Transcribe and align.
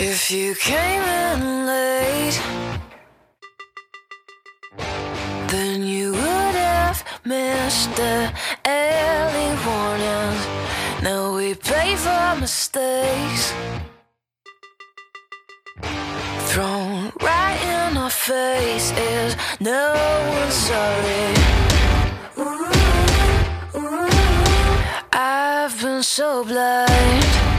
If 0.00 0.30
you 0.30 0.54
came 0.54 1.02
in 1.02 1.66
late, 1.66 2.40
then 5.48 5.82
you 5.82 6.12
would 6.12 6.54
have 6.54 7.04
missed 7.24 7.90
the 7.96 8.32
early 8.64 9.50
warning. 9.66 10.38
Now 11.02 11.34
we 11.34 11.54
pay 11.54 11.96
for 11.96 12.40
mistakes 12.40 13.52
thrown 16.46 17.12
right 17.20 17.58
in 17.60 17.96
our 17.96 18.08
faces. 18.08 19.34
No 19.58 19.94
one's 20.30 20.54
sorry. 20.54 21.34
I've 25.12 25.82
been 25.82 26.04
so 26.04 26.44
blind. 26.44 27.57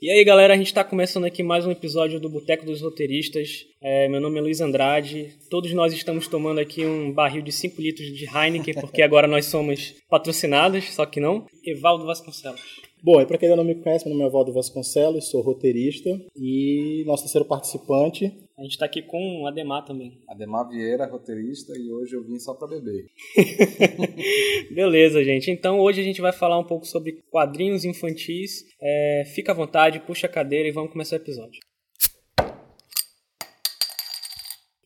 E 0.00 0.10
aí, 0.10 0.24
galera, 0.24 0.54
a 0.54 0.56
gente 0.56 0.72
tá 0.72 0.82
começando 0.82 1.26
aqui 1.26 1.42
mais 1.42 1.66
um 1.66 1.70
episódio 1.70 2.18
do 2.18 2.30
Boteco 2.30 2.64
dos 2.64 2.80
Roteiristas. 2.80 3.66
É, 3.78 4.08
meu 4.08 4.18
nome 4.18 4.38
é 4.38 4.40
Luiz 4.40 4.62
Andrade. 4.62 5.34
Todos 5.50 5.70
nós 5.74 5.92
estamos 5.92 6.26
tomando 6.26 6.58
aqui 6.58 6.86
um 6.86 7.12
barril 7.12 7.42
de 7.42 7.52
5 7.52 7.82
litros 7.82 8.06
de 8.16 8.24
Heineken, 8.24 8.80
porque 8.80 9.02
agora 9.02 9.26
nós 9.26 9.44
somos 9.44 9.94
patrocinados, 10.08 10.94
só 10.94 11.04
que 11.04 11.20
não. 11.20 11.44
Evaldo 11.62 12.06
Vasconcelos. 12.06 12.62
Bom, 13.02 13.20
e 13.20 13.26
para 13.26 13.36
quem 13.36 13.50
ainda 13.50 13.62
não 13.62 13.68
me 13.68 13.74
conhece, 13.74 14.06
meu 14.06 14.16
nome 14.16 14.26
é 14.26 14.32
Valdo 14.32 14.54
Vasconcelos, 14.54 15.28
sou 15.28 15.42
roteirista 15.42 16.08
e 16.34 17.04
nosso 17.06 17.24
terceiro 17.24 17.44
participante. 17.44 18.32
A 18.58 18.62
gente 18.62 18.76
tá 18.76 18.86
aqui 18.86 19.02
com 19.02 19.42
o 19.42 19.46
Ademar 19.46 19.84
também. 19.84 20.20
Ademar 20.28 20.68
Vieira, 20.68 21.06
roteirista, 21.06 21.72
e 21.78 21.92
hoje 21.92 22.16
eu 22.16 22.24
vim 22.24 22.40
só 22.40 22.54
pra 22.54 22.66
beber. 22.66 23.06
Beleza, 24.74 25.22
gente. 25.22 25.48
Então 25.48 25.78
hoje 25.78 26.00
a 26.00 26.04
gente 26.04 26.20
vai 26.20 26.32
falar 26.32 26.58
um 26.58 26.64
pouco 26.64 26.84
sobre 26.84 27.22
quadrinhos 27.30 27.84
infantis. 27.84 28.64
É, 28.82 29.22
fica 29.32 29.52
à 29.52 29.54
vontade, 29.54 30.00
puxa 30.00 30.26
a 30.26 30.30
cadeira 30.30 30.68
e 30.68 30.72
vamos 30.72 30.90
começar 30.90 31.14
o 31.14 31.20
episódio. 31.20 31.60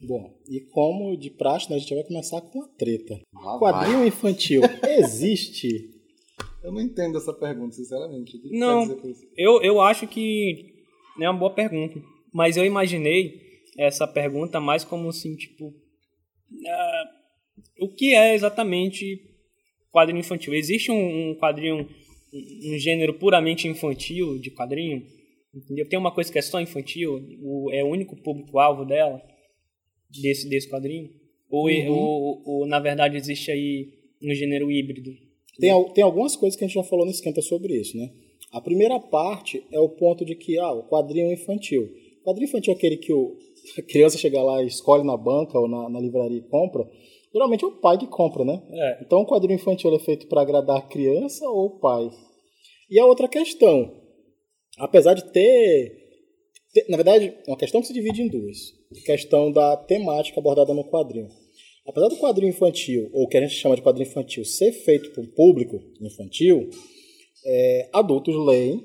Bom, 0.06 0.34
e 0.50 0.61
como 0.70 1.17
de 1.17 1.31
praxe, 1.31 1.70
né, 1.70 1.77
a 1.77 1.78
gente 1.78 1.95
vai 1.95 2.05
começar 2.05 2.43
com 2.43 2.59
uma 2.59 2.69
treta. 2.77 3.19
Lá 3.33 3.59
Quadrinho 3.59 4.06
infantil 4.06 4.61
existe? 4.98 5.69
vai. 5.70 6.03
Eu 6.65 6.73
não 6.73 6.81
entendo 6.83 7.17
essa 7.17 7.33
pergunta, 7.33 7.75
sinceramente. 7.75 8.37
O 8.37 8.41
que 8.43 8.48
que 8.50 8.59
Não. 8.59 8.81
quer 8.81 8.89
dizer 8.89 9.00
com 9.00 9.09
isso? 9.09 9.27
Eu, 9.37 9.62
eu 9.62 9.81
acho 9.81 10.06
que 10.06 10.75
é 11.20 11.31
uma 11.31 11.39
boa 11.39 11.55
pergunta. 11.55 11.98
Mas 12.33 12.56
eu 12.56 12.65
imaginei 12.65 13.52
essa 13.77 14.06
pergunta 14.06 14.61
mais 14.61 14.84
como 14.84 15.09
assim, 15.09 15.34
tipo. 15.37 15.75
ah, 16.67 17.05
o 17.81 17.89
que 17.89 18.15
é 18.15 18.34
exatamente 18.34 19.20
quadrinho 19.91 20.20
infantil? 20.20 20.55
Existe 20.55 20.91
um, 20.91 21.31
um 21.31 21.34
quadrinho, 21.34 21.89
um, 22.33 22.75
um 22.75 22.78
gênero 22.78 23.15
puramente 23.15 23.69
infantil 23.69 24.39
de 24.39 24.50
quadrinho? 24.50 25.06
Entendeu? 25.55 25.87
Tem 25.87 25.98
uma 25.98 26.12
coisa 26.12 26.33
que 26.33 26.39
é 26.39 26.43
só 26.43 26.61
infantil? 26.61 27.23
O, 27.43 27.70
é 27.73 27.84
o 27.84 27.89
único 27.89 28.17
público-alvo 28.17 28.84
dela? 28.84 29.23
Desse, 30.11 30.48
desse 30.48 30.69
quadrinho? 30.69 31.11
Ou, 31.50 31.70
ou, 31.89 32.43
ou, 32.47 32.67
na 32.67 32.81
verdade, 32.81 33.17
existe 33.17 33.50
aí 33.50 33.93
um 34.23 34.34
gênero 34.34 34.70
híbrido? 34.70 35.12
Tem, 35.59 35.70
tem 35.93 36.03
algumas 36.03 36.34
coisas 36.34 36.56
que 36.59 36.65
a 36.65 36.67
gente 36.67 36.75
já 36.75 36.83
falou 36.83 37.05
no 37.05 37.11
Esquenta 37.11 37.43
sobre 37.43 37.78
isso, 37.78 37.97
né? 37.97 38.11
A 38.50 38.61
primeira 38.61 38.98
parte 38.98 39.62
é 39.70 39.78
o 39.78 39.89
ponto 39.89 40.25
de 40.25 40.34
que, 40.34 40.59
ah, 40.59 40.73
o 40.73 40.89
quadrinho 40.89 41.31
infantil. 41.31 41.91
O 42.23 42.25
quadrinho 42.25 42.48
infantil 42.48 42.73
é 42.73 42.77
aquele 42.77 42.97
que 42.97 43.12
o, 43.12 43.37
a 43.79 43.83
criança 43.83 44.19
chega 44.19 44.43
lá 44.43 44.63
e 44.63 44.67
escolhe 44.67 45.05
na 45.05 45.17
banca 45.17 45.59
ou 45.59 45.69
na, 45.69 45.89
na 45.89 46.01
livraria 46.01 46.39
e 46.39 46.49
compra. 46.49 46.89
Geralmente 47.33 47.65
é 47.65 47.67
o 47.67 47.81
pai 47.81 47.97
que 47.99 48.07
compra, 48.07 48.45
né? 48.45 48.63
É. 48.71 49.05
Então 49.05 49.21
o 49.21 49.27
quadrinho 49.27 49.57
infantil 49.57 49.95
é 49.95 49.99
feito 49.99 50.27
para 50.27 50.43
agradar 50.43 50.77
a 50.79 50.83
criança 50.83 51.49
ou 51.49 51.67
o 51.67 51.79
pai? 51.79 52.11
E 52.91 52.99
a 52.99 53.07
outra 53.07 53.27
questão, 53.27 53.91
apesar 54.79 55.15
de 55.15 55.25
ter, 55.33 55.97
ter- 56.75 56.87
Na 56.91 56.97
verdade, 56.97 57.34
é 57.47 57.51
uma 57.51 57.56
questão 57.56 57.81
que 57.81 57.87
se 57.87 57.95
divide 57.95 58.21
em 58.22 58.28
duas. 58.28 58.59
A 58.95 59.06
questão 59.06 59.51
da 59.51 59.77
temática 59.77 60.39
abordada 60.39 60.75
no 60.75 60.84
quadrinho. 60.84 61.28
Apesar 61.87 62.09
do 62.09 62.17
quadrinho 62.19 62.51
infantil, 62.51 63.09
ou 63.12 63.25
o 63.25 63.28
que 63.28 63.37
a 63.37 63.41
gente 63.41 63.55
chama 63.55 63.75
de 63.75 63.83
quadrinho 63.83 64.09
infantil, 64.09 64.45
ser 64.45 64.71
feito 64.72 65.11
para 65.12 65.22
o 65.22 65.28
público 65.33 65.81
infantil, 66.01 66.69
é, 67.45 67.89
adultos 67.93 68.37
leem 68.47 68.84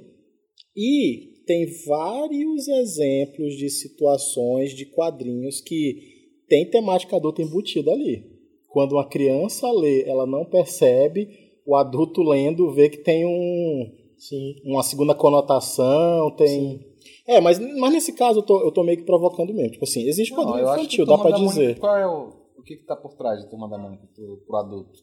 e 0.75 1.36
tem 1.47 1.65
vários 1.85 2.67
exemplos 2.67 3.55
de 3.55 3.69
situações 3.69 4.75
de 4.75 4.85
quadrinhos 4.85 5.61
que 5.61 6.17
tem 6.47 6.69
temática 6.69 7.15
adulta 7.15 7.41
embutida 7.41 7.91
ali. 7.91 8.23
Quando 8.67 8.93
uma 8.93 9.07
criança 9.07 9.71
lê, 9.71 10.03
ela 10.03 10.27
não 10.27 10.45
percebe, 10.45 11.29
o 11.65 11.75
adulto 11.75 12.21
lendo 12.21 12.71
vê 12.71 12.89
que 12.89 12.97
tem 12.97 13.25
um, 13.25 13.91
Sim. 14.17 14.55
uma 14.65 14.83
segunda 14.83 15.15
conotação, 15.15 16.29
tem... 16.35 16.85
É, 17.25 17.41
mas, 17.41 17.59
mas 17.59 17.93
nesse 17.93 18.13
caso 18.13 18.39
eu 18.39 18.43
tô, 18.43 18.61
eu 18.63 18.71
tô 18.71 18.83
meio 18.83 18.97
que 18.97 19.03
provocando 19.03 19.53
mesmo. 19.53 19.71
Tipo 19.71 19.83
assim, 19.83 20.07
existe 20.07 20.33
Não, 20.33 20.43
quadrinho 20.43 20.69
infantil, 20.69 21.05
dá 21.05 21.17
pra 21.17 21.31
dizer. 21.31 21.61
Mônica, 21.61 21.79
qual 21.79 21.97
é 21.97 22.07
o, 22.07 22.29
o 22.57 22.63
que, 22.63 22.77
que 22.77 22.85
tá 22.85 22.95
por 22.95 23.15
trás 23.15 23.41
de 23.41 23.49
Turma 23.49 23.67
da 23.69 23.77
Mônica 23.77 24.07
pro, 24.13 24.37
pro 24.45 24.55
adulto? 24.57 24.99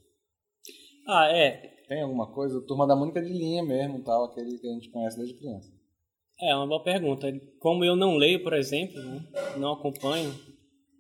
Ah, 1.07 1.29
é. 1.31 1.75
Tem 1.89 2.01
alguma 2.01 2.33
coisa? 2.33 2.61
Turma 2.63 2.87
da 2.87 2.97
Mônica 2.97 3.19
é 3.19 3.23
de 3.23 3.33
linha 3.33 3.63
mesmo, 3.63 4.03
tal, 4.03 4.25
aquele 4.25 4.59
que 4.59 4.67
a 4.67 4.73
gente 4.73 4.91
conhece 4.91 5.19
desde 5.19 5.35
criança. 5.35 5.71
É 6.41 6.55
uma 6.55 6.67
boa 6.67 6.83
pergunta. 6.83 7.33
Como 7.61 7.85
eu 7.85 7.95
não 7.97 8.17
leio, 8.17 8.43
por 8.43 8.53
exemplo, 8.55 9.01
né, 9.03 9.25
não 9.57 9.73
acompanho, 9.73 10.35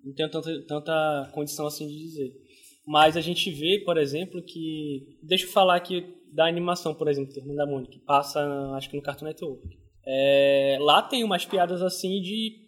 não 0.04 0.14
tenho 0.14 0.30
tanta, 0.30 0.66
tanta 0.66 1.30
condição 1.34 1.66
assim 1.66 1.86
de 1.88 1.98
dizer. 1.98 2.32
Mas 2.86 3.16
a 3.16 3.20
gente 3.20 3.50
vê, 3.50 3.80
por 3.84 3.96
exemplo, 3.98 4.42
que. 4.42 5.18
Deixa 5.22 5.44
eu 5.46 5.50
falar 5.50 5.76
aqui 5.76 6.04
da 6.32 6.46
animação, 6.46 6.94
por 6.94 7.08
exemplo, 7.08 7.32
Turma 7.32 7.54
da 7.54 7.66
Mônica, 7.66 7.92
que 7.92 8.00
passa, 8.00 8.40
acho 8.76 8.90
que 8.90 8.96
no 8.96 9.02
Cartoon 9.02 9.26
Network. 9.26 9.62
É, 10.06 10.76
lá 10.80 11.00
tem 11.02 11.24
umas 11.24 11.44
piadas 11.44 11.82
assim 11.82 12.20
de. 12.20 12.62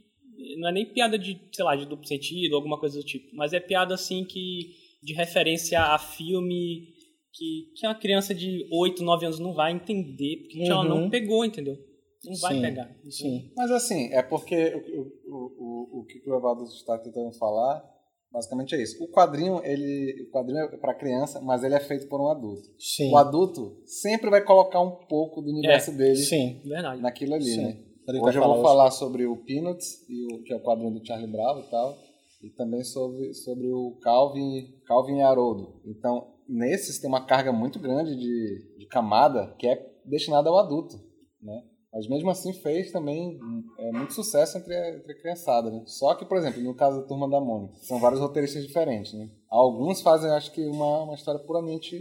Não 0.58 0.68
é 0.68 0.72
nem 0.72 0.86
piada 0.86 1.18
de, 1.18 1.38
sei 1.52 1.64
lá, 1.64 1.76
de 1.76 1.86
duplo 1.86 2.06
sentido, 2.06 2.56
alguma 2.56 2.78
coisa 2.78 2.98
do 2.98 3.04
tipo, 3.04 3.34
mas 3.34 3.52
é 3.52 3.60
piada 3.60 3.94
assim 3.94 4.24
que. 4.24 4.70
de 5.02 5.12
referência 5.12 5.80
a 5.80 5.98
filme 5.98 6.88
que, 7.32 7.72
que 7.76 7.86
uma 7.86 7.94
criança 7.94 8.34
de 8.34 8.66
8, 8.72 9.02
9 9.02 9.26
anos 9.26 9.38
não 9.38 9.52
vai 9.52 9.72
entender, 9.72 10.38
porque 10.42 10.62
ela 10.62 10.84
não 10.84 11.02
Uhum. 11.02 11.10
pegou, 11.10 11.44
entendeu? 11.44 11.76
Não 12.26 12.36
vai 12.36 12.54
Sim, 12.54 12.60
pegar. 12.60 12.96
Sim. 13.10 13.52
Mas 13.56 13.70
assim, 13.70 14.12
é 14.12 14.22
porque 14.22 14.74
o, 14.94 15.00
o, 15.32 15.36
o, 15.36 16.00
o 16.00 16.04
que 16.04 16.22
o 16.28 16.36
Evaldo 16.36 16.64
está 16.64 16.98
tentando 16.98 17.32
falar, 17.32 17.84
basicamente 18.32 18.74
é 18.74 18.82
isso. 18.82 19.02
O 19.02 19.08
quadrinho, 19.08 19.60
ele, 19.64 20.22
o 20.22 20.30
quadrinho 20.30 20.60
é 20.60 20.76
para 20.76 20.94
criança, 20.94 21.40
mas 21.40 21.62
ele 21.62 21.74
é 21.74 21.80
feito 21.80 22.08
por 22.08 22.20
um 22.20 22.28
adulto. 22.28 22.68
Sim. 22.78 23.12
O 23.12 23.16
adulto 23.16 23.80
sempre 23.84 24.30
vai 24.30 24.42
colocar 24.42 24.80
um 24.80 25.06
pouco 25.06 25.40
do 25.40 25.50
universo 25.50 25.92
dele 25.92 26.16
Sim. 26.16 26.60
Verdade. 26.64 27.00
naquilo 27.00 27.34
ali, 27.34 27.44
Sim. 27.44 27.62
né? 27.62 27.82
Hoje 28.08 28.38
eu 28.38 28.42
vai 28.42 28.52
vou 28.52 28.62
falar 28.62 28.62
falar 28.62 28.90
sobre 28.92 29.26
o 29.26 29.36
Peanuts, 29.36 30.08
e 30.08 30.32
o, 30.32 30.42
que 30.44 30.52
é 30.52 30.56
o 30.56 30.60
quadrinho 30.60 30.92
do 30.92 31.04
Charlie 31.04 31.26
Brown 31.26 31.58
e 31.58 31.64
tal, 31.64 31.98
e 32.40 32.50
também 32.50 32.84
sobre, 32.84 33.34
sobre 33.34 33.66
o 33.72 33.98
Calvin, 34.00 34.80
Calvin 34.86 35.16
e 35.16 35.22
Haroldo. 35.22 35.80
Então, 35.84 36.34
nesses 36.48 37.00
tem 37.00 37.08
uma 37.08 37.26
carga 37.26 37.52
muito 37.52 37.80
grande 37.80 38.14
de, 38.14 38.78
de 38.78 38.86
camada 38.86 39.52
que 39.58 39.66
é 39.66 39.92
destinada 40.04 40.48
ao 40.48 40.58
adulto, 40.58 40.96
né? 41.42 41.64
Mas 41.96 42.06
mesmo 42.08 42.28
assim 42.28 42.52
fez 42.52 42.92
também 42.92 43.40
é, 43.78 43.90
muito 43.90 44.12
sucesso 44.12 44.58
entre 44.58 44.74
a, 44.76 44.96
entre 44.96 45.12
a 45.12 45.18
criançada, 45.18 45.70
né? 45.70 45.82
Só 45.86 46.14
que, 46.14 46.26
por 46.26 46.36
exemplo, 46.36 46.62
no 46.62 46.74
caso 46.74 47.00
da 47.00 47.06
Turma 47.06 47.26
da 47.26 47.40
Mônica, 47.40 47.74
são 47.76 47.98
vários 47.98 48.20
roteiristas 48.20 48.66
diferentes, 48.66 49.14
né? 49.14 49.30
Alguns 49.48 50.02
fazem, 50.02 50.30
acho 50.30 50.52
que, 50.52 50.66
uma, 50.66 51.04
uma 51.04 51.14
história 51.14 51.40
puramente 51.40 51.98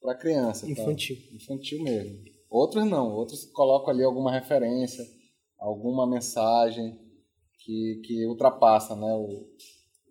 para 0.00 0.14
criança. 0.14 0.64
tá? 0.64 0.72
Infantil. 0.72 1.18
Infantil 1.34 1.82
mesmo. 1.82 2.16
Outros 2.48 2.86
não, 2.86 3.12
outros 3.12 3.44
colocam 3.52 3.90
ali 3.92 4.02
alguma 4.02 4.32
referência, 4.32 5.04
alguma 5.58 6.06
mensagem 6.08 6.98
que, 7.62 8.00
que 8.02 8.26
ultrapassa, 8.26 8.96
né? 8.96 9.12
O, 9.12 9.46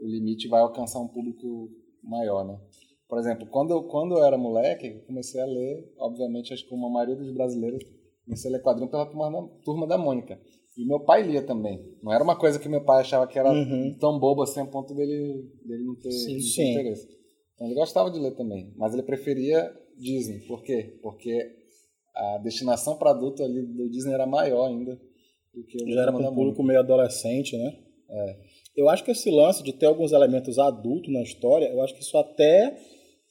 o 0.03 0.08
limite 0.08 0.47
vai 0.47 0.62
alcançar 0.62 1.00
um 1.00 1.08
público 1.08 1.68
maior, 2.03 2.46
né? 2.46 2.59
Por 3.08 3.18
exemplo, 3.18 3.47
quando 3.47 3.72
eu, 3.72 3.84
quando 3.86 4.20
eu 4.20 4.24
era 4.24 4.38
moleque, 4.38 4.85
eu 4.85 5.02
comecei 5.08 5.41
a 5.41 5.46
ler, 5.47 5.91
obviamente, 5.97 6.53
acho 6.53 6.64
que 6.64 6.70
como 6.70 6.85
a 6.85 6.91
maioria 6.91 7.16
dos 7.16 7.34
brasileiros, 7.34 7.84
comecei 8.29 8.49
a 8.52 8.53
ler 8.53 8.61
quadrinho 8.61 8.90
pela 8.90 9.05
turma 9.08 9.31
da, 9.31 9.47
turma 9.66 9.87
da 9.87 9.97
Mônica. 9.97 10.40
E 10.78 10.85
meu 10.85 10.99
pai 10.99 11.23
lia 11.23 11.41
também. 11.41 11.84
Não 12.02 12.14
era 12.14 12.23
uma 12.23 12.37
coisa 12.37 12.59
que 12.59 12.70
meu 12.70 12.84
pai 12.85 13.02
achava 13.02 13.28
que 13.28 13.37
era 13.37 13.52
Uhum. 13.52 13.97
tão 13.99 14.20
bobo 14.20 14.43
assim 14.43 14.61
a 14.61 14.66
ponto 14.66 14.93
dele, 14.93 15.43
dele 15.66 15.84
não 15.84 15.96
ter, 15.96 16.11
Sim, 16.11 16.34
não 16.34 16.40
ter 16.40 16.41
sim. 16.43 16.72
interesse. 16.72 17.08
Então 17.55 17.67
ele 17.67 17.76
gostava 17.76 18.09
de 18.09 18.20
ler 18.20 18.35
também, 18.35 18.72
mas 18.78 18.93
ele 18.93 19.03
preferia 19.03 19.70
Disney. 19.97 20.40
Por 20.47 20.64
quê? 20.64 20.97
Porque 21.02 21.52
a 22.16 22.37
destinação 22.37 22.97
para 22.97 23.09
adulto 23.11 23.43
ali 23.43 23.61
do 23.66 23.90
Disney 23.90 24.14
era 24.14 24.26
maior 24.26 24.67
ainda 24.67 24.96
do 25.53 25.64
que 25.66 25.84
o 25.84 25.90
Já 25.91 26.03
era 26.03 26.14
para 26.14 26.29
um 26.29 26.35
público 26.35 26.64
meio 26.64 26.79
adolescente, 26.79 27.58
né? 27.58 27.76
É. 28.09 28.35
Eu 28.78 28.87
acho 28.87 29.03
que 29.03 29.11
esse 29.11 29.29
lance 29.29 29.61
de 29.64 29.73
ter 29.73 29.87
alguns 29.87 30.14
elementos 30.14 30.58
adultos 30.58 31.11
na 31.11 31.22
história, 31.22 31.66
eu 31.66 31.81
acho 31.81 31.93
que 31.93 32.02
isso 32.02 32.17
até 32.17 32.78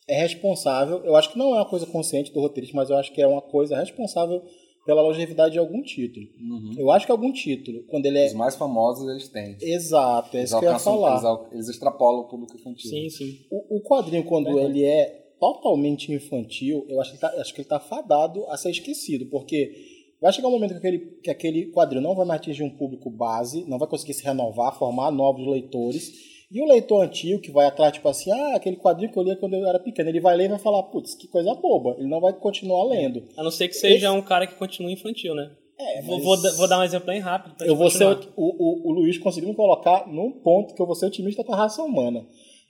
é 0.06 0.20
responsável. 0.20 1.02
Eu 1.04 1.16
acho 1.16 1.32
que 1.32 1.38
não 1.38 1.54
é 1.54 1.60
uma 1.60 1.68
coisa 1.68 1.86
consciente 1.86 2.32
do 2.32 2.40
roteirista, 2.40 2.76
mas 2.76 2.90
eu 2.90 2.96
acho 2.96 3.12
que 3.14 3.22
é 3.22 3.26
uma 3.26 3.40
coisa 3.42 3.76
responsável 3.78 4.42
pela 4.88 5.02
longevidade 5.02 5.52
de 5.52 5.58
algum 5.58 5.82
título. 5.82 6.26
Uhum. 6.40 6.72
Eu 6.78 6.90
acho 6.90 7.04
que 7.04 7.12
algum 7.12 7.30
título, 7.30 7.82
quando 7.88 8.06
ele 8.06 8.20
é. 8.20 8.26
Os 8.28 8.32
mais 8.32 8.56
famosos 8.56 9.06
eles 9.06 9.28
têm. 9.28 9.54
Exato, 9.60 10.34
é 10.34 10.40
Eles, 10.40 10.50
isso 10.50 10.58
que 10.58 10.64
eu 10.64 10.72
ia 10.72 10.78
falar. 10.78 11.10
eles, 11.10 11.52
eles 11.52 11.68
extrapolam 11.68 12.22
o 12.22 12.24
público 12.24 12.56
infantil. 12.56 12.90
Sim, 12.90 13.10
sim. 13.10 13.38
O, 13.50 13.76
o 13.76 13.82
quadrinho, 13.82 14.24
quando 14.24 14.46
Verdade. 14.46 14.64
ele 14.64 14.84
é 14.86 15.34
totalmente 15.38 16.10
infantil, 16.10 16.86
eu 16.88 17.02
acho 17.02 17.10
que, 17.10 17.16
ele 17.16 17.20
tá, 17.20 17.38
acho 17.38 17.54
que 17.54 17.60
ele 17.60 17.68
tá 17.68 17.78
fadado 17.78 18.46
a 18.46 18.56
ser 18.56 18.70
esquecido, 18.70 19.26
porque 19.26 19.74
vai 20.22 20.32
chegar 20.32 20.48
um 20.48 20.52
momento 20.52 20.70
que 20.70 20.78
aquele, 20.78 20.98
que 21.22 21.30
aquele 21.30 21.66
quadrinho 21.66 22.02
não 22.02 22.14
vai 22.14 22.24
mais 22.24 22.40
atingir 22.40 22.62
um 22.62 22.70
público 22.70 23.10
base, 23.10 23.66
não 23.68 23.78
vai 23.78 23.88
conseguir 23.88 24.14
se 24.14 24.24
renovar, 24.24 24.78
formar 24.78 25.10
novos 25.10 25.46
leitores, 25.46 26.37
e 26.50 26.62
o 26.62 26.66
leitor 26.66 27.04
antigo 27.04 27.40
que 27.40 27.50
vai 27.50 27.66
atrás, 27.66 27.92
tipo 27.92 28.08
assim, 28.08 28.30
ah, 28.30 28.56
aquele 28.56 28.76
quadrinho 28.76 29.12
que 29.12 29.18
eu 29.18 29.22
lia 29.22 29.36
quando 29.36 29.54
eu 29.54 29.66
era 29.66 29.78
pequeno, 29.78 30.08
ele 30.08 30.20
vai 30.20 30.34
ler 30.34 30.46
e 30.46 30.48
vai 30.48 30.58
falar, 30.58 30.82
putz, 30.84 31.14
que 31.14 31.28
coisa 31.28 31.54
boba, 31.54 31.96
ele 31.98 32.08
não 32.08 32.20
vai 32.20 32.32
continuar 32.32 32.84
lendo. 32.84 33.28
A 33.36 33.42
não 33.42 33.50
ser 33.50 33.68
que 33.68 33.74
seja 33.74 34.12
um 34.12 34.22
cara 34.22 34.46
que 34.46 34.54
continue 34.54 34.92
infantil, 34.92 35.34
né? 35.34 35.50
É, 35.78 36.02
Vou, 36.02 36.18
vou, 36.20 36.36
vou 36.56 36.68
dar 36.68 36.80
um 36.80 36.82
exemplo 36.82 37.06
bem 37.06 37.20
rápido. 37.20 37.54
pra 37.54 37.66
Eu 37.66 37.76
vou 37.76 37.88
ser, 37.88 38.04
o, 38.04 38.18
o, 38.36 38.88
o 38.88 38.92
Luiz 38.92 39.16
conseguiu 39.18 39.50
me 39.50 39.54
colocar 39.54 40.08
num 40.08 40.32
ponto 40.32 40.74
que 40.74 40.82
eu 40.82 40.86
vou 40.86 40.94
ser 40.94 41.06
otimista 41.06 41.44
com 41.44 41.52
a 41.52 41.56
raça 41.56 41.82
humana. 41.82 42.26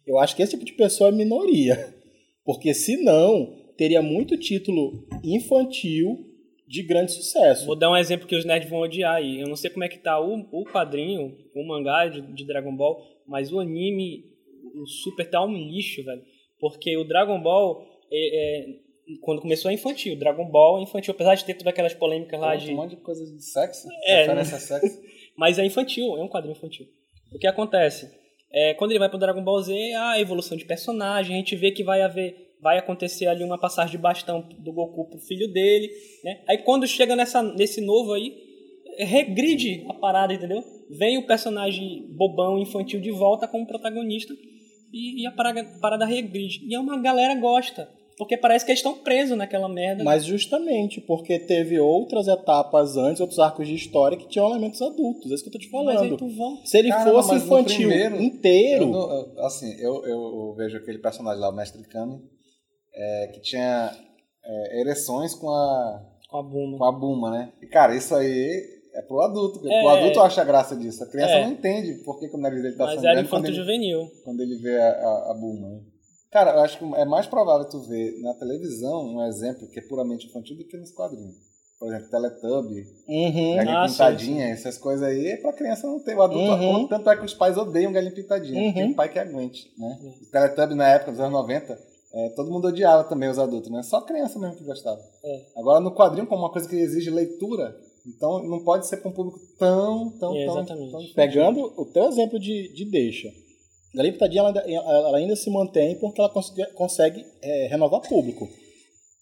Eu 0.07 0.19
acho 0.19 0.37
que 0.37 0.43
esse 0.43 0.53
tipo 0.53 0.65
de 0.65 0.73
pessoa 0.73 1.09
é 1.09 1.13
minoria. 1.13 1.95
Porque 2.45 2.75
senão, 2.75 3.55
teria 3.79 4.03
muito 4.03 4.37
título 4.37 5.07
infantil 5.25 6.27
de 6.67 6.83
grande 6.83 7.13
sucesso. 7.13 7.65
Vou 7.65 7.77
dar 7.77 7.91
um 7.91 7.97
exemplo 7.97 8.27
que 8.27 8.37
os 8.37 8.45
nerds 8.45 8.69
vão 8.69 8.81
odiar 8.81 9.15
aí. 9.15 9.41
Eu 9.41 9.49
não 9.49 9.57
sei 9.57 9.71
como 9.71 9.85
é 9.85 9.89
que 9.89 9.99
tá 9.99 10.21
o, 10.21 10.47
o 10.53 10.65
quadrinho, 10.65 11.35
o 11.55 11.67
mangá 11.67 12.09
de, 12.09 12.21
de 12.21 12.45
Dragon 12.45 12.77
Ball, 12.77 13.03
mas 13.29 13.53
o 13.53 13.61
anime, 13.61 14.25
o 14.75 14.87
Super 14.87 15.29
tá 15.29 15.45
um 15.45 15.53
lixo, 15.53 16.03
velho. 16.03 16.23
Porque 16.59 16.97
o 16.97 17.05
Dragon 17.05 17.41
Ball, 17.41 17.87
é, 18.11 18.63
é, 18.63 18.67
quando 19.21 19.43
começou 19.43 19.71
é 19.71 19.75
infantil. 19.75 20.19
Dragon 20.19 20.51
Ball 20.51 20.79
é 20.79 20.83
infantil, 20.83 21.13
apesar 21.13 21.35
de 21.35 21.45
ter 21.45 21.55
todas 21.55 21.73
aquelas 21.73 21.95
polêmicas 21.95 22.41
lá 22.41 22.57
de... 22.57 22.73
Um 22.73 22.77
monte 22.77 22.97
de 22.97 23.03
coisa 23.03 23.25
de 23.25 23.43
sexo. 23.43 23.87
É, 24.05 24.23
referência 24.23 24.57
a 24.57 24.61
sexo. 24.61 25.01
Mas 25.37 25.59
é 25.59 25.65
infantil, 25.65 26.17
é 26.17 26.23
um 26.23 26.29
quadrinho 26.29 26.57
infantil. 26.57 26.87
O 27.33 27.39
que 27.39 27.47
acontece? 27.47 28.11
É, 28.51 28.75
quando 28.75 28.93
ele 28.93 28.99
vai 28.99 29.09
pro 29.09 29.19
Dragon 29.19 29.45
Ball 29.45 29.63
Z, 29.63 29.75
a 29.93 30.19
evolução 30.19 30.57
de 30.57 30.65
personagem, 30.65 31.37
a 31.37 31.39
gente 31.39 31.55
vê 31.55 31.71
que 31.71 31.85
vai 31.85 32.01
haver, 32.01 32.55
vai 32.61 32.79
acontecer 32.79 33.27
ali 33.27 33.45
uma 33.45 33.59
passagem 33.59 33.93
de 33.93 33.99
bastão 33.99 34.41
do 34.41 34.73
Goku 34.73 35.09
pro 35.11 35.21
filho 35.21 35.53
dele, 35.53 35.91
né? 36.25 36.43
Aí 36.49 36.59
quando 36.59 36.87
chega 36.87 37.15
nessa, 37.15 37.43
nesse 37.43 37.83
novo 37.83 38.15
aí, 38.15 38.35
regride 38.99 39.85
a 39.89 39.95
parada, 39.95 40.33
entendeu? 40.33 40.65
Vem 40.91 41.19
o 41.19 41.27
personagem 41.27 42.07
bobão, 42.17 42.59
infantil 42.59 43.01
de 43.01 43.11
volta 43.11 43.47
como 43.49 43.67
protagonista 43.67 44.33
e, 44.93 45.23
e 45.23 45.27
a 45.27 45.31
parada, 45.33 45.65
parada 45.81 46.05
regride. 46.07 46.61
E 46.67 46.75
é 46.75 46.81
uma 46.81 46.99
galera 47.01 47.35
gosta, 47.35 47.89
porque 48.17 48.37
parece 48.37 48.65
que 48.65 48.71
eles 48.71 48.79
estão 48.81 48.95
presos 48.99 49.37
naquela 49.37 49.69
merda. 49.69 50.03
Mas 50.03 50.25
justamente 50.25 51.01
porque 51.01 51.39
teve 51.39 51.79
outras 51.79 52.27
etapas 52.27 52.97
antes, 52.97 53.21
outros 53.21 53.39
arcos 53.39 53.69
de 53.69 53.75
história 53.75 54.17
que 54.17 54.29
tinham 54.29 54.49
elementos 54.51 54.81
adultos. 54.81 55.31
É 55.31 55.35
isso 55.35 55.43
que 55.45 55.49
eu 55.51 55.53
tô 55.53 55.59
te 55.59 55.71
Mas 55.71 55.89
aí 55.89 55.95
falando. 55.97 56.17
tu 56.17 56.29
volta. 56.29 56.67
Se 56.67 56.79
ele 56.79 56.89
Caramba, 56.89 57.11
fosse 57.23 57.35
infantil 57.37 57.89
primeiro, 57.89 58.17
inteiro, 58.23 58.85
Eu 58.85 58.89
não- 58.91 59.11
eu- 59.13 59.45
assim, 59.45 59.73
eu, 59.79 60.05
eu 60.07 60.55
vejo 60.57 60.77
aquele 60.79 60.99
personagem 60.99 61.41
lá, 61.41 61.51
o 61.51 61.55
Mestre 61.55 61.83
Kami, 61.87 62.19
é, 62.95 63.31
que 63.35 63.41
tinha 63.41 63.91
é, 64.45 64.81
ereções 64.81 65.35
com 65.35 65.51
a, 65.51 66.03
Com 66.31 66.39
a 66.39 66.43
Buma. 66.43 66.79
com 66.79 66.85
a 66.85 66.93
Buma, 66.93 67.31
né? 67.31 67.53
E, 67.63 67.67
cara, 67.67 67.95
isso 67.95 68.15
aí 68.15 68.78
é 68.99 69.03
pro 69.03 69.21
adulto. 69.21 69.61
É. 69.69 69.85
o 69.85 69.89
adulto 69.89 70.21
acha 70.21 70.45
graça 70.45 70.75
disso. 70.77 71.03
A 71.05 71.07
criança 71.07 71.33
É. 71.35 71.45
não 71.45 71.53
entende 71.53 71.95
por 72.05 72.19
que, 72.19 72.29
que 72.29 72.35
o 72.37 72.39
nariz 72.41 72.63
dele 72.63 72.77
tá 72.77 72.85
Mas 72.87 72.95
sangrando 72.97 73.19
era 73.21 73.29
quando 73.29 73.43
infanto 73.45 73.47
ele, 73.49 73.57
juvenil. 73.57 74.11
quando 74.25 74.41
ele 74.41 74.57
vê 74.57 74.77
a, 74.79 74.89
a, 74.91 75.31
a 75.31 75.35
Buma. 75.35 75.69
né? 75.69 75.81
Cara, 76.31 76.51
eu 76.57 76.61
acho 76.61 76.79
que 76.79 76.85
é 76.97 77.05
mais 77.07 77.27
provável 77.27 77.67
tu 77.69 77.81
ver 77.83 78.21
na 78.21 78.35
televisão 78.35 79.03
um 79.17 79.27
exemplo 79.27 79.67
que 79.69 79.79
é 79.79 79.83
puramente 79.83 80.27
infantil 80.27 80.57
do 80.57 80.65
que 80.67 80.77
nos 80.77 80.91
quadrinhos. 80.93 81.37
Por 81.79 81.89
exemplo, 81.89 82.11
Teletubby, 82.11 82.85
uhum, 83.09 83.55
Galinha 83.57 83.79
Ah, 83.83 83.87
sim, 83.89 83.93
Pintadinha, 83.95 84.47
essas 84.49 84.77
coisas 84.77 85.07
aí, 85.07 85.29
é 85.29 85.37
pra 85.37 85.53
criança 85.53 85.87
não 85.87 86.01
ter. 86.03 86.17
O 86.17 86.23
adulto, 86.23 86.51
Uhum. 86.53 86.89
tanto 86.89 87.09
é 87.09 87.17
que 87.17 87.25
os 87.25 87.35
pais 87.35 87.57
odeiam 87.57 87.93
Galinha 87.93 88.13
Pintadinha. 88.13 88.61
Uhum. 88.61 88.73
Tem 88.75 88.93
pai 88.95 89.09
que 89.13 89.19
aguente, 89.19 89.71
né? 89.79 89.97
Teletubby 90.33 90.75
na 90.75 90.89
época 90.89 91.13
dos 91.13 91.21
anos 91.21 91.33
90, 91.33 91.79
é, 92.15 92.29
todo 92.31 92.51
mundo 92.51 92.67
odiava 92.67 93.05
também 93.05 93.29
os 93.29 93.39
adultos, 93.39 93.71
né? 93.71 93.81
Só 93.85 94.01
criança 94.01 94.41
mesmo 94.41 94.57
que 94.57 94.65
gostava. 94.65 95.01
É. 95.25 95.43
Agora 95.57 95.79
no 95.79 95.95
quadrinho, 95.95 96.27
como 96.27 96.43
uma 96.43 96.51
coisa 96.51 96.69
que 96.69 96.75
exige 96.77 97.11
leitura, 97.11 97.77
então 98.07 98.43
não 98.45 98.63
pode 98.65 98.87
ser 98.87 98.99
para 98.99 99.11
um 99.11 99.15
público 99.15 99.39
tão, 99.59 100.11
tão, 100.19 100.37
É, 100.37 100.45
tão, 100.47 100.59
exatamente. 100.59 100.91
tão. 100.91 101.01
Pegando 101.15 101.73
o 101.77 101.85
teu 101.87 102.05
exemplo 102.09 102.39
de, 102.39 102.73
de 102.73 102.85
deixa. 102.85 103.29
Galinha 103.95 104.13
Pitadinha 104.13 104.41
ela, 104.41 104.49
ainda- 104.49 104.65
ela 104.69 105.17
ainda 105.19 105.35
se 105.37 105.51
mantém 105.51 105.99
porque 105.99 106.21
ela 106.21 106.29
consegue, 106.31 106.73
consegue, 106.75 107.25
é, 107.43 107.67
renovar 107.69 108.01
público. 108.09 108.49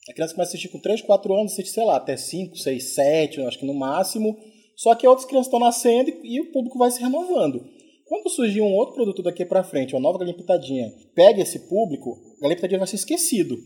A 0.08 0.12
criança 0.12 0.34
começa 0.34 0.50
a 0.50 0.52
assistir 0.52 0.68
com 0.68 0.78
3, 0.78 1.02
4 1.02 1.34
anos, 1.34 1.52
assiste, 1.52 1.70
sei 1.72 1.84
lá, 1.84 1.96
até 1.96 2.16
5, 2.16 2.56
6, 2.56 2.94
7, 2.94 3.38
eu 3.40 3.48
acho 3.48 3.58
que 3.58 3.66
no 3.66 3.74
máximo. 3.74 4.36
Só 4.76 4.94
que 4.94 5.06
outras 5.06 5.26
crianças 5.26 5.46
estão 5.46 5.58
nascendo 5.60 6.10
e, 6.10 6.36
e 6.36 6.40
o 6.40 6.52
público 6.52 6.78
vai 6.78 6.90
se 6.90 7.00
renovando. 7.00 7.64
Quando 8.06 8.28
surgir 8.30 8.60
um 8.60 8.72
outro 8.74 8.94
produto 8.94 9.22
daqui 9.22 9.44
pra 9.44 9.64
frente, 9.64 9.94
uma 9.94 10.00
nova 10.00 10.18
Galinha 10.18 10.36
Pitadinha, 10.36 10.92
pega 11.14 11.42
esse 11.42 11.68
público, 11.68 12.16
Galinha 12.40 12.56
Pitadinha 12.56 12.78
vai 12.78 12.86
ser 12.86 12.96
esquecido. 12.96 13.56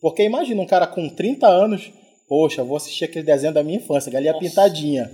Porque 0.00 0.22
imagina 0.22 0.62
um 0.62 0.66
cara 0.66 0.86
com 0.86 1.06
30 1.08 1.46
anos, 1.46 1.92
poxa, 2.30 2.62
vou 2.62 2.76
assistir 2.76 3.04
aquele 3.04 3.24
desenho 3.24 3.52
da 3.52 3.62
minha 3.64 3.78
infância, 3.78 4.10
Galinha 4.10 4.32
Nossa. 4.32 4.44
Pitadinha. 4.48 5.10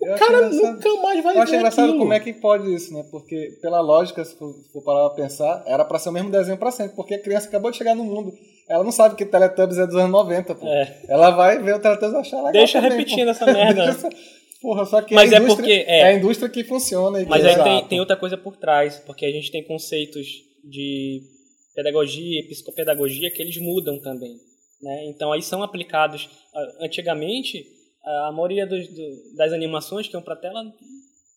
Eu 0.00 0.10
O 0.10 0.14
acho 0.14 0.24
cara 0.24 0.48
nunca 0.48 0.94
mais 1.02 1.22
vai 1.24 1.36
Eu 1.36 1.42
acho 1.42 1.50
ver 1.52 1.58
engraçado 1.58 1.84
aquilo. 1.84 1.98
como 1.98 2.12
é 2.12 2.20
que 2.20 2.32
pode 2.32 2.72
isso, 2.74 2.92
né? 2.94 3.04
Porque, 3.10 3.58
pela 3.60 3.80
lógica, 3.80 4.24
se 4.24 4.34
for, 4.36 4.52
for 4.72 4.82
parar 4.82 5.10
pra 5.10 5.22
pensar, 5.24 5.62
era 5.66 5.84
pra 5.84 5.98
ser 5.98 6.08
o 6.08 6.12
mesmo 6.12 6.30
desenho 6.30 6.56
pra 6.56 6.70
sempre, 6.70 6.94
porque 6.96 7.14
a 7.14 7.18
criança 7.22 7.48
acabou 7.48 7.70
de 7.70 7.76
chegar 7.76 7.94
no 7.94 8.04
mundo. 8.04 8.32
Ela 8.68 8.82
não 8.84 8.92
sabe 8.92 9.16
que 9.16 9.24
Teletubbies 9.26 9.78
é 9.78 9.86
dos 9.86 9.96
anos 9.96 10.10
90, 10.10 10.54
pô. 10.54 10.66
É. 10.66 11.02
Ela 11.08 11.30
vai 11.30 11.60
ver 11.62 11.74
o 11.74 11.80
Teletubbies 11.80 12.14
e 12.14 12.20
achar 12.20 12.36
legal 12.38 12.52
Deixa 12.52 12.80
também, 12.80 12.98
repetindo 12.98 13.24
pô. 13.24 13.30
essa 13.30 13.46
merda. 13.46 13.84
Deixa 13.92 14.08
Porra, 14.62 14.84
só 14.86 15.02
que 15.02 15.12
Mas 15.14 15.32
a 15.32 15.36
é 15.36 15.40
porque- 15.40 15.84
é. 15.88 16.04
a 16.04 16.14
indústria 16.14 16.48
que 16.48 16.62
funciona. 16.62 17.20
E 17.20 17.26
Mas 17.26 17.42
que- 17.42 17.48
aí 17.48 17.54
tem, 17.54 17.72
Exato. 17.74 17.88
tem 17.88 18.00
outra 18.00 18.16
coisa 18.16 18.36
por 18.36 18.56
trás, 18.56 19.00
porque 19.04 19.26
a 19.26 19.30
gente 19.32 19.50
tem 19.50 19.64
conceitos 19.64 20.26
de 20.64 21.20
pedagogia 21.74 22.40
e 22.40 22.48
psicopedagogia 22.48 23.30
que 23.30 23.42
eles 23.42 23.56
mudam 23.58 24.00
também. 24.00 24.36
Né? 24.80 25.04
Então 25.06 25.32
aí 25.32 25.42
são 25.42 25.62
aplicados. 25.62 26.28
Antigamente, 26.80 27.64
a 28.04 28.32
maioria 28.32 28.66
dos- 28.66 28.88
do- 28.88 29.36
das 29.36 29.52
animações 29.52 30.06
que 30.08 30.14
iam 30.14 30.22
para 30.22 30.36
tela, 30.36 30.62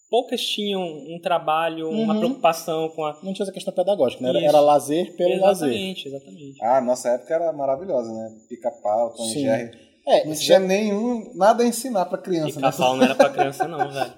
poucas 0.10 0.42
tinham 0.42 0.82
um 0.82 1.20
trabalho, 1.22 1.90
uma 1.90 2.14
Uhum. 2.14 2.20
preocupação 2.20 2.90
com 2.90 3.04
a. 3.06 3.18
Não 3.24 3.34
tinha 3.34 3.44
essa 3.44 3.52
questão 3.52 3.74
pedagógica, 3.74 4.22
né? 4.24 4.30
Era, 4.30 4.42
era 4.42 4.60
lazer 4.60 5.16
pelo 5.16 5.40
lazer. 5.42 5.70
exatamente, 5.70 6.08
exatamente. 6.08 6.64
Ah, 6.64 6.82
nossa 6.82 7.10
época 7.10 7.34
era 7.34 7.52
maravilhosa, 7.54 8.12
né? 8.12 8.36
Pica-pau, 8.50 9.12
Tom 9.14 9.24
Sim. 9.26 9.42
Jerry. 9.42 9.86
É, 10.08 10.24
Não 10.26 10.36
tinha 10.36 10.60
nenhum, 10.60 11.32
nada 11.34 11.64
a 11.64 11.68
ensinar 11.68 12.06
pra 12.06 12.18
criança, 12.20 12.60
né? 12.60 12.68
Pica-pau 12.70 12.96
não 12.96 13.04
era 13.06 13.16
pra 13.16 13.30
criança, 13.30 13.68
não, 13.68 13.90
velho. 13.92 14.14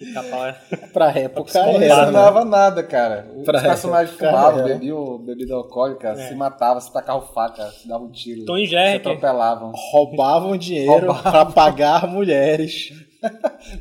Pica-pau 0.00 0.44
era. 0.46 0.60
pra 0.92 1.10
época 1.16 1.52
Não 1.54 1.72
Não 1.74 1.80
era, 1.82 1.96
né? 1.96 2.02
ensinava 2.04 2.44
nada, 2.44 2.82
cara. 2.82 3.26
Os 3.36 3.44
Pra- 3.44 3.60
personagens 3.60 4.16
fumavam, 4.16 4.60
é. 4.60 4.72
bebiam 4.72 5.18
bebida 5.18 5.54
alcoólica, 5.54 6.08
É. 6.08 6.28
se 6.28 6.34
matavam, 6.34 6.80
se 6.80 6.92
tacavam 6.92 7.22
faca, 7.28 7.66
se 7.70 7.86
davam 7.86 8.06
um 8.08 8.10
tiro, 8.10 8.44
Tom 8.46 8.56
e 8.56 8.64
se 8.66 8.72
Jerry, 8.72 8.96
atropelavam. 8.96 9.72
Roubavam 9.92 10.56
dinheiro 10.56 10.90
Roubavam. 11.06 11.22
pra 11.30 11.44
pagar 11.46 12.06
mulheres. 12.08 12.90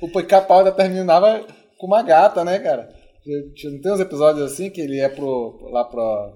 O 0.01 0.10
pica-pau 0.10 0.60
ainda 0.60 0.72
terminava 0.74 1.41
com 1.77 1.88
uma 1.88 2.03
gata, 2.03 2.44
né, 2.44 2.60
cara? 2.60 2.89
Não 3.25 3.79
tem 3.82 3.91
uns 3.94 4.00
episódios 4.01 4.51
assim 4.51 4.70
que 4.70 4.82
ele 4.82 4.98
ia 4.98 5.10
pro, 5.10 5.70
lá 5.72 5.86
pro, 5.86 6.34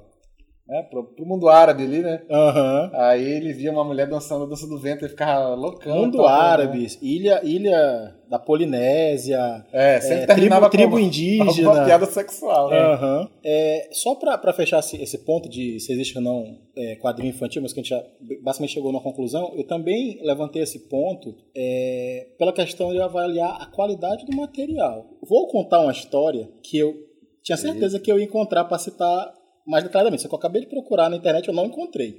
né, 0.67 0.82
pro, 0.89 1.03
pro 1.03 1.25
mundo 1.25 1.50
árabe 1.50 1.84
ali, 1.84 2.00
né? 2.00 2.22
Aham. 2.29 2.89
Aí 2.93 3.24
ele 3.24 3.51
via 3.51 3.72
uma 3.72 3.84
mulher 3.84 4.08
dançando 4.08 4.46
a 4.46 4.48
dança 4.48 4.65
do 4.65 4.79
vento 4.79 5.05
e 5.05 5.10
ficava 5.10 5.53
loucão. 5.55 5.96
Mundo 5.96 6.17
tal, 6.17 6.27
árabe, 6.27 6.88
ilha, 7.01 7.41
ilha 7.43 8.15
da 8.29 8.39
Polinésia, 8.39 9.65
É, 9.74 10.00
sempre 10.00 10.24
é, 10.24 10.36
tribo, 10.36 10.70
tribo 10.70 11.00
indígena. 11.00 11.70
Uma 11.74 11.86
piada 11.86 12.05
sexual, 12.05 12.70
né? 12.70 12.79
Aham. 12.79 13.29
É, 13.43 13.89
só 13.91 14.15
pra, 14.15 14.38
pra 14.38 14.53
fechar 14.53 14.79
esse, 14.79 15.01
esse 15.01 15.17
ponto 15.20 15.50
de 15.50 15.79
se 15.82 15.91
existe 15.91 16.17
ou 16.17 16.24
não 16.24 16.58
é, 16.75 16.96
quadrinho 16.96 17.32
infantil, 17.32 17.62
mas 17.62 17.74
que 17.74 17.82
a 17.82 17.84
gente 17.84 17.89
já 17.89 18.03
basicamente 18.41 18.74
chegou 18.74 18.91
numa 18.91 19.03
conclusão, 19.03 19.53
eu 19.55 19.67
também 19.67 20.20
levantei 20.24 20.62
esse 20.62 20.88
ponto 20.88 21.36
é, 21.55 22.27
pela 22.39 22.53
questão 22.53 22.91
de 22.91 23.01
avaliar 23.01 23.62
a 23.62 23.65
qualidade 23.65 24.25
do 24.25 24.36
material. 24.36 25.05
Vou 25.22 25.48
contar 25.48 25.82
uma 25.82 25.91
história 25.91 26.50
que 26.63 26.77
eu 26.77 26.96
tinha 27.43 27.58
certeza 27.58 28.00
que 28.00 28.10
eu 28.10 28.17
ia 28.17 28.24
encontrar 28.24 28.63
para 28.63 28.79
citar 28.79 29.34
mais 29.65 29.84
detalhadamente, 29.84 30.22
só 30.22 30.27
que 30.27 30.34
eu 30.34 30.39
acabei 30.39 30.62
de 30.62 30.67
procurar 30.67 31.10
na 31.10 31.17
internet 31.17 31.48
eu 31.48 31.53
não 31.53 31.65
encontrei. 31.65 32.15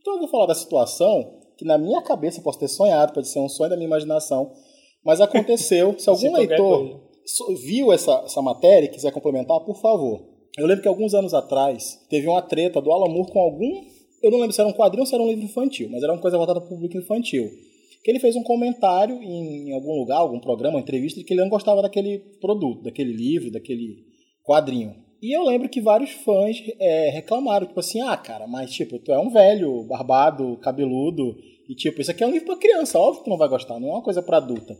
Então 0.00 0.14
eu 0.14 0.20
vou 0.20 0.28
falar 0.28 0.46
da 0.46 0.54
situação 0.54 1.38
que 1.56 1.64
na 1.64 1.76
minha 1.76 2.00
cabeça 2.02 2.40
posso 2.40 2.58
ter 2.58 2.68
sonhado, 2.68 3.12
pode 3.12 3.28
ser 3.28 3.40
um 3.40 3.48
sonho 3.48 3.70
da 3.70 3.76
minha 3.76 3.88
imaginação, 3.88 4.52
mas 5.04 5.20
aconteceu. 5.20 5.94
Se 5.98 6.08
algum 6.08 6.20
Se 6.20 6.28
leitor 6.28 7.08
viu 7.66 7.92
essa, 7.92 8.22
essa 8.24 8.40
matéria 8.40 8.86
e 8.86 8.90
quiser 8.90 9.12
complementar, 9.12 9.60
por 9.60 9.76
favor. 9.80 10.22
Eu 10.56 10.66
lembro 10.66 10.82
que 10.82 10.88
alguns 10.88 11.14
anos 11.14 11.34
atrás 11.34 12.04
teve 12.08 12.26
uma 12.26 12.42
treta 12.42 12.80
do 12.80 12.90
Alan 12.90 13.12
Moore 13.12 13.30
com 13.30 13.40
algum. 13.40 13.84
Eu 14.22 14.30
não 14.30 14.38
lembro 14.38 14.52
se 14.52 14.60
era 14.60 14.68
um 14.68 14.72
quadrinho 14.72 15.02
ou 15.02 15.06
se 15.06 15.14
era 15.14 15.22
um 15.22 15.28
livro 15.28 15.44
infantil, 15.44 15.88
mas 15.90 16.02
era 16.02 16.12
uma 16.12 16.20
coisa 16.20 16.36
voltada 16.36 16.60
para 16.60 16.66
o 16.66 16.70
público 16.70 16.96
infantil. 16.96 17.48
Que 18.02 18.10
ele 18.10 18.20
fez 18.20 18.34
um 18.34 18.42
comentário 18.42 19.22
em, 19.22 19.72
algum 19.72 19.98
lugar, 19.98 20.18
algum 20.18 20.40
programa, 20.40 20.78
entrevista, 20.78 21.20
de 21.20 21.24
que 21.24 21.34
ele 21.34 21.42
não 21.42 21.48
gostava 21.48 21.82
daquele 21.82 22.18
produto, 22.40 22.82
daquele 22.82 23.12
livro, 23.12 23.50
daquele 23.50 24.04
quadrinho. 24.44 24.94
E 25.20 25.36
eu 25.36 25.42
lembro 25.42 25.68
que 25.68 25.80
vários 25.80 26.10
fãs 26.10 26.62
é, 26.78 27.10
reclamaram, 27.10 27.66
tipo 27.66 27.80
assim, 27.80 28.00
ah, 28.00 28.16
cara, 28.16 28.46
mas 28.46 28.70
tipo, 28.70 28.98
tu 28.98 29.12
é 29.12 29.18
um 29.18 29.30
velho, 29.30 29.82
barbado, 29.84 30.56
cabeludo, 30.62 31.36
e 31.68 31.74
tipo, 31.74 32.00
isso 32.00 32.10
aqui 32.10 32.22
é 32.22 32.26
um 32.26 32.30
livro 32.30 32.46
para 32.46 32.56
criança, 32.56 32.98
óbvio 32.98 33.18
que 33.18 33.24
tu 33.24 33.30
não 33.30 33.36
vai 33.36 33.48
gostar, 33.48 33.80
não 33.80 33.88
é 33.88 33.92
uma 33.92 34.02
coisa 34.02 34.22
para 34.22 34.36
adulta. 34.36 34.76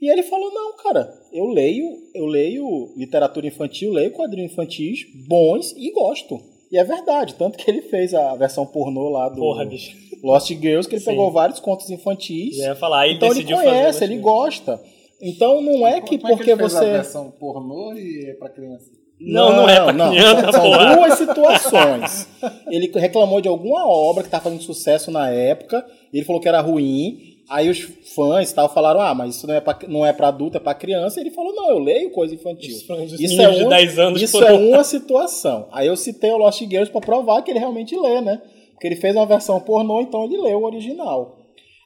E 0.00 0.10
ele 0.10 0.22
falou: 0.24 0.52
"Não, 0.52 0.76
cara, 0.76 1.12
eu 1.32 1.46
leio, 1.46 1.86
eu 2.14 2.26
leio 2.26 2.92
literatura 2.96 3.46
infantil, 3.46 3.92
leio 3.92 4.10
quadrinhos 4.10 4.50
infantis 4.52 5.06
bons 5.28 5.72
e 5.76 5.92
gosto. 5.92 6.40
E 6.72 6.78
é 6.78 6.82
verdade, 6.84 7.34
tanto 7.34 7.58
que 7.58 7.70
ele 7.70 7.82
fez 7.82 8.14
a 8.14 8.34
versão 8.34 8.66
pornô 8.66 9.10
lá 9.10 9.28
do 9.28 9.36
Porra, 9.36 9.64
bicho. 9.64 9.96
Lost 10.22 10.48
Girls, 10.48 10.88
que 10.88 10.94
ele 10.94 11.02
Sim. 11.02 11.10
pegou 11.10 11.30
vários 11.30 11.60
contos 11.60 11.88
infantis. 11.90 12.56
Ia 12.56 12.74
falar, 12.74 13.08
então 13.08 13.30
ele 13.30 13.44
conhece, 13.44 14.00
fazer. 14.00 14.04
ele 14.06 14.18
gosta. 14.18 14.80
Então 15.20 15.60
não 15.60 15.86
é 15.86 16.00
que 16.00 16.18
Como 16.18 16.28
é 16.28 16.30
que 16.30 16.36
porque 16.36 16.50
ele 16.50 16.60
fez 16.60 16.72
você. 16.72 16.84
a 16.84 16.92
versão 16.92 17.30
pornô 17.30 17.92
e 17.92 18.30
é 18.30 18.34
pra 18.34 18.48
criança? 18.48 18.90
Não, 19.24 19.52
não 19.56 19.68
é 19.68 19.80
pra 19.80 19.92
criança, 20.08 20.52
São 20.52 20.62
porra. 20.62 20.96
duas 20.96 21.14
situações. 21.14 22.28
Ele 22.70 22.90
reclamou 22.94 23.40
de 23.40 23.48
alguma 23.48 23.86
obra 23.86 24.22
que 24.22 24.28
estava 24.28 24.44
fazendo 24.44 24.62
sucesso 24.62 25.10
na 25.10 25.28
época, 25.30 25.84
ele 26.12 26.24
falou 26.24 26.40
que 26.40 26.48
era 26.48 26.60
ruim. 26.60 27.30
Aí 27.50 27.68
os 27.68 27.80
fãs 28.14 28.52
tal 28.52 28.68
falaram: 28.72 29.00
Ah, 29.00 29.14
mas 29.14 29.36
isso 29.36 29.46
não 29.46 29.54
é 29.54 29.60
pra, 29.60 29.78
não 29.88 30.06
é 30.06 30.12
pra 30.12 30.28
adulto, 30.28 30.56
é 30.56 30.60
pra 30.60 30.74
criança. 30.74 31.18
E 31.20 31.24
ele 31.24 31.30
falou: 31.30 31.54
Não, 31.54 31.70
eu 31.70 31.78
leio 31.78 32.10
coisa 32.10 32.34
infantil. 32.34 32.74
Os 32.74 33.20
Isso 33.20 33.40
é, 33.42 33.50
de 33.50 33.60
uma, 33.62 33.68
10 33.70 33.98
anos 33.98 34.22
isso 34.22 34.38
foram- 34.38 34.48
é 34.48 34.52
uma 34.58 34.84
situação. 34.84 35.68
Aí 35.72 35.86
eu 35.86 35.96
citei 35.96 36.30
o 36.30 36.38
Lost 36.38 36.60
Girls 36.60 36.90
pra 36.90 37.00
provar 37.00 37.42
que 37.42 37.50
ele 37.50 37.58
realmente 37.58 37.94
lê, 37.96 38.20
né? 38.20 38.40
Porque 38.72 38.86
ele 38.86 38.96
fez 38.96 39.14
uma 39.14 39.26
versão 39.26 39.60
pornô, 39.60 40.00
então 40.00 40.24
ele 40.24 40.38
leu 40.40 40.60
o 40.60 40.64
original. 40.64 41.36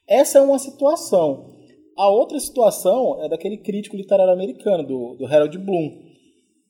Essa 0.08 0.38
é 0.38 0.40
uma 0.42 0.58
situação. 0.58 1.52
A 1.98 2.08
outra 2.10 2.38
situação 2.38 3.18
é 3.24 3.28
daquele 3.28 3.56
crítico 3.56 3.96
literário 3.96 4.32
americano, 4.32 4.82
do, 4.86 5.14
do 5.18 5.26
Harold 5.26 5.56
Bloom. 5.58 6.05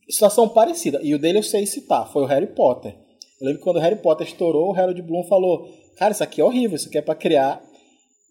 Situação 0.08 0.48
parecida. 0.48 1.00
E 1.02 1.14
o 1.14 1.18
dele 1.18 1.38
eu 1.38 1.42
sei 1.42 1.66
citar, 1.66 2.10
foi 2.12 2.22
o 2.22 2.26
Harry 2.26 2.46
Potter. 2.46 2.94
Eu 3.40 3.46
lembro 3.46 3.58
que 3.58 3.64
quando 3.64 3.76
o 3.76 3.80
Harry 3.80 3.96
Potter 3.96 4.26
estourou, 4.26 4.70
o 4.70 4.74
Harold 4.74 5.00
Bloom 5.02 5.24
falou: 5.24 5.68
Cara, 5.96 6.12
isso 6.12 6.22
aqui 6.22 6.40
é 6.40 6.44
horrível, 6.44 6.76
isso 6.76 6.88
aqui 6.88 6.98
é 6.98 7.02
pra 7.02 7.14
criar. 7.14 7.62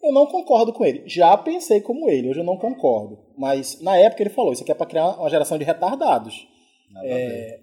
Eu 0.01 0.11
não 0.11 0.25
concordo 0.27 0.71
com 0.71 0.85
ele. 0.85 1.03
Já 1.05 1.35
pensei 1.37 1.81
como 1.81 2.09
ele, 2.09 2.29
hoje 2.29 2.39
eu 2.39 2.45
não 2.45 2.57
concordo. 2.57 3.19
Mas 3.37 3.81
na 3.81 3.97
época 3.97 4.23
ele 4.23 4.29
falou: 4.29 4.53
Isso 4.53 4.63
aqui 4.63 4.71
é 4.71 4.75
pra 4.75 4.85
criar 4.85 5.19
uma 5.19 5.29
geração 5.29 5.57
de 5.57 5.63
retardados. 5.63 6.47
Ver. 7.01 7.61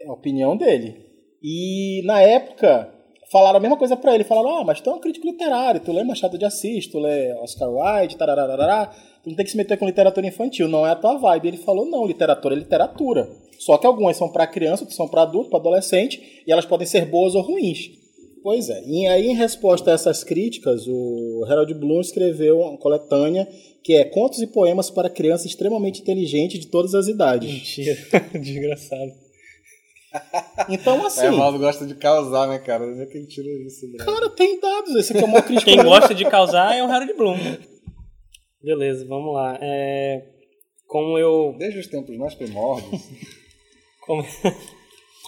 É 0.00 0.08
a 0.08 0.12
opinião 0.12 0.56
dele. 0.56 1.04
E 1.42 2.02
na 2.04 2.20
época 2.20 2.94
falaram 3.30 3.58
a 3.58 3.60
mesma 3.60 3.76
coisa 3.76 3.96
pra 3.96 4.14
ele. 4.14 4.24
Falaram, 4.24 4.58
ah, 4.58 4.64
mas 4.64 4.80
tu 4.80 4.90
é 4.90 4.94
um 4.94 4.98
crítico 4.98 5.26
literário, 5.26 5.80
tu 5.80 5.92
lê 5.92 6.04
Machado 6.04 6.38
de 6.38 6.44
Assis, 6.44 6.86
tu 6.86 6.98
lê 6.98 7.32
Oscar 7.34 7.68
Wilde, 7.70 8.16
tarararará, 8.16 8.86
tu 9.22 9.30
não 9.30 9.36
tem 9.36 9.44
que 9.44 9.50
se 9.50 9.56
meter 9.56 9.78
com 9.78 9.86
literatura 9.86 10.26
infantil, 10.26 10.68
não 10.68 10.86
é 10.86 10.90
a 10.90 10.96
tua 10.96 11.16
vibe. 11.16 11.48
Ele 11.48 11.56
falou, 11.56 11.86
não, 11.86 12.06
literatura 12.06 12.54
é 12.54 12.58
literatura. 12.58 13.28
Só 13.58 13.76
que 13.76 13.86
algumas 13.86 14.16
são 14.16 14.28
pra 14.28 14.46
criança, 14.46 14.82
outras 14.82 14.96
são 14.96 15.08
pra 15.08 15.22
adulto, 15.22 15.50
pra 15.50 15.58
adolescente, 15.58 16.42
e 16.46 16.52
elas 16.52 16.64
podem 16.64 16.86
ser 16.86 17.06
boas 17.06 17.34
ou 17.34 17.42
ruins. 17.42 17.90
Pois 18.42 18.70
é. 18.70 18.82
E 18.86 19.06
aí, 19.06 19.26
em 19.28 19.34
resposta 19.34 19.90
a 19.90 19.94
essas 19.94 20.22
críticas, 20.22 20.86
o 20.86 21.44
Harold 21.48 21.74
Bloom 21.74 22.00
escreveu 22.00 22.60
uma 22.60 22.78
coletânea 22.78 23.48
que 23.82 23.94
é 23.94 24.04
Contos 24.04 24.40
e 24.40 24.46
Poemas 24.46 24.90
para 24.90 25.10
Crianças 25.10 25.46
Extremamente 25.46 26.00
Inteligentes 26.00 26.60
de 26.60 26.68
Todas 26.68 26.94
as 26.94 27.08
Idades. 27.08 27.52
Mentira, 27.52 27.96
desgraçado. 28.40 29.27
Então, 30.68 31.04
assim... 31.06 31.26
É, 31.26 31.30
o 31.30 31.34
Evaldo 31.34 31.58
gosta 31.58 31.86
de 31.86 31.94
causar, 31.94 32.48
né, 32.48 32.58
cara? 32.58 32.84
Onde 32.84 33.02
é 33.02 33.06
que 33.06 33.18
ele 33.18 33.26
tirou 33.26 33.50
isso, 33.62 33.86
né? 33.88 34.04
Cara, 34.04 34.28
tem 34.30 34.60
dados. 34.60 34.94
Esse 34.94 35.12
aqui 35.12 35.22
é 35.22 35.24
o 35.24 35.28
maior 35.28 35.44
crítico. 35.44 35.70
Quem 35.70 35.82
gosta 35.82 36.14
de 36.14 36.24
causar 36.24 36.76
é 36.76 36.82
o 36.82 36.90
Harold 36.90 37.14
Bloom. 37.14 37.38
Beleza, 38.62 39.06
vamos 39.06 39.34
lá. 39.34 39.58
É, 39.60 40.22
como 40.86 41.18
eu. 41.18 41.54
Desde 41.58 41.80
os 41.80 41.86
tempos 41.86 42.16
mais 42.16 42.34
primórdios. 42.34 43.02
Como, 44.06 44.24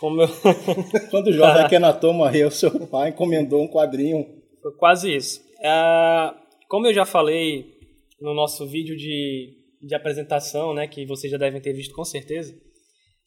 como 0.01 0.23
eu. 0.23 0.29
Quando 1.11 1.27
o 1.27 1.33
jovem 1.33 1.69
Kenaton 1.69 2.15
morreu, 2.15 2.51
seu 2.51 2.87
pai 2.87 3.11
encomendou 3.11 3.63
um 3.63 3.69
quadrinho. 3.69 4.27
Foi 4.63 4.73
quase 4.73 5.15
isso. 5.15 5.43
Ah, 5.63 6.35
como 6.67 6.87
eu 6.87 6.95
já 6.95 7.05
falei 7.05 7.67
no 8.21 8.33
nosso 8.33 8.67
vídeo 8.67 8.97
de, 8.97 9.53
de 9.83 9.95
apresentação, 9.95 10.73
né, 10.73 10.87
que 10.87 11.05
vocês 11.05 11.31
já 11.31 11.37
devem 11.37 11.61
ter 11.61 11.73
visto 11.73 11.95
com 11.95 12.05
certeza, 12.05 12.55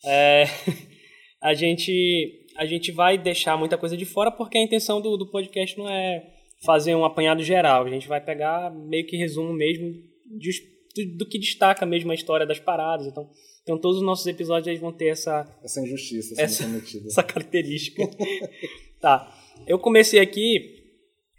é, 0.05 0.45
a, 1.43 1.53
gente, 1.53 2.45
a 2.57 2.65
gente 2.65 2.91
vai 2.91 3.17
deixar 3.17 3.57
muita 3.57 3.77
coisa 3.77 3.95
de 3.97 4.05
fora 4.05 4.31
porque 4.31 4.57
a 4.57 4.61
intenção 4.63 5.01
do, 5.01 5.17
do 5.17 5.29
podcast 5.29 5.77
não 5.77 5.89
é 5.89 6.25
fazer 6.65 6.95
um 6.95 7.03
apanhado 7.05 7.43
geral. 7.43 7.85
A 7.85 7.89
gente 7.89 8.07
vai 8.07 8.21
pegar 8.21 8.71
meio 8.73 9.05
que 9.05 9.17
resumo 9.17 9.51
mesmo 9.53 9.91
de- 10.39 11.15
do, 11.17 11.25
que 11.27 11.37
destaca 11.39 11.85
mesmo 11.85 12.11
a 12.11 12.15
história 12.15 12.45
das 12.45 12.59
paradas. 12.59 13.05
Então, 13.07 13.29
então 13.63 13.77
todos 13.77 13.97
os 13.97 14.03
nossos 14.05 14.25
episódios 14.27 14.67
eles 14.67 14.79
vão 14.79 14.93
ter 14.93 15.07
essa, 15.09 15.45
Essa 15.63 15.81
injustiça 15.81 16.41
Essa- 16.41 16.63
essa 17.07 17.23
característica. 17.23 18.03
tá. 19.01 19.31
Eu 19.67 19.77
comecei 19.79 20.19
aqui 20.19 20.81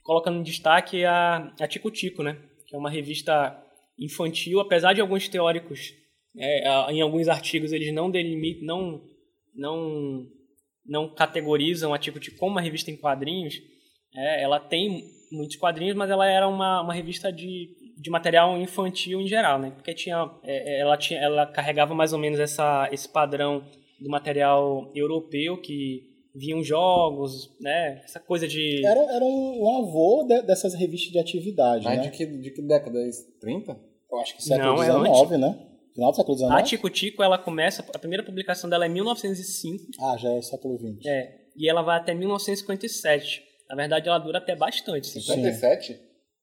colocando 0.02 0.38
em 0.38 0.42
destaque 0.42 1.04
a, 1.04 1.52
a 1.58 1.66
Tico 1.66 1.90
Tico, 1.90 2.22
né? 2.22 2.36
Que 2.68 2.76
é 2.76 2.78
uma 2.78 2.90
revista 2.90 3.58
infantil, 3.98 4.60
apesar 4.60 4.92
de 4.92 5.00
alguns 5.00 5.28
teóricos, 5.28 5.94
é, 6.36 6.68
em 6.92 7.00
alguns 7.00 7.28
artigos, 7.28 7.72
eles 7.72 7.92
não 7.94 8.10
delimitam, 8.10 8.66
não, 8.66 9.02
não, 9.54 10.26
não 10.86 11.14
categorizam 11.14 11.92
a 11.94 11.98
Tico 11.98 12.20
Tico 12.20 12.38
como 12.38 12.52
uma 12.52 12.60
revista 12.60 12.90
em 12.90 12.96
quadrinhos. 12.96 13.54
É, 14.14 14.42
ela 14.42 14.60
tem 14.60 15.04
muitos 15.32 15.56
quadrinhos, 15.56 15.96
mas 15.96 16.10
ela 16.10 16.26
era 16.26 16.46
uma, 16.48 16.82
uma 16.82 16.94
revista 16.94 17.32
de, 17.32 17.68
de 18.00 18.10
material 18.10 18.56
infantil 18.60 19.20
em 19.20 19.26
geral, 19.26 19.58
né? 19.58 19.70
Porque 19.70 19.92
tinha, 19.94 20.30
é, 20.44 20.76
é, 20.76 20.80
ela, 20.80 20.96
tinha, 20.96 21.20
ela 21.20 21.46
carregava 21.46 21.94
mais 21.94 22.12
ou 22.12 22.18
menos 22.18 22.38
essa, 22.38 22.88
esse 22.92 23.08
padrão 23.08 23.64
do 24.00 24.08
material 24.10 24.90
europeu 24.94 25.60
que 25.60 26.02
vinham 26.34 26.62
jogos, 26.62 27.56
né? 27.60 28.00
Essa 28.04 28.20
coisa 28.20 28.46
de 28.46 28.84
Era, 28.84 29.00
era 29.14 29.24
um, 29.24 29.62
um 29.62 29.78
avô 29.78 30.24
de- 30.28 30.42
dessas 30.42 30.74
revistas 30.74 31.12
de 31.12 31.18
atividade, 31.18 31.84
Mas 31.84 31.96
né? 31.98 32.02
de 32.04 32.10
que, 32.10 32.26
de 32.26 32.50
que 32.50 32.62
década 32.62 32.98
é 32.98 33.08
isso? 33.08 33.24
30? 33.40 33.80
Eu 34.10 34.18
acho 34.18 34.36
que 34.36 34.42
século 34.42 34.74
Não, 34.74 34.82
é 34.82 35.14
XIX, 35.14 35.40
né? 35.40 35.73
Final 35.94 36.10
do 36.10 36.16
século 36.16 36.36
XIX? 36.36 36.50
a 36.52 36.62
Tico 36.62 36.90
Tico, 36.90 37.22
ela 37.22 37.38
começa, 37.38 37.84
a 37.94 37.98
primeira 37.98 38.22
publicação 38.24 38.68
dela 38.68 38.84
é 38.84 38.88
em 38.88 38.92
1905, 38.92 39.84
Ah, 40.00 40.16
já 40.16 40.30
é 40.30 40.42
século 40.42 40.76
XX. 40.78 41.06
é, 41.06 41.30
e 41.56 41.68
ela 41.68 41.82
vai 41.82 41.98
até 41.98 42.12
1957. 42.14 43.42
Na 43.68 43.76
verdade, 43.76 44.08
ela 44.08 44.18
dura 44.18 44.38
até 44.38 44.54
bastante, 44.56 45.06
sim. 45.06 45.20
57? 45.20 45.98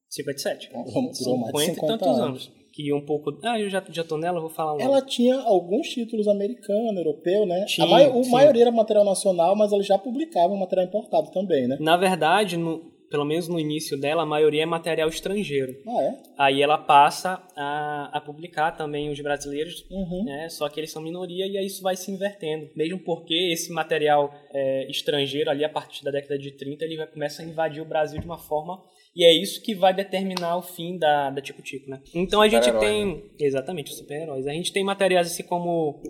57. 0.09 0.69
Durou 0.71 1.37
mais 1.37 1.53
de 1.53 1.59
50 1.59 1.71
e 1.71 1.75
50 1.75 1.87
tantos 1.97 2.07
anos. 2.07 2.21
anos. 2.47 2.61
Que 2.73 2.93
um 2.93 3.05
pouco. 3.05 3.37
Ah, 3.43 3.59
eu 3.59 3.69
já, 3.69 3.83
já 3.89 4.01
tô 4.03 4.17
nela, 4.17 4.39
vou 4.39 4.49
falar 4.49 4.73
um 4.75 4.79
Ela 4.79 5.01
tinha 5.01 5.35
alguns 5.41 5.89
títulos 5.89 6.25
americano, 6.27 6.97
europeu, 6.97 7.45
né? 7.45 7.65
Tinha, 7.65 7.85
a 7.85 7.89
mai- 7.89 8.09
o 8.09 8.25
maioria 8.29 8.63
era 8.63 8.71
material 8.71 9.03
nacional, 9.03 9.57
mas 9.57 9.73
ela 9.73 9.83
já 9.83 9.97
publicava 9.97 10.55
material 10.55 10.87
importado 10.87 11.29
também, 11.31 11.67
né? 11.67 11.77
Na 11.81 11.97
verdade, 11.97 12.55
no- 12.55 12.90
pelo 13.11 13.25
menos 13.25 13.47
no 13.47 13.59
início 13.59 13.99
dela, 13.99 14.23
a 14.23 14.25
maioria 14.25 14.63
é 14.63 14.65
material 14.65 15.09
estrangeiro. 15.09 15.75
Ah, 15.85 16.01
é? 16.03 16.17
Aí 16.37 16.61
ela 16.61 16.77
passa 16.77 17.43
a, 17.55 18.09
a 18.13 18.21
publicar 18.21 18.71
também 18.71 19.11
os 19.11 19.19
brasileiros, 19.19 19.85
Uhum. 19.91 20.23
né? 20.25 20.47
Só 20.49 20.67
que 20.69 20.79
eles 20.79 20.91
são 20.91 21.01
minoria 21.03 21.45
e 21.45 21.57
aí 21.57 21.65
isso 21.65 21.83
vai 21.83 21.95
se 21.97 22.09
invertendo. 22.09 22.69
Mesmo 22.75 22.97
porque 22.99 23.51
esse 23.51 23.71
material 23.71 24.33
é, 24.53 24.89
estrangeiro 24.89 25.49
ali 25.49 25.63
a 25.65 25.69
partir 25.69 26.03
da 26.03 26.09
década 26.11 26.39
de 26.39 26.51
30 26.51 26.85
ele 26.85 26.97
vai 26.97 27.07
começa 27.07 27.41
a 27.41 27.45
invadir 27.45 27.81
o 27.81 27.85
Brasil 27.85 28.19
de 28.19 28.25
uma 28.25 28.37
forma 28.37 28.81
e 29.13 29.25
é 29.25 29.33
isso 29.33 29.61
que 29.61 29.75
vai 29.75 29.93
determinar 29.93 30.55
o 30.55 30.61
fim 30.61 30.97
da, 30.97 31.29
da 31.29 31.41
Tico 31.41 31.61
Tico, 31.61 31.89
né? 31.89 32.01
Então 32.15 32.41
a 32.41 32.47
gente 32.47 32.71
tem 32.79 33.25
exatamente 33.37 33.91
os 33.91 33.97
super-heróis. 33.97 34.47
A 34.47 34.53
gente 34.53 34.71
tem 34.71 34.83
materiais 34.85 35.27
assim 35.27 35.43
como 35.43 36.01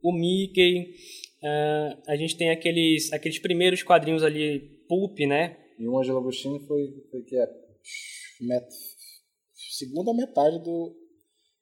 o 0.00 0.12
Mickey, 0.12 0.94
ah, 1.42 1.96
a 2.06 2.16
gente 2.16 2.36
tem 2.36 2.50
aqueles 2.50 3.12
aqueles 3.12 3.38
primeiros 3.40 3.82
quadrinhos 3.82 4.22
ali 4.22 4.60
pulp, 4.88 5.18
né? 5.20 5.56
E 5.78 5.88
o 5.88 5.98
Angelo 5.98 6.18
Agostini 6.18 6.60
foi, 6.66 6.88
foi 7.10 7.22
que 7.22 7.36
época? 7.36 7.60
Met- 8.40 8.66
Segunda 9.54 10.12
metade 10.14 10.58
do 10.60 10.94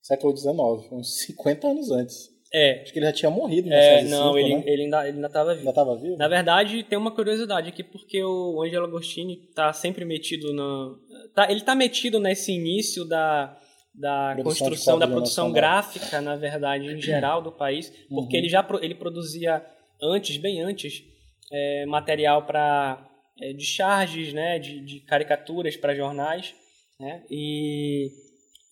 século 0.03 0.37
XIX, 0.37 0.55
uns 0.93 1.21
50 1.27 1.69
anos 1.69 1.91
antes. 1.91 2.29
É, 2.53 2.83
Acho 2.83 2.93
que 2.93 2.99
ele 2.99 3.07
já 3.07 3.13
tinha 3.13 3.31
morrido 3.31 3.69
em 3.69 3.73
é 3.73 4.03
1905, 4.03 4.11
não, 4.11 4.37
ele, 4.37 4.55
né? 4.57 4.63
ele 4.67 4.83
ainda 4.83 5.07
ele 5.07 5.17
ainda 5.19 5.27
estava 5.29 5.51
vivo. 5.51 5.61
Ainda 5.61 5.71
estava 5.71 5.97
vivo? 5.97 6.17
Na 6.17 6.27
verdade, 6.27 6.83
tem 6.83 6.99
uma 6.99 7.13
curiosidade 7.15 7.69
aqui, 7.69 7.85
porque 7.85 8.21
o 8.25 8.61
Angelo 8.61 8.87
Agostini 8.87 9.37
tá 9.55 9.73
sempre 9.73 10.05
metido 10.05 10.53
no. 10.53 10.99
Tá, 11.33 11.49
ele 11.51 11.61
tá 11.61 11.77
metido 11.77 12.19
nesse 12.19 12.51
início 12.51 13.05
da, 13.05 13.57
da 13.95 14.33
Produção 14.35 14.67
construção, 14.67 14.99
da 14.99 15.07
produção 15.07 15.49
nacional. 15.49 15.55
gráfica, 15.55 16.21
na 16.21 16.35
verdade, 16.35 16.87
em 16.87 17.01
geral 17.01 17.41
do 17.41 17.53
país, 17.53 17.93
porque 18.09 18.37
ele 18.37 18.49
já 18.49 18.67
ele 18.83 18.97
produzia 18.97 19.65
antes, 20.03 20.37
bem 20.37 20.61
antes, 20.61 21.05
é, 21.53 21.87
material 21.87 22.47
para 22.47 23.09
de 23.53 23.65
charges, 23.65 24.33
né, 24.33 24.59
de, 24.59 24.81
de 24.81 25.01
caricaturas 25.01 25.77
para 25.77 25.95
jornais, 25.95 26.55
né, 26.99 27.23
e, 27.31 28.11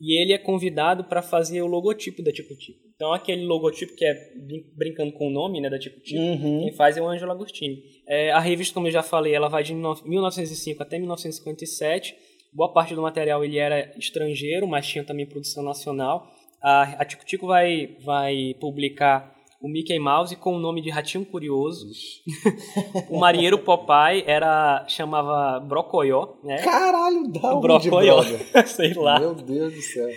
e 0.01 0.21
ele 0.21 0.33
é 0.33 0.39
convidado 0.39 1.05
para 1.05 1.23
fazer 1.23 1.63
o 1.63 1.67
logotipo 1.67 2.23
da 2.23 2.31
Tico 2.33 2.55
Tico. 2.57 2.79
Então 2.95 3.13
aquele 3.13 3.45
logotipo 3.45 3.95
que 3.95 4.05
é 4.05 4.15
brin- 4.37 4.65
brincando 4.77 5.13
com 5.13 5.29
o 5.29 5.31
nome, 5.31 5.61
né, 5.61 5.71
da 5.71 5.79
Tico 5.79 6.01
Tico, 6.01 6.21
Uhum. 6.21 6.61
quem 6.65 6.73
faz 6.73 6.97
é 6.97 7.01
o 7.03 7.09
Ângelo 7.09 7.31
Agostini. 7.33 7.81
É, 8.07 8.31
a 8.33 8.41
revista, 8.41 8.75
como 8.75 8.87
eu 8.89 8.93
já 8.93 9.03
falei, 9.03 9.35
ela 9.35 9.49
vai 9.49 9.63
de 9.63 9.73
no- 9.75 10.01
1905 10.05 10.83
até 10.83 10.99
1957. 10.99 12.15
Boa 12.53 12.73
parte 12.73 12.95
do 12.95 13.03
material 13.03 13.45
ele 13.45 13.59
era 13.59 13.93
estrangeiro, 13.99 14.67
mas 14.67 14.87
tinha 14.87 15.05
também 15.05 15.27
produção 15.27 15.63
nacional. 15.63 16.27
A, 16.63 17.03
a 17.03 17.05
Tico 17.05 17.25
Tico 17.25 17.47
vai, 17.47 17.97
vai 18.05 18.55
publicar 18.59 19.33
o 19.61 19.69
Mickey 19.69 19.99
Mouse 19.99 20.37
com 20.37 20.55
o 20.55 20.59
nome 20.59 20.81
de 20.81 20.91
Ratinho 20.91 21.25
Curioso. 21.27 21.87
o 23.11 23.19
marinheiro 23.19 23.59
Popeye 23.59 24.23
era 24.27 24.85
chamava 24.89 25.59
Brocoió, 25.61 26.35
né? 26.45 26.63
Caralho, 26.63 27.29
dá 27.29 27.57
um 27.57 27.61
Brocoió, 27.61 28.23
sei 28.67 28.95
lá. 28.95 29.19
Meu 29.19 29.35
Deus 29.35 29.75
do 29.75 29.83
céu. 29.83 30.09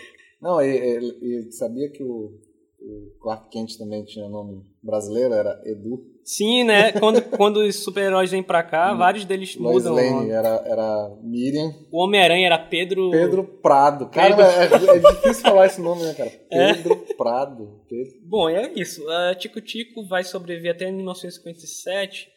Não, 0.41 0.61
e, 0.61 0.67
e- 0.75 1.47
e 1.47 1.51
sabia 1.51 1.89
que 1.89 2.03
o, 2.03 2.39
o 2.81 3.19
Clark 3.21 3.49
Kent 3.49 3.77
também 3.77 4.03
tinha 4.03 4.27
nome 4.27 4.63
brasileiro, 4.81 5.33
era 5.33 5.61
Edu. 5.65 6.09
Sim, 6.23 6.63
né? 6.63 6.91
Quando, 6.93 7.21
quando 7.35 7.57
os 7.57 7.83
super-heróis 7.83 8.29
vêm 8.31 8.43
pra 8.43 8.61
cá, 8.63 8.93
vários 8.93 9.25
deles 9.25 9.55
Lois 9.55 9.77
mudam. 9.85 9.93
o 9.93 9.95
Lane 9.95 10.11
nome. 10.11 10.29
era, 10.31 10.63
era 10.67 11.17
Miriam. 11.23 11.73
O 11.91 12.03
Homem-Aranha 12.03 12.45
era 12.45 12.59
Pedro. 12.59 13.09
Pedro 13.11 13.43
Prado. 13.43 14.07
Cara, 14.09 14.35
Pedro- 14.35 14.85
É, 14.91 14.95
é 14.97 14.99
difícil 14.99 15.41
falar 15.43 15.65
esse 15.65 15.81
nome, 15.81 16.03
né, 16.03 16.13
cara? 16.13 16.31
É. 16.51 16.73
Pedro 16.75 16.95
Prado. 17.17 17.81
Pedro- 17.89 18.13
Bom, 18.23 18.49
é 18.49 18.71
isso. 18.75 19.07
A 19.09 19.35
Tico 19.35 19.59
Tico 19.61 20.05
vai 20.07 20.23
sobreviver 20.23 20.71
até 20.73 20.91
1957, 20.91 22.29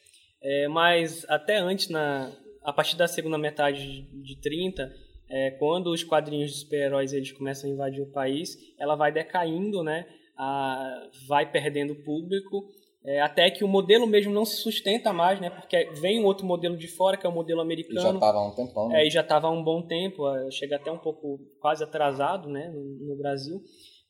é, 0.42 0.68
mas 0.68 1.24
até 1.28 1.58
antes, 1.58 1.88
na, 1.88 2.30
a 2.62 2.72
partir 2.72 2.96
da 2.96 3.06
segunda 3.06 3.38
metade 3.38 4.02
de 4.12 4.40
30, 4.40 4.90
é, 5.30 5.50
quando 5.52 5.88
os 5.92 6.02
quadrinhos 6.04 6.52
de 6.52 6.58
super-heróis 6.60 7.12
eles 7.12 7.32
começam 7.32 7.68
a 7.68 7.72
invadir 7.72 8.02
o 8.02 8.10
país, 8.12 8.56
ela 8.78 8.94
vai 8.96 9.12
decaindo, 9.12 9.82
né? 9.82 10.06
A- 10.36 11.08
vai 11.28 11.50
perdendo 11.50 11.94
público, 11.94 12.68
é, 13.04 13.20
até 13.20 13.50
que 13.50 13.62
o 13.62 13.68
modelo 13.68 14.06
mesmo 14.06 14.32
não 14.32 14.44
se 14.44 14.56
sustenta 14.56 15.12
mais, 15.12 15.38
né? 15.40 15.50
Porque 15.50 15.90
vem 16.00 16.20
um 16.20 16.24
outro 16.24 16.46
modelo 16.46 16.76
de 16.76 16.88
fora, 16.88 17.16
que 17.16 17.26
é 17.26 17.28
o 17.28 17.32
modelo 17.32 17.60
E 17.60 17.62
já 17.62 17.64
americano. 17.64 18.18
tava 18.20 18.38
há 18.38 18.46
um 18.48 18.54
tempão, 18.54 18.88
né? 18.88 19.02
É, 19.02 19.06
e 19.06 19.10
já 19.10 19.20
estava 19.20 19.46
há 19.46 19.50
um 19.50 19.62
bom 19.62 19.82
tempo, 19.82 20.28
eh, 20.34 20.50
chega 20.50 20.76
até 20.76 20.90
um 20.90 20.98
pouco 20.98 21.38
quase 21.60 21.84
atrasado 21.84 22.48
né, 22.48 22.68
no, 22.68 22.82
no 23.08 23.16
Brasil. 23.16 23.60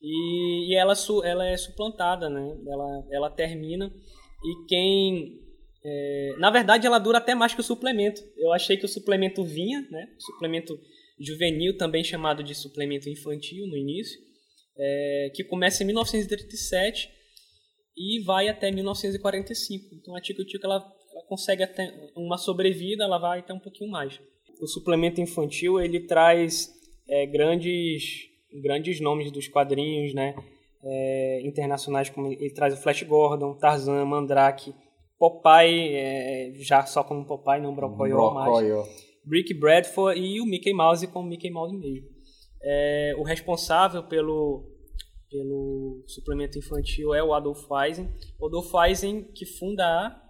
E, 0.01 0.71
e 0.71 0.75
ela, 0.77 0.95
ela 1.25 1.47
é 1.47 1.57
suplantada, 1.57 2.29
né? 2.31 2.57
ela, 2.69 3.05
ela 3.11 3.31
termina. 3.31 3.93
E 4.45 4.67
quem. 4.69 5.41
eh, 5.85 6.37
na 6.39 6.51
verdade, 6.51 6.87
ela 6.87 6.99
dura 6.99 7.19
até 7.19 7.35
mais 7.35 7.53
que 7.55 7.61
o 7.61 7.65
suplemento. 7.65 8.23
Eu 8.37 8.53
achei 8.53 8.77
que 8.77 8.85
o 8.85 8.89
suplemento 8.89 9.43
vinha, 9.43 9.81
né? 9.91 10.07
suplemento 10.19 10.79
juvenil, 11.19 11.77
também 11.77 12.05
chamado 12.05 12.43
de 12.45 12.55
suplemento 12.55 13.09
infantil 13.09 13.67
no 13.67 13.77
início, 13.77 14.21
eh, 14.77 15.31
que 15.35 15.45
começa 15.45 15.83
em 15.83 15.87
1937 15.87 17.11
e 17.97 18.23
vai 18.25 18.49
até 18.49 18.71
1945. 18.71 19.95
Então 19.95 20.17
a 20.17 20.21
Tico 20.21 20.45
Tico 20.45 20.67
ela, 20.67 20.77
ela 21.13 21.25
consegue 21.29 21.63
até 21.63 21.93
uma 22.17 22.37
sobrevida, 22.37 23.05
ela 23.05 23.19
vai 23.19 23.41
até 23.41 23.53
um 23.53 23.61
pouquinho 23.61 23.91
mais. 23.91 24.21
O 24.61 24.67
suplemento 24.67 25.21
infantil 25.21 25.81
ele 25.81 26.01
traz 26.01 26.73
é, 27.09 27.27
grandes 27.27 28.33
grandes 28.63 29.01
nomes 29.01 29.31
dos 29.31 29.49
quadrinhos, 29.49 30.15
né? 30.15 30.35
É, 30.83 31.41
internacionais 31.45 32.11
como 32.11 32.33
ele 32.33 32.51
traz 32.51 32.75
o 32.75 32.77
Flash 32.77 33.03
Gordon, 33.05 33.55
Tarzan, 33.55 34.05
Mandrake, 34.05 34.75
Popeye, 35.19 35.95
é, 35.95 36.53
já 36.57 36.85
só 36.85 37.03
como 37.03 37.25
Popeye, 37.25 37.61
não 37.61 37.75
Brocoyo 37.75 38.33
mais. 38.33 38.45
Brocoyo. 38.45 38.85
Brick 39.25 39.55
Bradford 39.55 40.21
e 40.21 40.41
o 40.41 40.45
Mickey 40.45 40.75
Mouse 40.75 41.07
como 41.07 41.29
Mickey 41.29 41.51
Mouse 41.51 41.75
mesmo. 41.75 42.14
É, 42.67 43.15
o 43.19 43.23
responsável 43.23 44.03
pelo, 44.05 44.65
pelo 45.31 46.03
suplemento 46.07 46.59
infantil 46.59 47.15
é 47.15 47.23
o 47.23 47.35
Adolf 47.35 47.67
Eisen. 47.87 48.09
O 48.41 48.47
Adolf 48.47 48.73
Eisen 48.89 49.25
que 49.35 49.45
funda 49.45 49.85
a... 49.85 50.21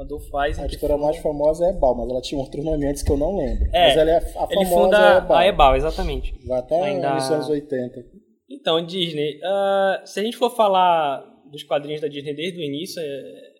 Adolf 0.00 0.24
Eisen 0.46 0.64
A 0.64 0.66
editora 0.66 0.94
funda- 0.94 1.04
mais 1.04 1.16
famosa 1.18 1.66
é 1.66 1.70
Ebal, 1.70 1.94
mas 1.94 2.08
ela 2.10 2.22
tinha 2.22 2.40
outro 2.40 2.62
nome 2.62 2.86
antes 2.86 3.02
que 3.02 3.12
eu 3.12 3.18
não 3.18 3.36
lembro. 3.36 3.66
É, 3.72 3.88
mas 3.88 3.96
ela 3.98 4.10
é 4.10 4.16
a 4.16 4.20
famosa 4.22 4.52
Ele 4.54 4.66
funda 4.66 5.14
é 5.14 5.18
Ebal. 5.18 5.36
a 5.36 5.46
Ebal, 5.46 5.76
exatamente. 5.76 6.46
Vai 6.46 6.58
até 6.58 6.82
Ainda- 6.82 7.14
nos 7.14 7.30
anos 7.30 7.48
80. 7.48 8.04
Então, 8.48 8.84
Disney, 8.84 9.38
ah, 9.44 10.02
se 10.04 10.18
a 10.18 10.22
gente 10.24 10.36
for 10.36 10.50
falar 10.56 11.20
dos 11.52 11.62
quadrinhos 11.62 12.00
da 12.00 12.08
Disney 12.08 12.34
desde 12.34 12.58
o 12.58 12.62
início, 12.62 13.00
é, 13.00 13.52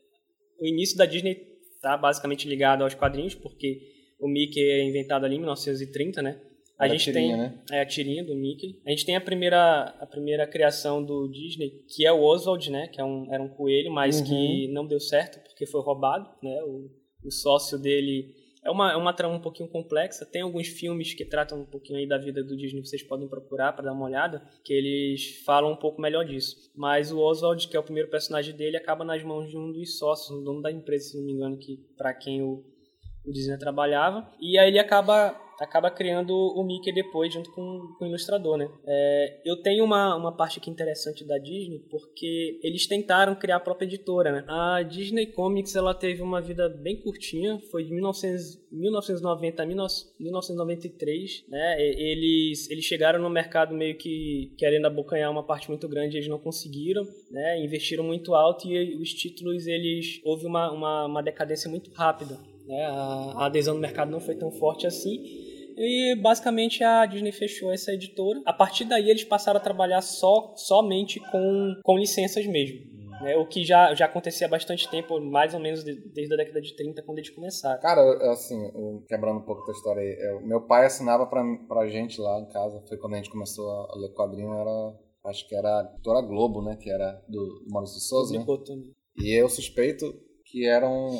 o 0.61 0.66
início 0.66 0.97
da 0.97 1.04
Disney 1.07 1.37
está 1.76 1.97
basicamente 1.97 2.49
ligado 2.49 2.83
aos 2.83 2.95
quadrinhos, 2.95 3.35
porque 3.35 3.78
o 4.21 4.29
Mickey 4.29 4.61
é 4.61 4.83
inventado 4.85 5.25
ali 5.25 5.37
em 5.37 5.39
1930, 5.39 6.23
né? 6.23 6.41
A 6.79 6.85
a 6.85 6.89
gente 6.89 7.05
tirinha, 7.05 7.37
tem 7.37 7.37
né? 7.37 7.59
é 7.73 7.81
a 7.81 7.87
tirinha 7.87 8.25
do 8.25 8.35
Mickey. 8.35 8.81
A 8.87 8.91
gente 8.91 9.05
tem 9.05 9.15
a 9.15 9.21
primeira 9.21 9.95
a 10.00 10.07
primeira 10.07 10.47
criação 10.47 11.05
do 11.05 11.29
Disney, 11.29 11.85
que 11.89 12.07
é 12.07 12.12
o 12.12 12.23
Oswald, 12.23 12.71
né? 12.71 12.89
Que 12.89 13.00
é 13.00 13.05
um, 13.05 13.33
era 13.33 13.43
um 13.43 13.49
coelho, 13.49 13.93
mas 13.93 14.21
Uhum. 14.21 14.27
que 14.27 14.69
não 14.69 14.87
deu 14.87 14.99
certo 14.99 15.41
porque 15.41 15.67
foi 15.67 15.83
roubado, 15.83 16.29
né? 16.43 16.62
O, 16.62 16.91
o 17.23 17.31
sócio 17.31 17.79
dele 17.79 18.35
é 18.65 18.71
uma, 18.71 18.93
é 18.93 18.97
uma 18.97 19.12
trama 19.12 19.35
um 19.35 19.41
pouquinho 19.41 19.69
complexa. 19.69 20.25
Tem 20.25 20.41
alguns 20.43 20.69
filmes 20.69 21.12
que 21.12 21.25
tratam 21.25 21.61
um 21.61 21.67
pouquinho 21.67 21.99
aí 21.99 22.07
da 22.07 22.16
vida 22.16 22.42
do 22.42 22.57
Disney, 22.57 22.81
vocês 22.85 23.03
podem 23.03 23.29
procurar 23.29 23.73
para 23.75 23.85
dar 23.85 23.92
uma 23.92 24.07
olhada, 24.07 24.42
que 24.64 24.73
eles 24.73 25.42
falam 25.44 25.73
um 25.73 25.77
pouco 25.77 26.01
melhor 26.01 26.25
disso. 26.25 26.57
Mas 26.75 27.12
o 27.12 27.18
Oswald, 27.18 27.68
que 27.68 27.77
é 27.77 27.81
o 27.81 27.83
primeiro 27.83 28.09
personagem 28.11 28.55
dele, 28.55 28.77
acaba 28.77 29.05
nas 29.05 29.23
mãos 29.23 29.51
de 29.51 29.57
um 29.57 29.71
dos 29.71 29.99
sócios, 29.99 30.31
um 30.31 30.42
dono 30.42 30.62
da 30.62 30.71
empresa, 30.71 31.11
se 31.11 31.16
não 31.18 31.25
me 31.25 31.33
engano, 31.33 31.57
que 31.59 31.79
para 31.97 32.12
quem 32.14 32.42
o, 32.42 32.64
o 33.24 33.33
Disney 33.33 33.59
trabalhava. 33.59 34.30
E 34.40 34.59
aí 34.59 34.68
ele 34.68 34.78
acaba 34.78 35.37
acaba 35.61 35.90
criando 35.90 36.35
o 36.35 36.64
Mickey 36.64 36.90
depois 36.90 37.33
junto 37.33 37.52
com, 37.52 37.94
com 37.98 38.04
o 38.06 38.09
ilustrador, 38.09 38.56
né? 38.56 38.68
É, 38.87 39.42
eu 39.44 39.61
tenho 39.61 39.85
uma, 39.85 40.16
uma 40.16 40.35
parte 40.35 40.59
aqui 40.59 40.70
interessante 40.70 41.22
da 41.22 41.37
Disney 41.37 41.85
porque 41.90 42.59
eles 42.62 42.87
tentaram 42.87 43.35
criar 43.35 43.56
a 43.56 43.61
própria 43.61 43.87
editora, 43.87 44.33
né? 44.33 44.44
A 44.48 44.83
Disney 44.83 45.26
Comics 45.26 45.76
ela 45.76 45.94
teve 45.94 46.22
uma 46.22 46.40
vida 46.40 46.68
bem 46.68 46.96
curtinha, 46.96 47.61
foi 47.70 47.85
de 47.85 47.92
1900, 47.92 48.59
1990 48.72 49.62
a 49.62 49.66
19 49.66 49.94
1993, 50.18 51.44
né? 51.48 51.76
Eles 51.78 52.70
eles 52.70 52.85
chegaram 52.85 53.20
no 53.20 53.28
mercado 53.28 53.74
meio 53.74 53.96
que 53.98 54.54
querendo 54.56 54.87
abocanhar 54.87 55.30
uma 55.30 55.44
parte 55.44 55.68
muito 55.68 55.87
grande, 55.87 56.16
eles 56.16 56.28
não 56.28 56.38
conseguiram, 56.38 57.02
né? 57.30 57.62
Investiram 57.62 58.04
muito 58.04 58.35
alto 58.35 58.66
e 58.66 58.96
os 58.96 59.12
títulos 59.12 59.66
eles 59.66 60.20
houve 60.24 60.46
uma, 60.46 60.72
uma, 60.72 61.04
uma 61.04 61.22
decadência 61.22 61.68
muito 61.68 61.90
rápida, 61.92 62.38
né? 62.66 62.87
A, 62.87 63.46
adesão 63.46 63.75
no 63.75 63.81
mercado 63.81 64.11
não 64.11 64.20
foi 64.20 64.35
tão 64.37 64.51
forte 64.51 64.87
assim. 64.87 65.18
E 65.77 66.14
basicamente 66.20 66.85
a 66.85 67.07
Disney 67.07 67.33
fechou 67.33 67.73
essa 67.73 67.92
editora. 67.92 68.40
A 68.44 68.53
partir 68.53 68.85
daí 68.85 69.09
eles 69.09 69.25
passaram 69.25 69.59
a 69.59 69.62
trabalhar 69.62 70.03
só 70.03 70.53
somente 70.57 71.20
com, 71.31 71.75
com 71.83 71.99
licenças 71.99 72.44
mesmo. 72.46 72.90
Né? 73.23 73.37
O 73.37 73.46
que 73.46 73.64
já, 73.64 73.94
já 73.94 74.07
acontecia 74.07 74.46
há 74.46 74.51
bastante 74.51 74.90
tempo, 74.90 75.20
mais 75.20 75.53
ou 75.53 75.61
menos 75.61 75.85
de- 75.85 75.94
desde 76.11 76.33
a 76.35 76.37
década 76.38 76.61
de 76.61 76.75
30, 76.75 77.03
quando 77.03 77.18
eles 77.18 77.31
começaram. 77.31 77.81
Cara, 77.81 78.01
assim, 78.33 78.57
quebrando 79.09 79.38
um 79.40 79.44
pouco 79.44 79.64
da 79.66 79.73
história 79.73 80.03
aí, 80.03 80.35
o 80.42 80.46
meu 80.46 80.62
pai 80.62 80.87
assinava 80.87 81.27
pra, 81.27 81.42
pra 81.68 81.87
gente 81.88 82.20
lá 82.20 82.40
em 82.40 82.49
casa, 82.49 82.83
foi 82.88 82.96
quando 82.96 83.14
a 83.14 83.16
gente 83.18 83.31
começou 83.31 83.70
a, 83.70 83.88
a 83.92 83.99
ler 83.99 84.14
quadrinho, 84.14 84.53
era, 84.55 84.94
acho 85.27 85.46
que 85.46 85.55
era 85.55 85.68
a 85.81 85.90
editora 85.92 86.23
Globo, 86.23 86.62
né, 86.62 86.77
que 86.81 86.90
era 86.90 87.23
do, 87.29 87.61
do 87.64 87.70
Maurício 87.70 88.01
Souza, 88.01 88.33
né? 88.38 88.44
E 89.18 89.33
eu 89.38 89.49
suspeito 89.51 90.14
que 90.46 90.66
eram, 90.66 91.11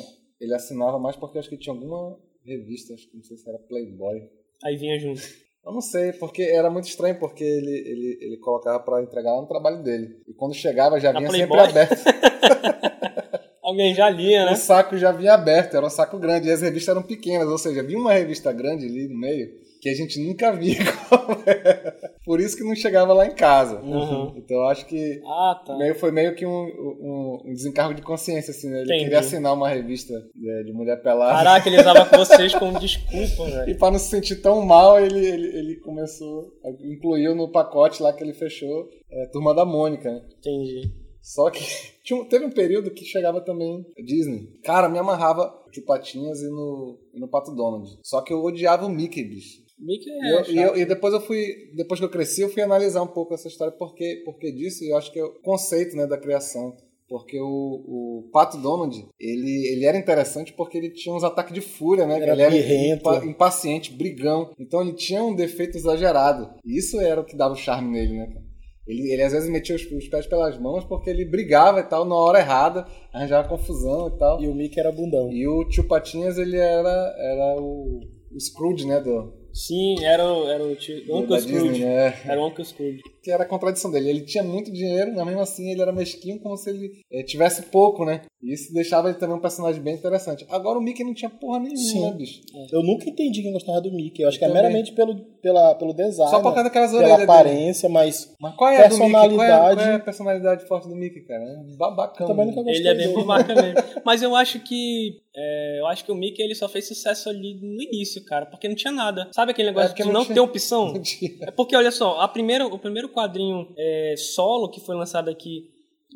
ele 0.41 0.53
assinava 0.53 0.99
mais 0.99 1.15
porque 1.15 1.37
acho 1.37 1.49
que 1.49 1.57
tinha 1.57 1.73
alguma 1.73 2.17
revista, 2.43 2.93
acho 2.93 3.07
que 3.09 3.15
não 3.15 3.23
sei 3.23 3.37
se 3.37 3.47
era 3.47 3.59
Playboy, 3.59 4.27
Aí 4.63 4.75
vinha 4.75 4.99
junto. 4.99 5.21
eu 5.65 5.71
não 5.71 5.81
sei, 5.81 6.11
porque 6.13 6.41
era 6.43 6.69
muito 6.69 6.87
estranho, 6.87 7.17
porque 7.19 7.43
ele, 7.43 7.71
ele, 7.71 8.17
ele 8.21 8.37
colocava 8.37 8.79
pra 8.79 9.01
entregar 9.01 9.33
lá 9.33 9.41
no 9.41 9.47
trabalho 9.47 9.81
dele. 9.81 10.21
E 10.27 10.33
quando 10.33 10.53
chegava 10.53 10.99
já 10.99 11.11
vinha 11.11 11.29
sempre 11.29 11.59
aberto. 11.59 11.95
Alguém 13.63 13.93
já 13.93 14.09
lia, 14.09 14.45
né? 14.45 14.51
O 14.51 14.55
saco 14.55 14.97
já 14.97 15.11
vinha 15.11 15.33
aberto, 15.33 15.77
era 15.77 15.85
um 15.85 15.89
saco 15.89 16.19
grande. 16.19 16.47
E 16.47 16.51
as 16.51 16.61
revistas 16.61 16.95
eram 16.95 17.03
pequenas, 17.03 17.47
ou 17.47 17.57
seja, 17.57 17.83
vinha 17.83 17.99
uma 17.99 18.13
revista 18.13 18.51
grande 18.51 18.85
ali 18.85 19.07
no 19.07 19.17
meio 19.17 19.49
que 19.79 19.89
a 19.89 19.95
gente 19.95 20.19
nunca 20.19 20.51
via. 20.51 20.77
Por 22.23 22.39
isso 22.39 22.55
que 22.55 22.63
não 22.63 22.75
chegava 22.75 23.13
lá 23.13 23.25
em 23.25 23.33
casa. 23.33 23.79
Uhum. 23.81 24.33
Então 24.37 24.57
eu 24.57 24.65
acho 24.65 24.85
que 24.85 25.21
Ah, 25.25 25.59
tá. 25.65 25.75
meio, 25.77 25.95
foi 25.95 26.11
meio 26.11 26.35
que 26.35 26.45
um, 26.45 26.51
um, 26.51 27.41
um 27.45 27.53
desencargo 27.53 27.93
de 27.95 28.01
consciência, 28.03 28.51
assim, 28.51 28.69
né? 28.69 28.77
Ele 28.81 28.85
Entendi. 28.85 29.03
queria 29.05 29.19
assinar 29.19 29.53
uma 29.53 29.67
revista 29.67 30.13
de, 30.35 30.63
de 30.65 30.71
mulher 30.71 31.01
pelada. 31.01 31.37
Caraca, 31.43 31.67
ele 31.67 31.79
usava 31.81 32.05
com 32.05 32.17
vocês 32.17 32.53
como 32.53 32.77
desculpa, 32.79 33.47
E 33.49 33.51
velho. 33.51 33.77
pra 33.79 33.91
não 33.91 33.97
se 33.99 34.09
sentir 34.09 34.35
tão 34.37 34.61
mal, 34.63 34.99
ele, 34.99 35.25
ele, 35.25 35.47
ele 35.57 35.75
começou, 35.77 36.51
incluiu 36.83 37.33
no 37.35 37.49
pacote 37.51 38.01
lá 38.03 38.13
que 38.13 38.23
ele 38.23 38.33
fechou, 38.33 38.87
é, 39.09 39.25
Turma 39.27 39.53
da 39.55 39.65
Mônica, 39.65 40.11
né? 40.11 40.21
Entendi. 40.39 40.91
Só 41.21 41.49
que 41.49 41.59
tinha 42.03 42.23
teve 42.25 42.45
um 42.45 42.51
período 42.51 42.91
que 42.91 43.03
chegava 43.05 43.41
também 43.41 43.85
Disney. 44.03 44.47
Cara, 44.63 44.87
me 44.89 44.97
amarrava 44.99 45.53
no 45.65 45.71
Tio 45.71 45.85
Patinhas 45.85 46.41
e 46.41 46.49
no, 46.49 46.99
e 47.13 47.19
no 47.19 47.27
Pato 47.27 47.51
Donald. 47.55 47.97
Só 48.03 48.21
que 48.21 48.31
eu 48.33 48.43
odiava 48.43 48.85
o 48.85 48.89
Mickey, 48.89 49.23
bicho. 49.23 49.61
Mickey 49.81 50.09
E, 50.09 50.13
é 50.13 50.31
eu- 50.33 50.45
e 50.45 50.57
eu- 50.57 50.67
chato. 50.67 50.77
e 50.79 50.85
depois 50.85 51.13
eu 51.13 51.21
fui, 51.21 51.71
depois 51.75 51.99
que 51.99 52.05
eu 52.05 52.09
cresci, 52.09 52.41
eu 52.41 52.49
fui 52.49 52.61
analisar 52.61 53.01
um 53.01 53.07
pouco 53.07 53.33
essa 53.33 53.47
história 53.47 53.73
porque, 53.77 54.21
porque 54.23 54.51
disso, 54.51 54.83
e 54.83 54.89
eu 54.89 54.97
acho 54.97 55.11
que 55.11 55.19
é 55.19 55.23
o 55.23 55.33
conceito 55.41 55.95
né, 55.97 56.05
da 56.07 56.17
criação. 56.17 56.75
Porque 57.09 57.37
o, 57.41 57.45
o 57.45 58.29
Pato 58.31 58.57
Donald, 58.57 59.05
ele, 59.19 59.67
ele 59.73 59.85
era 59.85 59.97
interessante 59.97 60.53
porque 60.53 60.77
ele 60.77 60.89
tinha 60.91 61.13
uns 61.13 61.25
ataques 61.25 61.53
de 61.53 61.59
fúria, 61.59 62.07
né? 62.07 62.15
Era 62.21 62.31
ele 62.31 62.41
era 62.41 62.95
impa- 62.95 63.25
impaciente, 63.25 63.91
brigão. 63.91 64.53
Então 64.57 64.81
ele 64.81 64.93
tinha 64.93 65.21
um 65.21 65.35
defeito 65.35 65.75
exagerado. 65.77 66.49
E 66.63 66.77
isso 66.77 67.01
era 67.01 67.19
o 67.19 67.25
que 67.25 67.35
dava 67.35 67.53
o 67.53 67.57
charme 67.57 67.91
nele, 67.91 68.13
né? 68.17 68.27
cara? 68.27 68.45
Ele, 68.87 69.11
ele 69.11 69.21
às 69.23 69.33
vezes 69.33 69.49
metia 69.49 69.75
os, 69.75 69.83
os 69.91 70.07
pés 70.07 70.25
pelas 70.25 70.57
mãos 70.57 70.85
porque 70.85 71.09
ele 71.09 71.25
brigava 71.25 71.81
e 71.81 71.83
tal 71.83 72.05
na 72.05 72.15
hora 72.15 72.39
errada, 72.39 72.85
arranjava 73.13 73.49
confusão 73.49 74.07
e 74.07 74.17
tal. 74.17 74.41
E 74.41 74.47
o 74.47 74.55
Mickey 74.55 74.79
era 74.79 74.89
bundão. 74.91 75.29
E 75.33 75.45
o 75.45 75.67
tio 75.67 75.83
Patinhas, 75.89 76.37
ele 76.37 76.55
era, 76.55 77.13
era 77.17 77.61
o, 77.61 77.99
o 78.33 78.39
Scrooge, 78.39 78.87
né? 78.87 79.01
Do, 79.01 79.33
Sim, 79.53 80.03
era 80.03 80.23
o, 80.25 80.47
era 80.47 80.63
o 80.63 80.75
tio, 80.75 81.03
do- 81.05 81.17
Uncle 81.17 81.39
Scrooge. 81.41 81.83
Né? 81.83 82.21
Era 82.25 82.41
o 82.41 82.47
Uncle 82.47 82.63
Scrooge. 82.65 83.01
que 83.21 83.31
era 83.31 83.43
a 83.43 83.47
contradição 83.47 83.91
dele. 83.91 84.09
Ele 84.09 84.21
tinha 84.21 84.43
muito 84.43 84.71
dinheiro, 84.71 85.13
mas 85.15 85.25
mesmo 85.25 85.41
assim 85.41 85.69
ele 85.71 85.81
era 85.81 85.91
mesquinho, 85.91 86.39
como 86.39 86.55
se 86.57 86.69
ele 86.69 87.01
eh, 87.11 87.23
tivesse 87.23 87.63
pouco, 87.63 88.05
né? 88.05 88.21
E 88.43 88.53
isso 88.53 88.73
deixava 88.73 89.07
ele 89.09 89.17
também 89.19 89.35
um 89.35 89.39
personagem 89.39 89.79
bem 89.81 89.93
interessante. 89.93 90.45
Agora 90.49 90.79
o 90.79 90.81
Mickey 90.81 91.03
não 91.03 91.13
tinha 91.13 91.29
porra 91.29 91.59
nenhuma, 91.59 91.77
Sim. 91.77 92.01
né, 92.01 92.11
bicho? 92.11 92.41
Eu 92.71 92.81
nunca 92.81 93.07
entendi 93.07 93.43
quem 93.43 93.51
gostava 93.53 93.79
do 93.81 93.91
Mickey. 93.91 94.23
Eu 94.23 94.29
acho 94.29 94.39
que 94.39 94.43
é 94.45 94.47
também. 94.47 94.63
meramente 94.63 94.91
pelo, 94.93 95.15
pela, 95.41 95.75
pelo 95.75 95.93
design, 95.93 96.31
Só 96.31 96.37
por 96.41 96.45
causa 96.53 96.63
daquelas 96.63 96.89
pela 96.89 97.01
orelhas 97.03 97.17
dele. 97.19 97.31
aparência, 97.31 97.87
mas 97.87 98.33
Mas 98.39 98.55
qual 98.55 98.71
é 98.71 98.77
Mickey? 98.77 98.95
Qual 98.97 99.07
é, 99.07 99.11
Personalidade- 99.11 99.75
qual 99.75 99.87
é 99.91 99.95
a 99.95 99.99
personalidade 99.99 100.67
forte 100.67 100.87
do 100.89 100.95
Mickey, 100.95 101.21
cara? 101.21 101.43
É 101.43 101.57
um 101.57 101.77
babacão. 101.77 102.25
também 102.27 102.45
né? 102.47 102.51
nunca 102.51 102.63
gostei 102.63 102.81
Ele 102.81 102.87
é 102.89 102.95
bem 102.95 103.07
dele. 103.13 103.23
babaca 103.23 103.53
mesmo. 103.61 103.75
Mas 104.03 104.23
eu 104.23 104.35
acho 104.35 104.59
que. 104.61 105.19
é, 105.35 105.79
eu 105.79 105.85
acho 105.87 106.03
que 106.03 106.11
o 106.11 106.15
Mickey 106.15 106.41
ele 106.41 106.55
só 106.55 106.67
fez 106.67 106.87
sucesso 106.87 107.29
ali 107.29 107.53
no 107.61 107.79
início, 107.81 108.25
cara. 108.25 108.47
Porque 108.47 108.67
não 108.67 108.75
tinha 108.75 108.91
nada. 108.91 109.29
Sabe 109.31 109.51
aquele 109.51 109.67
negócio 109.69 109.91
É, 109.91 109.93
de 109.93 110.03
não 110.03 110.13
não 110.13 110.23
tinha- 110.23 110.33
ter 110.33 110.39
opção? 110.41 110.93
Não 110.93 111.01
tinha. 111.01 111.31
É 111.41 111.51
porque, 111.51 111.75
olha 111.75 111.91
só, 111.91 112.19
a 112.19 112.27
primeira, 112.27 112.65
o 112.65 112.79
primeiro 112.79 113.07
quadrinho 113.09 113.67
é, 113.77 114.15
solo 114.17 114.67
que 114.69 114.79
foi 114.79 114.95
lançado 114.95 115.29
aqui 115.29 115.69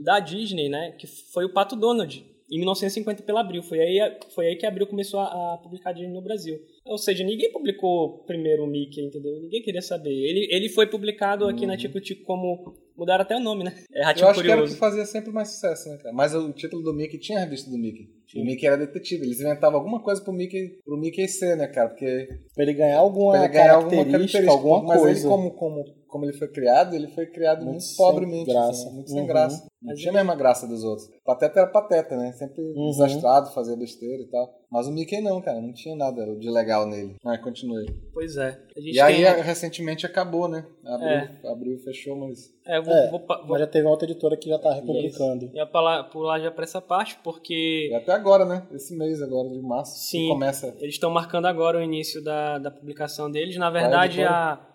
da 0.03 0.19
Disney, 0.19 0.69
né? 0.69 0.91
Que 0.97 1.07
foi 1.07 1.45
o 1.45 1.53
Pato 1.53 1.75
Donald, 1.75 2.25
em 2.51 2.57
1950 2.57 3.23
pela 3.23 3.41
Abril. 3.41 3.63
Foi 3.63 3.79
aí, 3.79 4.17
foi 4.33 4.47
aí 4.47 4.55
que 4.55 4.65
a 4.65 4.69
Abril 4.69 4.87
começou 4.87 5.19
a, 5.19 5.53
a 5.53 5.57
publicar 5.57 5.93
Disney 5.93 6.13
no 6.13 6.21
Brasil. 6.21 6.59
Ou 6.85 6.97
seja, 6.97 7.23
ninguém 7.23 7.51
publicou 7.51 8.19
primeiro 8.27 8.63
o 8.63 8.67
Mickey, 8.67 9.01
entendeu? 9.01 9.39
Ninguém 9.41 9.61
queria 9.63 9.81
saber. 9.81 10.11
Ele, 10.11 10.47
ele 10.51 10.69
foi 10.69 10.85
publicado 10.87 11.47
aqui 11.47 11.65
na 11.65 11.75
Tico 11.77 11.99
Tico 11.99 12.23
como. 12.23 12.75
Mudaram 12.97 13.23
até 13.23 13.35
o 13.35 13.41
nome, 13.41 13.65
né? 13.65 13.73
É 13.93 14.03
Eu 14.03 14.07
acho 14.07 14.15
que 14.15 14.23
era 14.23 14.31
o 14.31 14.35
Curioso. 14.35 14.73
que 14.73 14.79
fazia 14.79 15.03
sempre 15.03 15.29
mais 15.29 15.49
sucesso, 15.49 15.89
né, 15.89 15.97
cara? 15.97 16.15
Mas 16.15 16.33
o 16.33 16.53
título 16.53 16.81
do 16.81 16.93
Mickey 16.93 17.17
tinha 17.17 17.39
a 17.39 17.41
revista 17.41 17.69
do 17.69 17.77
Mickey. 17.77 18.07
O 18.37 18.45
Mickey 18.45 18.65
era 18.65 18.77
detetive. 18.77 19.25
Eles 19.25 19.41
inventavam 19.41 19.79
alguma 19.79 20.01
coisa 20.01 20.21
pro 20.21 20.31
Mickey, 20.31 20.79
pro 20.85 20.97
Mickey 20.97 21.27
ser, 21.27 21.57
né, 21.57 21.67
cara? 21.67 21.89
Porque 21.89 22.29
Pra 22.53 22.63
ele 22.63 22.73
ganhar 22.73 22.99
alguma 22.99 23.33
pra 23.33 23.43
ele 23.43 23.53
ganhar 23.53 23.67
característica, 23.89 23.99
alguma 23.99 24.05
característica. 24.05 24.51
alguma 24.51 24.83
mas 24.83 25.01
coisa. 25.01 25.19
ele, 25.19 25.27
como, 25.27 25.51
como, 25.51 25.83
como 26.15 26.25
ele 26.25 26.37
foi 26.37 26.47
criado, 26.47 26.95
ele 26.95 27.09
foi 27.09 27.25
criado 27.25 27.57
muito, 27.57 27.71
Muito 27.71 27.83
sem 27.83 27.97
pobremente. 27.97 28.49
graça. 28.49 28.69
assim, 28.71 28.93
muito 28.93 29.09
sem 29.09 29.19
Uhum. 29.19 29.27
graça. 29.27 29.67
Não 29.81 29.91
Mas 29.91 29.99
tinha 29.99 30.11
a 30.11 30.15
mesma 30.15 30.33
graça 30.35 30.65
dos 30.65 30.81
outros. 30.83 31.09
Pateta 31.25 31.59
era 31.59 31.69
pateta, 31.69 32.15
né? 32.15 32.31
Sempre 32.31 32.61
Uhum. 32.63 32.89
desastrado, 32.89 33.51
fazia 33.53 33.75
besteira 33.75 34.23
e 34.23 34.27
tal. 34.27 34.49
Mas 34.71 34.87
o 34.87 34.91
Mickey 34.91 35.21
não, 35.21 35.41
cara. 35.41 35.61
Não 35.61 35.73
tinha 35.73 35.95
nada 35.95 36.25
de 36.37 36.49
legal 36.49 36.87
nele. 36.87 37.15
Mas 37.23 37.41
continue. 37.41 37.85
Pois 38.13 38.37
é. 38.37 38.57
A 38.75 38.79
gente 38.79 38.95
E 38.95 38.99
aí, 39.01 39.23
tem- 39.23 39.43
recentemente 39.43 40.05
acabou, 40.05 40.47
né? 40.47 40.65
Abriu, 40.85 41.51
abriu 41.51 41.79
fechou, 41.79 42.15
mas... 42.15 42.49
É, 42.65 42.77
eu 42.77 42.83
vou, 42.83 42.93
É, 42.93 43.09
vou, 43.11 43.19
vou, 43.27 43.45
Mas 43.49 43.59
já 43.59 43.67
teve 43.67 43.85
uma 43.85 43.91
outra 43.91 44.09
editora 44.09 44.37
que 44.37 44.49
já 44.49 44.57
tá 44.57 44.73
republicando. 44.73 45.51
ia 45.53 45.67
pular, 45.67 46.03
pular 46.05 46.39
já 46.39 46.49
pra 46.49 46.63
essa 46.63 46.81
parte, 46.81 47.19
porque 47.23 47.89
E 47.91 47.93
até 47.93 48.11
agora, 48.13 48.43
né? 48.45 48.65
Esse 48.73 48.95
mês 48.97 49.21
agora, 49.21 49.49
de 49.49 49.61
março. 49.61 49.99
Sim. 50.09 50.29
Começa... 50.29 50.73
eles 50.79 50.95
estão 50.95 51.11
marcando 51.11 51.45
agora 51.45 51.77
o 51.77 51.81
início 51.83 52.23
da, 52.23 52.57
da 52.57 52.71
publicação 52.71 53.29
deles. 53.29 53.55
Na 53.57 53.67
é 53.67 53.71
verdade, 53.71 54.21
editora? 54.21 54.35
a, 54.35 54.74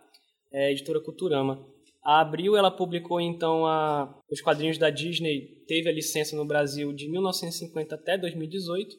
é 0.53 0.67
a 0.67 0.71
editora 0.71 1.01
Culturama. 1.01 1.65
A 2.03 2.21
Abril, 2.21 2.57
ela 2.57 2.71
publicou, 2.71 3.21
então, 3.21 3.67
a, 3.67 4.13
os 4.31 4.41
quadrinhos 4.41 4.79
da 4.79 4.89
Disney, 4.89 5.63
teve 5.67 5.89
a 5.89 5.93
licença 5.93 6.35
no 6.35 6.47
Brasil 6.47 6.93
de 6.93 7.09
1950 7.09 7.95
até 7.95 8.17
2018. 8.17 8.97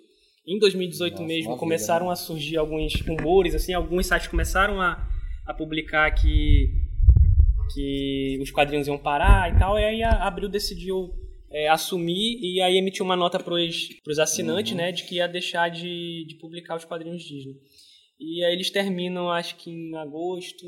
Em 0.48 0.60
2018 0.60 1.14
Nossa, 1.14 1.24
mesmo, 1.24 1.50
uma 1.50 1.56
vida, 1.56 1.60
começaram 1.60 2.08
né? 2.08 2.14
a 2.14 2.16
surgir 2.16 2.58
alguns 2.58 3.00
rumores, 3.02 3.56
assim, 3.56 3.74
alguns 3.74 4.08
sites 4.08 4.28
começaram 4.28 4.82
a, 4.82 5.08
a 5.46 5.54
publicar 5.54 6.10
que, 6.12 6.70
que 7.74 8.40
os 8.42 8.52
quadrinhos 8.52 8.88
iam 8.88 8.98
parar 8.98 9.56
e 9.56 9.60
tal, 9.60 9.78
e 9.78 9.84
aí 9.84 10.04
a 10.04 10.28
Abril 10.28 10.50
decidiu 10.50 11.14
é, 11.52 11.68
assumir 11.70 12.40
e 12.42 12.62
aí 12.62 12.78
emitiu 12.78 13.06
uma 13.06 13.16
nota 13.16 13.40
para 13.40 13.54
os 13.54 14.20
assinantes, 14.20 14.72
Uhum. 14.72 14.78
né, 14.78 14.92
de 14.92 15.04
que 15.04 15.16
ia 15.16 15.28
deixar 15.28 15.70
de, 15.70 16.26
de 16.28 16.36
publicar 16.36 16.76
os 16.76 16.86
quadrinhos 16.86 17.24
Disney. 17.24 17.56
E 18.24 18.46
aí 18.46 18.54
eles 18.54 18.70
terminam, 18.70 19.32
acho 19.32 19.56
que 19.56 19.72
em 19.72 19.98
agosto, 19.98 20.68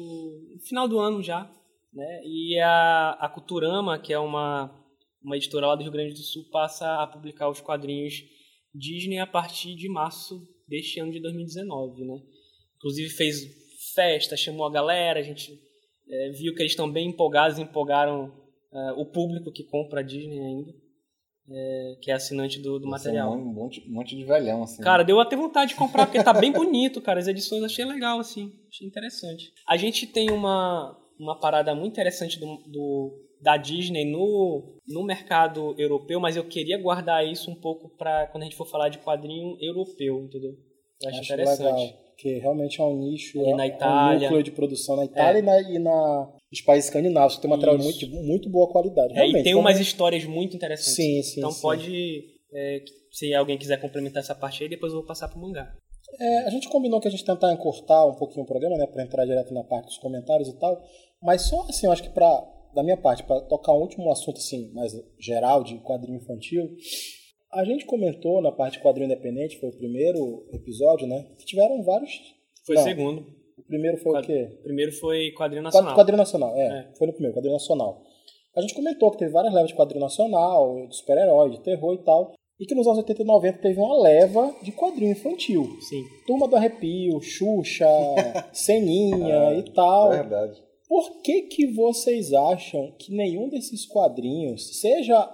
final 0.67 0.87
do 0.87 0.97
ano 0.97 1.21
já, 1.21 1.47
né, 1.93 2.21
e 2.25 2.59
a, 2.59 3.11
a 3.11 3.29
Culturama, 3.29 3.99
que 3.99 4.11
é 4.11 4.17
uma, 4.17 4.73
uma 5.23 5.37
editora 5.37 5.67
lá 5.67 5.75
do 5.75 5.83
Rio 5.83 5.91
Grande 5.91 6.15
do 6.15 6.19
Sul, 6.19 6.49
passa 6.51 7.03
a 7.03 7.05
publicar 7.05 7.47
os 7.49 7.61
quadrinhos 7.61 8.23
Disney 8.73 9.19
a 9.19 9.27
partir 9.27 9.75
de 9.75 9.87
março 9.87 10.41
deste 10.67 10.99
ano 10.99 11.11
de 11.11 11.19
2019, 11.19 12.03
né. 12.03 12.23
Inclusive 12.77 13.09
fez 13.11 13.45
festa, 13.93 14.35
chamou 14.35 14.65
a 14.65 14.71
galera, 14.71 15.19
a 15.19 15.23
gente 15.23 15.53
é, 16.09 16.31
viu 16.31 16.55
que 16.55 16.61
eles 16.63 16.71
estão 16.71 16.91
bem 16.91 17.09
empolgados, 17.09 17.59
empolgaram 17.59 18.33
é, 18.73 18.93
o 18.93 19.05
público 19.05 19.51
que 19.51 19.63
compra 19.63 19.99
a 19.99 20.03
Disney 20.03 20.39
ainda, 20.39 20.73
é, 21.49 21.95
que 22.01 22.09
é 22.11 22.13
assinante 22.13 22.59
do, 22.59 22.79
do 22.79 22.87
Nossa, 22.87 23.05
material. 23.09 23.33
Um 23.33 23.45
monte, 23.45 23.83
um 23.87 23.93
monte 23.93 24.15
de 24.15 24.23
velhão, 24.23 24.63
assim. 24.63 24.81
Cara, 24.81 25.03
deu 25.03 25.19
até 25.19 25.35
vontade 25.35 25.69
de 25.71 25.75
comprar, 25.75 26.05
porque 26.05 26.23
tá 26.23 26.33
bem 26.33 26.51
bonito, 26.51 27.01
cara. 27.01 27.19
As 27.19 27.27
edições 27.27 27.59
eu 27.61 27.65
achei 27.65 27.85
legal, 27.85 28.19
assim. 28.19 28.51
Achei 28.71 28.87
interessante. 28.87 29.51
A 29.67 29.75
gente 29.77 30.07
tem 30.07 30.31
uma, 30.31 30.97
uma 31.19 31.39
parada 31.39 31.73
muito 31.75 31.91
interessante 31.93 32.39
do, 32.39 32.45
do- 32.67 33.19
da 33.41 33.57
Disney 33.57 34.05
no, 34.09 34.79
no 34.87 35.03
mercado 35.03 35.75
europeu, 35.77 36.17
mas 36.19 36.37
eu 36.37 36.45
queria 36.45 36.77
guardar 36.81 37.27
isso 37.27 37.51
um 37.51 37.55
pouco 37.55 37.89
pra 37.97 38.25
quando 38.27 38.43
a 38.43 38.45
gente 38.45 38.55
for 38.55 38.65
falar 38.65 38.87
de 38.87 38.99
quadrinho 38.99 39.57
europeu, 39.59 40.21
entendeu? 40.23 40.51
Eu 41.01 41.09
acho, 41.09 41.19
Acho 41.19 41.33
interessante. 41.33 41.61
legal, 41.65 41.93
porque 42.07 42.37
realmente 42.37 42.79
é 42.79 42.83
um 42.85 42.95
nicho, 42.97 43.41
Ali 43.41 43.49
é, 43.49 43.55
na 43.55 43.65
é 43.65 43.67
Itália. 43.67 44.17
um 44.19 44.21
núcleo 44.21 44.43
de 44.43 44.51
produção 44.51 44.95
na 44.95 45.03
Itália 45.03 45.39
e, 45.39 45.41
na, 45.41 45.61
e 45.61 45.77
na- 45.79 46.29
nos 46.53 46.61
países 46.61 46.85
escandinavos, 46.89 47.35
que 47.35 47.41
tem 47.41 47.49
material 47.49 47.77
Isso. 47.77 48.07
muito, 48.07 48.09
muito 48.27 48.49
boa 48.49 48.69
qualidade. 48.71 49.17
É, 49.17 49.27
e 49.27 49.33
tem 49.43 49.53
como- 49.53 49.59
umas 49.67 49.79
histórias 49.79 50.23
muito 50.23 50.55
interessantes. 50.55 50.95
Sim, 50.95 51.21
sim, 51.23 51.39
Então 51.39 51.51
sim. 51.51 51.61
pode. 51.61 52.23
é, 52.55 52.83
se 53.11 53.33
alguém 53.33 53.57
quiser 53.57 53.81
complementar 53.81 54.21
essa 54.21 54.35
parte 54.35 54.61
aí, 54.63 54.69
depois 54.69 54.91
eu 54.93 54.99
vou 54.99 55.07
passar 55.07 55.27
pro 55.27 55.39
mangá. 55.39 55.73
É, 56.19 56.37
a 56.45 56.49
gente 56.51 56.69
combinou 56.69 57.01
que 57.01 57.07
a 57.07 57.11
gente 57.11 57.25
tentar 57.25 57.51
encurtar 57.51 58.05
um 58.05 58.13
pouquinho 58.13 58.43
o 58.43 58.47
programa, 58.47 58.77
né, 58.77 58.85
para 58.85 59.01
entrar 59.03 59.25
direto 59.25 59.51
na 59.53 59.63
parte 59.63 59.85
dos 59.87 59.97
comentários 59.97 60.47
e 60.49 60.59
tal. 60.59 60.79
Mas 61.21 61.41
só 61.43 61.61
assim, 61.67 61.87
eu 61.87 61.91
acho 61.91 62.03
que 62.03 62.09
para 62.09 62.29
da 62.75 62.83
minha 62.83 62.97
parte, 62.97 63.23
para 63.23 63.39
tocar 63.41 63.73
um 63.73 63.81
último 63.81 64.11
assunto 64.11 64.37
assim 64.37 64.71
mais 64.73 64.91
geral 65.19 65.63
de 65.63 65.77
quadrinho 65.79 66.17
infantil, 66.19 66.69
a 67.51 67.63
gente 67.65 67.85
comentou 67.85 68.41
na 68.41 68.51
parte 68.51 68.77
de 68.77 68.83
quadrinho 68.83 69.05
independente, 69.05 69.59
foi 69.59 69.69
o 69.69 69.77
primeiro 69.77 70.47
episódio, 70.53 71.07
né? 71.07 71.25
Que 71.37 71.45
tiveram 71.45 71.83
vários. 71.83 72.11
Foi 72.65 72.75
o 72.75 72.79
segundo. 72.83 73.25
O 73.57 73.63
primeiro 73.63 73.97
foi 73.97 74.11
Quad- 74.13 74.23
o 74.23 74.27
quê? 74.27 74.59
Primeiro 74.63 74.91
foi 74.93 75.31
quadrinho 75.31 75.63
Quad- 75.63 75.73
nacional. 75.73 75.95
Quadrinho 75.95 76.17
nacional, 76.17 76.55
é, 76.55 76.67
É. 76.91 76.93
Foi 76.97 77.07
no 77.07 77.13
primeiro, 77.13 77.35
quadrinho 77.35 77.53
nacional. 77.53 78.01
A 78.55 78.61
gente 78.61 78.73
comentou 78.75 79.09
que 79.11 79.17
teve 79.17 79.31
várias 79.31 79.53
levas 79.53 79.69
de 79.69 79.75
quadrinho 79.75 80.01
nacional, 80.01 80.87
de 80.87 80.95
super-herói, 80.95 81.49
de 81.51 81.59
terror 81.61 81.93
e 81.95 82.03
tal. 82.03 82.33
E 82.59 82.65
que 82.67 82.75
nos 82.75 82.85
anos 82.85 82.99
80 82.99 83.23
e 83.23 83.25
90 83.25 83.57
teve 83.59 83.79
uma 83.79 83.99
leva 84.01 84.55
de 84.61 84.71
quadrinho 84.71 85.11
infantil. 85.11 85.63
Sim. 85.81 86.03
Turma 86.27 86.47
do 86.47 86.55
Arrepio, 86.55 87.19
Xuxa, 87.19 87.87
Seninha 88.53 89.51
É, 89.53 89.57
e 89.59 89.63
tal. 89.73 90.11
Verdade. 90.11 90.61
Por 90.87 91.21
que 91.23 91.41
que 91.43 91.67
vocês 91.73 92.31
acham 92.31 92.91
que 92.99 93.11
nenhum 93.15 93.49
desses 93.49 93.85
quadrinhos, 93.87 94.79
seja 94.79 95.27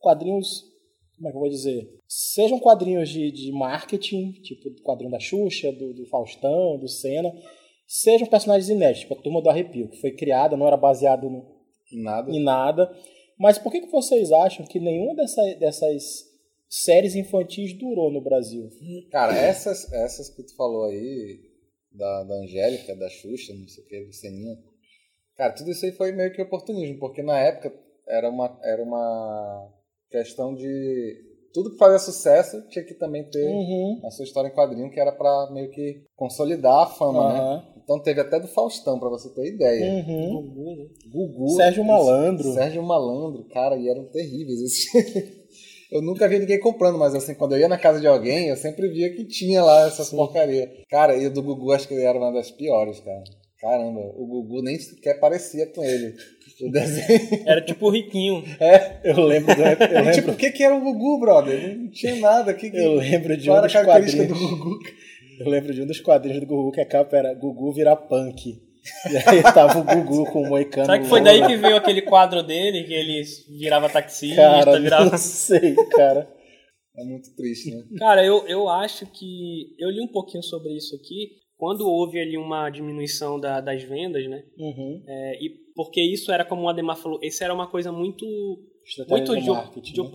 quadrinhos, 0.00 0.62
como 1.16 1.28
é 1.28 1.30
que 1.30 1.36
eu 1.36 1.40
vou 1.40 1.48
dizer? 1.48 1.88
Sejam 2.06 2.58
quadrinhos 2.60 3.08
de, 3.08 3.32
de 3.32 3.50
marketing, 3.52 4.32
tipo 4.42 4.68
o 4.68 4.82
quadrinho 4.82 5.10
da 5.10 5.18
Xuxa, 5.18 5.72
do, 5.72 5.94
do 5.94 6.06
Faustão, 6.06 6.78
do 6.78 6.86
Senna, 6.88 7.32
sejam 7.86 8.26
personagens 8.26 8.68
inéditos, 8.68 9.02
tipo 9.02 9.14
a 9.14 9.22
Turma 9.22 9.42
do 9.42 9.50
Arrepio, 9.50 9.88
que 9.88 10.00
foi 10.00 10.12
criada, 10.12 10.56
não 10.56 10.66
era 10.66 10.76
baseado 10.76 11.30
no, 11.30 11.44
Nada. 11.92 12.30
em 12.30 12.42
nada. 12.42 12.90
Mas 13.38 13.58
por 13.58 13.70
que, 13.70 13.80
que 13.80 13.90
vocês 13.90 14.32
acham 14.32 14.66
que 14.66 14.80
nenhuma 14.80 15.14
dessa, 15.14 15.42
dessas 15.58 16.02
séries 16.68 17.14
infantis 17.14 17.72
durou 17.78 18.10
no 18.10 18.22
Brasil? 18.22 18.68
Cara, 19.10 19.36
essas, 19.36 19.92
essas 19.92 20.30
que 20.30 20.42
tu 20.42 20.54
falou 20.56 20.84
aí, 20.84 21.38
da, 21.92 22.24
da 22.24 22.34
Angélica, 22.36 22.94
da 22.96 23.08
Xuxa, 23.08 23.54
não 23.54 23.68
sei 23.68 23.84
o 23.84 23.86
que, 23.86 24.04
do 24.04 24.12
Seninha. 24.12 24.56
Cara, 25.36 25.52
tudo 25.52 25.70
isso 25.70 25.84
aí 25.84 25.92
foi 25.92 26.12
meio 26.12 26.32
que 26.32 26.42
oportunismo, 26.42 26.98
porque 26.98 27.22
na 27.22 27.38
época 27.38 27.72
era 28.08 28.28
uma, 28.30 28.58
era 28.62 28.82
uma 28.82 29.72
questão 30.10 30.54
de. 30.54 31.25
Tudo 31.56 31.70
que 31.70 31.78
fazia 31.78 31.98
sucesso 31.98 32.60
tinha 32.68 32.84
que 32.84 32.92
também 32.92 33.24
ter 33.30 33.48
Uhum. 33.48 33.98
a 34.04 34.10
sua 34.10 34.24
história 34.26 34.48
em 34.48 34.54
quadrinho, 34.54 34.90
que 34.90 35.00
era 35.00 35.10
pra 35.10 35.48
meio 35.54 35.70
que 35.70 36.02
consolidar 36.14 36.82
a 36.82 36.86
fama, 36.86 37.32
né? 37.32 37.38
Aham. 37.40 37.62
Então 37.82 37.98
teve 38.02 38.20
até 38.20 38.38
do 38.38 38.46
Faustão, 38.48 38.98
pra 39.00 39.08
você 39.08 39.32
ter 39.32 39.54
ideia. 39.54 40.04
Uhum. 40.04 40.42
Gugu, 40.42 40.76
né? 40.76 40.84
Gugu. 41.10 41.48
Sérgio 41.56 41.82
Malandro. 41.82 42.52
Sérgio 42.52 42.82
Malandro, 42.82 43.44
cara, 43.48 43.74
e 43.78 43.88
eram 43.88 44.04
terríveis. 44.04 44.60
esses- 44.60 44.86
Eu 45.90 46.02
nunca 46.02 46.28
vi 46.28 46.38
ninguém 46.40 46.58
comprando, 46.60 46.98
mas 46.98 47.14
assim, 47.14 47.34
quando 47.34 47.52
eu 47.54 47.60
ia 47.60 47.68
na 47.68 47.78
casa 47.78 48.00
de 48.00 48.06
alguém, 48.06 48.48
eu 48.48 48.56
sempre 48.56 48.88
via 48.88 49.14
que 49.14 49.24
tinha 49.24 49.62
lá 49.64 49.86
essas 49.86 50.10
porcaria. 50.10 50.68
Cara, 50.90 51.16
e 51.16 51.26
o 51.26 51.32
do 51.32 51.42
Gugu 51.42 51.72
acho 51.72 51.88
que 51.88 51.94
era 51.94 52.18
uma 52.18 52.32
das 52.32 52.50
piores, 52.50 53.00
cara. 53.00 53.22
Caramba, 53.60 54.00
o 54.16 54.26
Gugu 54.26 54.62
nem 54.62 54.78
sequer 54.78 55.18
parecia 55.20 55.64
com 55.72 55.82
ele. 55.82 56.12
O 56.60 56.70
desenho. 56.70 57.20
Era 57.46 57.60
tipo 57.60 57.86
o 57.86 57.90
Riquinho. 57.90 58.42
Eu 59.04 59.20
lembro 59.24 59.54
do. 59.54 59.62
Eu 59.62 59.68
E, 59.68 59.94
lembro, 59.94 60.12
tipo, 60.12 60.30
o 60.32 60.36
que 60.36 60.50
que 60.50 60.62
era 60.62 60.74
o 60.74 60.80
Gugu, 60.80 61.20
brother? 61.20 61.76
Não 61.76 61.90
tinha 61.90 62.16
nada. 62.16 62.54
Que, 62.54 62.70
que... 62.70 62.76
eu 62.78 62.94
lembro 62.94 63.36
de 63.36 63.46
Qual 63.48 63.56
um 63.56 63.58
era 63.58 63.66
a 63.66 63.66
dos 63.66 63.72
característica 63.72 64.26
quadrinhos. 64.26 64.50
do 64.50 64.56
Gugu? 64.64 64.78
Eu 65.40 65.48
lembro 65.50 65.74
de 65.74 65.82
um 65.82 65.86
dos 65.86 66.00
quadrinhos 66.00 66.40
do 66.40 66.46
Gugu 66.46 66.72
que 66.72 66.80
a 66.80 66.86
capa 66.86 67.16
era 67.16 67.34
Gugu 67.34 67.72
vira 67.72 67.94
punk. 67.94 68.46
E 69.10 69.16
aí 69.16 69.42
tava 69.42 69.80
o 69.80 69.84
Gugu 69.84 70.24
com 70.32 70.42
o 70.44 70.48
moicano. 70.48 70.86
Será 70.86 70.98
que 70.98 71.06
foi 71.06 71.20
daí 71.20 71.44
que 71.46 71.56
veio 71.56 71.76
aquele 71.76 72.00
quadro 72.02 72.42
dele, 72.42 72.84
que 72.84 72.94
ele 72.94 73.22
virava 73.58 73.88
taxista, 73.90 74.36
Cara, 74.40 74.80
virava. 74.80 75.10
não 75.10 75.18
sei, 75.18 75.74
cara. 75.90 76.26
É 76.96 77.04
muito 77.04 77.34
triste, 77.36 77.70
né? 77.74 77.82
Cara, 77.98 78.24
eu, 78.24 78.46
eu 78.48 78.66
acho 78.68 79.04
que. 79.06 79.74
Eu 79.78 79.90
li 79.90 80.00
um 80.00 80.08
pouquinho 80.08 80.42
sobre 80.42 80.74
isso 80.74 80.94
aqui. 80.96 81.32
Quando 81.58 81.86
houve 81.86 82.18
ali 82.20 82.38
uma 82.38 82.70
diminuição 82.70 83.38
da- 83.40 83.60
das 83.60 83.82
vendas, 83.82 84.26
né? 84.30 84.42
Uhum. 84.58 85.02
É, 85.06 85.32
e 85.44 85.65
porque 85.76 86.00
isso 86.00 86.32
era 86.32 86.44
como 86.44 86.62
o 86.62 86.68
Ademar 86.68 86.96
falou, 86.96 87.20
isso 87.22 87.44
era 87.44 87.54
uma 87.54 87.68
coisa 87.68 87.92
muito 87.92 88.24
Estratégia 88.84 89.16
muito 89.34 89.80
de, 89.80 89.92
de, 89.92 90.00
né? 90.02 90.08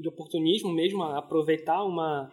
de 0.00 0.08
oportunismo 0.08 0.70
mesmo, 0.72 1.02
a 1.02 1.18
aproveitar 1.18 1.84
uma, 1.84 2.30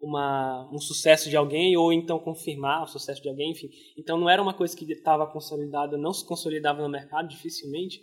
uma, 0.00 0.68
um 0.72 0.78
sucesso 0.78 1.28
de 1.30 1.36
alguém 1.36 1.76
ou 1.76 1.92
então 1.92 2.18
confirmar 2.18 2.82
o 2.84 2.86
sucesso 2.86 3.22
de 3.22 3.28
alguém, 3.28 3.50
enfim. 3.52 3.68
Então 3.98 4.18
não 4.18 4.28
era 4.28 4.42
uma 4.42 4.54
coisa 4.54 4.76
que 4.76 4.90
estava 4.90 5.26
consolidada, 5.26 5.96
não 5.96 6.12
se 6.12 6.26
consolidava 6.26 6.82
no 6.82 6.88
mercado 6.88 7.28
dificilmente. 7.28 8.00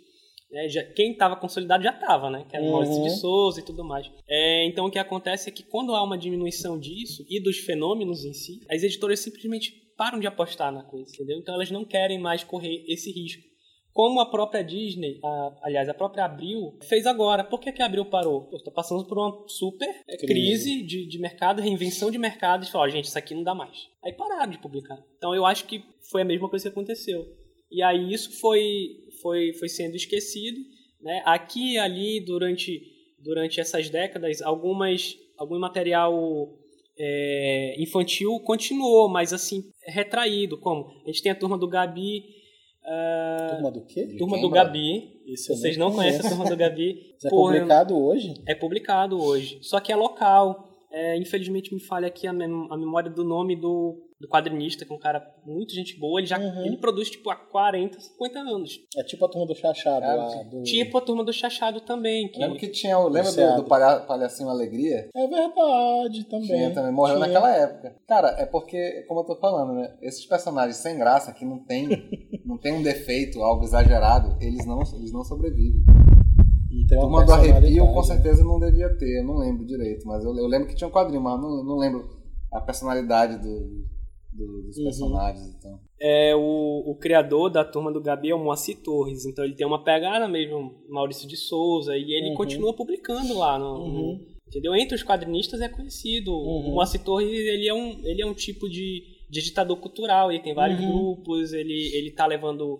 né? 0.50 0.68
Já, 0.68 0.84
quem 0.92 1.12
estava 1.12 1.36
consolidado 1.36 1.82
já 1.82 1.90
estava, 1.92 2.30
né? 2.30 2.46
Que 2.48 2.56
era 2.56 2.64
o 2.64 2.70
Maurício 2.70 2.96
Uhum. 2.98 3.02
de 3.02 3.10
Souza 3.10 3.60
e 3.60 3.64
tudo 3.64 3.84
mais. 3.84 4.10
É, 4.28 4.66
então 4.66 4.86
o 4.86 4.90
que 4.90 4.98
acontece 4.98 5.48
é 5.48 5.52
que 5.52 5.62
quando 5.64 5.94
há 5.94 6.02
uma 6.02 6.16
diminuição 6.18 6.78
disso 6.78 7.24
e 7.28 7.40
dos 7.42 7.58
fenômenos 7.58 8.24
em 8.24 8.32
si, 8.32 8.60
as 8.70 8.82
editoras 8.82 9.20
simplesmente 9.20 9.72
param 9.96 10.18
de 10.20 10.26
apostar 10.26 10.72
na 10.72 10.82
coisa, 10.84 11.10
entendeu? 11.14 11.38
Então 11.38 11.54
elas 11.54 11.70
não 11.70 11.84
querem 11.84 12.18
mais 12.20 12.42
correr 12.44 12.84
esse 12.88 13.10
risco. 13.12 13.42
Como 13.94 14.20
a 14.20 14.28
própria 14.28 14.62
Disney, 14.64 15.20
a- 15.24 15.56
aliás, 15.62 15.88
a 15.88 15.94
própria 15.94 16.24
Abril, 16.24 16.76
fez 16.82 17.06
agora. 17.06 17.44
Por 17.44 17.60
que, 17.60 17.70
que 17.70 17.80
a 17.80 17.86
Abril 17.86 18.04
parou? 18.06 18.50
Está 18.52 18.70
passando 18.72 19.06
por 19.06 19.16
uma 19.16 19.44
super 19.48 19.88
Crise. 20.04 20.26
crise, 20.26 20.82
de, 20.82 21.06
de 21.06 21.18
mercado, 21.20 21.62
reinvenção 21.62 22.10
de 22.10 22.18
mercado, 22.18 22.64
e 22.64 22.70
falou, 22.70 22.90
gente, 22.90 23.04
isso 23.04 23.16
aqui 23.16 23.34
não 23.34 23.44
dá 23.44 23.54
mais. 23.54 23.88
Aí 24.04 24.12
pararam 24.12 24.50
de 24.50 24.58
publicar. 24.58 24.98
Então 25.16 25.32
eu 25.32 25.46
acho 25.46 25.64
que 25.66 25.80
foi 26.10 26.22
a 26.22 26.24
mesma 26.24 26.48
coisa 26.50 26.64
que 26.64 26.72
aconteceu. 26.72 27.24
E 27.70 27.82
aí 27.82 28.12
isso 28.12 28.32
foi, 28.40 28.60
foi, 29.22 29.52
foi 29.54 29.68
sendo 29.68 29.94
esquecido. 29.94 30.58
Né? 31.00 31.22
Aqui 31.24 31.74
e 31.74 31.78
ali, 31.78 32.18
durante, 32.24 32.80
durante 33.22 33.60
essas 33.60 33.88
décadas, 33.88 34.42
algumas, 34.42 35.14
algum 35.38 35.58
material 35.60 36.12
é, 36.98 37.76
infantil 37.80 38.40
continuou, 38.40 39.08
mas 39.08 39.32
assim, 39.32 39.62
retraído. 39.86 40.58
Como? 40.58 40.90
A 41.04 41.06
gente 41.06 41.22
tem 41.22 41.30
a 41.30 41.34
turma 41.38 41.56
do 41.58 41.68
Gabi, 41.68 42.24
Turma 43.50 43.70
do 43.70 43.80
quê? 43.82 44.14
turma 44.18 44.34
quem, 44.34 44.42
do? 44.42 44.50
Gabi. 44.50 45.20
Isso 45.26 45.56
Vocês 45.56 45.76
não 45.76 45.90
conhecem 45.92 46.20
a 46.20 46.28
turma 46.28 46.44
do 46.44 46.56
Gabi? 46.56 47.14
Isso 47.16 47.26
é 47.26 47.30
Porra, 47.30 47.52
publicado 47.54 47.96
hoje? 47.96 48.34
é 48.46 48.54
publicado 48.54 49.22
hoje. 49.22 49.58
Só 49.62 49.80
que 49.80 49.90
é 49.92 49.96
local. 49.96 50.68
É, 50.90 51.16
infelizmente 51.18 51.74
me 51.74 51.80
falha 51.80 52.06
aqui 52.06 52.26
a, 52.26 52.32
mem- 52.32 52.68
a 52.70 52.76
memória 52.76 53.10
do 53.10 53.24
nome 53.24 53.56
do, 53.56 54.00
do 54.24 54.28
quadrinista, 54.28 54.84
que 54.84 54.92
é 54.92 54.94
um 54.94 54.98
cara 54.98 55.22
muito 55.46 55.72
gente 55.74 55.98
boa. 55.98 56.18
Ele 56.20 56.26
já 56.26 56.38
Uhum. 56.38 56.64
ele 56.66 56.76
produz 56.78 57.10
tipo 57.10 57.30
há 57.30 57.36
40, 57.36 58.00
50 58.00 58.38
anos. 58.40 58.80
É 58.96 59.02
tipo 59.04 59.24
a 59.24 59.28
turma 59.28 59.46
do 59.46 59.54
Chachado 59.54 60.04
Ah, 60.04 60.14
lá. 60.14 60.42
Do... 60.44 60.62
Tipo 60.62 60.98
a 60.98 61.00
turma 61.00 61.24
do 61.24 61.32
Chachado 61.32 61.80
também. 61.80 62.28
Que, 62.28 62.40
Lembra 62.40 62.58
que 62.58 62.68
tinha 62.68 62.98
o. 62.98 63.08
Lembra 63.08 63.30
do, 63.30 63.56
do 63.62 63.64
palha, 63.68 64.00
Palhacinho 64.00 64.48
Alegria? 64.48 65.08
É 65.14 65.26
verdade 65.26 66.24
também. 66.24 66.46
Tinha 66.46 66.74
também, 66.74 66.92
morreu 66.92 67.16
Tinha. 67.16 67.26
naquela 67.26 67.54
época. 67.56 67.96
Cara, 68.08 68.28
é 68.38 68.46
porque, 68.46 69.04
como 69.06 69.20
eu 69.20 69.24
tô 69.24 69.36
falando, 69.36 69.74
né? 69.74 69.96
Esses 70.02 70.24
personagens 70.26 70.76
sem 70.76 70.98
graça, 70.98 71.32
que 71.32 71.44
não 71.44 71.58
tem, 71.64 71.88
não 72.44 72.58
tem 72.58 72.72
um 72.72 72.82
defeito, 72.82 73.42
algo 73.42 73.64
exagerado, 73.64 74.36
eles 74.40 74.64
não, 74.66 74.80
eles 74.96 75.12
não 75.12 75.22
sobrevivem. 75.24 75.82
E 76.70 76.94
uma 76.96 77.00
Turma 77.00 77.24
do 77.24 77.32
Arrepio, 77.32 77.86
com 77.86 78.00
né? 78.00 78.02
certeza 78.02 78.42
não 78.42 78.58
devia 78.58 78.88
ter, 78.96 79.20
eu 79.20 79.24
não 79.24 79.36
lembro 79.36 79.64
direito, 79.64 80.06
mas 80.06 80.24
eu, 80.24 80.36
eu 80.36 80.46
lembro 80.46 80.66
que 80.66 80.74
tinha 80.74 80.88
um 80.88 80.90
quadrinho, 80.90 81.22
mas 81.22 81.40
não, 81.40 81.62
não 81.62 81.76
lembro 81.76 82.08
a 82.52 82.60
personalidade 82.60 83.38
do, 83.38 83.84
do- 84.34 84.62
dos 84.62 84.76
Uhum. 84.78 84.84
personagens. 84.84 85.54
Então. 85.56 85.78
é 86.00 86.34
o, 86.36 86.82
o 86.90 86.96
criador 86.96 87.48
da 87.48 87.64
turma 87.64 87.90
do 87.90 88.00
Gabi 88.02 88.28
é 88.30 88.34
o 88.34 88.38
Moacir 88.44 88.82
Torres. 88.82 89.24
Então 89.24 89.44
ele 89.44 89.54
tem 89.54 89.66
uma 89.66 89.82
pegada 89.82 90.28
mesmo, 90.28 90.72
Maurício 90.88 91.26
de 91.26 91.36
Souza, 91.36 91.96
e 91.96 92.12
ele 92.12 92.30
Uhum. 92.30 92.34
continua 92.34 92.74
publicando 92.74 93.32
lá 93.38 93.58
no, 93.58 93.74
Uhum. 93.78 93.88
no- 94.18 94.34
Entendeu? 94.46 94.74
Entre 94.76 94.94
os 94.94 95.02
quadrinistas 95.02 95.60
é 95.60 95.68
conhecido. 95.68 96.30
Uhum. 96.30 96.68
O 96.68 96.74
Moacir 96.74 97.02
Torres, 97.02 97.30
ele 97.30 97.66
é 97.66 97.72
um, 97.74 97.98
ele 98.04 98.22
é 98.22 98.26
um 98.26 98.34
tipo 98.34 98.68
de, 98.68 99.02
de 99.30 99.42
ditador 99.42 99.76
cultural. 99.78 100.30
Ele 100.30 100.42
tem 100.42 100.54
vários 100.54 100.78
Uhum. 100.80 100.92
grupos, 100.92 101.52
ele, 101.54 101.90
ele 101.94 102.10
tá 102.12 102.26
levando 102.26 102.78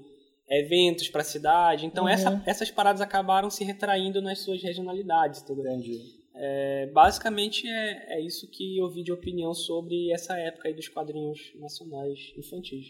eventos 0.48 1.08
para 1.08 1.22
a 1.22 1.24
cidade. 1.24 1.86
Então 1.86 2.04
Uhum. 2.04 2.10
essa, 2.10 2.42
essas 2.46 2.70
paradas 2.70 3.00
acabaram 3.00 3.48
se 3.50 3.64
retraindo 3.64 4.20
nas 4.20 4.40
suas 4.40 4.62
regionalidades. 4.62 5.42
Entendeu? 5.42 5.64
Entendi. 5.72 5.98
É, 6.36 6.90
basicamente 6.92 7.66
é, 7.68 8.16
é 8.16 8.20
isso 8.20 8.50
que 8.50 8.76
eu 8.76 8.90
vi 8.90 9.04
de 9.04 9.12
opinião 9.12 9.54
sobre 9.54 10.10
essa 10.12 10.36
época 10.36 10.68
aí 10.68 10.74
dos 10.74 10.88
quadrinhos 10.88 11.52
nacionais 11.60 12.32
infantis. 12.36 12.88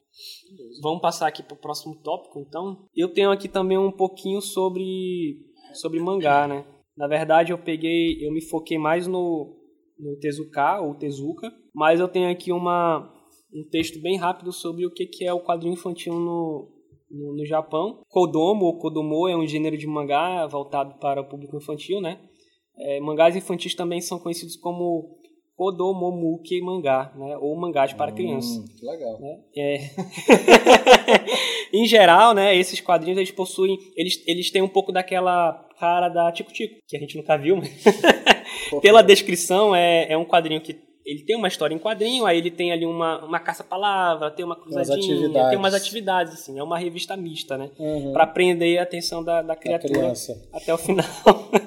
Vamos 0.81 1.03
passar 1.03 1.27
aqui 1.27 1.43
para 1.43 1.55
o 1.55 1.61
próximo 1.61 1.95
tópico, 2.03 2.41
então. 2.41 2.87
Eu 2.97 3.13
tenho 3.13 3.31
aqui 3.31 3.49
também 3.49 3.77
um 3.77 3.93
pouquinho 3.93 4.41
sobre, 4.41 5.45
sobre 5.75 6.01
mangá, 6.01 6.49
né? 6.49 6.65
Na 6.97 7.07
verdade, 7.07 7.53
eu 7.53 7.59
peguei, 7.59 8.25
eu 8.25 8.33
me 8.33 8.41
foquei 8.41 8.79
mais 8.79 9.07
no, 9.07 9.55
no 9.99 10.17
Tezuka 10.17 10.81
ou 10.81 10.95
Tezuka, 10.95 11.53
mas 11.75 12.01
eu 12.01 12.09
tenho 12.09 12.31
aqui 12.31 12.51
uma, 12.53 13.13
um 13.53 13.69
texto 13.69 14.01
bem 14.01 14.17
rápido 14.17 14.53
sobre 14.53 14.87
o 14.87 14.91
que, 14.91 15.07
que 15.07 15.25
é 15.25 15.33
o 15.33 15.41
quadrinho 15.41 15.75
infantil 15.75 16.15
no, 16.15 16.71
no, 17.11 17.37
no 17.37 17.45
Japão. 17.45 18.03
Kodomo 18.09 18.67
ou 18.67 18.79
Kodomo 18.79 19.29
é 19.29 19.37
um 19.37 19.47
gênero 19.47 19.77
de 19.77 19.87
mangá 19.87 20.47
voltado 20.47 20.99
para 20.99 21.21
o 21.21 21.29
público 21.29 21.57
infantil, 21.57 22.01
né? 22.01 22.21
É, 22.79 23.01
mangás 23.01 23.37
infantis 23.37 23.75
também 23.75 24.01
são 24.01 24.19
conhecidos 24.19 24.57
como 24.57 25.19
Kodomomuke 25.57 26.61
mangá, 26.61 27.13
né? 27.15 27.37
Ou 27.39 27.55
mangás 27.57 27.93
para 27.93 28.11
crianças. 28.11 28.57
Hum, 28.57 28.65
que 28.77 28.85
legal. 28.85 29.21
né? 29.21 29.39
É. 29.57 29.91
em 31.73 31.87
geral, 31.87 32.35
né, 32.35 32.57
esses 32.57 32.81
quadrinhos 32.81 33.19
eles 33.19 33.31
possuem, 33.31 33.79
eles, 33.97 34.23
eles 34.27 34.51
têm 34.51 34.63
um 34.63 34.69
pouco 34.69 34.91
daquela 34.91 35.53
cara 35.79 36.09
da 36.09 36.33
Tico 36.33 36.53
Tico, 36.53 36.81
que 36.87 36.97
a 36.97 37.01
gente 37.01 37.17
nunca 37.17 37.37
viu, 37.37 37.57
mas 37.57 37.71
pela 38.83 39.03
descrição 39.03 39.75
é, 39.75 40.13
é 40.13 40.17
um 40.17 40.25
quadrinho 40.25 40.61
que 40.61 40.77
ele 41.05 41.23
tem 41.23 41.37
uma 41.37 41.49
história 41.49 41.75
em 41.75 41.79
quadrinho, 41.79 42.25
aí 42.25 42.39
ele 42.39 42.51
tem 42.51 42.73
ali 42.73 42.87
uma, 42.87 43.25
uma 43.25 43.39
caça-palavra, 43.39 44.31
tem 44.31 44.45
uma 44.45 44.57
cruzadinha, 44.57 45.31
tem 45.51 45.59
umas 45.59 45.75
atividades, 45.75 46.33
assim, 46.33 46.59
é 46.59 46.63
uma 46.63 46.79
revista 46.79 47.15
mista, 47.17 47.59
né? 47.59 47.71
Uhum. 47.79 48.13
Pra 48.13 48.27
prender 48.27 48.79
a 48.79 48.85
atenção 48.85 49.23
da, 49.23 49.43
da 49.43 49.55
criatura 49.55 49.93
criança. 49.93 50.43
até 50.53 50.73
o 50.73 50.79
final. 50.79 51.05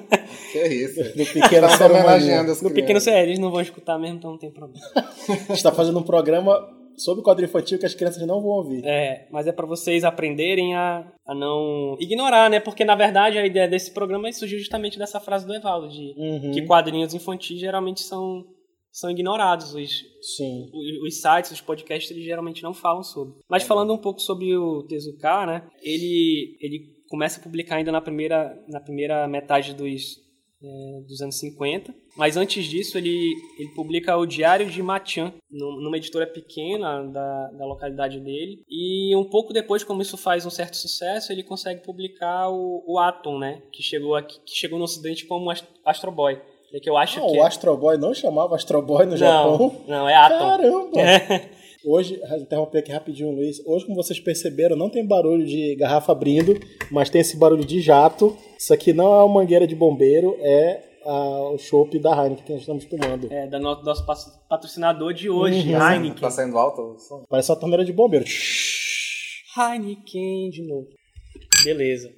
Que 0.52 0.58
é 0.60 0.74
isso. 0.74 1.04
Do 1.16 1.26
pequeno 1.26 1.70
ser 1.70 1.92
humano. 1.92 2.52
as 2.52 2.62
No 2.62 2.72
pequeno 2.72 3.00
sério, 3.00 3.30
eles 3.30 3.40
não 3.40 3.52
vão 3.52 3.62
escutar 3.62 3.98
mesmo, 3.98 4.18
então 4.18 4.32
não 4.32 4.38
tem 4.38 4.52
problema. 4.52 4.86
A 4.96 5.34
gente 5.34 5.52
está 5.52 5.72
fazendo 5.72 6.00
um 6.00 6.04
programa 6.04 6.58
sobre 6.98 7.24
quadrinho 7.24 7.48
infantil 7.48 7.78
que 7.78 7.86
as 7.86 7.94
crianças 7.94 8.26
não 8.26 8.42
vão 8.42 8.52
ouvir. 8.52 8.84
É, 8.84 9.28
mas 9.32 9.46
é 9.46 9.52
pra 9.52 9.66
vocês 9.68 10.04
aprenderem 10.04 10.76
a, 10.76 11.06
a 11.28 11.36
não 11.36 11.96
ignorar, 12.00 12.50
né? 12.50 12.60
Porque 12.60 12.84
na 12.84 12.96
verdade 12.96 13.38
a 13.38 13.46
ideia 13.46 13.68
desse 13.68 13.92
programa 13.92 14.32
surgiu 14.34 14.58
justamente 14.58 14.98
dessa 14.98 15.20
frase 15.20 15.46
do 15.46 15.54
Evaldo, 15.54 15.90
de 15.90 16.14
Uhum. 16.18 16.52
que 16.52 16.64
quadrinhos 16.64 17.14
infantis 17.14 17.60
geralmente 17.60 18.02
são, 18.02 18.44
são 18.92 19.12
ignorados. 19.12 19.76
Os, 19.76 19.92
Sim. 20.36 20.66
os, 20.74 21.08
os 21.08 21.22
sites, 21.22 21.52
os 21.52 21.62
podcasts, 21.62 22.10
eles 22.10 22.24
geralmente 22.26 22.64
não 22.64 22.74
falam 22.74 23.04
sobre. 23.04 23.36
Mas 23.48 23.64
falando 23.64 23.94
um 23.94 23.98
pouco 24.00 24.20
sobre 24.20 24.56
o 24.58 24.84
Tezuka, 24.88 25.46
né? 25.46 25.68
Ele, 25.84 26.58
ele 26.60 26.80
começa 27.10 27.40
a 27.40 27.44
publicar 27.44 27.76
ainda 27.76 27.92
na 27.92 28.02
primeira, 28.02 28.58
na 28.68 28.80
primeira 28.80 29.28
metade 29.28 29.76
dos, 29.76 30.18
é, 30.64 31.02
dos 31.08 31.22
anos 31.22 31.40
50. 31.40 31.94
Mas 32.16 32.36
antes 32.38 32.66
disso, 32.66 32.98
ele, 32.98 33.34
ele 33.60 33.70
publica 33.76 34.18
o 34.18 34.26
Diário 34.26 34.70
de 34.70 34.82
Machan, 34.82 35.34
num- 35.52 35.82
numa 35.82 35.98
editora 35.98 36.26
pequena 36.26 37.04
da, 37.04 37.48
da 37.52 37.66
localidade 37.66 38.20
dele. 38.20 38.64
E 38.70 39.16
um 39.16 39.24
pouco 39.26 39.54
depois, 39.54 39.84
como 39.84 40.02
isso 40.02 40.18
faz 40.18 40.46
um 40.46 40.50
certo 40.50 40.76
sucesso, 40.78 41.32
ele 41.32 41.44
consegue 41.44 41.82
publicar 41.84 42.50
o, 42.50 42.84
o 42.88 42.98
Atom, 43.00 43.38
né? 43.40 43.62
Que 43.72 43.84
chegou, 43.84 44.16
aqui, 44.16 44.40
que 44.46 44.56
chegou 44.56 44.78
no 44.80 44.86
ocidente 44.86 45.26
como 45.26 45.50
Ast- 45.52 45.68
Astro 45.86 46.12
Boy. 46.12 46.40
É 46.74 46.80
que 46.82 46.90
eu 46.90 46.98
acho 46.98 47.20
Ah, 47.20 47.28
que 47.28 47.38
o 47.38 47.44
é... 47.44 47.48
Astro 47.48 47.78
Boy 47.78 47.98
não 47.98 48.14
chamava 48.14 48.56
Astro 48.56 48.82
Boy 48.82 49.06
no 49.06 49.12
Não, 49.12 49.18
Japão? 49.18 49.82
não, 49.88 50.10
é 50.10 50.16
Atom. 50.16 50.38
Caramba! 50.40 51.00
É. 51.02 51.50
Hoje, 51.86 52.20
interromper 52.40 52.80
aqui 52.80 52.92
rapidinho, 52.92 53.32
Luiz. 53.32 53.62
Hoje, 53.66 53.86
como 53.86 53.96
vocês 53.96 54.20
perceberam, 54.20 54.76
não 54.76 54.90
tem 54.90 55.06
barulho 55.06 55.46
de 55.46 55.76
garrafa 55.76 56.12
abrindo, 56.12 56.60
mas 56.92 57.10
tem 57.10 57.22
esse 57.22 57.38
barulho 57.38 57.64
de 57.66 57.80
jato. 57.82 58.36
Isso 58.60 58.74
aqui 58.74 58.94
não 58.94 59.06
é 59.14 59.24
uma 59.24 59.34
mangueira 59.42 59.68
de 59.68 59.76
bombeiro, 59.76 60.36
é 60.40 60.84
ah, 61.06 61.50
o 61.54 61.58
chopp 61.58 61.98
da 62.00 62.12
Heineken 62.12 62.44
que 62.44 62.52
nós 62.52 62.62
estamos 62.62 62.86
tomando. 62.86 63.32
É, 63.32 63.48
da 63.48 63.60
no- 63.60 63.82
nosso 63.84 64.06
patrocinador 64.50 65.14
de 65.14 65.30
hoje, 65.30 65.74
Uhum. 65.74 65.82
Heineken. 65.92 66.20
Tá 66.22 66.32
saindo 66.32 66.58
alto? 66.58 66.98
Parece 67.30 67.52
uma 67.52 67.60
torneira 67.60 67.86
de 67.86 67.94
bombeiro. 67.94 68.26
Heineken 69.58 70.50
de 70.50 70.62
novo. 70.68 70.88
Beleza. 71.64 72.12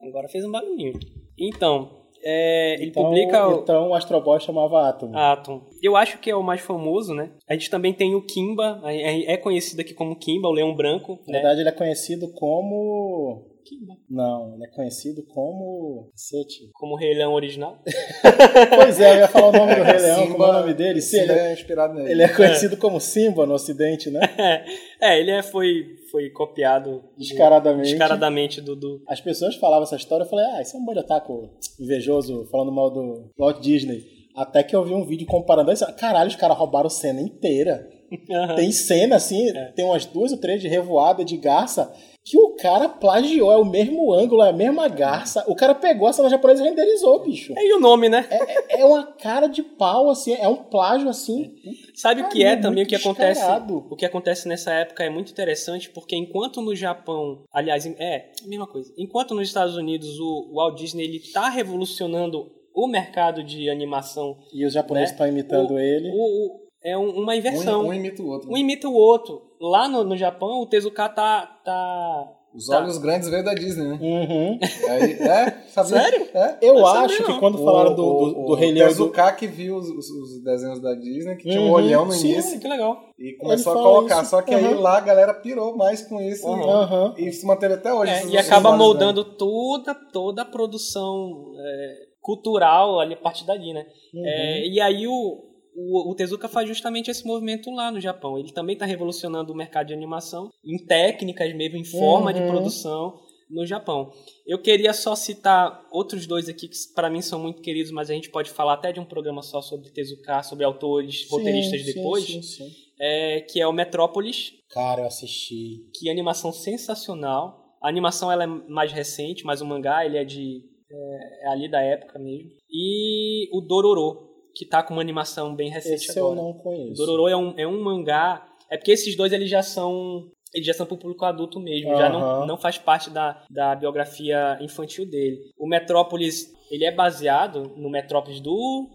Agora 0.00 0.28
fez 0.28 0.44
um 0.44 0.50
barulhinho. 0.50 0.92
Então, 1.38 2.05
é, 2.28 2.74
ele 2.74 2.86
Então, 2.86 3.04
publica 3.04 3.46
o 3.48 3.60
então 3.60 3.88
o 3.90 3.94
Astro 3.94 4.20
Boy 4.20 4.40
chamava 4.40 4.88
Atom. 4.88 5.16
Atom. 5.16 5.60
Eu 5.80 5.96
acho 5.96 6.18
que 6.18 6.28
é 6.28 6.34
o 6.34 6.42
mais 6.42 6.60
famoso, 6.60 7.14
né? 7.14 7.30
A 7.48 7.52
gente 7.54 7.70
também 7.70 7.92
tem 7.92 8.14
o 8.16 8.22
Kimba, 8.22 8.80
é 8.84 9.32
é 9.34 9.36
conhecido 9.36 9.80
aqui 9.80 9.94
como 9.94 10.16
Kimba, 10.16 10.48
o 10.48 10.52
Leão 10.52 10.74
Branco. 10.74 11.12
Na 11.26 11.32
Né? 11.34 11.38
verdade, 11.40 11.60
ele 11.60 11.68
é 11.68 11.72
conhecido 11.72 12.32
como. 12.34 13.42
Kimba. 13.68 13.94
Não, 14.08 14.54
ele 14.54 14.64
é 14.64 14.68
conhecido 14.68 15.22
como. 15.24 16.08
Cacete. 16.12 16.70
Como 16.74 16.94
o 16.94 16.96
Rei 16.96 17.14
Leão 17.14 17.32
original. 17.34 17.78
Pois 18.76 19.00
é, 19.00 19.12
eu 19.14 19.16
ia 19.18 19.28
falar 19.28 19.48
o 19.48 19.52
nome 19.52 19.74
do 19.74 19.82
Rei 19.82 19.98
Leão, 19.98 20.30
como 20.32 20.44
é 20.44 20.48
o 20.48 20.52
nome 20.52 20.74
dele? 20.74 21.00
Sim, 21.00 21.20
Simba 21.20 21.32
ele 21.32 21.40
é, 21.40 21.46
é 21.48 21.52
inspirado 21.52 21.94
nele. 21.94 22.10
ele 22.10 22.22
é 22.22 22.28
conhecido 22.28 22.76
como 22.76 23.00
Simba 23.00 23.46
no 23.46 23.54
Ocidente, 23.54 24.10
né? 24.10 24.20
é, 25.00 25.18
ele 25.18 25.30
é, 25.30 25.42
foi, 25.42 25.96
foi 26.10 26.30
copiado 26.30 27.02
Descaradamente. 27.16 27.88
descaradamente 27.90 28.60
do, 28.60 28.76
do- 28.76 29.02
As 29.08 29.20
pessoas 29.20 29.56
falavam 29.56 29.84
essa 29.84 29.96
história, 29.96 30.24
eu 30.24 30.28
falei, 30.28 30.44
ah, 30.46 30.62
isso 30.62 30.76
é 30.76 30.80
um 30.80 30.84
boi 30.84 30.94
de 30.94 31.00
otaku 31.00 31.50
invejoso, 31.80 32.46
falando 32.50 32.72
mal 32.72 32.90
do 32.90 33.30
Walt 33.38 33.60
Disney. 33.60 34.04
Até 34.36 34.62
que 34.62 34.76
eu 34.76 34.84
vi 34.84 34.92
um 34.92 35.04
vídeo 35.04 35.26
comparando 35.26 35.72
isso. 35.72 35.84
Caralho, 35.96 36.28
os 36.28 36.36
caras 36.36 36.56
roubaram 36.58 36.90
cena 36.90 37.20
inteira. 37.22 37.88
Tem 38.54 38.70
cena, 38.70 39.16
assim, 39.16 39.52
tem 39.74 39.84
umas 39.84 40.04
duas 40.06 40.30
ou 40.30 40.38
três 40.38 40.60
de 40.62 40.68
revoada 40.68 41.24
de 41.24 41.36
garça 41.36 41.92
que 42.28 42.36
o 42.36 42.56
cara 42.56 42.88
plagiou, 42.88 43.52
é 43.52 43.56
o 43.56 43.64
mesmo 43.64 44.12
ângulo, 44.12 44.42
é 44.42 44.48
a 44.48 44.52
mesma 44.52 44.88
garça. 44.88 45.44
O 45.46 45.54
cara 45.54 45.76
pegou 45.76 46.08
a 46.08 46.12
cena 46.12 46.28
japonesa 46.28 46.60
e 46.64 46.68
renderizou, 46.68 47.20
bicho. 47.22 47.52
É, 47.56 47.64
e 47.64 47.72
o 47.74 47.78
nome, 47.78 48.08
né? 48.08 48.26
É, 48.28 48.80
é 48.80 48.84
uma 48.84 49.04
cara 49.12 49.46
de 49.46 49.62
pau, 49.62 50.10
assim, 50.10 50.32
é 50.34 50.48
um 50.48 50.56
plágio, 50.56 51.08
assim. 51.08 51.54
Sabe 51.94 52.22
o 52.22 52.28
que 52.28 52.42
é 52.42 52.56
também 52.56 52.82
o 52.82 52.86
que 52.86 52.96
acontece? 52.96 53.38
descarado. 53.40 53.86
O 53.88 53.94
que 53.94 54.04
acontece 54.04 54.48
nessa 54.48 54.72
época 54.72 55.04
é 55.04 55.08
muito 55.08 55.30
interessante, 55.30 55.88
porque 55.90 56.16
enquanto 56.16 56.60
no 56.60 56.74
Japão, 56.74 57.44
aliás, 57.52 57.86
é, 57.86 58.32
mesma 58.44 58.66
coisa. 58.66 58.92
Enquanto 58.98 59.32
nos 59.32 59.46
Estados 59.46 59.76
Unidos 59.76 60.18
o 60.18 60.52
Walt 60.54 60.76
Disney 60.80 61.04
ele 61.04 61.20
tá 61.32 61.48
revolucionando 61.48 62.50
o 62.74 62.88
mercado 62.88 63.44
de 63.44 63.70
animação, 63.70 64.36
E 64.52 64.66
os 64.66 64.72
japoneses 64.72 65.10
Né? 65.10 65.14
estão 65.14 65.28
imitando 65.28 65.74
o, 65.74 65.78
ele. 65.78 66.10
o- 66.10 66.14
o- 66.46 66.66
é 66.84 66.98
um- 66.98 67.20
uma 67.20 67.32
Um, 67.32 67.36
inversão. 67.36 67.86
um 67.86 67.94
imita 67.94 68.20
o 68.22 68.26
outro. 68.28 68.50
Um 68.50 68.56
imita 68.56 68.88
o 68.88 68.94
outro. 68.94 69.45
Lá 69.60 69.88
no, 69.88 70.04
no 70.04 70.16
Japão, 70.16 70.60
o 70.62 70.66
Tezuka 70.66 71.08
tá, 71.08 71.46
tá 71.64 72.32
Os 72.54 72.66
Tá. 72.66 72.78
olhos 72.78 72.98
grandes 72.98 73.28
veio 73.28 73.44
da 73.44 73.54
Disney, 73.54 73.84
né? 73.88 73.98
Uhum. 74.00 74.58
Aí, 74.88 75.12
é? 75.12 75.50
Sério? 75.84 76.28
É. 76.34 76.56
Eu 76.62 76.74
Não 76.76 76.86
acho 76.86 77.22
que 77.24 77.30
não. 77.32 77.38
quando 77.40 77.58
falaram 77.64 77.94
do, 77.94 78.02
do, 78.32 78.44
do 78.46 78.54
Rei 78.54 78.72
Leão 78.72 78.86
do... 78.88 78.90
Tezuka 78.90 79.32
que 79.32 79.46
viu 79.46 79.76
os, 79.76 79.88
os- 79.88 80.10
os 80.10 80.42
desenhos 80.42 80.80
da 80.80 80.94
Disney, 80.94 81.36
que 81.36 81.48
tinha 81.48 81.60
um 81.60 81.66
Uhum, 81.66 81.72
olhão 81.72 82.04
no 82.06 82.12
sim. 82.12 82.32
início, 82.32 82.58
que 82.60 82.66
legal. 82.68 82.98
e 83.18 83.36
começou 83.38 83.72
a 83.72 83.76
colocar. 83.76 84.22
isso. 84.22 84.30
Só 84.30 84.42
que 84.42 84.54
aí 84.54 84.64
Uhum. 84.74 84.80
lá 84.80 84.98
a 84.98 85.00
galera 85.02 85.34
pirou 85.34 85.76
mais 85.76 86.02
com 86.08 86.20
isso 86.20 86.46
Aham. 86.48 87.14
e, 87.18 87.28
e 87.28 87.32
se 87.32 87.46
manteve 87.46 87.74
até 87.74 87.92
hoje. 87.92 88.12
É, 88.12 88.26
e 88.26 88.38
acaba 88.38 88.68
olhos 88.70 88.78
moldando 88.78 89.24
toda, 89.36 89.94
toda 89.94 90.42
a 90.42 90.46
produção 90.46 91.52
é, 91.58 91.94
cultural 92.20 93.00
ali 93.00 93.14
a 93.14 93.18
partir 93.18 93.44
dali, 93.46 93.72
né? 93.72 93.84
Uhum. 94.14 94.26
É, 94.26 94.66
e 94.66 94.80
aí 94.80 95.06
o, 95.06 95.42
o, 95.76 96.10
o 96.10 96.14
Tezuka 96.14 96.48
faz 96.48 96.66
justamente 96.68 97.10
esse 97.10 97.26
movimento 97.26 97.70
lá 97.70 97.90
no 97.90 98.00
Japão. 98.00 98.38
Ele 98.38 98.52
também 98.52 98.72
está 98.74 98.86
revolucionando 98.86 99.52
o 99.52 99.56
mercado 99.56 99.88
de 99.88 99.94
animação 99.94 100.50
em 100.64 100.78
técnicas 100.84 101.54
mesmo, 101.54 101.76
em 101.76 101.84
forma 101.84 102.32
de 102.32 102.40
Uhum. 102.40 102.48
produção 102.48 103.20
no 103.48 103.64
Japão. 103.64 104.10
Eu 104.44 104.60
queria 104.60 104.92
só 104.92 105.14
citar 105.14 105.86
outros 105.92 106.26
dois 106.26 106.48
aqui 106.48 106.66
que 106.66 106.76
para 106.94 107.08
mim 107.08 107.20
são 107.22 107.38
muito 107.40 107.62
queridos, 107.62 107.92
mas 107.92 108.10
a 108.10 108.14
gente 108.14 108.28
pode 108.30 108.50
falar 108.50 108.74
até 108.74 108.90
de 108.92 108.98
um 108.98 109.04
programa 109.04 109.40
só 109.42 109.60
sobre 109.62 109.90
Tezuka, 109.90 110.42
sobre 110.42 110.64
autores, 110.64 111.28
roteiristas 111.30 111.80
Sim, 111.82 111.86
sim, 111.86 111.94
depois, 111.94 112.24
sim, 112.24 112.42
sim. 112.42 112.68
é, 113.00 113.40
que 113.42 113.60
é 113.60 113.66
o 113.68 113.72
Metrópolis, 113.72 114.52
Cara, 114.70 115.02
eu 115.02 115.06
assisti. 115.06 115.88
que 115.94 116.10
animação 116.10 116.50
sensacional. 116.52 117.76
A 117.82 117.88
animação 117.88 118.32
ela 118.32 118.44
é 118.44 118.46
mais 118.46 118.90
recente, 118.92 119.44
mas 119.44 119.60
o 119.60 119.66
mangá 119.66 120.04
ele 120.04 120.16
é 120.16 120.24
de 120.24 120.62
é, 120.90 121.44
é 121.44 121.48
ali 121.48 121.68
da 121.70 121.80
época 121.80 122.18
mesmo. 122.18 122.50
E 122.70 123.48
o 123.56 123.60
Dororo, 123.60 124.25
que 124.56 124.64
tá 124.64 124.82
com 124.82 124.94
uma 124.94 125.02
animação 125.02 125.54
bem 125.54 125.70
recente 125.70 126.06
Esse 126.08 126.18
eu 126.18 126.26
agora. 126.32 126.40
não 126.40 126.50
O 126.50 126.54
conheço. 126.54 126.94
Dororo 126.94 127.28
é 127.28 127.36
um, 127.36 127.54
é 127.58 127.66
um 127.66 127.82
mangá. 127.82 128.46
É 128.70 128.76
porque 128.78 128.90
esses 128.90 129.14
dois 129.14 129.32
eles 129.32 129.50
já 129.50 129.62
são 129.62 130.30
eles 130.54 130.66
já 130.66 130.72
são 130.72 130.86
pro 130.86 130.96
público 130.96 131.24
adulto 131.26 131.60
mesmo, 131.60 131.90
já 131.96 132.08
não, 132.08 132.46
não 132.46 132.56
faz 132.56 132.78
parte 132.78 133.10
da, 133.10 133.44
da 133.50 133.74
biografia 133.74 134.56
infantil 134.62 135.04
dele. 135.04 135.38
O 135.58 135.68
Metrópolis, 135.68 136.50
ele 136.70 136.84
é 136.86 136.90
baseado 136.90 137.74
no 137.76 137.90
Metrópolis 137.90 138.40
do 138.40 138.88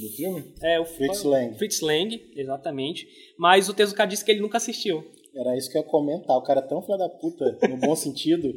Do 0.00 0.08
filme? 0.16 0.44
é 0.62 0.80
o 0.80 0.86
Fritz 0.86 1.22
Lang. 1.24 1.58
Fritz 1.58 1.80
Lang, 1.82 2.18
exatamente. 2.34 3.06
Mas 3.38 3.68
o 3.68 3.74
Tezuka 3.74 4.06
disse 4.06 4.24
que 4.24 4.30
ele 4.30 4.40
nunca 4.40 4.56
assistiu. 4.56 5.04
Era 5.34 5.56
isso 5.56 5.70
que 5.70 5.76
eu 5.76 5.82
ia 5.82 5.86
comentar. 5.88 6.36
O 6.38 6.42
cara 6.42 6.60
é 6.60 6.66
tão 6.66 6.80
filho 6.80 6.96
da 6.96 7.08
puta, 7.08 7.58
no 7.68 7.76
bom 7.76 7.94
sentido, 7.96 8.50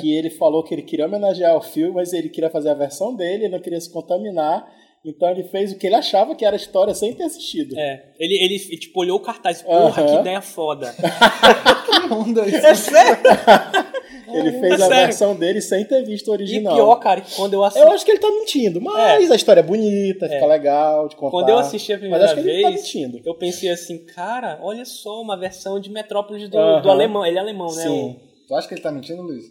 que 0.00 0.12
ele 0.16 0.30
falou 0.30 0.64
que 0.64 0.74
ele 0.74 0.82
queria 0.82 1.06
homenagear 1.06 1.54
o 1.56 1.60
filme, 1.60 1.94
mas 1.94 2.12
ele 2.14 2.30
queria 2.30 2.48
fazer 2.48 2.70
a 2.70 2.74
versão 2.74 3.14
dele, 3.14 3.44
ele 3.44 3.52
não 3.52 3.60
queria 3.60 3.80
se 3.80 3.92
contaminar. 3.92 4.66
Então 5.04 5.30
ele 5.30 5.44
fez 5.44 5.72
o 5.72 5.78
que 5.78 5.86
ele 5.86 5.94
achava 5.96 6.34
que 6.34 6.44
era 6.44 6.54
a 6.54 6.58
história 6.58 6.92
sem 6.94 7.14
ter 7.14 7.22
assistido. 7.24 7.74
É, 7.78 8.12
ele, 8.18 8.34
ele 8.34 8.58
tipo, 8.76 9.00
olhou 9.00 9.16
o 9.16 9.20
cartaz, 9.22 9.62
porra, 9.62 10.02
Aham. 10.02 10.06
que 10.06 10.16
ideia 10.20 10.42
foda. 10.42 10.94
Que 11.86 12.12
onda 12.14 12.46
isso? 12.46 12.66
É 12.66 12.74
sério? 12.74 13.22
Ele 14.32 14.52
fez 14.60 14.72
É 14.80 14.84
a 14.84 14.86
sério. 14.86 15.06
versão 15.06 15.34
dele 15.34 15.60
sem 15.60 15.84
ter 15.84 16.04
visto 16.04 16.28
o 16.28 16.30
E 16.30 16.34
original. 16.34 16.74
pior, 16.76 16.94
cara, 16.96 17.20
que 17.20 17.34
quando 17.34 17.54
eu 17.54 17.64
assisti, 17.64 17.84
Eu 17.84 17.92
acho 17.92 18.04
que 18.04 18.12
ele 18.12 18.20
tá 18.20 18.30
mentindo, 18.30 18.80
mas 18.80 19.28
a 19.28 19.34
história 19.34 19.58
é 19.58 19.62
bonita, 19.62 20.28
fica 20.28 20.46
legal 20.46 21.08
de 21.08 21.16
contar. 21.16 21.30
quando 21.32 21.48
eu 21.48 21.58
assisti 21.58 21.92
a 21.92 21.96
mas 21.96 22.00
primeira 22.00 22.24
acho 22.26 22.34
que 22.34 22.40
ele 22.40 22.62
tá 22.62 22.68
vez, 22.68 22.80
mentindo. 22.82 23.20
eu 23.24 23.34
pensei 23.34 23.70
assim, 23.70 23.98
cara, 24.06 24.56
olha 24.62 24.84
só, 24.84 25.20
uma 25.20 25.36
versão 25.36 25.80
de 25.80 25.90
Metrópolis 25.90 26.48
do, 26.48 26.56
Aham. 26.56 26.80
do 26.82 26.90
alemão. 26.90 27.26
Ele 27.26 27.38
é 27.38 27.40
alemão, 27.40 27.74
né? 27.74 27.82
Sim. 27.82 28.20
Tu 28.46 28.54
acha 28.54 28.68
que 28.68 28.74
ele 28.74 28.82
tá 28.82 28.92
mentindo, 28.92 29.20
Luiz? 29.22 29.46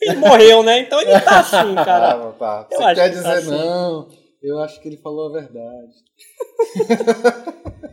Ele 0.00 0.16
morreu, 0.16 0.62
né? 0.62 0.78
Então 0.78 1.00
ele 1.00 1.18
tá 1.20 1.40
assim, 1.40 1.74
cara. 1.74 2.12
Ah, 2.12 2.32
tá. 2.38 2.68
eu 2.70 2.76
Você 2.78 2.84
acho 2.84 2.94
quer 2.94 3.08
que 3.10 3.16
dizer, 3.16 3.22
tá 3.24 3.32
assim. 3.34 3.50
não, 3.50 4.08
eu 4.42 4.58
acho 4.60 4.80
que 4.80 4.88
ele 4.88 4.96
falou 4.96 5.28
a 5.28 5.40
verdade. 5.40 5.92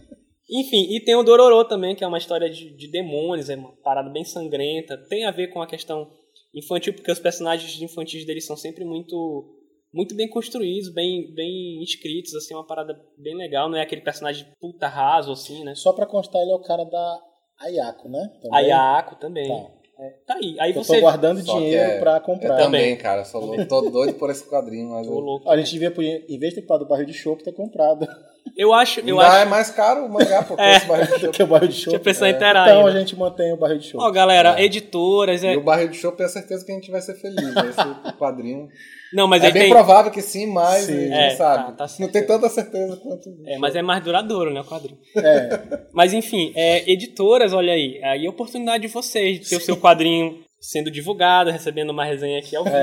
Enfim, 0.49 0.95
e 0.95 1.03
tem 1.03 1.15
o 1.15 1.23
Dororo 1.23 1.67
também, 1.67 1.93
que 1.95 2.03
é 2.03 2.07
uma 2.07 2.17
história 2.17 2.49
de, 2.49 2.73
de 2.75 2.87
demônios, 2.89 3.49
é 3.49 3.55
uma 3.55 3.75
parada 3.83 4.09
bem 4.09 4.23
sangrenta. 4.23 4.97
Tem 5.09 5.25
a 5.25 5.31
ver 5.31 5.47
com 5.47 5.61
a 5.61 5.67
questão 5.67 6.09
infantil, 6.55 6.93
porque 6.93 7.11
os 7.11 7.19
personagens 7.19 7.81
infantis 7.81 8.25
deles 8.25 8.45
são 8.45 8.55
sempre 8.55 8.85
muito 8.85 9.53
muito 9.93 10.15
bem 10.15 10.29
construídos, 10.29 10.93
bem, 10.93 11.33
bem 11.33 11.81
escritos, 11.81 12.35
assim, 12.35 12.53
uma 12.53 12.65
parada 12.65 12.93
bem 13.17 13.35
legal. 13.35 13.69
Não 13.69 13.77
é 13.77 13.81
aquele 13.81 14.01
personagem 14.01 14.45
puta 14.59 14.87
raso, 14.87 15.31
assim, 15.31 15.63
né? 15.63 15.75
Só 15.75 15.93
pra 15.93 16.05
constar, 16.05 16.41
ele 16.41 16.51
é 16.51 16.55
o 16.55 16.61
cara 16.61 16.83
da 16.83 17.21
Ayako, 17.59 18.09
né? 18.09 18.31
A 18.35 18.39
Também. 18.41 18.67
Yaako 18.67 19.15
também. 19.15 19.47
Tá. 19.47 19.76
É, 19.99 20.09
tá 20.27 20.35
aí. 20.35 20.55
Aí 20.59 20.71
Eu 20.75 20.83
você. 20.83 20.95
tô 20.95 21.01
guardando 21.01 21.41
Só 21.43 21.57
dinheiro 21.57 21.91
é- 21.91 21.99
pra 21.99 22.17
Eu 22.17 22.21
comprar. 22.21 22.55
também, 22.57 22.95
cara. 22.97 23.25
Sou 23.25 23.43
louco, 23.43 23.65
tô 23.65 23.81
doido 23.89 24.13
por 24.13 24.29
esse 24.29 24.43
quadrinho, 24.47 24.89
mas 24.91 25.07
Ô, 25.07 25.11
eu... 25.13 25.19
louco. 25.19 25.49
A 25.49 25.57
gente 25.57 25.71
devia, 25.71 25.89
em 26.29 26.37
vez 26.39 26.53
de 26.53 26.55
ter 26.55 26.61
comprado 26.61 26.83
o 26.83 26.87
barril 26.87 27.05
de 27.07 27.13
chopp, 27.13 27.43
ter 27.43 27.51
comprado 27.51 28.07
Eu 28.55 28.73
acho. 28.73 28.99
Eu 29.01 29.19
acho... 29.19 29.37
é 29.37 29.45
mais 29.45 29.69
caro 29.71 30.05
o 30.05 30.09
mangá, 30.09 30.43
pô, 30.43 30.55
É. 30.61 30.77
esse 30.77 30.85
barril 30.85 31.17
de 31.17 31.25
do 31.27 31.31
que 31.33 31.43
o 31.43 31.47
barril 31.47 31.67
de 31.69 31.75
chopp. 31.75 31.97
Deixa 32.03 32.19
eu 32.21 32.27
É. 32.27 32.29
Então 32.31 32.77
ainda. 32.85 32.89
a 32.89 32.99
gente 32.99 33.15
mantém 33.15 33.51
o 33.53 33.57
barril 33.57 33.77
de 33.79 33.87
chopp. 33.87 34.03
Ó, 34.03 34.11
galera, 34.11 34.59
É. 34.59 34.63
editoras. 34.65 35.41
E 35.43 35.47
É... 35.47 35.57
o 35.57 35.63
barril 35.63 35.87
de 35.89 35.97
chopp, 35.97 36.13
eu 36.13 36.17
tenho 36.17 36.29
certeza 36.29 36.63
que 36.65 36.71
a 36.71 36.75
gente 36.75 36.91
vai 36.91 37.01
ser 37.01 37.15
feliz. 37.15 37.53
Vai 37.53 37.71
ser 37.73 37.81
o 37.87 38.13
quadrinho. 38.17 38.69
Não, 39.13 39.27
mas 39.27 39.43
é 39.43 39.51
bem 39.51 39.63
tem. 39.63 39.71
provável 39.71 40.11
que 40.11 40.21
sim, 40.21 40.47
mas 40.47 40.83
Sim. 40.85 40.93
a 40.93 40.99
gente 40.99 41.13
É, 41.13 41.29
não 41.29 41.37
sabe. 41.37 41.77
tá- 41.77 41.87
tá 41.87 41.93
não 41.99 42.07
tem 42.09 42.25
tanta 42.27 42.49
certeza 42.49 42.97
quanto. 42.97 43.29
É, 43.45 43.57
mas 43.57 43.75
é 43.75 43.81
mais 43.81 44.03
duradouro, 44.03 44.53
né, 44.53 44.61
o 44.61 44.65
quadrinho. 44.65 44.97
É. 45.15 45.59
Mas 45.93 46.13
enfim, 46.13 46.51
é, 46.55 46.89
editoras, 46.91 47.53
olha 47.53 47.73
aí, 47.73 47.99
aí 48.03 48.25
é 48.25 48.27
a 48.27 48.29
oportunidade 48.29 48.81
de 48.83 48.87
vocês 48.93 49.39
de 49.39 49.49
ter 49.49 49.55
o 49.55 49.61
seu 49.61 49.77
quadrinho 49.77 50.39
sendo 50.59 50.91
divulgado, 50.91 51.49
recebendo 51.51 51.89
uma 51.91 52.03
resenha 52.05 52.39
aqui 52.39 52.55
ao 52.55 52.63
vivo. 52.63 52.77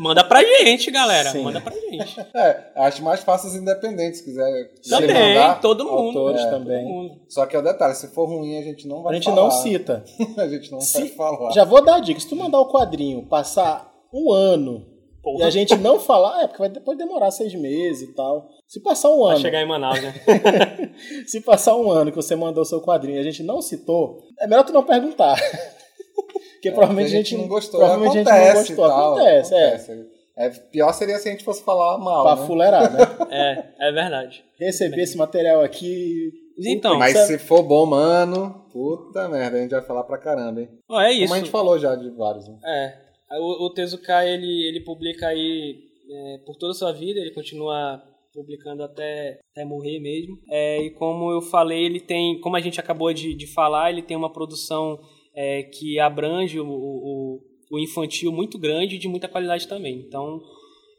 Manda 0.00 0.22
pra 0.22 0.42
gente, 0.44 0.90
galera. 0.90 1.30
Sim. 1.30 1.42
Manda 1.42 1.60
pra 1.60 1.72
gente. 1.72 2.20
É, 2.34 2.64
acho 2.76 3.02
mais 3.02 3.20
fácil 3.24 3.48
os 3.48 3.54
independentes, 3.56 4.18
se 4.18 4.24
quiser 4.24 4.70
se 4.82 4.90
Também, 4.90 5.34
mandar. 5.34 5.60
todo 5.60 5.84
mundo. 5.84 6.18
Autores 6.18 6.42
É, 6.42 6.50
também. 6.50 6.82
todo 6.84 6.92
mundo. 6.92 7.20
Só 7.28 7.46
que 7.46 7.56
é 7.56 7.58
o 7.58 7.62
detalhe, 7.62 7.94
se 7.94 8.08
for 8.08 8.26
ruim, 8.26 8.58
a 8.58 8.62
gente 8.62 8.86
não 8.86 9.02
vai 9.02 9.12
A 9.12 9.14
gente 9.14 9.24
falar. 9.24 9.36
não 9.42 9.50
cita. 9.50 10.04
a 10.36 10.48
gente 10.48 10.70
não 10.70 10.80
Se- 10.80 10.98
vai 11.00 11.08
falar. 11.08 11.52
Já 11.52 11.64
vou 11.64 11.82
dar 11.82 11.96
a 11.96 12.00
dica. 12.00 12.20
Se 12.20 12.28
tu 12.28 12.36
mandar 12.36 12.60
o 12.60 12.70
quadrinho 12.70 13.22
passar 13.26 13.90
um 14.12 14.30
ano 14.32 14.86
Porra. 15.22 15.44
e 15.44 15.46
a 15.46 15.50
gente 15.50 15.76
não 15.76 15.98
falar, 15.98 16.42
é 16.42 16.46
porque 16.46 16.60
vai 16.60 16.68
depois 16.68 16.96
demorar 16.96 17.30
seis 17.30 17.54
meses 17.54 18.08
e 18.08 18.14
tal. 18.14 18.48
Se 18.66 18.80
passar 18.80 19.10
um 19.10 19.22
Vai 19.22 19.32
ano, 19.32 19.40
chegar 19.40 19.60
em 19.62 19.66
Manaus, 19.66 20.00
né? 20.02 20.14
se 21.26 21.40
passar 21.40 21.76
um 21.76 21.90
ano 21.90 22.10
que 22.10 22.16
você 22.16 22.36
mandou 22.36 22.62
o 22.62 22.66
seu 22.66 22.80
quadrinho 22.80 23.16
e 23.16 23.20
a 23.20 23.24
gente 23.24 23.42
não 23.42 23.60
citou, 23.60 24.22
é 24.38 24.46
melhor 24.46 24.64
tu 24.64 24.72
não 24.72 24.84
perguntar. 24.84 25.36
Porque 26.54 26.70
provavelmente 26.72 27.06
É, 27.06 27.10
Porque 27.10 27.16
a 27.16 27.22
gente 27.22 27.36
não 27.36 27.48
gostou. 27.48 27.78
Provavelmente 27.80 28.18
acontece, 28.18 28.40
a 28.40 28.62
gente 28.62 28.70
não 28.70 28.76
gostou. 28.76 28.88
tal, 28.88 29.12
acontece, 29.16 29.54
é. 29.54 29.66
acontece. 29.68 30.06
É, 30.36 30.48
pior 30.50 30.92
seria 30.92 31.18
se 31.18 31.28
a 31.28 31.32
gente 31.32 31.44
fosse 31.44 31.62
falar 31.64 31.98
mal, 31.98 32.22
Pra 32.24 32.36
né? 32.36 32.46
fuleirar, 32.46 32.92
né? 32.92 32.98
É, 33.78 33.88
é 33.88 33.92
verdade. 33.92 34.44
Receber 34.58 35.02
esse 35.02 35.16
material 35.16 35.60
aqui. 35.62 36.30
Então, 36.60 36.98
Mas 36.98 37.14
é- 37.16 37.26
se 37.26 37.38
for 37.38 37.62
bom, 37.62 37.86
mano, 37.86 38.64
puta 38.72 39.28
merda, 39.28 39.58
a 39.58 39.60
gente 39.60 39.70
vai 39.70 39.82
falar 39.82 40.02
pra 40.04 40.18
caramba, 40.18 40.60
hein? 40.60 40.68
ó, 40.88 41.00
é 41.00 41.10
Como 41.12 41.24
isso. 41.24 41.34
a 41.34 41.38
gente 41.38 41.50
falou 41.50 41.78
já 41.78 41.94
de 41.94 42.10
vários, 42.10 42.48
né? 42.48 42.56
É. 42.64 43.07
O, 43.32 43.66
o 43.66 43.70
Tezuka, 43.72 44.24
ele, 44.24 44.66
ele 44.66 44.80
publica 44.80 45.28
aí 45.28 45.78
é, 46.10 46.38
por 46.46 46.56
toda 46.56 46.72
a 46.72 46.74
sua 46.74 46.92
vida, 46.92 47.20
ele 47.20 47.32
continua 47.32 48.02
publicando 48.32 48.82
até, 48.82 49.40
até 49.52 49.64
morrer 49.64 49.98
mesmo. 49.98 50.38
É, 50.50 50.80
e 50.82 50.90
como 50.90 51.30
eu 51.30 51.42
falei, 51.42 51.84
ele 51.84 52.00
tem, 52.00 52.40
como 52.40 52.56
a 52.56 52.60
gente 52.60 52.80
acabou 52.80 53.12
de, 53.12 53.34
de 53.34 53.46
falar, 53.46 53.90
ele 53.90 54.02
tem 54.02 54.16
uma 54.16 54.32
produção 54.32 54.98
é, 55.34 55.62
que 55.64 55.98
abrange 55.98 56.58
o, 56.58 56.66
o, 56.66 57.40
o 57.70 57.78
infantil 57.78 58.32
muito 58.32 58.58
grande 58.58 58.96
e 58.96 58.98
de 58.98 59.08
muita 59.08 59.28
qualidade 59.28 59.66
também. 59.68 59.98
Então, 59.98 60.40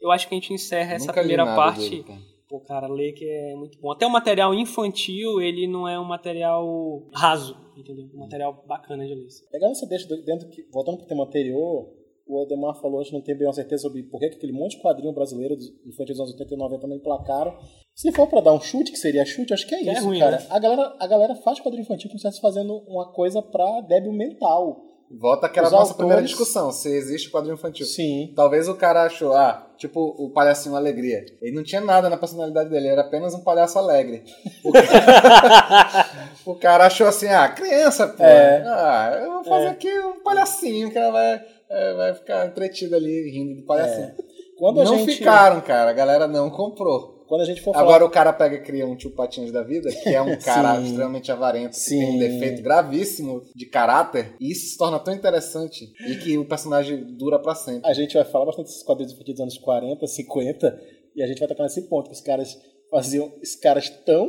eu 0.00 0.10
acho 0.10 0.28
que 0.28 0.34
a 0.34 0.38
gente 0.38 0.52
encerra 0.52 0.94
essa 0.94 1.12
primeira 1.12 1.44
parte. 1.44 1.90
dele, 1.90 2.04
cara. 2.04 2.30
Pô, 2.48 2.58
cara, 2.60 2.88
lê 2.88 3.12
que 3.12 3.24
é 3.24 3.54
muito 3.54 3.78
bom. 3.80 3.92
Até 3.92 4.04
o 4.04 4.10
material 4.10 4.52
infantil, 4.52 5.40
ele 5.40 5.68
não 5.68 5.86
é 5.86 6.00
um 6.00 6.04
material 6.04 7.08
raso, 7.14 7.56
entendeu? 7.76 8.08
Um 8.12 8.18
material 8.18 8.64
bacana 8.66 9.06
de 9.06 9.14
ler. 9.14 9.28
Legal 9.52 9.72
você 9.72 9.86
deixa 9.86 10.08
dentro 10.08 10.48
que, 10.48 10.66
voltando 10.72 10.98
pro 10.98 11.06
tema 11.06 11.24
anterior, 11.24 11.88
o 12.30 12.42
Ademar 12.44 12.74
falou, 12.80 13.00
a 13.00 13.02
gente 13.02 13.12
não 13.14 13.22
tem 13.22 13.36
bem 13.36 13.46
uma 13.46 13.52
certeza 13.52 13.82
sobre 13.82 14.02
por 14.04 14.20
que 14.20 14.28
que 14.30 14.36
aquele 14.36 14.52
monte 14.52 14.76
de 14.76 14.82
quadrinho 14.82 15.12
brasileiro 15.12 15.56
dos 15.56 15.66
infantis 15.86 16.16
dos 16.16 16.20
anos 16.20 16.32
80 16.32 16.54
e 16.54 16.56
90 16.56 16.86
não 16.86 16.96
emplacaram. 16.96 17.56
Se 17.94 18.12
for 18.12 18.26
pra 18.28 18.40
dar 18.40 18.52
um 18.52 18.60
chute, 18.60 18.92
que 18.92 18.98
seria 18.98 19.24
chute, 19.26 19.52
acho 19.52 19.66
que 19.66 19.74
é 19.74 19.78
Que 19.82 19.90
é 19.90 19.92
isso, 19.94 20.04
ruim, 20.06 20.18
cara. 20.20 20.38
né? 20.38 20.46
A, 20.48 20.58
galera, 20.58 20.96
a 20.98 21.06
galera 21.06 21.34
faz 21.36 21.60
quadrinho 21.60 21.82
infantil 21.82 22.08
como 22.08 22.18
se 22.18 22.26
estivesse 22.28 22.40
fazendo 22.40 22.76
uma 22.88 23.12
coisa 23.12 23.42
pra 23.42 23.80
débil 23.82 24.12
mental. 24.12 24.86
Volta 25.12 25.46
aquela 25.46 25.66
Os 25.66 25.72
nossa 25.72 25.82
autores- 25.86 25.96
primeira 25.96 26.22
discussão, 26.22 26.70
se 26.70 26.88
existe 26.88 27.30
quadrinho 27.32 27.54
infantil. 27.54 27.84
Sim. 27.84 28.32
Talvez 28.36 28.68
o 28.68 28.76
cara 28.76 29.02
achou, 29.02 29.32
ah, 29.34 29.68
tipo 29.76 30.00
o 30.00 30.30
palhacinho 30.30 30.76
alegria. 30.76 31.24
Ele 31.42 31.56
não 31.56 31.64
tinha 31.64 31.80
nada 31.80 32.08
na 32.08 32.16
personalidade 32.16 32.70
dele, 32.70 32.86
era 32.86 33.00
apenas 33.00 33.34
um 33.34 33.42
palhaço 33.42 33.76
alegre. 33.76 34.22
O 34.64 34.70
cara, 34.72 36.06
O 36.46 36.54
cara 36.54 36.86
achou 36.86 37.08
assim, 37.08 37.26
ah, 37.26 37.48
criança, 37.48 38.06
pô. 38.06 38.22
É. 38.22 38.62
Ah, 38.64 39.18
eu 39.20 39.32
vou 39.32 39.44
fazer 39.44 39.66
aqui 39.66 39.90
um 39.98 40.22
palhacinho, 40.22 40.90
que 40.92 40.96
ela 40.98 41.10
vai, 41.10 41.44
é, 41.70 41.94
vai 41.94 42.14
ficar 42.14 42.46
entretida 42.46 42.96
ali 42.96 43.30
rindo 43.30 43.60
do 43.60 43.66
palhacinho. 43.66 44.12
Quando 44.58 44.80
a 44.80 44.84
não 44.84 44.98
gente, 44.98 45.16
ficaram, 45.16 45.60
cara. 45.60 45.90
A 45.90 45.94
galera 45.94 46.26
não 46.26 46.50
comprou. 46.50 47.24
Quando 47.26 47.42
a 47.42 47.44
gente 47.44 47.62
for 47.62 47.72
falar. 47.72 47.84
Agora 47.84 48.04
o 48.04 48.10
cara 48.10 48.32
pega 48.32 48.56
e 48.56 48.62
cria 48.62 48.84
um 48.84 48.96
tio 48.96 49.12
Patinhas 49.12 49.52
da 49.52 49.62
vida, 49.62 49.88
que 49.90 50.08
é 50.08 50.20
um 50.20 50.36
cara 50.42 50.76
Sim. 50.76 50.86
extremamente 50.86 51.30
avarento, 51.30 51.70
que 51.70 51.76
Sim. 51.76 51.98
tem 52.00 52.16
um 52.16 52.18
defeito 52.18 52.60
gravíssimo 52.60 53.42
de 53.54 53.66
caráter, 53.66 54.34
e 54.40 54.50
isso 54.50 54.72
se 54.72 54.76
torna 54.76 54.98
tão 54.98 55.14
interessante 55.14 55.92
e 56.08 56.16
que 56.16 56.36
o 56.36 56.44
personagem 56.44 57.16
dura 57.16 57.38
pra 57.38 57.54
sempre. 57.54 57.88
A 57.88 57.94
gente 57.94 58.14
vai 58.14 58.24
falar 58.24 58.46
bastante 58.46 58.66
desses 58.66 58.82
quadrinhos 58.82 59.12
infantis 59.12 59.34
dos 59.34 59.40
anos 59.42 59.58
40, 59.58 60.06
50, 60.06 60.80
e 61.14 61.22
a 61.22 61.26
gente 61.28 61.38
vai 61.38 61.48
tocar 61.48 61.62
nesse 61.62 61.82
ponto, 61.82 62.10
que 62.10 62.16
os 62.16 62.20
caras 62.20 62.58
faziam. 62.90 63.32
Os 63.40 63.54
caras 63.54 63.88
tão. 64.04 64.28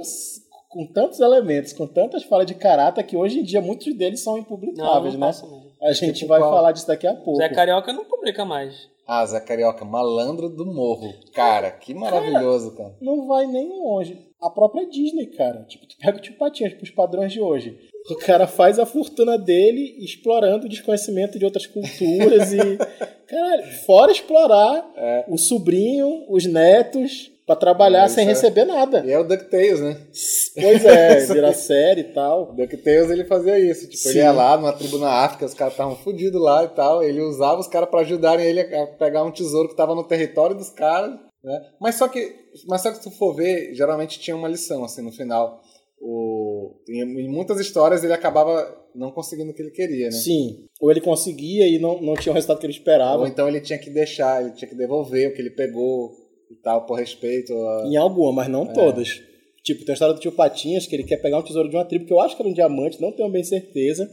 com 0.70 0.86
tantos 0.94 1.20
elementos, 1.20 1.74
com 1.74 1.88
tantas 1.88 2.24
falas 2.24 2.46
de 2.46 2.54
caráter, 2.54 3.04
que 3.04 3.18
hoje 3.18 3.40
em 3.40 3.44
dia 3.44 3.62
muitos 3.62 3.94
deles 3.98 4.22
são 4.22 4.38
impublicáveis, 4.38 5.16
não 5.16 5.22
né? 5.22 5.26
passa 5.26 5.48
não. 5.48 5.71
A 5.82 5.94
gente 5.94 6.14
Tipo 6.20 6.28
vai 6.30 6.40
qual? 6.40 6.52
falar 6.52 6.72
disso 6.72 6.88
daqui 6.88 7.08
a 7.08 7.14
pouco. 7.14 7.38
Zé 7.38 7.50
Carioca 7.50 7.92
não 7.92 8.06
publica 8.06 8.46
mais. 8.46 8.90
Ah, 9.08 9.26
Zé 9.26 9.40
Carioca, 9.40 9.84
malandro 9.84 10.48
do 10.48 10.66
morro. 10.66 11.12
Cara, 11.34 11.72
que 11.72 11.94
maravilhoso, 11.94 12.76
cara. 12.78 12.96
Não 13.02 13.28
vai 13.28 13.46
nem 13.48 13.68
longe. 13.68 14.28
A 14.40 14.50
própria 14.50 14.88
Disney, 14.88 15.26
cara. 15.28 15.64
Tipo, 15.64 15.86
tu 15.88 15.96
pega 15.98 16.18
o 16.18 16.22
tio 16.22 16.38
Patinhas 16.38 16.74
pros 16.74 16.92
padrões 16.92 17.32
de 17.34 17.42
hoje. 17.42 17.78
O 18.10 18.16
cara 18.16 18.48
faz 18.48 18.80
a 18.80 18.86
fortuna 18.86 19.38
dele 19.38 19.96
explorando 20.04 20.66
o 20.66 20.70
desconhecimento 20.70 21.38
de 21.38 21.46
outras 21.46 21.66
culturas 21.68 22.54
e. 22.54 22.58
Caralho, 23.28 23.64
fora 23.86 24.12
explorar 24.12 24.92
É. 24.96 25.26
o 25.28 25.38
sobrinho, 25.38 26.26
os 26.30 26.46
netos, 26.46 27.31
pra 27.46 27.56
trabalhar 27.56 28.06
É, 28.06 28.08
sem 28.10 28.26
é- 28.26 28.28
receber 28.28 28.66
nada. 28.66 29.04
E 29.06 29.12
é 29.12 29.20
o 29.20 29.24
DuckTales, 29.24 29.80
né? 29.80 29.98
Pois 30.54 30.84
é, 30.86 31.20
virar 31.34 31.54
série 31.54 32.02
e 32.02 32.14
tal. 32.14 32.52
O 32.52 32.54
DuckTales 32.54 33.10
ele 33.10 33.24
fazia 33.26 33.58
isso. 33.60 33.88
Tipo, 33.90 34.08
ele 34.10 34.14
Sim. 34.14 34.20
ia 34.20 34.32
lá 34.32 34.58
numa 34.58 34.74
tribo 34.74 34.98
na 34.98 35.10
África, 35.24 35.46
os 35.46 35.54
caras 35.54 35.74
estavam 35.74 35.96
fodidos 35.96 36.42
lá 36.42 36.64
e 36.66 36.70
tal. 36.70 37.02
Ele 37.04 37.22
usava 37.22 37.60
os 37.60 37.68
caras 37.68 37.90
pra 37.90 38.02
ajudarem 38.02 38.46
ele 38.46 38.60
a 38.62 38.88
pegar 38.88 39.24
um 39.24 39.32
tesouro 39.32 39.70
que 39.70 39.76
tava 39.76 39.96
no 39.96 40.04
território 40.04 40.56
dos 40.56 40.70
caras. 40.70 41.12
Né? 41.44 41.60
Mas 41.80 41.96
só 41.96 42.08
que, 42.08 42.36
mas 42.68 42.82
só 42.82 42.92
que 42.92 42.98
se 42.98 43.04
tu 43.04 43.12
for 43.12 43.34
ver, 43.34 43.74
geralmente 43.74 44.20
tinha 44.20 44.36
uma 44.36 44.48
lição 44.48 44.84
assim 44.84 45.02
no 45.02 45.12
final. 45.12 45.62
O, 46.00 46.76
em, 46.90 47.02
em 47.02 47.30
muitas 47.32 47.60
histórias 47.60 48.04
ele 48.04 48.14
acabava 48.14 48.76
não 48.94 49.12
conseguindo 49.12 49.52
o 49.52 49.54
que 49.54 49.62
ele 49.62 49.72
queria, 49.72 50.06
né? 50.06 50.12
Sim. 50.12 50.66
Ou 50.82 50.92
ele 50.92 51.00
conseguia 51.02 51.68
e 51.68 51.80
não, 51.80 52.02
não 52.02 52.14
tinha 52.16 52.32
o 52.32 52.36
resultado 52.36 52.60
que 52.60 52.66
ele 52.66 52.74
esperava. 52.74 53.20
Ou 53.22 53.28
então 53.28 53.48
ele 53.48 53.62
tinha 53.62 53.80
que 53.80 53.90
deixar, 53.90 54.42
ele 54.42 54.52
tinha 54.52 54.68
que 54.68 54.76
devolver 54.76 55.30
o 55.30 55.34
que 55.34 55.42
ele 55.42 55.52
pegou 55.52 56.12
e 56.52 56.56
tal, 56.62 56.86
por 56.86 57.00
respeito. 57.00 57.54
A... 57.54 57.88
Em 57.88 57.96
alguma, 57.96 58.32
mas 58.32 58.48
não 58.48 58.66
todas. 58.66 59.22
Tipo, 59.64 59.86
tem 59.86 59.92
a 59.92 59.94
história 59.94 60.14
do 60.16 60.20
tio 60.20 60.32
Patinhas, 60.32 60.88
que 60.88 60.96
ele 60.96 61.04
quer 61.04 61.18
pegar 61.18 61.38
um 61.38 61.44
tesouro 61.44 61.70
de 61.70 61.76
uma 61.76 61.86
tribo, 61.86 62.06
que 62.06 62.14
eu 62.14 62.20
acho 62.20 62.36
que 62.36 62.42
era 62.42 62.50
um 62.50 62.54
diamante, 62.54 63.02
não 63.02 63.12
tenho 63.12 63.30
bem 63.30 63.44
certeza. 63.44 64.10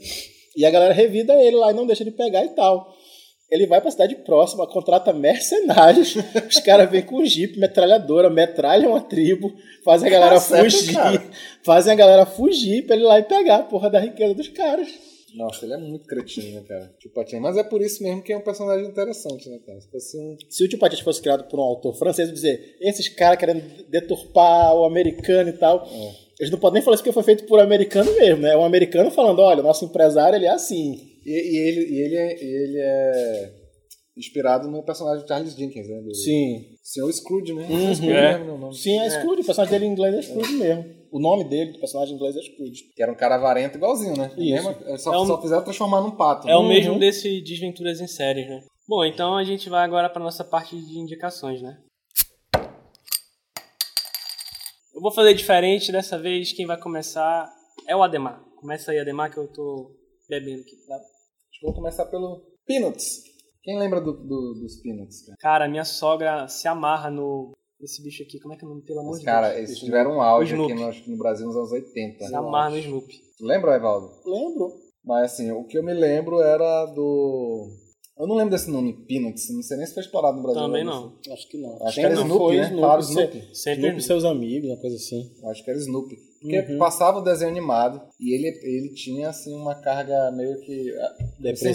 E 0.57 0.64
a 0.64 0.70
galera 0.70 0.93
revida 0.93 1.34
ele 1.41 1.57
lá 1.57 1.70
e 1.70 1.74
não 1.74 1.86
deixa 1.86 2.03
ele 2.03 2.11
pegar 2.11 2.45
e 2.45 2.51
tal. 2.51 2.95
Ele 3.51 3.66
vai 3.66 3.80
pra 3.80 3.91
cidade 3.91 4.14
próxima, 4.16 4.66
contrata 4.66 5.11
mercenários, 5.11 6.14
os 6.47 6.61
caras 6.61 6.91
vêm 6.91 7.01
com 7.01 7.24
jeep, 7.24 7.59
metralhadora, 7.59 8.28
metralham 8.28 8.95
a 8.95 9.01
tribo, 9.01 9.51
fazem 9.82 10.09
a 10.09 10.11
galera 10.11 10.34
Tá 10.34 10.41
certo, 10.41 10.70
fugir, 10.70 10.95
cara. 10.95 11.24
fazem 11.64 11.93
a 11.95 11.97
galera 11.97 12.26
fugir 12.26 12.84
pra 12.84 12.95
ele 12.95 13.05
ir 13.05 13.09
lá 13.09 13.18
e 13.18 13.22
pegar 13.22 13.57
a 13.57 13.62
porra 13.62 13.89
da 13.89 14.01
riqueza 14.01 14.34
dos 14.34 14.49
caras. 14.49 14.89
Nossa, 15.35 15.64
ele 15.64 15.74
é 15.74 15.76
muito 15.76 16.07
cretino, 16.07 16.51
né, 16.61 16.64
cara? 16.66 16.95
Tipo, 16.99 17.14
Patinha. 17.14 17.41
Mas 17.41 17.57
é 17.57 17.62
por 17.62 17.81
isso 17.83 18.03
mesmo 18.03 18.22
que 18.22 18.33
é 18.33 18.37
um 18.37 18.43
personagem 18.43 18.87
interessante, 18.87 19.49
né, 19.49 19.59
cara? 19.66 19.81
Se 19.81 19.91
fosse 19.91 20.18
um. 20.18 20.37
Se 20.49 20.64
o 20.64 20.68
tio 20.68 20.79
Patinhas 20.79 21.05
fosse 21.05 21.20
criado 21.20 21.45
por 21.49 21.59
um 21.59 21.62
autor 21.62 21.95
francês, 21.97 22.33
dizer, 22.33 22.76
esses 22.81 23.09
caras 23.09 23.39
querendo 23.39 23.62
deturpar 23.89 24.74
o 24.74 24.85
americano 24.85 25.51
e 25.51 25.53
tal. 25.55 25.89
Eles 26.39 26.53
não 26.53 26.59
podem 26.59 26.74
nem 26.74 26.83
falar 26.83 26.95
isso 26.95 27.03
porque 27.03 27.12
foi 27.12 27.22
feito 27.24 27.45
por 27.47 27.59
americano 27.61 28.12
mesmo, 28.14 28.43
né? 28.43 28.53
É 28.53 28.57
um 28.57 28.64
americano 28.64 29.11
falando, 29.11 29.41
olha, 29.41 29.62
nosso 29.62 29.85
empresário 29.85 30.37
ele 30.37 30.47
é 30.47 30.51
assim. 30.51 30.95
E, 31.26 31.31
e 31.31 31.57
ele, 31.68 31.81
e 31.81 32.01
ele, 32.05 32.16
é, 32.16 32.45
ele 32.45 32.79
é 32.81 33.53
inspirado 34.16 34.68
no 34.70 34.83
personagem 34.85 35.22
de 35.22 35.29
Charles 35.29 35.57
Dickens, 35.57 35.89
né? 35.89 36.01
Do 36.01 36.14
Sim. 36.14 36.64
Senhor 36.83 37.12
Scrooge, 37.12 37.53
né? 37.55 37.66
Uhum. 37.68 37.95
Scrooge 37.95 38.12
É. 38.12 38.33
mesmo, 38.33 38.45
né, 38.47 38.53
o 38.53 38.59
nome. 38.59 38.74
Sim, 38.76 38.99
é 39.01 39.11
Scrooge. 39.11 39.43
O 39.43 39.45
personagem 39.45 39.72
dele 39.79 39.87
em 39.91 39.93
inglês 39.93 40.14
é 40.14 40.22
Scrooge 40.22 40.53
mesmo. 40.55 40.97
O 41.11 41.19
nome 41.21 41.45
dele, 41.45 41.73
do 41.73 41.79
personagem 41.81 42.13
em 42.15 42.17
inglês, 42.17 42.37
é 42.37 42.43
Scrooge. 42.43 42.91
Que 42.95 43.03
era 43.03 43.11
um 43.11 43.17
cara 43.17 43.35
avarento 43.37 43.77
igualzinho, 43.79 44.17
né? 44.17 44.31
Isso. 44.37 44.69
Mesmo- 44.69 44.99
só, 44.99 45.15
É 45.15 45.19
um- 45.21 45.27
só 45.27 45.41
fizeram 45.41 45.65
transformar 45.65 46.01
num 46.01 46.11
pato. 46.17 46.49
É 46.49 46.57
o 46.57 46.61
Uhum. 46.61 46.69
mesmo 46.69 46.99
desse 46.99 47.41
Desventuras 47.41 48.01
em 48.01 48.07
Séries, 48.07 48.49
né? 48.49 48.63
Bom, 48.87 49.05
então 49.05 49.37
a 49.37 49.45
gente 49.45 49.69
vai 49.69 49.85
agora 49.85 50.09
para 50.11 50.23
nossa 50.23 50.45
parte 50.45 50.77
de 50.77 50.99
indicações, 50.99 51.61
né? 51.63 51.79
Eu 54.95 55.01
vou 55.01 55.13
fazer 55.13 55.35
diferente 55.35 55.93
dessa 55.93 56.19
vez. 56.19 56.53
Quem 56.53 56.67
vai 56.67 56.79
começar 56.79 57.49
é 57.87 57.95
o 57.95 58.03
Ademar. 58.03 58.43
Começa 58.57 58.91
aí, 58.91 58.99
Ademar, 58.99 59.31
que 59.33 59.39
eu 59.39 59.47
tô 59.53 59.95
bebendo 60.29 60.63
aqui. 60.63 60.77
tá? 60.87 60.95
Acho 60.97 61.61
que 61.61 61.67
eu 61.67 61.71
vou 61.71 61.75
começar 61.75 62.07
pelo 62.07 62.43
Peanuts. 62.67 63.23
Quem 63.63 63.79
lembra 63.79 64.01
do, 64.01 64.13
do- 64.13 64.55
dos 64.61 64.81
Peanuts, 64.83 65.25
cara? 65.27 65.37
Cara, 65.41 65.69
minha 65.69 65.85
sogra 65.85 66.49
se 66.49 66.67
amarra 66.67 67.11
no 67.11 67.53
esse 67.81 68.03
bicho 68.03 68.22
aqui. 68.22 68.39
Como 68.41 68.55
é 68.55 68.57
que 68.57 68.64
é 68.64 68.66
o 68.66 68.70
nome? 68.70 68.83
Pelo 68.83 69.01
amor 69.01 69.11
Mas, 69.11 69.20
de 69.20 69.24
cara, 69.24 69.49
Deus. 69.55 69.68
eles 69.70 69.79
tiveram 69.79 70.16
um 70.16 70.20
auge 70.22 70.53
Snoopy. 70.55 70.72
aqui 70.83 71.07
no, 71.09 71.12
no 71.12 71.18
Brasil 71.18 71.47
nos 71.47 71.57
anos 71.57 71.72
80. 71.72 72.26
Se 72.26 72.35
amarra 72.35 72.70
no 72.70 72.79
Snoopy. 72.79 73.14
Lembra, 73.41 73.76
Evaldo? 73.76 74.11
Lembro. 74.26 74.72
Mas 75.05 75.33
assim, 75.33 75.51
o 75.53 75.64
que 75.64 75.79
eu 75.79 75.83
me 75.83 75.95
lembro 75.95 76.41
era 76.41 76.87
do. 76.87 77.68
Eu 78.18 78.26
não 78.26 78.35
lembro 78.35 78.51
desse 78.51 78.68
nome, 78.68 78.93
Peanuts. 79.07 79.49
Não 79.55 79.62
sei 79.62 79.76
nem 79.76 79.87
se 79.87 79.95
foi 79.95 80.03
explorado 80.03 80.37
no 80.39 80.43
Brasil. 80.43 80.61
Também 80.61 80.85
né? 80.85 80.91
não. 80.91 81.16
Acho 81.33 81.49
que 81.49 81.57
não. 81.57 81.87
Acho 81.87 81.95
que 81.95 82.01
era 82.01 82.14
Snoopy, 82.14 82.37
foi 82.37 82.57
né? 82.57 82.68
Falaram 82.70 83.03
se- 83.03 83.12
Snoopy. 83.12 83.49
Sempre 83.55 83.81
Snoopy 83.83 84.03
seus 84.03 84.24
amigos, 84.24 84.68
uma 84.70 84.81
coisa 84.81 84.97
assim. 84.97 85.31
Acho 85.45 85.64
que 85.64 85.70
era 85.70 85.79
Snoopy. 85.79 86.16
Porque 86.41 86.72
Uhum. 86.72 86.79
passava 86.79 87.18
o 87.18 87.22
desenho 87.22 87.51
animado 87.51 88.01
e 88.20 88.35
ele, 88.35 88.49
ele 88.62 88.93
tinha 88.95 89.29
assim 89.29 89.55
uma 89.55 89.74
carga 89.76 90.31
meio 90.33 90.61
que. 90.61 90.91
ah, 90.99 91.16
Depressiva. 91.41 91.74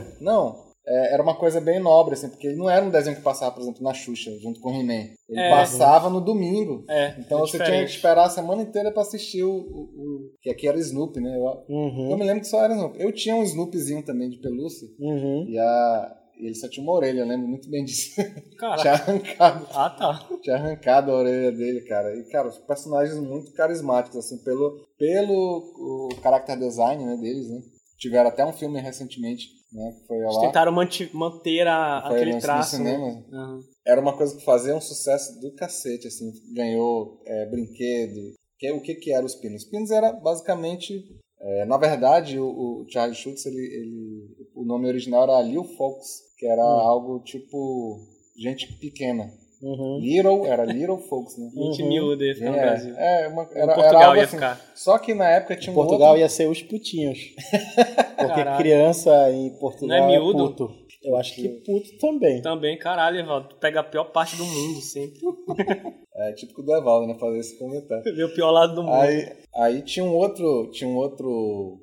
sentia- 0.00 0.16
Não. 0.20 0.69
É, 0.86 1.14
era 1.14 1.22
uma 1.22 1.36
coisa 1.36 1.60
bem 1.60 1.78
nobre, 1.78 2.14
assim, 2.14 2.28
porque 2.28 2.46
ele 2.48 2.56
não 2.56 2.68
era 2.70 2.84
um 2.84 2.90
desenho 2.90 3.16
que 3.16 3.22
passava, 3.22 3.52
por 3.54 3.60
exemplo, 3.62 3.82
na 3.82 3.92
Xuxa, 3.94 4.30
junto 4.40 4.60
com 4.60 4.70
o 4.70 4.74
He-Man. 4.80 5.08
Ele 5.28 5.40
É. 5.40 5.50
passava 5.50 6.08
no 6.10 6.20
domingo. 6.20 6.84
É, 6.88 7.14
Então 7.18 7.38
é 7.38 7.40
você 7.42 7.56
tinha 7.58 7.64
diferente. 7.64 7.88
que 7.90 7.96
esperar 7.96 8.24
a 8.26 8.30
semana 8.30 8.62
inteira 8.62 8.90
pra 8.90 9.02
assistir 9.02 9.42
o, 9.44 9.50
o- 9.52 9.54
o- 9.56 10.30
Que 10.42 10.50
aqui 10.50 10.66
era 10.66 10.78
Snoopy, 10.78 11.20
né? 11.20 11.36
Eu, 11.36 11.44
eu 11.44 11.64
Uhum. 11.76 12.16
me 12.16 12.24
lembro 12.24 12.40
que 12.40 12.48
só 12.48 12.64
era 12.64 12.74
Snoopy. 12.74 13.00
Eu 13.02 13.12
tinha 13.12 13.36
um 13.36 13.42
Snoopyzinho 13.42 14.02
também 14.04 14.28
de 14.30 14.38
pelúcia. 14.40 14.88
Uhum. 14.98 15.44
E, 15.48 15.58
a, 15.58 16.16
e 16.40 16.46
ele 16.46 16.54
só 16.54 16.66
tinha 16.68 16.82
uma 16.82 16.94
orelha, 16.94 17.20
eu 17.20 17.26
lembro 17.26 17.46
muito 17.46 17.68
bem 17.70 17.84
disso. 17.84 18.10
Caraca. 18.58 18.80
tinha 18.80 18.92
arrancado. 18.94 19.66
Ah, 19.74 19.90
tá. 19.90 20.28
Tinha 20.42 20.56
arrancado 20.56 21.10
a 21.12 21.16
orelha 21.18 21.52
dele, 21.52 21.82
cara. 21.82 22.16
E, 22.16 22.24
cara, 22.30 22.48
os 22.48 22.56
personagens 22.58 23.18
muito 23.20 23.52
carismáticos, 23.52 24.16
assim, 24.16 24.38
pelo, 24.42 24.86
pelo 24.98 26.08
o 26.08 26.08
character 26.22 26.58
design 26.58 27.04
né, 27.04 27.16
deles, 27.16 27.48
né? 27.50 27.60
Tiveram 27.98 28.30
até 28.30 28.44
um 28.46 28.52
filme 28.54 28.80
recentemente, 28.80 29.48
né? 29.72 29.92
Foi 30.06 30.16
Eles 30.18 30.34
lá. 30.34 30.40
tentaram 30.40 30.72
manter 30.72 31.66
a, 31.66 32.04
Foi 32.06 32.16
aquele 32.16 32.38
traço. 32.40 32.78
né? 32.82 32.90
cinema. 32.92 33.24
Aham. 33.32 33.60
Era 33.86 34.00
uma 34.00 34.16
coisa 34.16 34.36
que 34.36 34.44
fazia 34.44 34.74
um 34.76 34.80
sucesso 34.80 35.40
do 35.40 35.54
cacete, 35.54 36.06
assim. 36.08 36.32
Ganhou 36.54 37.20
é, 37.26 37.46
brinquedo. 37.46 38.34
Que, 38.58 38.70
o 38.72 38.80
que 38.80 38.94
que 38.94 39.12
era 39.12 39.24
os 39.24 39.34
Pinos? 39.34 39.62
Os 39.64 39.68
Pinos 39.70 39.90
era 39.90 40.12
basicamente... 40.12 41.02
é, 41.40 41.64
na 41.64 41.78
verdade, 41.78 42.38
o, 42.38 42.46
o 42.46 42.86
Charlie 42.90 43.16
Schultz, 43.16 43.46
ele, 43.46 43.56
ele, 43.56 44.36
o 44.54 44.64
nome 44.64 44.86
original 44.88 45.22
era 45.24 45.40
Lil 45.42 45.64
Folks, 45.64 46.08
que 46.38 46.46
era 46.46 46.62
algo 46.62 47.20
tipo 47.20 47.98
gente 48.36 48.72
pequena. 48.78 49.30
Uhum. 49.62 49.98
Little, 50.00 50.46
era 50.46 50.64
Little 50.64 50.96
Folks, 50.98 51.36
né? 51.36 51.50
Gente 51.54 51.82
Uhum. 51.82 51.88
miúda 51.90 52.24
ia 52.24 52.34
ficar 52.34 52.50
no 52.50 52.56
Brasil. 52.56 52.94
É, 52.96 53.24
é 53.24 53.28
uma, 53.28 53.42
Em 53.42 53.46
era, 53.50 53.58
era 53.60 53.74
Portugal 53.74 54.02
algo 54.04 54.16
ia 54.16 54.22
assim. 54.24 54.36
ficar. 54.36 54.72
Só 54.74 54.98
que 54.98 55.12
na 55.14 55.28
época 55.28 55.56
tinha 55.56 55.68
Em 55.68 55.72
um 55.72 55.74
Portugal 55.74 56.08
outro... 56.08 56.20
ia 56.22 56.28
ser 56.30 56.48
os 56.48 56.62
putinhos. 56.62 57.18
Porque 58.20 58.44
Caralho. 58.44 58.58
criança 58.58 59.32
em 59.32 59.50
Portugal 59.58 59.88
Não 59.88 60.08
é 60.08 60.14
é, 60.14 60.18
miúdo? 60.18 60.50
puto. 60.50 60.70
Eu 61.02 61.16
acho 61.16 61.34
que 61.34 61.48
puto 61.48 61.98
também. 61.98 62.42
Também, 62.42 62.78
caralho, 62.78 63.18
Evaldo. 63.18 63.48
Tu 63.48 63.56
pega 63.56 63.80
a 63.80 63.84
pior 63.84 64.04
parte 64.04 64.36
do 64.36 64.44
mundo 64.44 64.80
sempre. 64.80 65.20
É 66.12 66.32
típico 66.34 66.62
do 66.62 66.74
Evaldo, 66.74 67.06
né? 67.06 67.16
Fazer 67.18 67.38
esse 67.38 67.58
comentário. 67.58 68.26
O 68.26 68.34
pior 68.34 68.50
lado 68.50 68.74
do 68.74 68.82
mundo. 68.82 68.92
Aí, 68.92 69.26
aí 69.54 69.82
tinha 69.82 70.04
um 70.04 70.14
outro... 70.14 70.70
Tinha 70.70 70.90
um 70.90 70.96
outro... 70.96 71.80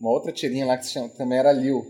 Uma 0.00 0.10
outra 0.10 0.32
tirinha 0.32 0.66
lá 0.66 0.76
que 0.76 0.86
se 0.86 0.94
chama, 0.94 1.08
também 1.10 1.38
era 1.38 1.52
Lil. 1.52 1.80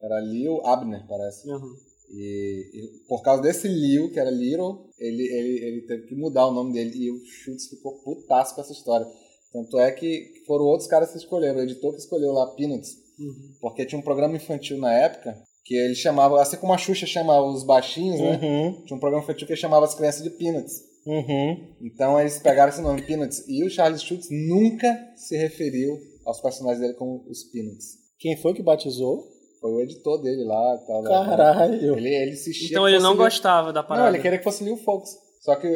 Era 0.00 0.20
Lil 0.20 0.64
Abner, 0.64 1.04
parece. 1.08 1.50
Uhum. 1.50 1.74
E, 2.12 2.70
e 2.74 3.08
por 3.08 3.22
causa 3.22 3.42
desse 3.42 3.66
Lil, 3.66 4.12
que 4.12 4.20
era 4.20 4.30
Little, 4.30 4.86
ele, 4.98 5.22
ele, 5.22 5.64
ele 5.64 5.80
teve 5.82 6.06
que 6.06 6.14
mudar 6.14 6.46
o 6.46 6.52
nome 6.52 6.74
dele. 6.74 6.92
E 6.94 7.10
o 7.10 7.24
Schultz 7.24 7.68
ficou 7.68 8.00
putaço 8.02 8.54
com 8.54 8.60
essa 8.60 8.72
história. 8.72 9.06
Tanto 9.52 9.78
é 9.78 9.90
que 9.90 10.42
foram 10.46 10.64
outros 10.66 10.88
caras 10.88 11.10
que 11.10 11.18
escolheram. 11.18 11.58
O 11.58 11.62
editor 11.62 11.92
que 11.92 11.98
escolheu 11.98 12.32
lá 12.32 12.54
Peanuts. 12.54 13.01
Uhum. 13.18 13.54
Porque 13.60 13.86
tinha 13.86 13.98
um 13.98 14.02
programa 14.02 14.36
infantil 14.36 14.78
na 14.78 14.92
época 14.92 15.34
que 15.64 15.74
ele 15.74 15.94
chamava, 15.94 16.40
assim 16.42 16.56
como 16.56 16.72
a 16.72 16.78
Xuxa 16.78 17.06
chama 17.06 17.40
os 17.40 17.64
baixinhos, 17.64 18.20
né? 18.20 18.40
Uhum. 18.42 18.84
Tinha 18.84 18.96
um 18.96 19.00
programa 19.00 19.22
infantil 19.22 19.46
que 19.46 19.52
ele 19.52 19.60
chamava 19.60 19.84
as 19.84 19.94
crianças 19.94 20.22
de 20.22 20.30
Peanuts. 20.30 20.82
Uhum. 21.06 21.74
Então 21.80 22.20
eles 22.20 22.38
pegaram 22.38 22.70
esse 22.70 22.80
nome, 22.80 23.02
Peanuts. 23.02 23.44
E 23.48 23.64
o 23.64 23.70
Charles 23.70 24.02
Schultz 24.02 24.28
nunca 24.30 24.96
se 25.16 25.36
referiu 25.36 25.98
aos 26.24 26.40
personagens 26.40 26.80
dele 26.80 26.94
como 26.94 27.24
os 27.28 27.44
Peanuts. 27.44 27.98
Quem 28.18 28.36
foi 28.36 28.54
que 28.54 28.62
batizou? 28.62 29.28
Foi 29.60 29.70
o 29.70 29.80
editor 29.80 30.20
dele 30.20 30.44
lá 30.44 30.74
e 30.74 30.86
tal. 30.86 31.02
Caralho. 31.04 31.96
Ele, 31.96 32.08
ele 32.08 32.32
insistia 32.32 32.68
Então 32.68 32.88
ele 32.88 32.98
não 32.98 33.16
gostava 33.16 33.72
da 33.72 33.82
parada. 33.82 34.08
Não, 34.08 34.14
ele 34.14 34.22
queria 34.22 34.38
que 34.38 34.44
fosse 34.44 34.64
Lil 34.64 34.76
Fox. 34.76 35.10
Só 35.40 35.56
que 35.56 35.68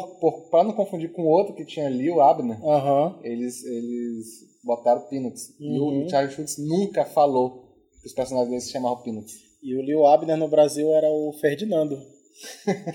por, 0.00 0.18
por, 0.18 0.48
pra 0.50 0.64
não 0.64 0.72
confundir 0.72 1.12
com 1.12 1.22
o 1.22 1.28
outro 1.28 1.54
que 1.54 1.64
tinha 1.66 1.86
ali, 1.86 2.10
o 2.10 2.20
Abner, 2.22 2.58
Aham. 2.64 3.18
eles, 3.22 3.62
eles 3.64 4.26
botaram 4.64 5.02
Peanuts. 5.02 5.54
E 5.60 5.78
Uhum. 5.78 6.04
o 6.06 6.08
Charlie 6.10 6.32
Schultz 6.34 6.56
nunca 6.58 7.04
falou 7.04 7.74
que 8.00 8.06
os 8.06 8.14
personagens 8.14 8.48
dele 8.50 8.60
se 8.62 8.72
chamavam 8.72 9.02
Peanuts. 9.02 9.34
E 9.62 9.76
o 9.76 9.82
Leo 9.82 10.06
Abner 10.06 10.36
no 10.36 10.48
Brasil 10.48 10.92
era 10.94 11.08
o 11.08 11.32
Ferdinando. 11.40 11.96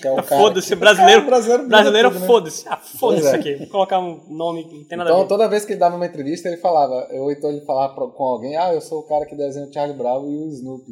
Que 0.02 0.08
é 0.08 0.12
o 0.12 0.16
cara 0.24 0.42
Foda-se, 0.42 0.76
brasileiro. 0.76 1.22
É, 1.24 1.26
brasileiro 1.26 1.68
brasileiro, 1.68 2.10
tudo, 2.10 2.20
né? 2.22 2.28
foda-se. 2.28 2.68
Ah, 2.68 2.78
foda-se 2.78 3.28
é. 3.28 3.36
aqui. 3.36 3.56
Vou 3.58 3.68
colocar 3.68 4.00
um 4.00 4.24
nome 4.36 4.64
que 4.68 4.76
não 4.78 4.84
tem 4.86 4.98
nada 4.98 5.10
a 5.10 5.14
Então, 5.14 5.22
ver. 5.24 5.28
toda 5.30 5.48
vez 5.48 5.64
que 5.66 5.74
ele 5.74 5.80
dava 5.80 5.96
uma 5.96 6.06
entrevista, 6.08 6.48
ele 6.48 6.58
falava, 6.58 7.08
ou 7.14 7.32
então 7.32 7.52
ele 7.52 7.62
falava 7.62 7.94
pra- 7.94 8.08
com 8.08 8.24
alguém, 8.24 8.58
ah, 8.58 8.74
eu 8.74 8.82
sou 8.82 9.00
o 9.02 9.04
cara 9.08 9.26
que 9.28 9.36
desenha 9.36 9.68
o 9.68 9.72
Charlie 9.74 9.96
Brown 9.98 10.28
e 10.30 10.36
o 10.38 10.48
Snoopy. 10.50 10.92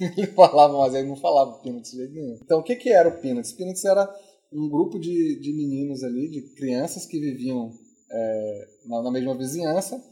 ele 0.18 0.26
falava, 0.28 0.76
mas 0.76 0.94
ele 0.94 1.08
não 1.08 1.16
falava 1.16 1.52
Peanuts 1.62 1.92
de 1.92 1.98
jeito 1.98 2.12
nenhum. 2.12 2.36
Então, 2.42 2.58
o 2.58 2.62
que 2.64 2.74
que 2.74 2.90
era 2.90 3.08
o 3.08 3.20
Peanuts? 3.20 3.52
Peanuts 3.52 3.84
era 3.84 4.08
um 4.52 4.68
grupo 4.68 4.98
de, 4.98 5.38
de 5.40 5.52
meninos 5.52 6.02
ali, 6.02 6.28
de 6.28 6.54
crianças 6.54 7.06
que 7.06 7.18
viviam 7.18 7.70
é, 8.10 8.68
na, 8.86 9.02
na 9.02 9.10
mesma 9.10 9.36
vizinhança 9.36 10.02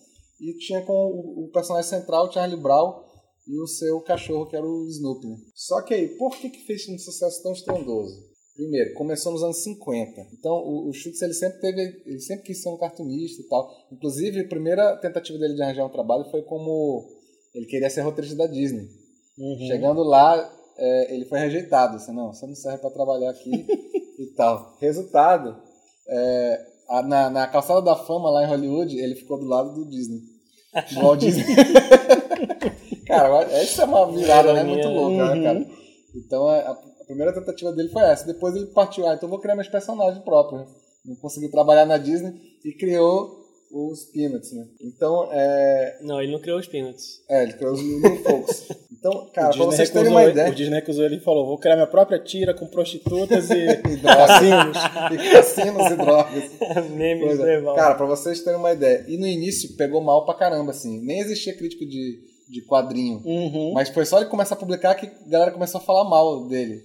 e 0.41 0.53
tinha 0.55 0.83
com 0.83 0.93
o, 0.93 1.45
o 1.45 1.51
personagem 1.51 1.89
central, 1.89 2.31
Charlie 2.33 2.61
Brown, 2.61 3.07
e 3.47 3.61
o 3.61 3.67
seu 3.67 4.01
cachorro, 4.01 4.47
que 4.47 4.57
era 4.57 4.67
o 4.67 4.87
Snoopy. 4.89 5.29
Só 5.55 5.81
que 5.83 5.95
aí, 5.95 6.09
por 6.17 6.37
que 6.37 6.51
que 6.51 6.67
fez 6.67 6.89
um 6.89 6.99
sucesso 6.99 7.43
tão 7.43 7.53
estrondoso? 7.53 8.21
Primeiro, 8.57 8.95
começou 8.95 9.33
nos 9.33 9.43
anos 9.43 9.63
50. 9.63 10.29
Então, 10.33 10.53
o, 10.53 10.89
o 10.89 10.93
ele 11.23 11.35
sempre 11.35 11.61
teve, 11.61 12.03
ele 12.07 12.21
sempre 12.21 12.45
quis 12.45 12.61
ser 12.61 12.71
um 12.71 12.79
cartunista 12.79 13.41
e 13.41 13.45
tal. 13.47 13.71
Inclusive, 13.93 14.41
a 14.41 14.49
primeira 14.49 14.97
tentativa 14.97 15.39
dele 15.39 15.55
de 15.55 15.63
arranjar 15.63 15.87
um 15.87 15.93
trabalho 15.93 16.25
foi 16.31 16.43
como 16.43 17.07
ele 17.55 17.67
queria 17.67 17.89
ser 17.89 18.01
roteirista 18.01 18.37
da 18.37 18.47
Disney. 18.47 18.89
Uhum. 19.39 19.67
Chegando 19.67 20.03
lá, 20.03 20.51
é, 20.79 21.15
ele 21.15 21.25
foi 21.25 21.39
rejeitado. 21.39 21.97
Assim, 21.97 22.13
não, 22.15 22.33
você 22.33 22.47
não 22.47 22.55
serve 22.55 22.79
para 22.79 22.91
trabalhar 22.91 23.31
aqui 23.31 23.51
e 24.19 24.27
tal. 24.37 24.77
Resultado, 24.81 25.57
é, 26.09 26.67
a- 26.89 27.03
na, 27.03 27.31
na 27.31 27.47
calçada 27.47 27.83
da 27.83 27.97
fama 27.97 28.31
lá 28.31 28.45
em 28.45 28.49
Hollywood, 28.49 28.99
ele 28.99 29.15
ficou 29.15 29.39
do 29.39 29.47
lado 29.47 29.73
do 29.75 29.89
Disney. 29.89 30.21
Do 30.93 31.01
Walt 31.01 31.21
Disney. 31.21 31.45
cara, 33.07 33.43
essa 33.53 33.83
é 33.83 33.85
uma 33.85 34.11
virada 34.13 34.53
né? 34.53 34.63
muito 34.65 34.89
louca, 34.89 35.35
né, 35.35 35.43
cara? 35.43 35.67
Então 36.15 36.47
a, 36.49 36.59
a 36.59 37.05
primeira 37.07 37.33
tentativa 37.33 37.73
dele 37.73 37.89
foi 37.91 38.03
essa. 38.03 38.27
Depois 38.27 38.55
ele 38.55 38.67
partiu, 38.67 39.07
ah, 39.07 39.15
então 39.15 39.29
vou 39.29 39.39
criar 39.41 39.55
meus 39.55 39.69
personagens 39.69 40.23
próprios. 40.25 40.67
Não 41.05 41.17
consegui 41.17 41.49
trabalhar 41.51 41.87
na 41.87 41.99
Disney 41.99 42.35
e 42.65 42.73
criou 42.73 43.45
os 43.73 44.05
Peanuts, 44.07 44.53
né? 44.53 44.67
Então, 44.81 45.29
é, 45.33 45.99
Não, 46.03 46.21
ele 46.21 46.33
não 46.33 46.41
criou 46.41 46.59
os 46.59 46.67
Peanuts. 46.67 47.23
é 47.29 47.43
ele 47.43 47.53
criou 47.55 47.73
os 47.75 47.81
Little 47.81 48.17
Folks. 48.19 48.69
Então, 48.99 49.27
cara, 49.33 49.51
pra 49.51 49.65
vocês 49.65 49.91
terem 49.91 50.11
uma 50.11 50.25
ideia... 50.25 50.51
o 50.51 50.55
Disney 50.55 50.77
recusou 50.77 51.05
ele 51.05 51.17
e 51.17 51.21
falou: 51.21 51.47
vou 51.47 51.59
criar 51.59 51.75
minha 51.77 51.87
própria 51.87 52.19
tira 52.19 52.55
com 52.55 52.67
prostitutas 52.67 53.51
e 53.51 53.55
E 53.55 54.01
cassinos. 54.03 54.77
e 55.13 55.31
cassinos 55.31 55.87
e 55.93 55.97
drogas. 55.97 56.45
Memes 56.91 57.25
Pois 57.27 57.39
do 57.39 57.47
é. 57.47 57.75
Cara, 57.75 57.95
pra 57.95 58.07
vocês 58.07 58.41
terem 58.43 58.59
uma 58.59 58.73
ideia. 58.73 59.05
E 59.07 59.17
no 59.17 59.27
início 59.27 59.77
pegou 59.77 60.01
mal 60.01 60.25
pra 60.25 60.35
caramba, 60.35 60.71
assim. 60.71 61.01
Nem 61.05 61.21
existia 61.21 61.57
crítico 61.57 61.85
de, 61.87 62.19
de 62.51 62.63
quadrinho. 62.67 63.23
Uhum. 63.25 63.73
Mas 63.75 63.89
foi 63.89 64.05
só 64.05 64.19
ele 64.19 64.31
começar 64.31 64.55
a 64.55 64.59
publicar 64.59 64.95
que 64.95 65.07
a 65.07 65.29
galera 65.29 65.51
começou 65.53 65.81
a 65.81 65.85
falar 65.85 66.05
mal 66.09 66.47
dele. 66.49 66.81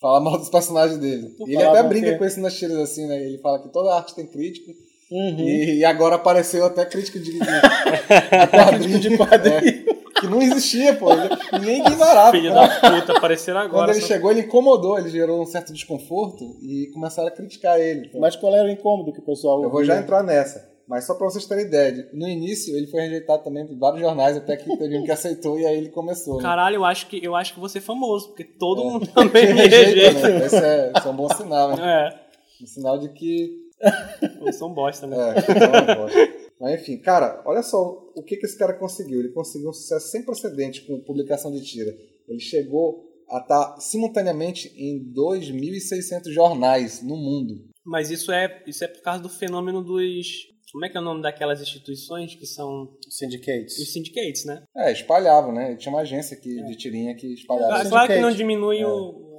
Falar 0.00 0.20
mal 0.20 0.36
dos 0.38 0.48
personagens 0.48 0.98
dele. 0.98 1.28
Tu 1.38 1.48
E 1.48 1.54
ele 1.54 1.62
até 1.62 1.82
brinca 1.84 2.18
com 2.18 2.24
isso 2.24 2.40
nas 2.40 2.54
tiras, 2.56 2.76
assim, 2.76 3.06
né? 3.06 3.24
Ele 3.24 3.38
fala 3.38 3.62
que 3.62 3.72
toda 3.72 3.94
arte 3.94 4.14
tem 4.16 4.26
crítico. 4.26 4.72
Uhum. 5.12 5.40
E, 5.40 5.76
e 5.76 5.84
agora 5.84 6.16
apareceu 6.16 6.64
até 6.64 6.86
crítico 6.86 7.18
de, 7.18 7.32
de, 7.32 7.38
de 7.38 7.46
quadrinho. 8.50 8.98
de 8.98 9.16
quadrinho. 9.18 9.58
É, 9.58 9.81
que 10.22 10.26
não 10.26 10.40
existia, 10.40 10.94
pô. 10.94 11.08
Ninguém 11.52 11.80
ignorava. 11.80 12.30
Filho 12.30 12.52
Quando- 12.52 12.80
da 12.80 13.00
puta, 13.00 13.12
apareceram 13.18 13.60
Quando 13.60 13.70
agora. 13.72 13.92
ele 13.92 14.00
só- 14.00 14.06
chegou, 14.06 14.30
ele 14.30 14.40
incomodou, 14.40 14.98
ele 14.98 15.10
gerou 15.10 15.42
um 15.42 15.46
certo 15.46 15.72
desconforto 15.72 16.56
e 16.62 16.86
começaram 16.94 17.28
a 17.28 17.30
criticar 17.30 17.78
ele. 17.78 18.10
Mas 18.18 18.34
qual 18.36 18.54
era 18.54 18.66
o 18.66 18.70
incômodo 18.70 19.12
que 19.12 19.18
o 19.20 19.24
pessoal. 19.24 19.62
Eu 19.62 19.70
vou 19.70 19.84
já 19.84 19.98
entrar 19.98 20.22
nessa. 20.22 20.70
Mas 20.88 21.06
só 21.06 21.14
pra 21.14 21.24
vocês 21.26 21.46
terem 21.46 21.64
ideia, 21.64 21.92
de- 21.92 22.08
no 22.12 22.28
início 22.28 22.76
ele 22.76 22.86
foi 22.88 23.02
rejeitado 23.02 23.42
também 23.44 23.64
por 23.66 23.78
vários 23.78 24.00
jornais, 24.00 24.36
até 24.36 24.56
que 24.56 24.76
teve 24.76 24.98
um 24.98 25.04
que 25.04 25.12
aceitou 25.12 25.58
e 25.58 25.64
aí 25.64 25.76
ele 25.78 25.88
começou. 25.90 26.36
né? 26.38 26.42
Caralho, 26.42 26.76
eu 26.76 26.84
acho 26.84 27.06
que 27.06 27.24
eu 27.24 27.34
acho 27.36 27.54
que 27.54 27.60
você 27.60 27.78
é 27.78 27.80
famoso, 27.80 28.28
porque 28.28 28.44
todo 28.44 28.82
É. 28.82 28.84
mundo 28.84 29.06
também 29.06 29.46
me 29.54 29.60
rejeita, 29.60 29.86
rejeita. 30.18 30.28
né? 30.28 30.46
Esse 30.46 30.56
é, 30.56 30.92
esse 30.96 31.06
é 31.06 31.10
um 31.10 31.14
bom 31.16 31.28
sinal, 31.28 31.76
né? 31.76 32.08
É, 32.08 32.62
Um 32.62 32.66
sinal 32.66 32.98
de 32.98 33.08
que. 33.10 33.50
eu 34.44 34.52
sou 34.52 34.68
um 34.70 34.74
bosta, 34.74 35.06
né? 35.06 35.16
É, 35.36 35.42
que 35.42 35.50
é 35.52 35.66
uma 35.68 35.94
bosta. 35.94 36.28
Mas 36.62 36.80
enfim, 36.80 36.96
cara, 36.98 37.42
olha 37.44 37.60
só 37.60 38.12
o 38.14 38.22
que, 38.22 38.36
que 38.36 38.46
esse 38.46 38.56
cara 38.56 38.72
conseguiu. 38.78 39.18
Ele 39.18 39.30
conseguiu 39.32 39.70
um 39.70 39.72
sucesso 39.72 40.12
sem 40.12 40.24
precedente 40.24 40.82
com 40.86 41.00
publicação 41.00 41.50
de 41.50 41.60
tira. 41.60 41.92
Ele 42.28 42.38
chegou 42.38 43.10
a 43.28 43.38
estar 43.38 43.80
simultaneamente 43.80 44.72
em 44.76 45.12
2.600 45.12 46.30
jornais 46.32 47.02
no 47.02 47.16
mundo. 47.16 47.64
Mas 47.84 48.12
isso 48.12 48.30
é, 48.30 48.62
isso 48.64 48.84
é 48.84 48.86
por 48.86 49.02
causa 49.02 49.20
do 49.20 49.28
fenômeno 49.28 49.82
dos. 49.82 50.52
Como 50.70 50.86
é 50.86 50.88
que 50.88 50.96
é 50.96 51.00
o 51.00 51.04
nome 51.04 51.20
daquelas 51.20 51.60
instituições 51.60 52.34
que 52.36 52.46
são 52.46 52.96
Syndicates. 53.10 53.78
os 53.78 53.92
syndicates, 53.92 54.44
né? 54.46 54.62
É, 54.76 54.92
espalhavam, 54.92 55.52
né? 55.52 55.74
Tinha 55.76 55.92
uma 55.92 56.02
agência 56.02 56.36
aqui, 56.36 56.62
de 56.64 56.76
tirinha 56.76 57.14
que 57.16 57.26
espalhava. 57.34 57.68
Claro, 57.72 57.88
claro 57.88 58.12
que 58.12 58.20
não 58.20 58.30
diminui 58.30 58.78
É. 58.78 58.86
o. 58.86 59.31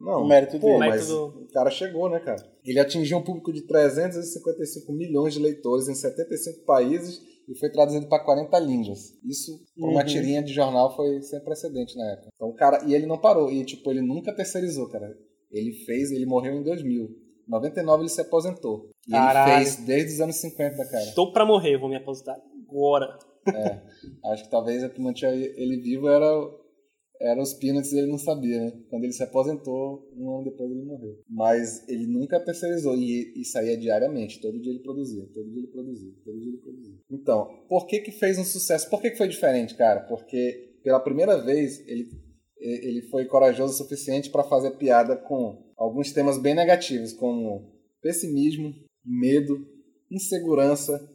Não, 0.00 0.22
O 0.22 0.26
mérito 0.28 0.58
pô, 0.58 0.66
dele. 0.66 0.78
mas 0.78 1.08
Método- 1.08 1.44
o 1.44 1.52
cara 1.52 1.70
chegou, 1.70 2.08
né, 2.08 2.18
cara? 2.20 2.42
Ele 2.64 2.80
atingiu 2.80 3.18
um 3.18 3.22
público 3.22 3.52
de 3.52 3.62
355 3.62 4.92
milhões 4.92 5.34
de 5.34 5.40
leitores 5.40 5.88
em 5.88 5.94
75 5.94 6.64
países 6.64 7.20
e 7.48 7.54
foi 7.58 7.68
traduzido 7.70 8.06
para 8.08 8.24
40 8.24 8.58
línguas. 8.58 9.12
Isso, 9.24 9.60
por 9.78 9.90
uma 9.90 10.00
Uhum. 10.00 10.06
tirinha 10.06 10.42
de 10.42 10.52
jornal, 10.52 10.94
foi 10.96 11.20
sem 11.22 11.40
precedente 11.40 11.96
na 11.96 12.12
época. 12.12 12.28
Então, 12.34 12.52
cara, 12.54 12.82
e 12.86 12.94
ele 12.94 13.06
não 13.06 13.18
parou. 13.18 13.50
E, 13.50 13.64
tipo, 13.64 13.90
ele 13.90 14.00
nunca 14.00 14.34
terceirizou, 14.34 14.88
cara. 14.88 15.14
Ele 15.50 15.72
fez, 15.84 16.10
ele 16.12 16.26
morreu 16.26 16.54
em 16.54 16.62
2000. 16.62 17.04
Em 17.04 17.50
99 17.50 18.02
ele 18.02 18.08
se 18.08 18.20
aposentou. 18.20 18.88
E 19.06 19.10
Caralho. 19.10 19.52
ele 19.52 19.64
fez 19.64 19.76
desde 19.84 20.14
os 20.14 20.20
anos 20.20 20.36
50, 20.36 20.84
cara. 20.88 21.12
Tô 21.14 21.32
pra 21.32 21.44
morrer, 21.44 21.76
vou 21.76 21.88
me 21.90 21.96
aposentar 21.96 22.36
agora. 22.68 23.18
Acho 24.26 24.44
que 24.44 24.50
talvez 24.50 24.82
o 24.84 24.90
que 24.90 25.00
mantinha 25.00 25.32
ele 25.32 25.80
vivo 25.82 26.08
era, 26.08 26.24
era 27.20 27.40
os 27.40 27.52
Peanuts 27.52 27.92
e 27.92 27.98
ele 27.98 28.10
não 28.10 28.18
sabia, 28.18 28.58
né? 28.58 28.72
Quando 28.88 29.04
ele 29.04 29.12
se 29.12 29.22
aposentou, 29.22 30.10
um 30.16 30.36
ano 30.36 30.50
depois 30.50 30.70
ele 30.70 30.82
morreu. 30.82 31.20
Mas 31.28 31.86
ele 31.86 32.06
nunca 32.06 32.40
terceirizou 32.40 32.96
e, 32.96 33.34
e 33.36 33.44
saía 33.44 33.76
diariamente. 33.76 34.40
Todo 34.40 34.58
dia 34.58 34.72
ele 34.72 34.82
produzia, 34.82 35.28
todo 35.34 35.50
dia 35.50 35.58
ele 35.58 35.70
produzia, 35.70 36.12
todo 36.24 36.40
dia 36.40 36.48
ele 36.48 36.62
produzia. 36.62 36.94
Então, 37.10 37.46
por 37.68 37.86
que 37.86 38.00
que 38.00 38.10
fez 38.10 38.38
um 38.38 38.44
sucesso? 38.44 38.88
Por 38.88 39.02
que 39.02 39.10
que 39.10 39.18
foi 39.18 39.28
diferente, 39.28 39.76
cara? 39.76 40.00
Porque 40.00 40.78
pela 40.82 40.98
primeira 40.98 41.36
vez 41.42 41.86
ele, 41.86 42.08
ele 42.58 43.02
foi 43.02 43.26
corajoso 43.26 43.74
o 43.74 43.76
suficiente 43.76 44.30
para 44.30 44.42
fazer 44.42 44.70
piada 44.78 45.14
com 45.14 45.70
alguns 45.76 46.12
temas 46.12 46.38
bem 46.38 46.54
negativos, 46.54 47.12
como 47.12 47.70
pessimismo, 48.00 48.72
medo, 49.04 49.58
insegurança, 50.10 51.06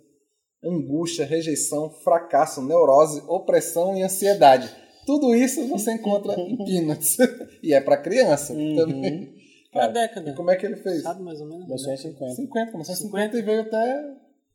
angústia, 0.63 1.25
rejeição, 1.25 1.89
fracasso, 1.89 2.61
neurose, 2.61 3.23
opressão 3.27 3.97
e 3.97 4.03
ansiedade. 4.03 4.84
Tudo 5.05 5.35
isso 5.35 5.67
você 5.67 5.93
encontra 5.93 6.33
em 6.39 6.57
Peanuts. 6.57 7.17
e 7.63 7.73
é 7.73 7.81
para 7.81 7.97
criança 7.97 8.53
Uhum. 8.53 8.75
também. 8.75 9.33
Qual 9.71 9.81
Cara, 9.87 9.91
década? 9.93 10.29
E 10.31 10.35
como 10.35 10.51
é 10.51 10.55
que 10.55 10.65
ele 10.65 10.77
fez? 10.77 11.03
Sabe 11.03 11.21
mais 11.21 11.39
ou 11.41 11.47
menos? 11.47 11.65
Começou 11.65 11.93
em 11.93 11.97
50. 11.97 12.31
50, 12.35 12.71
começou 12.71 12.93
em 12.93 12.97
50 12.97 13.37
e 13.37 13.41
veio 13.41 13.61
até 13.61 14.03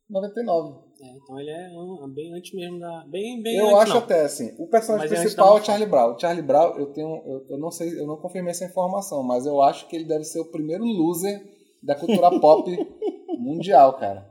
99. 0.09 0.79
É, 1.01 1.15
então 1.15 1.39
ele 1.39 1.49
é 1.49 1.69
um- 1.69 2.11
bem 2.13 2.33
antes 2.33 2.53
mesmo 2.53 2.79
da. 2.79 3.05
Bem, 3.07 3.41
bem 3.41 3.55
Eu 3.55 3.67
antes, 3.67 3.77
acho 3.83 3.93
não. 3.93 3.99
até 4.01 4.21
assim, 4.21 4.53
o 4.59 4.67
personagem 4.67 5.09
Mas 5.09 5.19
é 5.19 5.21
principal 5.21 5.57
é 5.57 5.61
o 5.61 5.63
Charlie 5.63 5.87
Brown. 5.89 6.13
O 6.15 6.19
Charlie 6.19 6.43
Brown, 6.45 6.77
eu 6.77 6.87
tenho, 6.87 7.21
eu, 7.25 7.45
eu 7.49 7.57
não 7.57 7.71
sei, 7.71 7.99
eu 7.99 8.05
não 8.05 8.17
confirmei 8.17 8.51
essa 8.51 8.65
informação, 8.65 9.23
mas 9.23 9.45
eu 9.45 9.61
acho 9.61 9.87
que 9.87 9.95
ele 9.95 10.05
deve 10.05 10.23
ser 10.25 10.39
o 10.39 10.51
primeiro 10.51 10.83
loser 10.83 11.41
da 11.81 11.95
cultura 11.95 12.29
pop 12.39 12.69
mundial, 13.39 13.97
cara. 13.97 14.27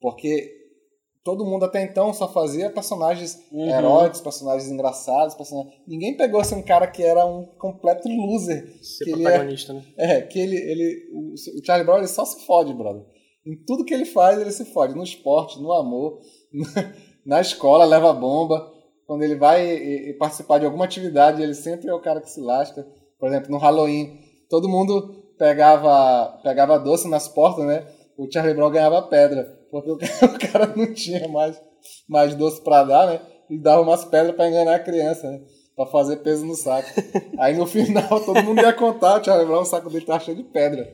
Porque 0.00 0.50
todo 1.24 1.44
mundo 1.44 1.64
até 1.64 1.82
então 1.82 2.12
só 2.12 2.26
fazia 2.32 2.70
personagens 2.70 3.38
Uhum. 3.52 3.68
heróicos, 3.68 4.20
personagens 4.20 4.70
engraçados, 4.70 5.34
personagens... 5.34 5.74
ninguém 5.86 6.16
pegou 6.16 6.40
assim 6.40 6.56
um 6.56 6.62
cara 6.62 6.86
que 6.86 7.02
era 7.02 7.24
um 7.24 7.44
completo 7.58 8.08
loser. 8.08 8.66
Ser 8.82 9.04
que 9.04 9.10
ele 9.12 9.22
é- 9.26 9.30
protagonista, 9.30 9.72
né? 9.72 9.82
É, 9.96 10.20
que 10.22 10.38
ele, 10.38 10.56
ele 10.56 11.10
o, 11.12 11.32
o 11.34 11.64
Charlie 11.64 11.84
Brown 11.86 11.98
ele 11.98 12.08
só 12.08 12.24
se 12.24 12.44
fode, 12.44 12.72
brother. 12.74 13.04
Em 13.46 13.56
tudo 13.64 13.84
que 13.84 13.92
ele 13.94 14.04
faz, 14.04 14.40
ele 14.40 14.50
se 14.52 14.64
fode. 14.66 14.94
No 14.94 15.02
esporte, 15.02 15.60
no 15.60 15.72
amor, 15.72 16.18
na 17.26 17.40
escola, 17.40 17.84
leva 17.84 18.12
bomba. 18.12 18.70
Quando 19.06 19.22
ele 19.24 19.34
vai 19.36 19.66
e- 19.68 20.10
e 20.10 20.14
participar 20.14 20.58
de 20.58 20.64
alguma 20.66 20.84
atividade, 20.84 21.42
ele 21.42 21.54
sempre 21.54 21.88
é 21.88 21.94
o 21.94 22.00
cara 22.00 22.20
que 22.20 22.30
se 22.30 22.40
lasca. 22.40 22.86
Por 23.18 23.28
exemplo, 23.28 23.50
no 23.50 23.58
Halloween, 23.58 24.18
todo 24.48 24.68
mundo 24.68 25.22
pegava, 25.38 26.38
pegava 26.42 26.78
doce 26.78 27.08
nas 27.08 27.26
portas, 27.28 27.64
né? 27.64 27.84
O 28.16 28.28
Charlie 28.30 28.54
Brown 28.54 28.70
ganhava 28.70 29.02
pedra, 29.02 29.44
porque 29.70 29.90
o 30.24 30.50
cara, 30.50 30.72
não 30.76 30.92
tinha 30.92 31.26
mais, 31.28 31.60
mais 32.08 32.34
doce 32.34 32.62
pra 32.62 32.84
dar, 32.84 33.06
né? 33.06 33.20
E 33.50 33.58
dava 33.58 33.82
umas 33.82 34.04
pedras 34.04 34.34
pra 34.34 34.48
enganar 34.48 34.76
a 34.76 34.80
criança, 34.80 35.30
né? 35.30 35.40
Pra 35.74 35.86
fazer 35.86 36.16
peso 36.18 36.44
no 36.44 36.54
saco. 36.54 36.88
Aí 37.38 37.56
no 37.56 37.66
final 37.66 38.20
todo 38.24 38.42
mundo 38.42 38.60
ia 38.60 38.72
contar, 38.72 39.20
o 39.20 39.24
Charlie 39.24 39.46
Brown, 39.46 39.62
o 39.62 39.66
saco 39.66 39.90
dele 39.90 40.04
tava 40.04 40.20
cheio 40.20 40.36
de 40.36 40.44
pedra. 40.44 40.86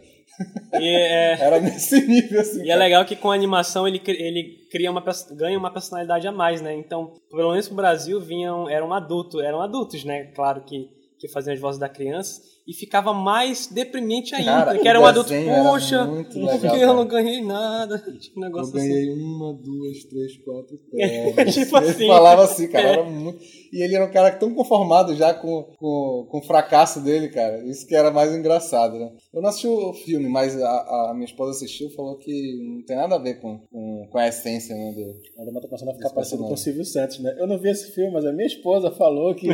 E 0.74 0.88
é, 0.88 1.32
Era 1.40 1.60
nesse 1.60 2.06
nível, 2.06 2.40
assim. 2.40 2.60
e 2.60 2.64
é 2.64 2.68
cara. 2.68 2.80
legal 2.80 3.04
que 3.04 3.16
com 3.16 3.30
a 3.30 3.34
animação 3.34 3.88
ele, 3.88 4.00
ele 4.06 4.68
cria 4.70 4.90
uma, 4.90 5.02
ganha 5.32 5.58
uma 5.58 5.72
personalidade 5.72 6.26
a 6.28 6.32
mais, 6.32 6.60
né? 6.60 6.74
Então, 6.74 7.12
pelo 7.30 7.50
menos 7.50 7.66
pro 7.66 7.76
Brasil, 7.76 8.20
vinham, 8.20 8.68
eram 8.68 8.92
adultos, 8.92 9.42
eram 9.42 9.60
adultos, 9.60 10.04
né? 10.04 10.30
Claro 10.34 10.62
que 10.64 10.96
que 11.18 11.28
fazia 11.28 11.52
as 11.52 11.60
vozes 11.60 11.80
da 11.80 11.88
criança, 11.88 12.40
e 12.68 12.74
ficava 12.74 13.14
mais 13.14 13.66
deprimente 13.66 14.34
ainda, 14.34 14.50
Cara, 14.66 14.78
que 14.78 14.86
era 14.86 15.00
um 15.00 15.06
adulto, 15.06 15.30
poxa, 15.64 16.04
legal, 16.04 16.76
eu 16.76 16.94
não 16.94 17.06
ganhei 17.08 17.40
nada? 17.42 17.98
Tipo, 18.20 18.38
um 18.38 18.42
Eu 18.44 18.48
negócio 18.50 18.76
assim. 18.76 18.88
ganhei 18.88 19.10
uma, 19.10 19.54
duas, 19.54 20.04
três, 20.04 20.36
quatro 20.44 20.78
É, 21.00 21.32
pedras. 21.32 21.54
tipo 21.54 21.76
ele 21.78 21.88
assim. 21.88 22.06
falava 22.06 22.44
assim, 22.44 22.68
cara, 22.68 22.88
É. 22.88 22.92
era 22.92 23.04
muito. 23.04 23.42
E 23.72 23.82
ele 23.82 23.94
era 23.94 24.04
um 24.04 24.10
cara 24.10 24.30
tão 24.32 24.52
conformado 24.54 25.14
já 25.16 25.32
com, 25.32 25.62
com, 25.78 26.26
com 26.30 26.38
o 26.38 26.42
fracasso 26.42 27.00
dele, 27.00 27.28
cara. 27.28 27.64
Isso 27.64 27.86
que 27.86 27.94
era 27.94 28.10
mais 28.10 28.34
engraçado, 28.34 28.98
né? 28.98 29.12
Eu 29.32 29.40
não 29.40 29.48
assisti 29.48 29.66
o 29.66 29.92
filme, 29.94 30.28
mas 30.28 30.60
a, 30.60 31.10
a 31.10 31.12
minha 31.14 31.24
esposa 31.26 31.52
assistiu 31.52 31.88
e 31.88 31.94
falou 31.94 32.18
que 32.18 32.32
não 32.62 32.82
tem 32.84 32.96
nada 32.96 33.14
a 33.14 33.18
ver 33.18 33.40
com, 33.40 33.58
com, 33.70 34.06
com 34.10 34.18
a 34.18 34.28
essência, 34.28 34.74
né? 34.76 34.92
Do... 34.92 35.38
A 35.38 35.42
Adama 35.42 35.60
tá 35.62 35.68
começando 35.68 35.88
a 35.88 35.94
ficar 35.94 36.06
Esse 36.06 36.14
parecido 36.14 36.44
com 36.44 36.52
o. 36.52 36.56
Silvio 36.56 36.84
Santos, 36.84 37.18
né? 37.20 37.34
Eu 37.38 37.46
não 37.46 37.58
vi 37.58 37.70
esse 37.70 37.92
filme, 37.92 38.10
mas 38.12 38.26
a 38.26 38.32
minha 38.32 38.46
esposa 38.46 38.90
falou 38.90 39.34
que. 39.34 39.48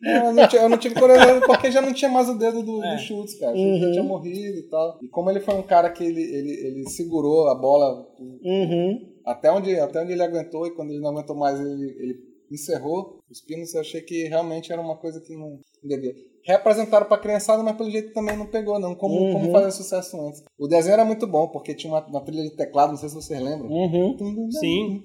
Não, 0.00 0.26
eu 0.26 0.32
não 0.32 0.46
tive, 0.48 0.62
eu 0.64 0.68
não 0.68 0.78
tive 0.78 0.94
coragem 0.94 1.40
porque 1.46 1.70
já 1.72 1.80
não 1.80 1.92
tinha 1.92 2.10
mais 2.10 2.28
o 2.28 2.38
dedo 2.38 2.62
do, 2.62 2.82
É. 2.84 2.94
do 2.94 3.00
Schultz, 3.00 3.34
cara. 3.38 3.56
Schultz 3.56 3.80
já 3.80 3.86
Uhum. 3.86 3.92
tinha 3.92 4.04
morrido 4.04 4.58
e 4.58 4.62
tal. 4.62 4.98
E 5.02 5.08
como 5.08 5.30
ele 5.30 5.40
foi 5.40 5.54
um 5.54 5.62
cara 5.62 5.90
que 5.90 6.04
ele, 6.04 6.22
ele, 6.22 6.50
ele 6.66 6.88
segurou 6.90 7.48
a 7.48 7.54
bola 7.54 8.06
Uhum. 8.20 9.00
até 9.24 9.50
onde, 9.50 9.78
até 9.78 10.00
onde 10.02 10.12
ele 10.12 10.22
aguentou 10.22 10.66
e 10.66 10.70
quando 10.74 10.90
ele 10.92 11.00
não 11.00 11.10
aguentou 11.10 11.36
mais 11.36 11.58
ele, 11.60 11.96
ele 11.98 12.28
encerrou 12.50 13.18
os 13.30 13.40
pinos 13.42 13.74
eu 13.74 13.80
achei 13.82 14.00
que 14.00 14.24
realmente 14.28 14.72
era 14.72 14.80
uma 14.80 14.96
coisa 14.96 15.20
que 15.20 15.36
não 15.36 15.58
devia 15.84 16.14
reapresentaram 16.44 17.04
pra 17.06 17.18
criançada 17.18 17.62
mas 17.62 17.76
pelo 17.76 17.90
jeito 17.90 18.14
também 18.14 18.38
não 18.38 18.46
pegou 18.46 18.78
não 18.80 18.94
como, 18.94 19.14
Uhum. 19.16 19.32
como 19.34 19.52
fazia 19.52 19.70
sucesso 19.70 20.18
antes 20.26 20.42
o 20.58 20.66
desenho 20.66 20.94
era 20.94 21.04
muito 21.04 21.26
bom 21.26 21.46
porque 21.48 21.74
tinha 21.74 21.92
uma, 21.92 22.06
uma 22.06 22.22
trilha 22.24 22.42
de 22.44 22.56
teclado 22.56 22.90
não 22.90 22.96
sei 22.96 23.10
se 23.10 23.14
vocês 23.16 23.38
lembram 23.38 23.68
Uhum. 23.70 24.50
Sim. 24.52 25.02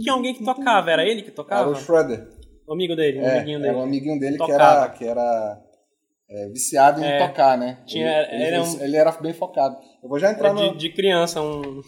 Tinha 0.00 0.14
alguém 0.14 0.32
que 0.32 0.42
tocava, 0.42 0.90
era 0.90 1.04
ele 1.06 1.20
que 1.20 1.28
era 1.28 1.36
tocava? 1.36 1.70
o 1.70 1.74
Shredder 1.74 2.26
O 2.66 2.72
amigo 2.72 2.96
dele, 2.96 3.18
o 3.20 3.22
é, 3.22 3.36
amiguinho 3.38 3.58
dele. 3.58 3.68
era 3.70 3.78
um 3.78 3.82
amiguinho 3.82 4.18
dele 4.20 4.38
que 4.38 4.50
era 4.50 4.88
que 4.90 5.04
era 5.06 5.60
é, 6.28 6.48
viciado 6.48 7.00
em 7.02 7.04
É. 7.04 7.26
tocar 7.26 7.58
né 7.58 7.78
Tinha- 7.86 8.22
ele, 8.22 8.34
ele, 8.34 8.42
era 8.44 8.62
um- 8.62 8.80
ele 8.80 8.96
era 8.96 9.12
bem 9.12 9.32
focado 9.34 9.76
eu 10.02 10.08
vou 10.08 10.18
já 10.18 10.30
entrar 10.32 10.52
no 10.52 10.72
de, 10.72 10.78
de 10.78 10.88
criança, 10.90 11.40
um 11.42 11.82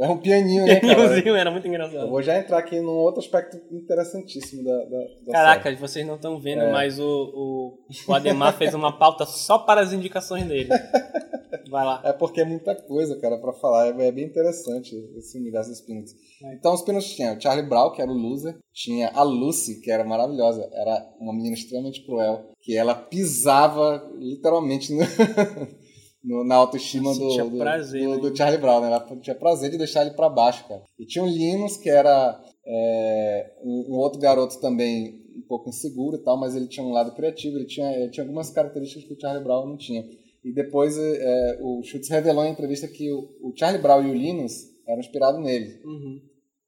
é 0.00 0.08
um 0.08 0.18
pianinho 0.18 0.64
né 0.66 0.80
pianinhozinho, 0.80 1.34
era 1.36 1.50
muito 1.50 1.66
eu 1.66 1.70
engraçado. 1.72 2.08
vou 2.08 2.22
já 2.22 2.38
entrar 2.38 2.58
aqui 2.58 2.80
num 2.80 2.90
outro 2.92 3.20
aspecto 3.20 3.56
interessantíssimo 3.74 4.62
da, 4.64 4.76
da, 4.84 4.98
da 5.26 5.32
Caraca, 5.32 5.74
vocês 5.76 6.06
não 6.06 6.16
estão 6.16 6.38
vendo, 6.40 6.62
É. 6.62 6.72
mas 6.72 6.98
o, 6.98 7.04
o, 7.04 7.78
o 8.08 8.14
Ademar 8.14 8.56
fez 8.56 8.74
uma 8.74 8.96
pauta 8.98 9.24
só 9.26 9.58
para 9.58 9.80
as 9.80 9.92
indicações 9.92 10.44
dele. 10.46 10.68
Vai 11.70 11.84
lá. 11.84 12.00
É 12.04 12.12
porque 12.12 12.40
é 12.40 12.44
muita 12.44 12.74
coisa, 12.76 13.18
cara, 13.18 13.38
pra 13.38 13.52
falar. 13.52 13.86
É 13.88 14.06
é 14.06 14.12
bem 14.12 14.24
interessante 14.24 14.94
esse 15.16 15.36
universo 15.38 15.70
dos 15.70 15.80
Peanuts. 15.80 16.12
É. 16.44 16.54
Então, 16.54 16.72
os 16.72 16.82
Peanuts 16.82 17.12
tinham 17.14 17.36
o 17.36 17.40
Charlie 17.40 17.68
Brown, 17.68 17.90
que 17.92 18.00
era 18.00 18.10
o 18.10 18.14
loser. 18.14 18.56
Tinha 18.72 19.10
a 19.12 19.22
Lucy, 19.24 19.80
que 19.80 19.90
era 19.90 20.04
maravilhosa. 20.04 20.68
Era 20.72 21.04
uma 21.18 21.32
menina 21.34 21.54
extremamente 21.56 22.04
cruel. 22.06 22.50
Que 22.60 22.76
ela 22.76 22.94
pisava, 22.94 24.08
literalmente, 24.16 24.92
no- 24.92 25.00
no- 26.26 26.44
na 26.44 26.56
autoestima 26.56 27.10
do, 27.14 27.16
Sentia 27.30 27.44
do, 27.44 27.56
prazer, 27.58 28.02
do- 28.04 28.10
né? 28.16 28.20
do 28.20 28.36
Charlie 28.36 28.60
Brown. 28.60 28.80
Né? 28.80 28.86
Ela 28.88 29.00
tinha 29.22 29.34
prazer 29.36 29.70
de 29.70 29.78
deixar 29.78 30.02
ele 30.04 30.14
pra 30.14 30.28
baixo, 30.28 30.66
cara. 30.68 30.82
E 30.98 31.06
tinha 31.06 31.24
o 31.24 31.28
Linus, 31.28 31.76
que 31.76 31.88
era 31.88 32.42
é, 32.66 33.52
um, 33.62 33.86
um 33.90 33.96
outro 33.98 34.18
garoto 34.20 34.60
também 34.60 35.24
um 35.36 35.42
pouco 35.48 35.68
inseguro 35.68 36.16
e 36.16 36.22
tal, 36.24 36.36
mas 36.38 36.56
ele 36.56 36.66
tinha 36.66 36.84
um 36.84 36.92
lado 36.92 37.14
criativo. 37.14 37.56
Ele 37.56 37.66
tinha, 37.66 37.90
ele 37.92 38.10
tinha 38.10 38.24
algumas 38.24 38.50
características 38.50 39.04
que 39.04 39.14
o 39.14 39.20
Charlie 39.20 39.44
Brown 39.44 39.66
não 39.66 39.76
tinha. 39.76 40.04
E 40.44 40.52
depois 40.52 40.96
é, 40.98 41.58
o 41.62 41.82
Schultz 41.82 42.08
revelou 42.08 42.44
em 42.44 42.50
entrevista 42.52 42.86
que 42.88 43.10
o, 43.12 43.18
o 43.42 43.52
Charlie 43.56 43.80
Brown 43.82 44.02
e 44.06 44.10
o 44.10 44.14
Linus 44.14 44.64
eram 44.86 45.00
inspirados 45.00 45.40
nele. 45.42 45.80
Uhum. 45.84 46.20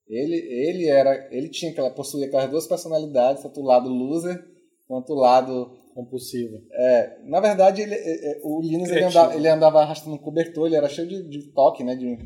Ele, 0.08 0.36
ele 0.36 0.86
era, 0.86 1.28
ele 1.30 1.48
tinha 1.48 1.70
aquela, 1.70 1.90
possuía 1.90 2.26
aquelas 2.26 2.50
duas 2.50 2.66
personalidades, 2.66 3.42
tanto 3.42 3.60
o 3.60 3.64
lado 3.64 3.88
loser 3.90 4.42
quanto 4.86 5.12
o 5.12 5.16
lado, 5.16 5.70
Compulsiva. 6.02 6.56
é, 6.72 7.18
na 7.24 7.40
verdade 7.40 7.82
ele, 7.82 7.94
é, 7.94 8.30
é, 8.32 8.40
o 8.44 8.60
Linus 8.62 8.88
ele 8.88 9.04
andava, 9.04 9.34
ele 9.34 9.48
andava 9.48 9.80
arrastando 9.82 10.14
um 10.14 10.18
cobertor, 10.18 10.66
ele 10.66 10.76
era 10.76 10.88
cheio 10.88 11.08
de, 11.08 11.28
de 11.28 11.52
toque, 11.52 11.82
né, 11.82 11.96
de, 11.96 12.16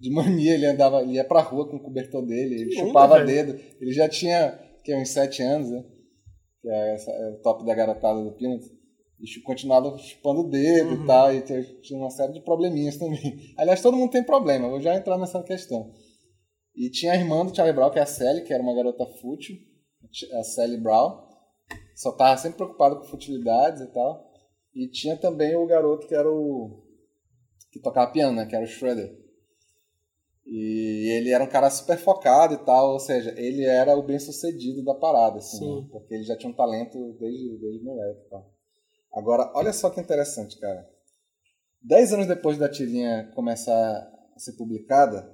de 0.00 0.10
mania, 0.12 0.54
ele 0.54 0.66
andava, 0.66 1.02
ele 1.02 1.14
ia 1.14 1.24
pra 1.24 1.40
rua 1.40 1.68
com 1.68 1.76
o 1.76 1.82
cobertor 1.82 2.24
dele, 2.24 2.54
ele 2.54 2.70
Que 2.70 2.76
onda, 2.78 2.86
chupava 2.86 3.14
velho. 3.24 3.26
dedo, 3.26 3.60
ele 3.80 3.92
já 3.92 4.08
tinha 4.08 4.56
que 4.84 4.94
uns 4.94 5.08
sete 5.10 5.42
anos, 5.42 5.68
né, 5.70 5.84
que 6.62 6.68
é, 6.70 6.94
essa, 6.94 7.10
é 7.10 7.30
o 7.30 7.42
top 7.42 7.64
da 7.66 7.74
garotada 7.74 8.22
do 8.22 8.32
Peanuts. 8.36 8.68
E 9.20 9.40
continuava 9.40 9.98
chupando 9.98 10.42
o 10.42 10.48
dedo 10.48 10.90
Uhum. 10.94 11.02
e 11.02 11.06
tal, 11.08 11.34
e 11.34 11.40
tinha- 11.82 11.98
uma 11.98 12.08
série 12.10 12.32
de 12.34 12.40
probleminhas 12.40 12.96
também. 12.98 13.40
Aliás, 13.58 13.82
todo 13.82 13.96
mundo 13.96 14.12
tem 14.12 14.22
problema, 14.22 14.66
eu 14.66 14.70
vou 14.70 14.80
já 14.80 14.94
entrar 14.94 15.18
nessa 15.18 15.42
questão. 15.42 15.90
E 16.76 16.88
tinha 16.88 17.10
a 17.12 17.16
irmã 17.16 17.44
do 17.44 17.52
Charlie 17.52 17.74
Brown, 17.74 17.90
que 17.90 17.98
é 17.98 18.02
a 18.02 18.06
Sally, 18.06 18.42
que 18.44 18.52
era 18.54 18.62
uma 18.62 18.72
garota 18.76 19.04
fútil, 19.20 19.56
a 20.38 20.44
Sally 20.44 20.76
Brown. 20.76 21.26
Só 21.98 22.12
tava 22.12 22.36
sempre 22.38 22.58
preocupada 22.58 22.94
com 22.94 23.02
futilidades 23.02 23.82
e 23.82 23.86
tal. 23.88 24.30
E 24.72 24.86
tinha 24.88 25.16
também 25.16 25.56
o 25.56 25.66
garoto 25.66 26.06
que 26.06 26.14
era 26.14 26.30
o. 26.30 26.80
que 27.72 27.80
tocava 27.80 28.12
piano, 28.12 28.36
né? 28.36 28.46
Que 28.46 28.54
era 28.54 28.64
o 28.64 28.68
Shredder. 28.68 29.18
E 30.46 31.12
ele 31.16 31.32
era 31.32 31.42
um 31.42 31.48
cara 31.48 31.68
super 31.68 31.98
focado 31.98 32.54
e 32.54 32.58
tal, 32.58 32.92
ou 32.92 33.00
seja, 33.00 33.34
ele 33.36 33.64
era 33.64 33.96
o 33.96 34.02
bem 34.04 34.18
sucedido 34.18 34.84
da 34.84 34.94
parada, 34.94 35.38
assim, 35.38 35.58
Sim. 35.58 35.82
né? 35.82 35.88
porque 35.90 36.14
ele 36.14 36.22
já 36.22 36.38
tinha 36.38 36.50
um 36.50 36.56
talento 36.56 37.16
desde, 37.18 37.58
desde 37.58 37.84
moleque 37.84 38.20
e 38.26 38.30
tal. 38.30 38.48
Agora, 39.12 39.50
olha 39.56 39.72
só 39.72 39.90
que 39.90 40.00
interessante, 40.00 40.56
cara. 40.58 40.88
Dez 41.82 42.12
anos 42.12 42.28
depois 42.28 42.56
da 42.56 42.70
tirinha 42.70 43.30
começar 43.34 44.08
a 44.34 44.38
ser 44.38 44.52
publicada, 44.52 45.28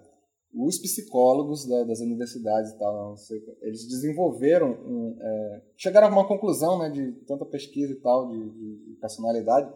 os 0.57 0.79
psicólogos 0.79 1.67
da- 1.67 1.85
das 1.85 2.01
universidades 2.01 2.71
e 2.73 2.79
tal, 2.79 3.17
sei, 3.17 3.43
eles 3.63 3.87
desenvolveram, 3.89 4.71
um, 4.71 5.17
é, 5.21 5.63
chegaram 5.77 6.07
a 6.07 6.11
uma 6.11 6.29
conclusão, 6.29 6.79
né, 6.79 6.89
de 6.91 7.13
tanta 7.27 7.45
pesquisa 7.45 7.93
e 7.93 7.97
tal, 8.01 8.31
de, 8.31 8.39
de- 8.51 8.85
de 8.91 8.97
personalidade, 9.01 9.73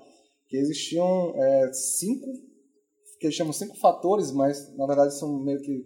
que 0.46 0.56
existiam 0.56 1.34
é, 1.36 1.72
cinco, 1.72 2.32
que 3.18 3.26
eles 3.26 3.34
chamam 3.34 3.52
cinco 3.52 3.76
fatores, 3.78 4.30
mas 4.30 4.74
na 4.76 4.86
verdade 4.86 5.18
são 5.18 5.42
meio 5.42 5.60
que, 5.60 5.84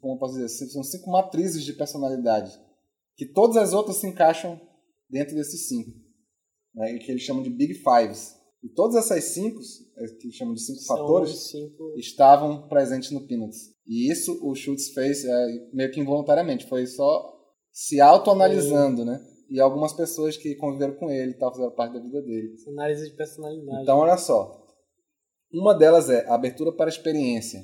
como- 0.00 0.14
eu 0.14 0.18
posso 0.18 0.34
dizer, 0.34 0.48
são 0.68 0.84
cinco 0.84 1.10
matrizes 1.10 1.64
de 1.64 1.72
personalidade, 1.72 2.52
que 3.16 3.26
todas 3.26 3.56
as 3.56 3.72
outras 3.72 3.96
se 3.96 4.06
encaixam 4.06 4.60
dentro 5.08 5.34
desses 5.34 5.68
cinco, 5.68 5.90
né, 6.74 6.98
que 6.98 7.10
eles 7.10 7.22
chamam 7.22 7.42
de 7.42 7.50
Big 7.50 7.74
Fives. 7.74 8.38
E 8.62 8.68
todas 8.68 8.96
essas 8.96 9.24
cinco, 9.24 9.58
é, 9.96 10.06
que 10.20 10.30
chamam 10.30 10.54
de 10.54 10.60
cinco 10.62 10.80
São 10.80 10.96
fatores, 10.96 11.50
cinco. 11.50 11.94
estavam 11.96 12.68
presentes 12.68 13.10
no 13.10 13.26
Peanuts. 13.26 13.70
E 13.86 14.10
isso 14.10 14.38
o 14.42 14.54
Schultz 14.54 14.90
fez 14.90 15.24
é, 15.24 15.46
meio 15.72 15.90
que 15.90 16.00
involuntariamente, 16.00 16.68
foi 16.68 16.86
só 16.86 17.38
se 17.72 18.00
autoanalisando, 18.00 19.04
né? 19.04 19.18
E 19.48 19.58
algumas 19.58 19.92
pessoas 19.92 20.36
que 20.36 20.54
conviveram 20.54 20.94
com 20.94 21.10
ele 21.10 21.32
e 21.32 21.38
tal, 21.38 21.50
fizeram 21.52 21.74
parte 21.74 21.94
da 21.94 22.00
vida 22.00 22.22
dele. 22.22 22.54
Análise 22.68 23.10
de 23.10 23.16
personalidade. 23.16 23.82
Então, 23.82 23.98
olha 23.98 24.16
só. 24.16 24.60
Uma 25.52 25.74
delas 25.74 26.08
é 26.08 26.24
a 26.28 26.34
abertura 26.34 26.72
para 26.72 26.86
a 26.86 26.88
experiência, 26.88 27.60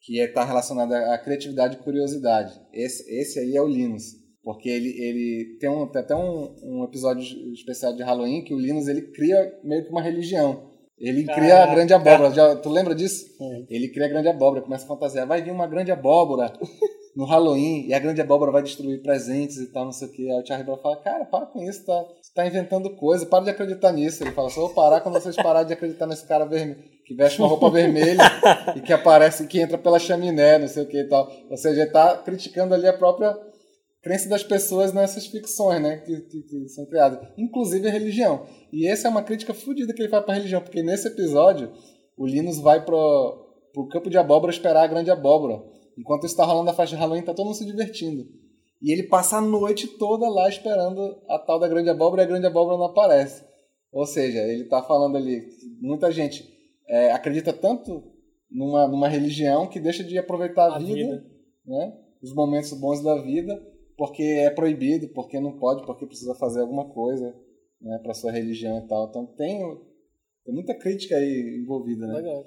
que 0.00 0.20
está 0.20 0.44
relacionada 0.44 1.12
à 1.12 1.18
criatividade 1.18 1.76
e 1.76 1.82
curiosidade. 1.82 2.52
Esse, 2.72 3.02
esse 3.10 3.40
aí 3.40 3.56
é 3.56 3.62
o 3.62 3.66
Linus. 3.66 4.21
Porque 4.42 4.68
ele, 4.68 4.88
ele 4.88 5.56
tem, 5.60 5.70
um, 5.70 5.86
tem 5.86 6.02
até 6.02 6.16
um, 6.16 6.54
um 6.62 6.84
episódio 6.84 7.22
especial 7.52 7.94
de 7.94 8.02
Halloween 8.02 8.42
que 8.42 8.52
o 8.52 8.58
Linus 8.58 8.88
ele 8.88 9.02
cria 9.12 9.52
meio 9.62 9.84
que 9.84 9.90
uma 9.90 10.02
religião. 10.02 10.70
Ele 10.98 11.24
cria 11.24 11.54
a 11.54 11.58
Caraca. 11.58 11.74
grande 11.74 11.94
abóbora. 11.94 12.30
Já, 12.30 12.56
tu 12.56 12.68
lembra 12.68 12.94
disso? 12.94 13.26
Sim. 13.36 13.66
Ele 13.68 13.88
cria 13.88 14.06
a 14.06 14.08
grande 14.08 14.28
abóbora, 14.28 14.62
começa 14.62 14.84
a 14.84 14.88
fantasiar. 14.88 15.26
Vai 15.26 15.42
vir 15.42 15.50
uma 15.50 15.66
grande 15.66 15.90
abóbora 15.90 16.52
no 17.14 17.24
Halloween 17.24 17.86
e 17.86 17.94
a 17.94 17.98
grande 17.98 18.20
abóbora 18.20 18.50
vai 18.50 18.62
destruir 18.62 19.02
presentes 19.02 19.58
e 19.58 19.72
tal, 19.72 19.84
não 19.84 19.92
sei 19.92 20.08
o 20.08 20.12
que. 20.12 20.30
Aí 20.30 20.40
o 20.40 20.46
Charlie 20.46 20.64
Brown 20.64 20.78
fala, 20.78 20.96
cara, 21.02 21.24
para 21.24 21.46
com 21.46 21.62
isso, 21.62 21.84
tá, 21.84 22.04
você 22.20 22.32
tá 22.34 22.46
inventando 22.46 22.94
coisa, 22.96 23.26
para 23.26 23.44
de 23.44 23.50
acreditar 23.50 23.92
nisso. 23.92 24.22
Ele 24.22 24.32
fala, 24.32 24.48
só 24.48 24.60
vou 24.60 24.70
parar 24.70 25.00
quando 25.00 25.20
vocês 25.20 25.36
pararem 25.36 25.66
de 25.66 25.72
acreditar 25.72 26.06
nesse 26.06 26.26
cara 26.26 26.44
vermelho, 26.44 26.82
que 27.04 27.14
veste 27.14 27.38
uma 27.40 27.48
roupa 27.48 27.68
vermelha 27.70 28.22
e 28.76 28.80
que 28.80 28.92
aparece, 28.92 29.46
que 29.46 29.60
entra 29.60 29.76
pela 29.76 29.98
chaminé, 29.98 30.58
não 30.58 30.68
sei 30.68 30.84
o 30.84 30.86
que 30.86 30.98
e 30.98 31.08
tal. 31.08 31.30
Ou 31.50 31.56
seja, 31.56 31.82
ele 31.82 31.90
tá 31.90 32.16
criticando 32.16 32.74
ali 32.74 32.86
a 32.86 32.92
própria 32.92 33.36
crença 34.02 34.28
das 34.28 34.42
pessoas 34.42 34.92
nessas 34.92 35.26
ficções, 35.26 35.80
né, 35.80 35.98
que, 35.98 36.20
que- 36.22 36.42
que 36.42 36.68
são 36.68 36.84
criadas, 36.86 37.20
inclusive 37.38 37.86
a 37.86 37.90
religião. 37.92 38.46
E 38.72 38.86
essa 38.88 39.06
é 39.06 39.10
uma 39.10 39.22
crítica 39.22 39.54
fodida 39.54 39.92
que 39.94 40.02
ele 40.02 40.08
faz 40.08 40.24
pra 40.24 40.34
religião, 40.34 40.60
porque 40.60 40.82
nesse 40.82 41.06
episódio 41.08 41.72
o 42.16 42.26
Linus 42.26 42.58
vai 42.58 42.84
pro, 42.84 43.46
pro 43.72 43.88
campo 43.88 44.10
de 44.10 44.18
abóbora 44.18 44.52
esperar 44.52 44.82
a 44.82 44.86
grande 44.88 45.10
abóbora. 45.10 45.62
Enquanto 45.96 46.24
está 46.26 46.44
rolando 46.44 46.70
a 46.70 46.74
festa 46.74 46.96
de 46.96 47.00
Halloween, 47.00 47.22
tá 47.22 47.32
todo 47.34 47.46
mundo 47.46 47.56
se 47.56 47.64
divertindo. 47.66 48.24
E 48.80 48.92
ele 48.92 49.04
passa 49.04 49.36
a 49.36 49.40
noite 49.40 49.86
toda 49.86 50.28
lá 50.28 50.48
esperando 50.48 51.00
a 51.28 51.38
tal 51.38 51.60
da 51.60 51.68
grande 51.68 51.88
abóbora 51.90 52.22
e 52.22 52.24
a 52.24 52.28
grande 52.28 52.46
abóbora 52.46 52.76
não 52.76 52.86
aparece. 52.86 53.44
Ou 53.92 54.04
seja, 54.06 54.38
ele 54.40 54.64
tá 54.64 54.82
falando 54.82 55.16
ali, 55.16 55.42
que 55.42 55.66
muita 55.80 56.10
gente 56.10 56.44
é, 56.88 57.12
acredita 57.12 57.52
tanto 57.52 58.02
numa, 58.50 58.88
numa 58.88 59.06
religião 59.08 59.66
que 59.68 59.78
deixa 59.78 60.02
de 60.02 60.18
aproveitar 60.18 60.70
a, 60.70 60.76
A 60.76 60.78
vida, 60.78 60.94
vida. 60.94 61.24
né? 61.66 61.92
os 62.22 62.34
momentos 62.34 62.72
bons 62.72 63.02
da 63.02 63.20
vida, 63.22 63.62
porque 63.96 64.22
é 64.22 64.50
proibido, 64.50 65.08
porque 65.08 65.40
não 65.40 65.58
pode, 65.58 65.84
porque 65.86 66.06
precisa 66.06 66.34
fazer 66.34 66.60
alguma 66.60 66.88
coisa 66.92 67.34
né, 67.80 67.98
para 68.02 68.12
sua 68.14 68.30
religião 68.32 68.78
e 68.78 68.86
tal. 68.88 69.08
Então 69.08 69.26
tem, 69.36 69.60
tem 70.44 70.54
muita 70.54 70.74
crítica 70.74 71.16
aí 71.16 71.60
envolvida, 71.62 72.06
né? 72.06 72.14
Legal. 72.14 72.44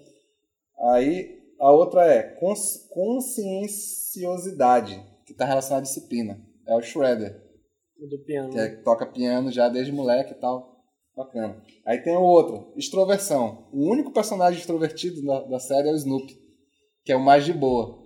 Aí 0.92 1.40
a 1.60 1.72
outra 1.72 2.06
é 2.06 2.22
cons- 2.24 2.88
conscienciosidade, 2.92 5.02
que 5.26 5.32
está 5.32 5.46
relacionada 5.46 5.82
à 5.82 5.84
disciplina. 5.88 6.40
É 6.68 6.76
o 6.76 6.82
Shredder. 6.82 7.42
O 8.00 8.08
do 8.08 8.20
piano. 8.26 8.50
que, 8.52 8.60
é, 8.60 8.76
que 8.76 8.84
toca 8.84 9.06
piano 9.06 9.52
já 9.52 9.70
desde 9.70 9.92
moleque 9.92 10.32
e 10.34 10.36
tal. 10.36 10.76
Bacana. 11.16 11.62
Aí 11.86 12.00
tem 12.00 12.16
o 12.18 12.22
outro, 12.22 12.74
extroversão. 12.76 13.70
O 13.72 13.90
único 13.90 14.12
personagem 14.12 14.60
extrovertido 14.60 15.24
da, 15.26 15.42
da 15.44 15.60
série 15.60 15.88
é 15.88 15.92
o 15.94 15.96
Snoopy, 15.96 16.38
que 17.06 17.12
é 17.14 17.16
o 17.16 17.24
mais 17.24 17.46
de 17.46 17.54
boa. 17.54 18.04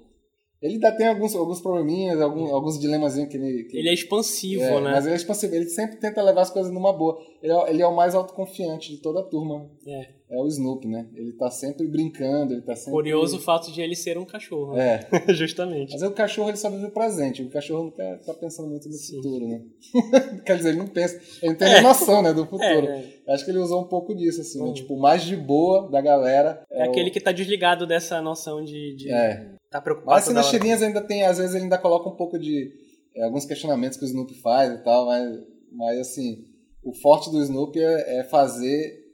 Ele 0.61 0.73
ainda 0.73 0.91
tem 0.91 1.07
alguns, 1.07 1.33
alguns 1.35 1.61
probleminhas, 1.61 2.19
algum, 2.19 2.53
alguns 2.53 2.77
dilemazinhos 2.79 3.29
que 3.29 3.37
ele. 3.37 3.63
que- 3.63 3.77
Ele 3.77 3.87
é 3.89 3.93
expansivo, 3.93 4.61
é, 4.63 4.81
né? 4.81 4.91
Mas 4.91 5.05
ele 5.05 5.13
é 5.13 5.17
expansivo, 5.17 5.55
ele 5.55 5.69
sempre 5.69 5.95
tenta 5.97 6.21
levar 6.21 6.41
as 6.41 6.49
coisas 6.51 6.71
numa 6.71 6.91
boa. 6.91 7.17
Ele 7.41 7.53
é, 7.53 7.69
ele 7.69 7.81
é 7.81 7.87
o 7.87 7.95
mais 7.95 8.13
autoconfiante 8.13 8.91
de 8.93 8.97
toda 9.01 9.21
a 9.21 9.23
turma. 9.23 9.69
É. 9.87 10.19
É 10.31 10.37
o 10.37 10.45
Snoopy, 10.47 10.87
né? 10.87 11.07
Ele 11.15 11.31
tá 11.31 11.49
sempre 11.49 11.87
brincando, 11.87 12.53
ele 12.53 12.61
tá 12.61 12.75
sempre. 12.75 12.91
Curioso 12.91 13.37
o 13.37 13.39
fato 13.39 13.71
de 13.71 13.81
ele 13.81 13.95
ser 13.95 14.15
um 14.17 14.25
cachorro. 14.25 14.73
né? 14.75 14.99
É. 15.27 15.31
Justamente. 15.33 15.93
Mas 15.93 16.03
aí 16.03 16.09
o 16.09 16.13
cachorro 16.13 16.49
ele 16.49 16.57
só 16.57 16.69
vive 16.69 16.85
o 16.85 16.91
presente. 16.91 17.41
O 17.41 17.49
cachorro 17.49 17.85
não 17.85 17.91
tá, 17.91 18.17
tá 18.25 18.33
pensando 18.35 18.69
muito 18.69 18.87
no 18.87 18.93
Sim. 18.93 19.15
futuro, 19.15 19.47
né? 19.47 19.61
Quer 20.45 20.57
dizer, 20.57 20.69
ele 20.69 20.77
não 20.79 20.87
pensa. 20.87 21.15
Ele 21.41 21.53
não 21.53 21.57
tem 21.57 21.73
nem 21.73 21.81
noção, 21.81 22.21
né, 22.21 22.31
do 22.33 22.45
futuro. 22.45 22.85
É, 22.87 23.05
é. 23.27 23.33
Acho 23.33 23.45
que 23.45 23.49
ele 23.51 23.57
usou 23.59 23.81
um 23.81 23.87
pouco 23.87 24.13
disso, 24.13 24.41
assim, 24.41 24.59
né? 24.59 24.65
Uhum. 24.65 24.73
Tipo, 24.73 24.93
o 24.95 24.99
mais 24.99 25.23
de 25.23 25.35
boa 25.35 25.89
da 25.89 26.01
galera. 26.01 26.61
É 26.69 26.85
o- 26.85 26.89
aquele 26.91 27.09
que 27.09 27.19
tá 27.21 27.31
desligado 27.31 27.87
dessa 27.87 28.21
noção 28.21 28.63
de. 28.63 28.95
de 28.95 29.11
É. 29.11 29.47
Tá 29.69 29.79
preocupado 29.79 30.15
Mas 30.15 30.23
assim, 30.25 30.33
nas 30.33 30.49
tirinhas 30.49 30.81
ainda 30.81 31.01
tem, 31.01 31.23
às 31.23 31.37
vezes 31.37 31.53
ele 31.53 31.65
ainda 31.65 31.77
coloca 31.77 32.09
um 32.09 32.15
pouco 32.15 32.39
de. 32.39 32.71
é, 33.15 33.23
alguns 33.23 33.45
questionamentos 33.45 33.97
que 33.97 34.03
o 34.03 34.07
Snoopy 34.07 34.35
faz 34.41 34.73
e 34.73 34.83
tal, 34.83 35.05
mas, 35.05 35.39
mas 35.71 35.99
assim, 35.99 36.45
o 36.83 36.93
forte 36.93 37.29
do 37.29 37.41
Snoopy 37.41 37.79
é, 37.79 38.19
é 38.19 38.23
fazer. 38.23 39.07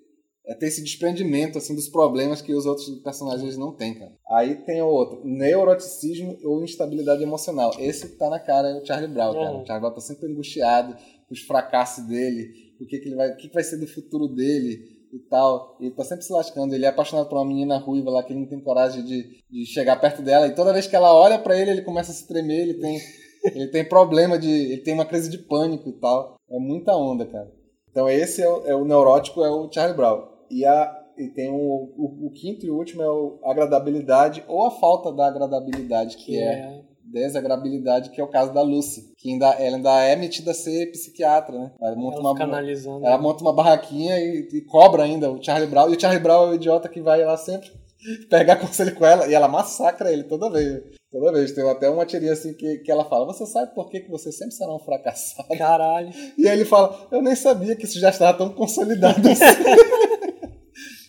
É 0.47 0.53
ter 0.53 0.67
esse 0.67 0.83
desprendimento 0.83 1.57
assim, 1.57 1.73
dos 1.73 1.89
problemas 1.89 2.39
que 2.39 2.53
os 2.53 2.67
outros 2.67 2.87
personagens 2.99 3.57
não 3.57 3.75
têm, 3.75 3.95
cara. 3.95 4.15
Aí 4.29 4.53
tem 4.53 4.79
o 4.79 4.85
outro, 4.85 5.25
neuroticismo 5.25 6.37
ou 6.43 6.63
instabilidade 6.63 7.23
emocional. 7.23 7.71
Esse 7.79 8.09
tá 8.09 8.29
na 8.29 8.39
cara 8.39 8.69
é 8.69 8.75
o 8.75 8.85
Charlie 8.85 9.11
Brown, 9.11 9.33
cara. 9.33 9.51
Uhum. 9.51 9.63
O 9.63 9.65
Charlie 9.65 9.81
Brown 9.81 9.95
tá 9.95 10.01
sempre 10.01 10.31
angustiado 10.31 10.93
com 11.27 11.33
os 11.33 11.41
fracassos 11.41 12.05
dele, 12.05 12.75
o 12.79 12.85
que, 12.85 12.99
que 12.99 13.07
ele 13.09 13.15
vai. 13.15 13.31
O 13.31 13.37
que, 13.37 13.47
que 13.47 13.55
vai 13.55 13.63
ser 13.63 13.77
do 13.77 13.87
futuro 13.87 14.27
dele 14.27 14.94
e 15.15 15.19
tal. 15.29 15.77
E 15.79 15.85
ele 15.85 15.95
tá 15.95 16.03
sempre 16.03 16.25
se 16.25 16.33
lascando. 16.33 16.75
Ele 16.75 16.85
é 16.85 16.89
apaixonado 16.89 17.29
por 17.29 17.37
uma 17.37 17.45
menina 17.45 17.77
ruiva 17.77 18.11
lá 18.11 18.23
que 18.23 18.33
ele 18.33 18.41
não 18.41 18.47
tem 18.47 18.59
coragem 18.59 19.03
de, 19.03 19.41
de 19.49 19.65
chegar 19.65 19.99
perto 19.99 20.21
dela. 20.21 20.47
E 20.47 20.55
toda 20.55 20.73
vez 20.73 20.87
que 20.87 20.95
ela 20.95 21.13
olha 21.13 21.39
pra 21.39 21.57
ele, 21.57 21.71
ele 21.71 21.81
começa 21.81 22.11
a 22.11 22.13
se 22.13 22.27
tremer, 22.27 22.61
ele 22.61 22.73
tem, 22.75 22.99
ele 23.55 23.67
tem 23.67 23.87
problema 23.87 24.37
de. 24.37 24.49
ele 24.49 24.81
tem 24.81 24.93
uma 24.93 25.05
crise 25.05 25.29
de 25.29 25.37
pânico 25.37 25.89
e 25.89 25.93
tal. 25.93 26.35
É 26.49 26.59
muita 26.59 26.95
onda, 26.95 27.25
cara. 27.25 27.51
Então 27.89 28.09
esse 28.09 28.41
é 28.41 28.49
o, 28.49 28.67
é 28.67 28.75
o 28.75 28.83
neurótico, 28.83 29.43
é 29.43 29.49
o 29.49 29.71
Charlie 29.71 29.95
Brown. 29.95 30.27
E, 30.51 30.65
a, 30.65 31.03
e 31.17 31.29
tem 31.29 31.49
o, 31.49 31.55
o, 31.55 32.27
o 32.27 32.31
quinto 32.31 32.65
e 32.65 32.69
último 32.69 33.01
é 33.01 33.09
o 33.09 33.39
agradabilidade 33.43 34.43
ou 34.47 34.65
a 34.65 34.71
falta 34.71 35.13
da 35.13 35.27
agradabilidade, 35.27 36.17
que, 36.17 36.25
Que 36.25 36.37
é 36.37 36.43
é. 36.43 36.81
Desagradabilidade, 37.15 38.09
que 38.09 38.19
é 38.19 38.23
o 38.23 38.27
caso 38.27 38.53
da 38.53 38.61
Lucy. 38.61 39.13
Que 39.17 39.31
ainda, 39.31 39.47
ela 39.53 39.77
ainda 39.77 40.01
é 40.03 40.15
metida 40.15 40.51
a 40.51 40.53
ser 40.53 40.91
psiquiatra, 40.91 41.57
né? 41.57 41.71
Ela 41.81 41.95
monta 41.95 42.19
Ela 42.19 42.33
uma, 42.33 43.07
ela 43.07 43.17
monta 43.17 43.41
uma 43.41 43.53
barraquinha 43.53 44.19
e, 44.19 44.47
e 44.51 44.61
cobra 44.61 45.03
ainda 45.03 45.31
o 45.31 45.41
Charlie 45.41 45.69
Brown. 45.69 45.89
E 45.89 45.95
o 45.95 45.99
Charlie 45.99 46.21
Brown 46.21 46.47
é 46.47 46.49
o 46.49 46.55
idiota 46.55 46.89
que 46.89 47.01
vai 47.01 47.23
lá 47.23 47.37
sempre 47.37 47.71
pegar 48.29 48.57
conselho 48.57 48.93
com 48.93 49.05
ela. 49.05 49.27
E 49.27 49.33
ela 49.33 49.47
massacra 49.47 50.11
ele 50.11 50.23
toda 50.23 50.49
vez. 50.49 50.83
Toda 51.11 51.31
vez. 51.31 51.53
Tem 51.53 51.69
até 51.69 51.89
uma 51.89 52.05
tirinha 52.05 52.33
assim 52.33 52.53
que, 52.53 52.79
que 52.79 52.91
ela 52.91 53.05
fala: 53.05 53.25
Você 53.25 53.45
sabe 53.45 53.73
por 53.73 53.89
que, 53.89 54.01
que 54.01 54.11
você 54.11 54.31
sempre 54.31 54.53
será 54.53 54.73
um 54.73 54.79
fracassado? 54.79 55.47
Caralho. 55.57 56.09
E 56.37 56.47
aí 56.47 56.57
ele 56.57 56.65
fala: 56.65 57.07
Eu 57.11 57.21
nem 57.21 57.35
sabia 57.35 57.75
que 57.75 57.85
isso 57.85 57.99
já 57.99 58.09
estava 58.09 58.37
tão 58.37 58.49
consolidado 58.49 59.27
assim. 59.29 59.43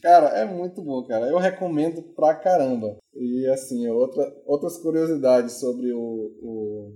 cara, 0.07 0.28
é 0.38 0.44
muito 0.44 0.80
bom, 0.82 1.04
cara. 1.04 1.26
Eu 1.26 1.38
recomendo 1.38 2.00
pra 2.14 2.36
caramba. 2.36 2.96
E 3.12 3.44
assim, 3.48 3.88
outra, 3.88 4.22
outras 4.46 4.78
curiosidades 4.78 5.59
sobre 5.59 5.92
o, 5.92 5.98
o, 5.98 6.92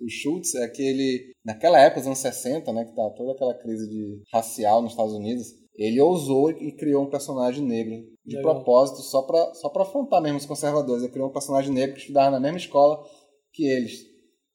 o 0.00 0.08
Schultz 0.08 0.56
é 0.56 0.68
que 0.68 0.82
ele, 0.82 1.32
naquela 1.44 1.78
época, 1.78 2.00
os 2.00 2.06
anos 2.06 2.18
60, 2.18 2.72
né, 2.72 2.84
que 2.84 2.96
tá 2.96 3.08
toda 3.16 3.32
aquela 3.32 3.54
crise 3.54 3.88
de 3.88 4.22
racial 4.32 4.82
nos 4.82 4.92
Estados 4.92 5.14
Unidos, 5.14 5.46
ele 5.76 6.00
ousou 6.00 6.50
e 6.50 6.72
criou 6.76 7.04
um 7.04 7.10
personagem 7.10 7.64
negro 7.64 7.94
de 8.26 8.36
Legal. 8.36 8.56
propósito 8.56 9.00
só 9.02 9.22
pra, 9.22 9.54
só 9.54 9.68
pra 9.68 9.82
afrontar 9.82 10.20
mesmo 10.20 10.38
os 10.38 10.46
conservadores. 10.46 11.04
Ele 11.04 11.12
criou 11.12 11.28
um 11.28 11.32
personagem 11.32 11.72
negro 11.72 11.94
que 11.94 12.00
estudava 12.00 12.32
na 12.32 12.40
mesma 12.40 12.58
escola 12.58 13.00
que 13.52 13.64
eles, 13.64 13.92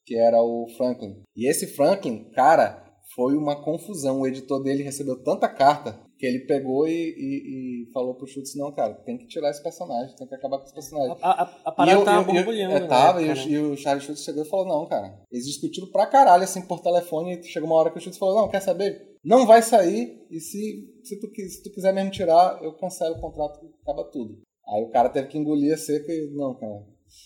que 0.04 0.14
era 0.16 0.42
o 0.42 0.66
Franklin. 0.76 1.22
E 1.34 1.48
esse 1.48 1.66
Franklin, 1.66 2.30
cara, 2.32 2.84
foi 3.14 3.36
uma 3.36 3.64
confusão. 3.64 4.20
O 4.20 4.26
editor 4.26 4.62
dele 4.62 4.82
recebeu 4.82 5.22
tanta 5.22 5.48
carta 5.48 6.05
que 6.18 6.24
ele 6.26 6.40
pegou 6.46 6.88
e, 6.88 6.92
e- 6.92 7.82
e 7.88 7.92
falou 7.92 8.14
pro 8.14 8.26
Schultz, 8.26 8.54
não, 8.56 8.72
cara, 8.72 8.94
tem 8.94 9.18
que 9.18 9.26
tirar 9.26 9.50
esse 9.50 9.62
personagem, 9.62 10.16
tem 10.16 10.26
que 10.26 10.34
acabar 10.34 10.58
com 10.58 10.64
esse 10.64 10.74
personagem. 10.74 11.16
A, 11.20 11.42
a, 11.42 11.60
a 11.66 11.72
parada 11.72 11.98
eu- 11.98 12.04
tava 12.04 12.32
borbulhando. 12.32 12.74
é, 12.74 12.86
tava, 12.86 13.22
época, 13.22 13.42
e, 13.42 13.46
o, 13.46 13.50
né? 13.50 13.52
e 13.70 13.72
o 13.72 13.76
Charles 13.76 14.04
Schultz 14.04 14.22
chegou 14.24 14.42
e 14.42 14.48
falou, 14.48 14.66
não, 14.66 14.86
cara, 14.88 15.20
eles 15.30 15.46
discutiram 15.46 15.88
pra 15.88 16.06
caralho, 16.06 16.44
assim, 16.44 16.62
por 16.62 16.80
telefone, 16.80 17.38
e 17.38 17.42
chegou 17.44 17.68
uma 17.68 17.76
hora 17.76 17.90
que 17.90 17.98
o 17.98 18.00
Schultz 18.00 18.18
falou, 18.18 18.34
não, 18.36 18.48
quer 18.48 18.60
saber? 18.60 19.14
Não 19.22 19.46
vai 19.46 19.60
sair, 19.60 20.24
e 20.30 20.40
se, 20.40 20.88
se, 21.04 21.20
tu, 21.20 21.28
se 21.34 21.62
tu 21.62 21.70
quiser 21.70 21.92
mesmo 21.92 22.10
tirar, 22.10 22.60
eu 22.62 22.72
cancelo 22.74 23.16
o 23.16 23.20
contrato, 23.20 23.60
acaba 23.82 24.04
tudo. 24.04 24.38
Aí 24.68 24.82
o 24.82 24.90
cara 24.90 25.08
teve 25.10 25.28
que 25.28 25.36
engolir 25.38 25.74
a 25.74 25.76
seca 25.76 26.12
e, 26.12 26.30
não, 26.32 26.54
cara, 26.54 26.82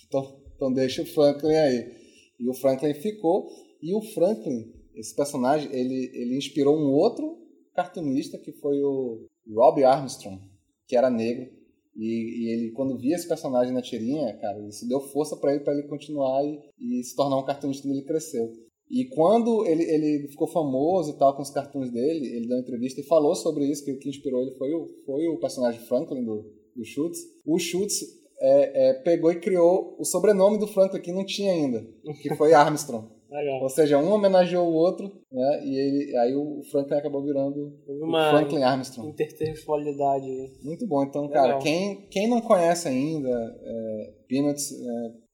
então, 0.09 0.41
então 0.57 0.73
deixa 0.73 1.03
o 1.03 1.07
Franklin 1.07 1.55
aí. 1.55 1.93
E 2.41 2.49
o 2.49 2.55
Franklin 2.55 2.95
ficou, 2.95 3.49
e 3.83 3.95
o 3.95 4.01
Franklin, 4.03 4.73
esse 4.97 5.15
personagem, 5.15 5.71
ele, 5.73 6.11
ele 6.15 6.37
inspirou 6.37 6.77
um 6.77 6.91
outro 6.93 7.39
cartunista, 7.75 8.39
que 8.39 8.53
foi 8.53 8.83
o 8.83 9.27
Robbie 9.53 9.85
Armstrong, 9.85 10.41
que 10.87 10.97
era 10.97 11.11
negro, 11.11 11.51
e, 11.97 12.45
e 12.45 12.53
ele, 12.53 12.71
quando 12.73 12.97
via 12.97 13.17
esse 13.17 13.29
personagem 13.29 13.75
na 13.75 13.83
tirinha, 13.83 14.33
cara, 14.39 14.59
isso 14.69 14.89
deu 14.89 15.01
força 15.01 15.37
pra 15.37 15.53
ele, 15.53 15.65
pra 15.65 15.73
ele 15.73 15.89
continuar 15.89 16.45
e, 16.45 16.59
e 16.79 17.03
se 17.03 17.15
tornar 17.15 17.39
um 17.39 17.45
cartunista 17.45 17.83
quando 17.83 17.97
ele 17.97 18.07
cresceu. 18.07 18.53
E 18.91 19.05
quando 19.05 19.65
ele, 19.67 19.85
ele 19.85 20.29
ficou 20.29 20.49
famoso 20.49 21.11
e 21.11 21.19
tal 21.19 21.35
com 21.37 21.43
os 21.43 21.51
cartoons 21.51 21.93
dele, 21.93 22.27
ele 22.27 22.49
deu 22.49 22.57
uma 22.57 22.63
entrevista 22.63 23.01
e 23.01 23.07
falou 23.07 23.37
sobre 23.37 23.65
isso, 23.67 23.85
que 23.85 23.93
o 23.93 23.99
que 23.99 24.09
inspirou 24.09 24.43
ele 24.43 24.57
foi 24.57 24.73
o, 24.73 24.89
foi 25.07 25.29
o 25.29 25.39
personagem 25.39 25.81
Franklin 25.83 26.25
do, 26.25 26.53
do 26.75 26.85
Schultz. 26.85 27.21
O 27.47 27.59
Schultz 27.59 28.01
é, 28.41 28.89
é, 28.89 28.95
pegou 28.95 29.31
e 29.31 29.39
criou 29.39 29.95
o 29.99 30.05
sobrenome 30.05 30.59
do 30.59 30.67
Franklin, 30.67 31.01
que 31.01 31.13
não 31.13 31.25
tinha 31.25 31.53
ainda, 31.53 31.87
que 32.21 32.35
foi 32.35 32.53
Armstrong. 32.53 33.07
Legal. 33.31 33.63
Ou 33.63 33.69
seja, 33.69 33.97
um 33.99 34.13
homenageou 34.13 34.67
o 34.67 34.75
outro, 34.75 35.07
né? 35.31 35.61
E 35.65 35.77
ele, 35.79 36.17
aí 36.19 36.35
o 36.35 36.61
Franklin 36.71 36.97
acabou 36.97 37.23
virando 37.23 37.79
Houve 37.87 38.03
o 38.03 38.07
uma 38.07 38.31
Franklin 38.31 38.63
Armstrong. 38.65 39.09
intertextualidade. 39.09 40.53
Muito 40.63 40.87
bom. 40.87 41.03
Então, 41.05 41.27
Legal. 41.27 41.45
cara, 41.45 41.59
quem, 41.59 42.09
quem 42.11 42.29
não 42.29 42.41
conhece 42.41 42.89
ainda, 42.89 43.29
é, 43.31 44.13
Peanuts 44.29 44.73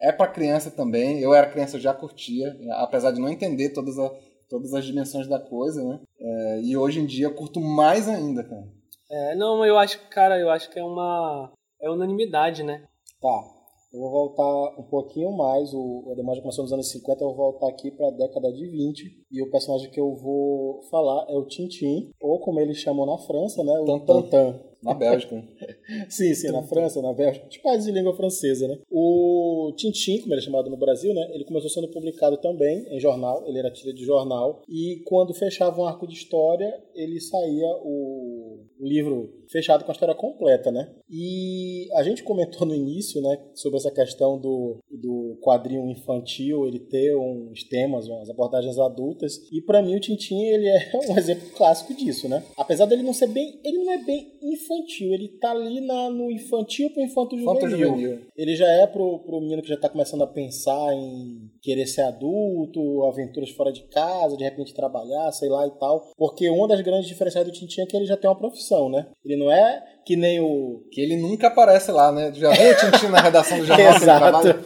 é, 0.01 0.09
é 0.09 0.13
para 0.13 0.29
criança 0.31 0.71
também. 0.71 1.21
Eu 1.21 1.33
era 1.35 1.51
criança, 1.51 1.77
eu 1.77 1.81
já 1.81 1.95
curtia, 1.95 2.55
apesar 2.73 3.13
de 3.13 3.21
não 3.21 3.29
entender 3.29 3.71
todas, 3.71 3.99
a- 3.99 4.13
todas 4.49 4.75
as 4.75 4.85
dimensões 4.85 5.27
da 5.27 5.39
coisa, 5.39 5.83
né? 5.83 6.01
É, 6.21 6.61
e 6.63 6.77
hoje 6.77 7.01
em 7.01 7.07
dia 7.07 7.27
eu 7.27 7.35
curto 7.35 7.61
mais 7.61 8.09
ainda, 8.09 8.45
cara. 8.45 8.67
É, 9.11 9.35
não, 9.37 9.65
eu 9.65 9.79
acho 9.79 9.99
que, 10.01 10.09
cara, 10.09 10.39
eu 10.39 10.51
acho 10.51 10.71
que 10.71 10.79
é 10.79 10.85
uma. 10.85 11.53
É 11.81 11.89
unanimidade, 11.91 12.63
né? 12.63 12.85
Tá. 13.21 13.56
Eu 13.97 14.03
vou 14.03 14.11
voltar 14.11 14.79
um 14.79 14.83
pouquinho 14.83 15.33
mais. 15.33 15.73
O 15.73 16.11
Ademar 16.13 16.37
já 16.37 16.43
começou 16.43 16.63
nos 16.65 16.73
anos 16.73 16.91
50, 16.91 17.25
eu 17.25 17.29
vou 17.29 17.53
voltar 17.53 17.69
aqui 17.69 17.91
para 17.91 18.09
a 18.09 18.11
década 18.11 18.53
de 18.53 18.69
20. 18.69 19.25
E 19.33 19.43
o 19.43 19.51
personagem 19.51 19.91
que 19.91 19.99
eu 19.99 20.15
vou 20.15 20.83
falar 20.91 21.25
é 21.31 21.35
o 21.35 21.47
Tintin, 21.47 22.11
ou 22.21 22.39
como 22.39 22.61
eles 22.61 22.77
chamam 22.77 23.07
na 23.07 23.17
França, 23.17 23.65
né? 23.65 23.73
O 23.81 24.01
Tantan. 24.01 24.61
Na 24.83 24.93
Bélgica. 24.93 25.43
Sim, 26.09 26.35
sim, 26.35 26.53
na 26.53 26.63
França, 26.63 27.01
na 27.01 27.13
Bélgica, 27.13 27.49
tipo 27.49 27.65
países 27.65 27.87
de 27.87 27.93
língua 27.93 28.15
francesa, 28.15 28.69
né? 28.69 28.79
O 28.91 29.73
Tintin, 29.77 30.21
como 30.21 30.33
ele 30.33 30.41
é 30.41 30.45
chamado 30.45 30.71
no 30.71 30.77
Brasil, 30.77 31.15
né? 31.15 31.29
Ele 31.33 31.45
começou 31.45 31.71
sendo 31.71 31.89
publicado 31.89 32.37
também 32.37 32.87
em 32.91 33.01
jornal, 33.01 33.43
ele 33.47 33.59
era 33.59 33.71
tira 33.71 33.93
de 33.93 34.05
jornal, 34.05 34.63
e 34.69 35.03
quando 35.07 35.35
fechava 35.35 35.81
um 35.81 35.87
arco 35.87 36.07
de 36.07 36.15
história, 36.15 36.73
ele 36.95 37.21
saía 37.21 37.69
o 37.83 38.36
livro 38.81 39.45
fechado 39.51 39.85
com 39.85 39.91
a 39.91 39.95
história 39.95 40.15
completa, 40.15 40.71
né? 40.71 40.89
E 41.09 41.89
a 41.95 42.03
gente 42.03 42.23
comentou 42.23 42.67
no 42.67 42.75
início, 42.75 43.21
né, 43.23 43.39
sobre 43.55 43.79
essa 43.79 43.91
questão 43.91 44.39
do, 44.39 44.79
do 44.91 45.39
quadrinho 45.41 45.89
infantil, 45.89 46.67
ele 46.67 46.81
ter 46.81 47.17
uns 47.17 47.63
temas, 47.65 48.09
umas 48.09 48.29
abordagens 48.29 48.79
adultas, 48.79 49.39
e 49.53 49.61
pra 49.61 49.83
mim 49.83 49.97
o 49.97 50.01
Tintin, 50.01 50.43
ele 50.43 50.69
é 50.69 50.91
um 51.09 51.17
exemplo 51.17 51.49
clássico 51.51 51.95
disso, 51.95 52.29
né? 52.29 52.43
Apesar 52.57 52.87
dele 52.87 53.03
não 53.03 53.13
ser 53.13 53.29
bem, 53.29 53.61
ele 53.65 53.79
não 53.79 53.93
é 53.93 54.05
bem 54.05 54.33
infantil, 54.43 55.13
ele 55.13 55.29
tá 55.41 55.51
ali 55.51 55.81
na, 55.81 56.11
no 56.11 56.31
infantil 56.31 56.91
pro 56.91 57.03
infanto 57.03 57.37
juvenil. 57.39 58.21
Ele 58.37 58.57
já 58.57 58.69
é 58.69 58.87
pro, 58.87 59.21
pro 59.21 59.41
menino 59.41 59.63
que 59.63 59.69
já 59.69 59.77
tá 59.77 59.89
começando 59.89 60.23
a 60.23 60.27
pensar 60.27 60.93
em 60.93 61.51
querer 61.67 61.87
ser 61.87 62.03
adulto, 62.03 63.03
aventuras 63.07 63.51
fora 63.51 63.73
de 63.73 63.83
casa, 63.89 64.37
de 64.37 64.45
repente 64.45 64.73
trabalhar, 64.73 65.33
sei 65.33 65.49
lá 65.49 65.67
e 65.67 65.71
tal. 65.73 66.13
Porque 66.17 66.49
uma 66.49 66.69
das 66.69 66.81
grandes 66.81 67.09
diferenças 67.09 67.45
do 67.45 67.51
Tintin 67.51 67.81
é 67.81 67.87
que 67.87 67.97
ele 67.97 68.07
já 68.07 68.17
tem 68.17 68.31
uma 68.31 68.39
profissão, 68.39 68.89
né? 68.89 69.09
Ele 69.25 69.37
não 69.37 69.51
é 69.51 69.85
que 70.07 70.15
nem 70.17 70.39
o. 70.41 70.85
Que 70.93 71.01
ele 71.01 71.17
nunca 71.17 71.49
aparece 71.49 71.91
lá, 71.91 72.13
né? 72.13 72.31
Já 72.33 72.51
viu 72.53 72.71
o 72.71 72.75
Tintin 72.77 73.09
na 73.09 73.21
redação 73.21 73.59
do 73.59 73.67
jornal 73.67 73.87
que 73.93 73.97
ele 73.97 74.05
Exato. 74.05 74.21
trabalha? 74.21 74.61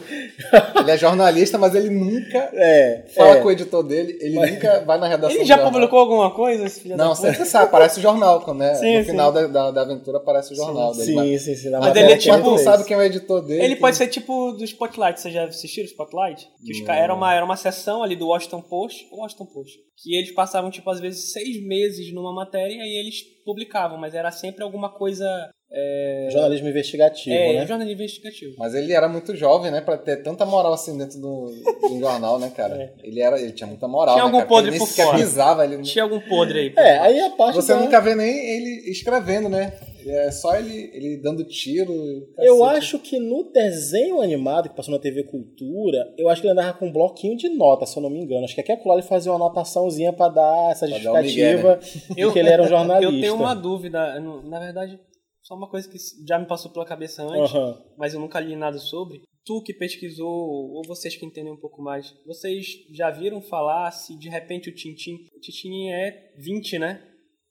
Ele 0.79 0.91
é 0.91 0.97
jornalista, 0.97 1.57
mas 1.57 1.73
ele 1.75 1.89
nunca 1.89 2.49
É. 2.53 3.05
fala 3.15 3.37
é. 3.37 3.41
com 3.41 3.47
o 3.47 3.51
editor 3.51 3.83
dele, 3.83 4.17
ele 4.21 4.35
nunca 4.39 4.81
vai 4.85 4.99
na 4.99 5.07
redação 5.07 5.31
Ele 5.35 5.43
do 5.43 5.47
já 5.47 5.55
jornal. 5.55 5.71
publicou 5.73 5.99
alguma 5.99 6.31
coisa, 6.31 6.65
esse 6.65 6.81
filho 6.81 6.95
Não, 6.95 7.15
sempre 7.15 7.43
sai, 7.45 7.63
aparece 7.63 7.97
o 7.99 8.01
jornal, 8.01 8.53
né? 8.53 8.75
Sim, 8.75 8.97
no 8.99 9.03
sim. 9.03 9.09
final 9.11 9.31
da, 9.31 9.47
da, 9.47 9.71
da 9.71 9.81
aventura 9.81 10.17
aparece 10.19 10.53
o 10.53 10.55
jornal 10.55 10.91
dele. 10.91 11.05
Sim, 11.05 11.15
mas 11.15 11.41
sim, 11.41 11.55
sim. 11.55 11.69
na 11.69 11.79
Mas 11.79 11.95
ele 11.95 12.11
é 12.13 12.17
tipo- 12.17 12.35
mas 12.35 12.43
não 12.45 12.57
sabe 12.59 12.83
quem 12.83 12.95
é 12.95 12.99
o 12.99 13.03
editor 13.03 13.41
dele. 13.41 13.61
Ele 13.63 13.73
quem- 13.73 13.81
pode 13.81 13.95
ser 13.97 14.07
tipo 14.07 14.51
do 14.51 14.63
Spotlight, 14.63 15.19
você 15.19 15.31
já 15.31 15.45
assistiu 15.45 15.83
o 15.83 15.87
Spotlight? 15.87 16.47
Que 16.63 16.71
os 16.71 16.87
era, 16.87 17.13
uma, 17.15 17.33
era 17.33 17.43
uma 17.43 17.55
sessão 17.57 18.03
ali 18.03 18.15
do 18.15 18.27
Washington 18.27 18.61
Post, 18.61 19.07
Washington 19.11 19.45
Post, 19.47 19.79
que 20.01 20.15
eles 20.15 20.31
passavam, 20.33 20.71
tipo, 20.71 20.89
às 20.89 20.99
vezes 20.99 21.31
seis 21.31 21.61
meses 21.63 22.11
numa 22.13 22.33
matéria 22.33 22.83
e 22.83 22.99
eles 22.99 23.21
publicavam, 23.45 23.97
mas 23.97 24.13
era 24.15 24.31
sempre 24.31 24.63
alguma 24.63 24.89
coisa. 24.89 25.25
É, 25.73 26.27
Jornalismo 26.31 26.67
investigativo, 26.67 27.33
é 27.33 27.53
né? 27.53 27.65
jornalismo 27.65 28.01
investigativo. 28.01 28.55
Mas 28.57 28.73
ele 28.73 28.91
era 28.91 29.07
muito 29.07 29.33
jovem, 29.37 29.71
né? 29.71 29.79
Pra 29.79 29.97
ter 29.97 30.17
tanta 30.21 30.45
moral 30.45 30.73
assim 30.73 30.97
dentro 30.97 31.17
do, 31.19 31.49
de 31.87 31.93
um 31.93 31.99
jornal, 32.01 32.37
né, 32.39 32.51
cara? 32.53 32.93
Ele, 33.01 33.21
era, 33.21 33.39
ele 33.39 33.53
tinha 33.53 33.67
muita 33.67 33.87
moral, 33.87 34.15
Tinha 34.15 34.25
né, 34.25 34.27
algum 34.27 34.37
cara? 34.39 34.49
Podre 34.49 34.71
ele 34.71 34.79
por 34.79 34.87
fora. 34.87 35.17
pisava. 35.17 35.63
Ele... 35.63 35.81
Tinha 35.83 36.03
algum 36.03 36.19
podre 36.19 36.59
aí. 36.59 36.73
É, 36.75 36.97
aí 36.99 37.19
a 37.21 37.29
parte 37.29 37.55
Você 37.55 37.73
da- 37.73 37.79
nunca 37.79 38.01
vê 38.01 38.15
nem 38.15 38.27
ele 38.27 38.91
escrevendo, 38.91 39.47
né? 39.47 39.71
É 40.09 40.31
só 40.31 40.55
ele, 40.55 40.89
ele 40.93 41.17
dando 41.21 41.43
tiro. 41.45 41.93
Eu 42.37 42.59
cacete. 42.59 42.77
acho 42.77 42.99
que 42.99 43.19
no 43.19 43.51
desenho 43.51 44.21
animado 44.21 44.69
que 44.69 44.75
passou 44.75 44.93
na 44.93 44.99
TV 44.99 45.23
Cultura, 45.23 46.13
eu 46.17 46.29
acho 46.29 46.41
que 46.41 46.47
ele 46.47 46.53
andava 46.53 46.77
com 46.77 46.87
um 46.87 46.91
bloquinho 46.91 47.35
de 47.37 47.49
nota, 47.49 47.85
se 47.85 47.97
eu 47.97 48.03
não 48.03 48.09
me 48.09 48.19
engano. 48.19 48.43
Acho 48.43 48.55
que 48.55 48.61
aqui 48.61 48.71
e 48.71 48.89
ele 48.91 49.01
fazia 49.01 49.31
uma 49.31 49.37
anotaçãozinha 49.45 50.13
pra 50.13 50.29
dar 50.29 50.71
essa 50.71 50.87
Pra 50.87 50.97
dar 50.97 51.13
um 51.13 51.23
justificativa 51.23 51.79
de 52.13 52.21
Eu- 52.21 52.31
que 52.33 52.39
ele 52.39 52.49
era 52.49 52.63
um 52.63 52.67
jornalista. 52.67 53.11
Eu 53.15 53.21
tenho 53.21 53.35
uma 53.35 53.53
dúvida, 53.53 54.19
na 54.19 54.59
verdade, 54.59 54.99
só 55.43 55.55
uma 55.55 55.69
coisa 55.69 55.89
que 55.89 55.97
já 56.27 56.37
me 56.39 56.45
passou 56.45 56.71
pela 56.71 56.85
cabeça 56.85 57.23
antes, 57.23 57.53
Aham. 57.53 57.77
mas 57.97 58.13
eu 58.13 58.19
nunca 58.19 58.39
li 58.39 58.55
nada 58.55 58.77
sobre. 58.77 59.21
Tu 59.43 59.61
que 59.63 59.73
pesquisou, 59.73 60.27
ou 60.29 60.81
vocês 60.87 61.15
que 61.15 61.25
entendem 61.25 61.51
um 61.51 61.59
pouco 61.59 61.81
mais, 61.81 62.13
vocês 62.27 62.65
já 62.95 63.09
viram 63.09 63.41
falar 63.41 63.89
se 63.91 64.15
de 64.17 64.29
repente 64.29 64.69
o 64.69 64.73
Tintin. 64.75 65.15
O 65.35 65.39
Tintin 65.39 65.89
é 65.89 66.31
20, 66.37 66.77
né? 66.77 67.01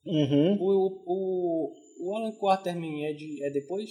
Uhum. 0.07 0.57
O, 0.61 1.03
o, 1.05 1.73
o 2.01 2.15
Alan 2.17 2.33
Quaterman 2.33 3.07
é, 3.07 3.13
de, 3.13 3.45
é 3.45 3.51
depois? 3.51 3.91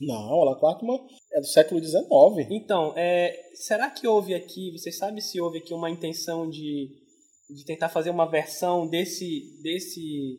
Não, 0.00 0.14
Alan 0.42 0.58
Quartman 0.58 1.00
é 1.32 1.40
do 1.40 1.46
século 1.46 1.82
XIX. 1.82 2.04
Então, 2.50 2.92
é, 2.96 3.34
será 3.54 3.88
que 3.90 4.06
houve 4.06 4.34
aqui, 4.34 4.70
vocês 4.72 4.98
sabem 4.98 5.20
se 5.22 5.40
houve 5.40 5.58
aqui 5.58 5.72
uma 5.72 5.88
intenção 5.90 6.48
de, 6.50 6.90
de 7.48 7.64
tentar 7.64 7.88
fazer 7.88 8.10
uma 8.10 8.26
versão 8.30 8.86
desse 8.86 9.58
desse 9.62 10.38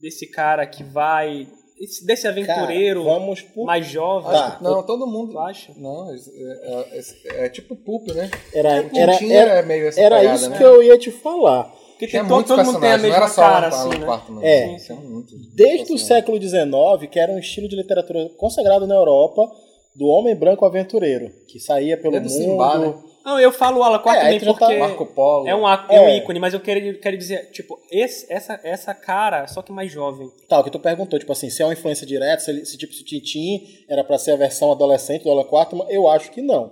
desse 0.00 0.30
cara 0.30 0.64
que 0.64 0.84
vai 0.84 1.48
esse- 1.80 2.06
desse 2.06 2.28
aventureiro 2.28 3.02
Cara, 3.04 3.18
vamos 3.18 3.42
por... 3.42 3.64
mais 3.66 3.84
jovem? 3.86 4.30
Tá. 4.30 4.56
Que- 4.58 4.62
não, 4.64 4.84
todo 4.86 5.06
mundo. 5.08 5.36
Acha? 5.40 5.72
Não, 5.76 6.08
é, 6.12 6.16
é- 6.16 6.98
é- 6.98 7.46
é 7.46 7.48
tipo 7.48 7.74
Pulp, 7.74 8.08
né? 8.14 8.30
Era, 8.52 8.82
Tintin 8.84 8.96
era, 9.00 9.12
era, 9.50 9.58
é 9.58 9.62
meio 9.62 9.88
essa 9.88 10.00
era 10.00 10.18
pegada, 10.18 10.36
isso 10.36 10.50
né? 10.50 10.56
que 10.58 10.62
eu 10.62 10.82
ia 10.84 10.96
te 10.98 11.10
falar. 11.10 11.74
Porque 11.98 12.06
Tinha 12.06 12.22
tem, 12.22 12.28
todo, 12.28 12.46
todo 12.46 12.64
mundo 12.64 12.78
tem 12.78 12.92
a 12.92 12.98
mesma 12.98 13.28
cara, 13.28 13.66
Alan 13.66 13.76
assim, 13.90 13.98
né? 13.98 14.06
Quarto, 14.06 14.32
não. 14.32 14.40
É. 14.44 14.66
Muitos 15.02 15.52
Desde 15.52 15.92
o 15.92 15.98
século 15.98 16.40
XIX, 16.40 17.10
que 17.10 17.18
era 17.18 17.32
um 17.32 17.38
estilo 17.40 17.68
de 17.68 17.74
literatura 17.74 18.28
consagrado 18.36 18.86
na 18.86 18.94
Europa, 18.94 19.50
do 19.96 20.06
homem 20.06 20.36
branco 20.36 20.64
aventureiro, 20.64 21.28
que 21.48 21.58
saía 21.58 21.96
pelo 21.96 22.14
É 22.14 22.20
do 22.20 22.30
mundo. 22.30 22.38
Simba, 22.42 22.78
né? 22.78 22.94
Não, 23.24 23.40
eu 23.40 23.50
falo 23.50 23.80
o 23.80 23.82
Alan 23.82 24.00
É, 24.14 24.38
já 24.38 24.54
tá- 24.54 24.58
porque 24.60 24.78
Marco 24.78 25.04
Polo. 25.06 25.48
é 25.48 25.54
um, 25.56 25.68
é 25.68 26.00
um 26.00 26.08
É. 26.08 26.16
ícone, 26.18 26.38
mas 26.38 26.54
eu 26.54 26.60
quero, 26.60 26.98
quero 27.00 27.18
dizer, 27.18 27.50
tipo, 27.50 27.76
esse, 27.90 28.32
essa, 28.32 28.58
essa 28.62 28.94
cara, 28.94 29.46
só 29.48 29.60
que 29.60 29.72
mais 29.72 29.90
jovem. 29.90 30.30
Tá, 30.48 30.60
o 30.60 30.64
que 30.64 30.70
tu 30.70 30.78
perguntou, 30.78 31.18
tipo 31.18 31.32
assim, 31.32 31.50
se 31.50 31.60
é 31.60 31.66
uma 31.66 31.72
influência 31.74 32.06
direta, 32.06 32.40
se, 32.40 32.64
se 32.64 32.78
tipo, 32.78 32.94
se 32.94 33.02
o 33.02 33.04
Tintin 33.04 33.60
era 33.88 34.04
pra 34.04 34.16
ser 34.18 34.30
a 34.30 34.36
versão 34.36 34.70
adolescente 34.70 35.24
do 35.24 35.44
Quartman, 35.44 35.84
eu 35.90 36.08
acho 36.08 36.30
que 36.30 36.40
não. 36.40 36.70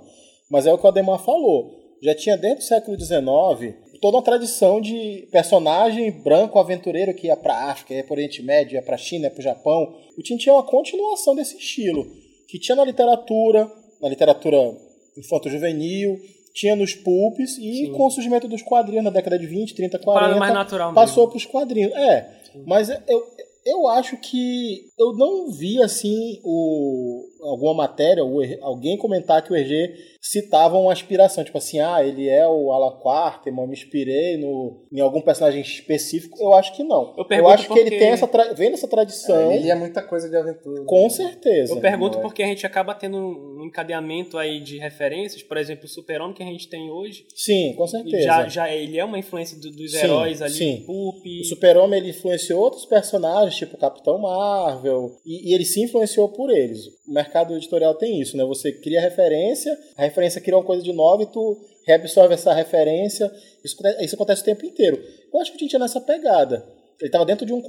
Mas 0.49 0.67
é 0.67 0.73
o 0.73 0.79
que 0.79 0.87
o 0.87 0.89
Ademar 0.89 1.19
falou. 1.19 1.73
Já 2.01 2.15
tinha 2.15 2.37
dentro 2.37 2.59
do 2.59 2.63
século 2.65 2.97
XIX 2.99 3.75
toda 4.01 4.17
uma 4.17 4.23
tradição 4.23 4.81
de 4.81 5.29
personagem 5.31 6.11
branco 6.11 6.59
aventureiro 6.59 7.15
que 7.15 7.27
ia 7.29 7.37
pra 7.37 7.71
África, 7.71 7.95
ia 7.95 8.05
pro 8.05 8.15
Oriente 8.15 8.43
Médio, 8.43 8.75
ia 8.75 8.83
pra 8.83 8.97
China, 8.97 9.25
ia 9.27 9.31
pro 9.31 9.43
Japão. 9.43 9.95
O 10.19 10.23
Tintin 10.23 10.51
é 10.51 10.53
uma 10.53 10.63
continuação 10.63 11.35
desse 11.35 11.57
estilo, 11.57 12.07
que 12.49 12.59
tinha 12.59 12.77
na 12.77 12.85
literatura, 12.85 13.71
na 14.01 14.09
literatura 14.09 14.57
infanto-juvenil, 15.17 16.19
tinha 16.55 16.75
nos 16.75 16.95
pulps 16.95 17.59
e 17.59 17.87
Sim. 17.87 17.93
com 17.93 18.07
o 18.07 18.11
surgimento 18.11 18.49
dos 18.49 18.63
quadrinhos 18.63 19.05
na 19.05 19.11
década 19.11 19.39
de 19.39 19.47
20, 19.47 19.75
30, 19.75 19.99
40, 19.99 20.21
Parada 20.21 20.41
mais 20.41 20.55
natural 20.55 20.95
passou 20.95 21.29
para 21.29 21.37
os 21.37 21.45
quadrinhos. 21.45 21.93
É, 21.93 22.31
mas 22.67 22.89
eu, 22.89 23.27
eu 23.67 23.89
acho 23.89 24.17
que 24.17 24.87
eu 24.99 25.13
não 25.15 25.51
vi 25.51 25.83
assim 25.83 26.41
o, 26.43 27.25
alguma 27.43 27.75
matéria, 27.75 28.25
o 28.25 28.43
Her- 28.43 28.59
alguém 28.63 28.97
comentar 28.97 29.43
que 29.43 29.53
o 29.53 29.57
Hergé 29.57 29.95
citava 30.31 30.77
uma 30.79 30.93
aspiração, 30.93 31.45
tipo 31.45 31.57
assim, 31.59 31.79
ah, 31.81 32.05
ele 32.05 32.29
é 32.29 32.47
o 32.47 32.73
Alan 32.73 32.99
Quarterman, 33.01 33.63
eu 33.63 33.69
me 33.69 33.75
inspirei 33.75 34.37
no, 34.37 34.85
em 34.93 35.01
algum 35.01 35.21
personagem 35.21 35.61
específico. 35.61 36.37
Eu 36.41 36.53
acho 36.55 36.75
que 36.75 36.83
não. 36.83 37.15
Eu 37.17 37.25
pergunto 37.25 37.53
acho 37.53 37.67
que 37.69 37.79
ele 37.79 37.83
porque- 37.91 37.99
tem 37.99 38.09
essa 38.09 38.27
tra- 38.27 38.53
vem 38.53 38.71
dessa 38.71 38.89
tradição, 38.89 39.53
Ele 39.53 39.71
é 39.71 39.75
muita 39.75 40.03
coisa 40.03 40.29
de 40.29 40.37
aventura. 40.37 40.85
com 40.85 41.09
certeza. 41.09 41.73
Eu 41.75 41.81
pergunto 41.81 42.19
é. 42.19 42.21
porque 42.21 42.43
a 42.43 42.47
gente 42.47 42.67
acaba 42.67 42.95
tendo 42.95 43.17
um 43.19 43.65
encadeamento 43.67 44.37
aí 44.37 44.61
de 44.61 44.79
referências, 44.79 45.43
por 45.43 45.57
exemplo, 45.57 45.85
o 45.85 45.89
Super-Homem 45.89 46.35
que 46.35 46.43
a 46.43 46.47
gente 46.47 46.69
tem 46.69 46.91
hoje, 46.91 47.25
Sim, 47.35 47.75
com 47.77 47.87
certeza. 47.87 48.23
já, 48.25 48.49
já 48.49 48.71
ele 48.75 48.99
é 48.99 49.05
uma 49.05 49.19
influência 49.19 49.57
do- 49.59 49.71
dos 49.71 49.93
Sim, 49.93 49.99
heróis 49.99 50.43
ali, 50.43 50.53
sim. 50.55 50.83
Pulp. 50.87 51.25
O 51.41 51.45
Super-Homem 51.45 52.01
ele 52.01 52.11
influenciou 52.11 52.61
outros 52.61 52.85
personagens, 52.85 53.55
tipo 53.55 53.77
o 53.77 53.79
Capitão 53.79 54.19
Marvel, 54.19 55.13
e, 55.25 55.51
e 55.51 55.55
ele 55.55 55.65
se 55.65 55.81
influenciou 55.83 56.29
por 56.31 56.51
eles. 56.51 56.87
O 57.07 57.13
mercado 57.13 57.55
editorial 57.57 57.95
tem 57.95 58.21
isso, 58.21 58.37
né? 58.37 58.45
Você 58.45 58.73
cria 58.73 59.01
referência, 59.01 59.73
a 59.97 60.03
referência 60.03 60.16
cria 60.41 60.57
uma 60.57 60.65
coisa 60.65 60.83
de 60.83 60.93
nova 60.93 61.23
e 61.23 61.27
tu 61.27 61.57
reabsorve 61.87 62.35
essa 62.35 62.53
referência. 62.53 63.31
Isso, 63.65 63.77
isso 64.01 64.15
acontece 64.15 64.43
o 64.43 64.45
tempo 64.45 64.65
inteiro. 64.67 65.03
Eu 65.33 65.41
acho 65.41 65.51
que 65.51 65.57
o 65.57 65.59
Tintin 65.59 65.77
é 65.77 65.79
nessa 65.81 66.01
pegada. 66.01 66.67
Ele 66.99 67.09
estava 67.09 67.25
dentro, 67.27 67.45
de 67.45 67.53
um 67.53 67.63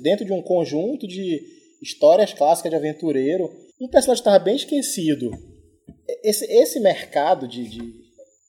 dentro 0.00 0.24
de 0.24 0.32
um 0.32 0.42
conjunto 0.42 1.06
de 1.06 1.40
histórias 1.80 2.32
clássicas 2.32 2.70
de 2.70 2.76
aventureiro. 2.76 3.50
Um 3.80 3.88
personagem 3.88 4.20
estava 4.20 4.38
bem 4.38 4.56
esquecido. 4.56 5.30
Esse, 6.22 6.44
esse 6.46 6.80
mercado 6.80 7.46
de, 7.48 7.64
de- 7.68 7.92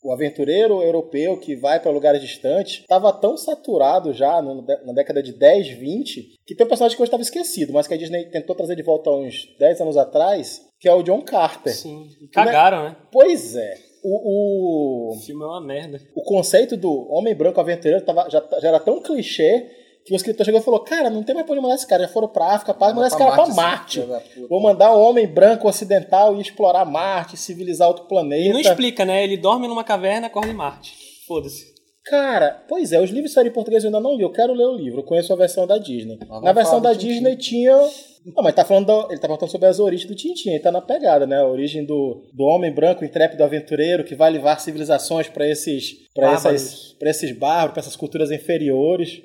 o 0.03 0.11
aventureiro 0.11 0.81
europeu 0.83 1.37
que 1.37 1.55
vai 1.55 1.79
para 1.79 1.91
lugares 1.91 2.21
distantes 2.21 2.81
estava 2.81 3.11
tão 3.13 3.37
saturado 3.37 4.11
já 4.13 4.41
no- 4.41 4.61
na 4.85 4.93
década 4.93 5.23
de 5.23 5.31
10, 5.33 5.69
20, 5.69 6.35
que 6.45 6.53
tem 6.55 6.65
um 6.65 6.69
personagem 6.69 6.95
que 6.97 7.01
hoje 7.01 7.07
estava 7.07 7.23
esquecido, 7.23 7.71
mas 7.73 7.87
que 7.87 7.93
a 7.93 7.97
Disney 7.97 8.25
tentou 8.25 8.55
trazer 8.55 8.75
de 8.75 8.83
volta 8.83 9.09
há 9.09 9.15
uns 9.17 9.47
10 9.57 9.79
anos 9.81 9.95
atrás, 9.97 10.61
que 10.79 10.87
é 10.89 10.93
o 10.93 11.03
John 11.03 11.21
Carter. 11.21 11.73
Sim, 11.73 12.09
e 12.21 12.27
cagaram, 12.27 12.83
né? 12.83 12.95
Pois 13.11 13.55
é. 13.55 13.75
O, 14.05 15.11
o, 15.11 15.13
O 15.13 15.19
filme 15.21 15.41
é 15.43 15.47
uma 15.47 15.61
merda. 15.65 15.97
o 16.13 16.21
conceito 16.23 16.75
do 16.75 17.07
homem 17.09 17.33
branco 17.33 17.61
aventureiro 17.61 18.03
tava, 18.03 18.29
já, 18.29 18.43
já 18.61 18.67
era 18.67 18.79
tão 18.79 19.01
clichê 19.01 19.65
que 20.05 20.13
o 20.13 20.15
escritor 20.15 20.45
chegou 20.45 20.59
e 20.59 20.63
falou: 20.63 20.79
Cara, 20.81 21.09
não 21.09 21.23
tem 21.23 21.33
mais 21.33 21.45
pra 21.45 21.53
onde 21.53 21.61
mandar 21.63 21.75
esse 21.75 21.87
cara. 21.87 22.03
Já 22.03 22.09
foram 22.09 22.27
pra 22.27 22.47
África, 22.55 22.73
pode 22.73 22.93
mandar 22.95 23.07
esse 23.07 23.17
cara 23.17 23.31
pra 23.31 23.47
Marte. 23.47 23.99
da 24.01 24.19
puta. 24.19 24.47
Vou 24.49 24.61
mandar 24.61 24.95
um 24.95 24.99
homem 25.01 25.27
branco 25.27 25.67
ocidental 25.67 26.35
ir 26.35 26.41
explorar 26.41 26.85
Marte, 26.85 27.37
civilizar 27.37 27.87
outro 27.87 28.05
planeta. 28.05 28.49
E 28.49 28.53
não 28.53 28.59
explica, 28.59 29.05
né? 29.05 29.23
Ele 29.23 29.37
dorme 29.37 29.67
numa 29.67 29.83
caverna 29.83 30.27
e 30.27 30.29
acorda 30.29 30.49
em 30.51 30.55
Marte. 30.55 30.93
Foda-se. 31.27 31.73
Cara, 32.05 32.65
pois 32.67 32.91
é, 32.91 32.99
os 32.99 33.09
livros 33.11 33.31
saíram 33.31 33.49
em 33.49 33.53
português 33.53 33.81
eu 33.85 33.87
ainda 33.87 33.99
não 34.01 34.17
li, 34.17 34.23
eu 34.23 34.31
quero 34.31 34.51
ler 34.53 34.65
o 34.65 34.75
livro, 34.75 34.99
eu 34.99 35.03
conheço 35.05 35.31
a 35.31 35.37
versão 35.37 35.65
da 35.65 35.77
Disney. 35.77 36.19
Na 36.41 36.51
versão 36.51 36.81
da 36.81 36.91
do 36.91 36.99
Tintin. 36.99 37.13
Disney 37.13 37.35
tinha. 37.37 37.77
Não, 38.25 38.43
mas 38.43 38.53
tá 38.53 38.65
falando 38.65 38.87
da- 38.87 39.07
ele 39.09 39.19
tá 39.21 39.27
perguntando 39.27 39.49
sobre 39.51 39.67
as 39.69 39.79
origens 39.79 40.09
do 40.09 40.13
Tintin, 40.15 40.49
ele 40.49 40.59
tá 40.59 40.69
na 40.69 40.81
pegada, 40.81 41.25
né? 41.25 41.37
A 41.39 41.47
origem 41.47 41.85
do, 41.85 42.23
do 42.33 42.43
homem 42.43 42.73
branco 42.73 43.05
intrépido 43.05 43.41
aventureiro 43.41 44.03
que 44.03 44.15
vai 44.15 44.29
levar 44.31 44.59
civilizações 44.59 45.29
para 45.29 45.47
esses 45.47 45.93
para 46.13 46.33
essas 46.33 46.93
para 46.99 47.09
esses 47.09 47.31
bárbaros, 47.37 47.71
para 47.73 47.79
essas 47.81 47.95
culturas 47.95 48.31
inferiores. 48.31 49.21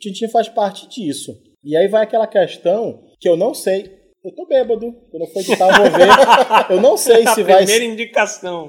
Tintin 0.00 0.28
faz 0.28 0.48
parte 0.48 0.88
disso. 0.88 1.36
E 1.62 1.76
aí 1.76 1.86
vai 1.88 2.02
aquela 2.02 2.26
questão 2.26 3.02
que 3.20 3.28
eu 3.28 3.36
não 3.36 3.52
sei. 3.54 3.98
Eu 4.24 4.34
tô 4.34 4.46
bêbado, 4.46 4.92
quando 5.10 5.22
eu 5.22 5.28
for 5.28 5.40
editar 5.40 5.68
eu 5.68 5.82
vou 5.82 5.90
ver. 5.98 6.74
Eu 6.74 6.80
não 6.80 6.96
sei 6.96 7.26
se 7.34 7.42
vai 7.42 7.58
primeira 7.64 7.84
indicação. 7.84 8.68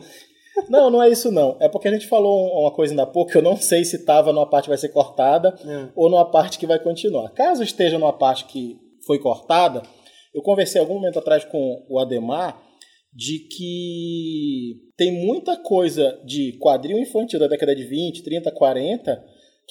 não, 0.70 0.90
não 0.90 1.02
é 1.04 1.10
isso 1.10 1.32
não. 1.32 1.58
É 1.60 1.68
porque 1.70 1.88
a 1.88 1.92
gente 1.92 2.08
falou 2.08 2.62
uma 2.62 2.72
coisa 2.72 2.94
ainda 2.94 3.04
há 3.04 3.08
pouco 3.08 3.32
eu 3.38 3.42
não 3.42 3.56
sei 3.58 3.84
se 3.86 3.96
estava 3.98 4.32
numa 4.34 4.50
parte 4.50 4.66
que 4.66 4.70
vai 4.70 4.78
ser 4.78 4.90
cortada 4.90 5.56
É. 5.66 5.90
ou 5.96 6.10
numa 6.10 6.30
parte 6.30 6.58
que 6.60 6.68
vai 6.68 6.80
continuar. 6.80 7.30
Caso 7.32 7.64
esteja 7.64 7.98
numa 7.98 8.14
parte 8.14 8.46
que 8.46 8.78
foi 9.06 9.20
cortada, 9.20 9.82
eu 10.34 10.42
conversei 10.42 10.80
algum 10.80 10.94
momento 10.96 11.20
atrás 11.20 11.44
com 11.46 11.86
o 11.90 12.00
Ademar 12.00 12.62
de 13.14 13.40
que 13.40 14.76
tem 14.96 15.12
muita 15.12 15.58
coisa 15.58 16.18
de 16.26 16.54
quadril 16.60 16.98
infantil 16.98 17.40
da 17.40 17.48
década 17.48 17.76
de 17.76 17.84
20, 17.84 18.24
30, 18.24 18.52
40 18.52 19.24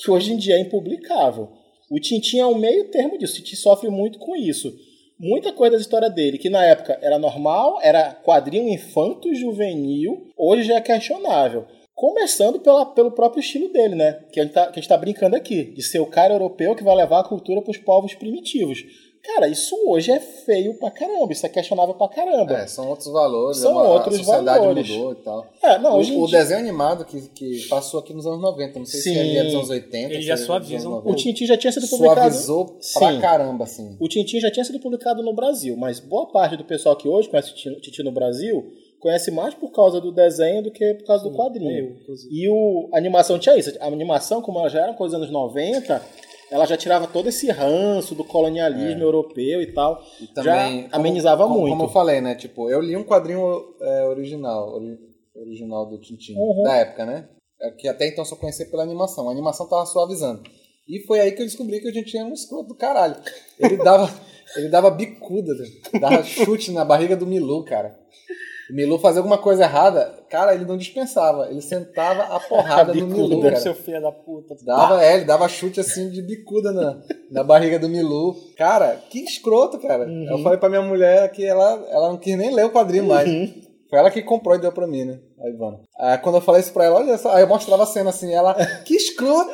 que 0.03 0.11
hoje 0.11 0.32
em 0.32 0.36
dia 0.36 0.57
é 0.57 0.61
impublicável. 0.61 1.48
O 1.90 1.98
Tintin 1.98 2.38
é 2.38 2.46
um 2.46 2.57
meio 2.57 2.90
termo 2.90 3.18
disso. 3.18 3.34
O 3.34 3.36
Tintin 3.36 3.57
sofre 3.57 3.90
muito 3.90 4.18
com 4.18 4.36
isso. 4.36 4.72
Muita 5.18 5.53
coisa 5.53 5.76
da 5.76 5.82
história 5.82 6.09
dele, 6.09 6.38
que 6.38 6.48
na 6.48 6.64
época 6.64 6.98
era 7.03 7.18
normal, 7.18 7.78
era 7.82 8.14
quadrinho 8.14 8.72
infanto-juvenil, 8.72 10.28
hoje 10.34 10.62
já 10.62 10.76
é 10.76 10.80
questionável. 10.80 11.66
Começando 11.94 12.59
pela, 12.61 12.86
pelo 12.86 13.11
próprio 13.11 13.40
estilo 13.40 13.70
dele, 13.70 13.94
né? 13.94 14.20
Que 14.32 14.40
a, 14.40 14.44
gente 14.44 14.55
tá, 14.55 14.72
gente 14.72 14.88
tá 14.88 14.96
brincando 14.96 15.36
aqui, 15.36 15.64
de 15.64 15.82
ser 15.82 15.98
o 15.98 16.07
cara 16.07 16.32
europeu 16.32 16.74
que 16.74 16.82
vai 16.82 16.96
levar 16.96 17.20
a 17.20 17.28
cultura 17.28 17.61
para 17.61 17.70
os 17.70 17.76
povos 17.76 18.14
primitivos. 18.14 18.82
Cara, 19.23 19.47
isso 19.49 19.77
hoje 19.87 20.11
é 20.11 20.18
feio 20.18 20.75
pra 20.75 20.91
caramba, 20.91 21.33
isso 21.33 21.45
é 21.45 21.49
questionável 21.49 21.95
pra 21.95 22.09
caramba. 22.09 22.55
É, 22.55 22.66
são 22.66 22.89
outros 22.89 23.12
valores, 23.12 23.59
São 23.59 23.79
a- 23.79 23.89
outros 23.89 24.14
a 24.14 24.18
sociedade 24.25 24.59
valores. 24.61 24.89
mudou 24.89 25.12
e 25.12 25.16
tal. 25.16 25.47
É, 25.62 25.79
não, 25.79 25.99
hoje 25.99 26.12
o, 26.12 26.23
o 26.23 26.27
dia- 26.27 26.39
desenho 26.39 26.61
animado 26.61 27.05
que, 27.05 27.21
que 27.29 27.66
passou 27.68 28.01
aqui 28.01 28.14
nos 28.14 28.27
anos 28.27 28.41
90, 28.41 28.79
não 28.79 28.87
sei 28.87 29.01
Sim. 29.01 29.12
se 29.12 29.18
ele 29.18 29.37
é 29.39 29.45
dos 29.45 29.55
anos 29.55 29.71
80. 29.71 30.14
Ele 30.14 30.23
já 30.23 30.35
é 30.35 30.37
um 30.37 30.47
90. 30.49 31.09
O 31.11 31.14
Tintin 31.14 31.47
já 31.47 31.57
tinha 31.57 31.71
sido 31.73 31.87
publicado. 31.87 32.21
Suavizou 32.21 32.64
pra 32.99 33.12
Sim. 33.12 33.21
caramba, 33.21 33.64
assim. 33.64 33.97
O 34.01 34.09
Tintin 34.09 34.41
já 34.41 34.51
tinha 34.51 34.64
sido 34.64 34.81
publicado 34.81 35.23
no 35.23 35.35
Brasil, 35.35 35.77
mas 35.77 36.01
boa 36.01 36.27
parte 36.27 36.57
do 36.57 36.64
pessoal 36.64 36.97
que 36.97 37.07
hoje 37.07 37.29
conhece 37.29 37.53
o 37.53 37.55
Tintin- 37.81 38.03
no 38.03 38.12
Brasil 38.12 38.73
conhece 38.99 39.31
mais 39.31 39.55
por 39.55 39.71
causa 39.71 39.99
do 40.01 40.12
desenho 40.12 40.62
do 40.62 40.71
que 40.71 40.93
por 40.95 41.07
causa 41.07 41.25
do 41.25 41.35
quadrinho. 41.35 41.97
Eu. 42.07 42.14
E 42.31 42.49
o, 42.51 42.89
a 42.93 42.99
animação 42.99 43.39
tinha 43.39 43.57
isso. 43.57 43.73
A 43.81 43.87
animação, 43.87 44.43
como 44.43 44.59
ela 44.59 44.68
já 44.68 44.83
era 44.83 44.93
coisa 44.95 45.16
dos 45.18 45.29
anos 45.29 45.33
90, 45.33 46.03
ela 46.51 46.66
já 46.66 46.76
tirava 46.76 47.07
todo 47.07 47.28
esse 47.28 47.48
ranço 47.51 48.14
do 48.14 48.24
colonialismo 48.24 49.03
europeu 49.03 49.62
e 49.62 49.72
tal. 49.72 50.03
E 50.20 50.26
também, 50.28 50.82
já 50.82 50.88
amenizava 50.96 51.44
como, 51.44 51.61
muito. 51.61 51.70
Como 51.72 51.84
eu 51.84 51.88
falei, 51.88 52.20
né? 52.20 52.34
Tipo, 52.34 52.68
eu 52.70 52.80
li 52.80 52.96
um 52.96 53.05
quadrinho 53.05 53.74
é, 53.80 54.05
original, 54.07 54.74
ori- 54.74 54.98
original 55.36 55.86
do 55.86 55.98
Tintin, 56.01 56.34
Uhum. 56.36 56.62
da 56.64 56.76
época, 56.76 57.07
né? 57.07 57.28
É 57.62 57.70
Que 57.70 57.86
até 57.88 58.09
então 58.09 58.24
só 58.24 58.36
conhecia 58.36 58.66
pela 58.66 58.82
animação. 58.82 59.28
A 59.28 59.32
animação 59.32 59.68
tava 59.68 59.84
suavizando. 59.86 60.42
E 60.88 61.01
foi 61.07 61.20
aí 61.20 61.32
que 61.32 61.42
eu 61.42 61.46
descobri 61.46 61.80
que 61.80 61.88
a 61.88 61.92
gente 61.92 62.11
tinha 62.11 62.24
um 62.24 62.32
escroto 62.32 62.68
do 62.68 62.74
caralho. 62.74 63.14
Ele 63.59 63.76
dava, 63.76 64.11
ele 64.57 64.68
dava 64.68 64.90
bicuda, 64.90 65.53
dava 66.01 66.24
chute 66.24 66.72
na 66.72 66.84
barriga 66.84 67.16
do 67.16 67.26
Milu, 67.26 67.64
cara. 67.64 67.96
O 68.71 68.75
Milu 68.75 68.99
fazia 68.99 69.21
alguma 69.21 69.39
coisa 69.39 69.64
errada, 69.64 70.14
cara, 70.29 70.55
ele 70.55 70.64
não 70.64 70.77
dispensava. 70.77 71.49
Ele 71.51 71.61
sentava 71.61 72.23
a 72.35 72.39
porrada 72.39 72.93
no 72.95 73.07
Bicuda. 73.07 73.29
Milu, 73.29 73.43
cara. 73.43 73.57
Seu 73.57 73.75
filho 73.75 74.01
da 74.01 74.12
puta. 74.12 74.57
Dava, 74.64 75.05
é, 75.05 75.16
ele 75.16 75.25
dava 75.25 75.49
chute 75.49 75.81
assim 75.81 76.09
de 76.11 76.23
bicuda 76.23 76.73
na, 76.73 76.99
na 77.31 77.43
barriga 77.43 77.79
do 77.79 77.89
Milu. 77.89 78.37
Cara, 78.57 78.97
que 79.11 79.21
escroto, 79.21 79.79
cara. 79.79 80.07
Uhum. 80.07 80.31
Eu 80.31 80.39
falei 80.39 80.59
pra 80.59 80.68
minha 80.68 80.83
mulher 80.83 81.31
que 81.33 81.45
ela, 81.45 81.85
ela 81.91 82.09
não 82.09 82.16
quis 82.16 82.37
nem 82.37 82.55
ler 82.55 82.66
o 82.66 82.71
quadrinho 82.71 83.07
mais. 83.07 83.29
Foi 83.91 83.99
ela 83.99 84.11
que 84.11 84.22
comprou 84.22 84.55
e 84.55 84.61
deu 84.61 84.70
pra 84.72 84.86
mim, 84.86 85.05
né? 85.05 85.18
A 85.43 85.49
Ivana. 85.49 85.80
Aí 85.99 86.16
quando 86.18 86.36
eu 86.36 86.41
falei 86.41 86.61
isso 86.61 86.72
pra 86.72 86.84
ela, 86.84 87.01
olha 87.01 87.18
só, 87.18 87.32
aí 87.34 87.43
eu 87.43 87.49
mostrava 87.49 87.82
a 87.82 87.86
cena 87.86 88.11
assim, 88.11 88.32
ela, 88.32 88.55
que 88.84 88.95
escroto! 88.95 89.51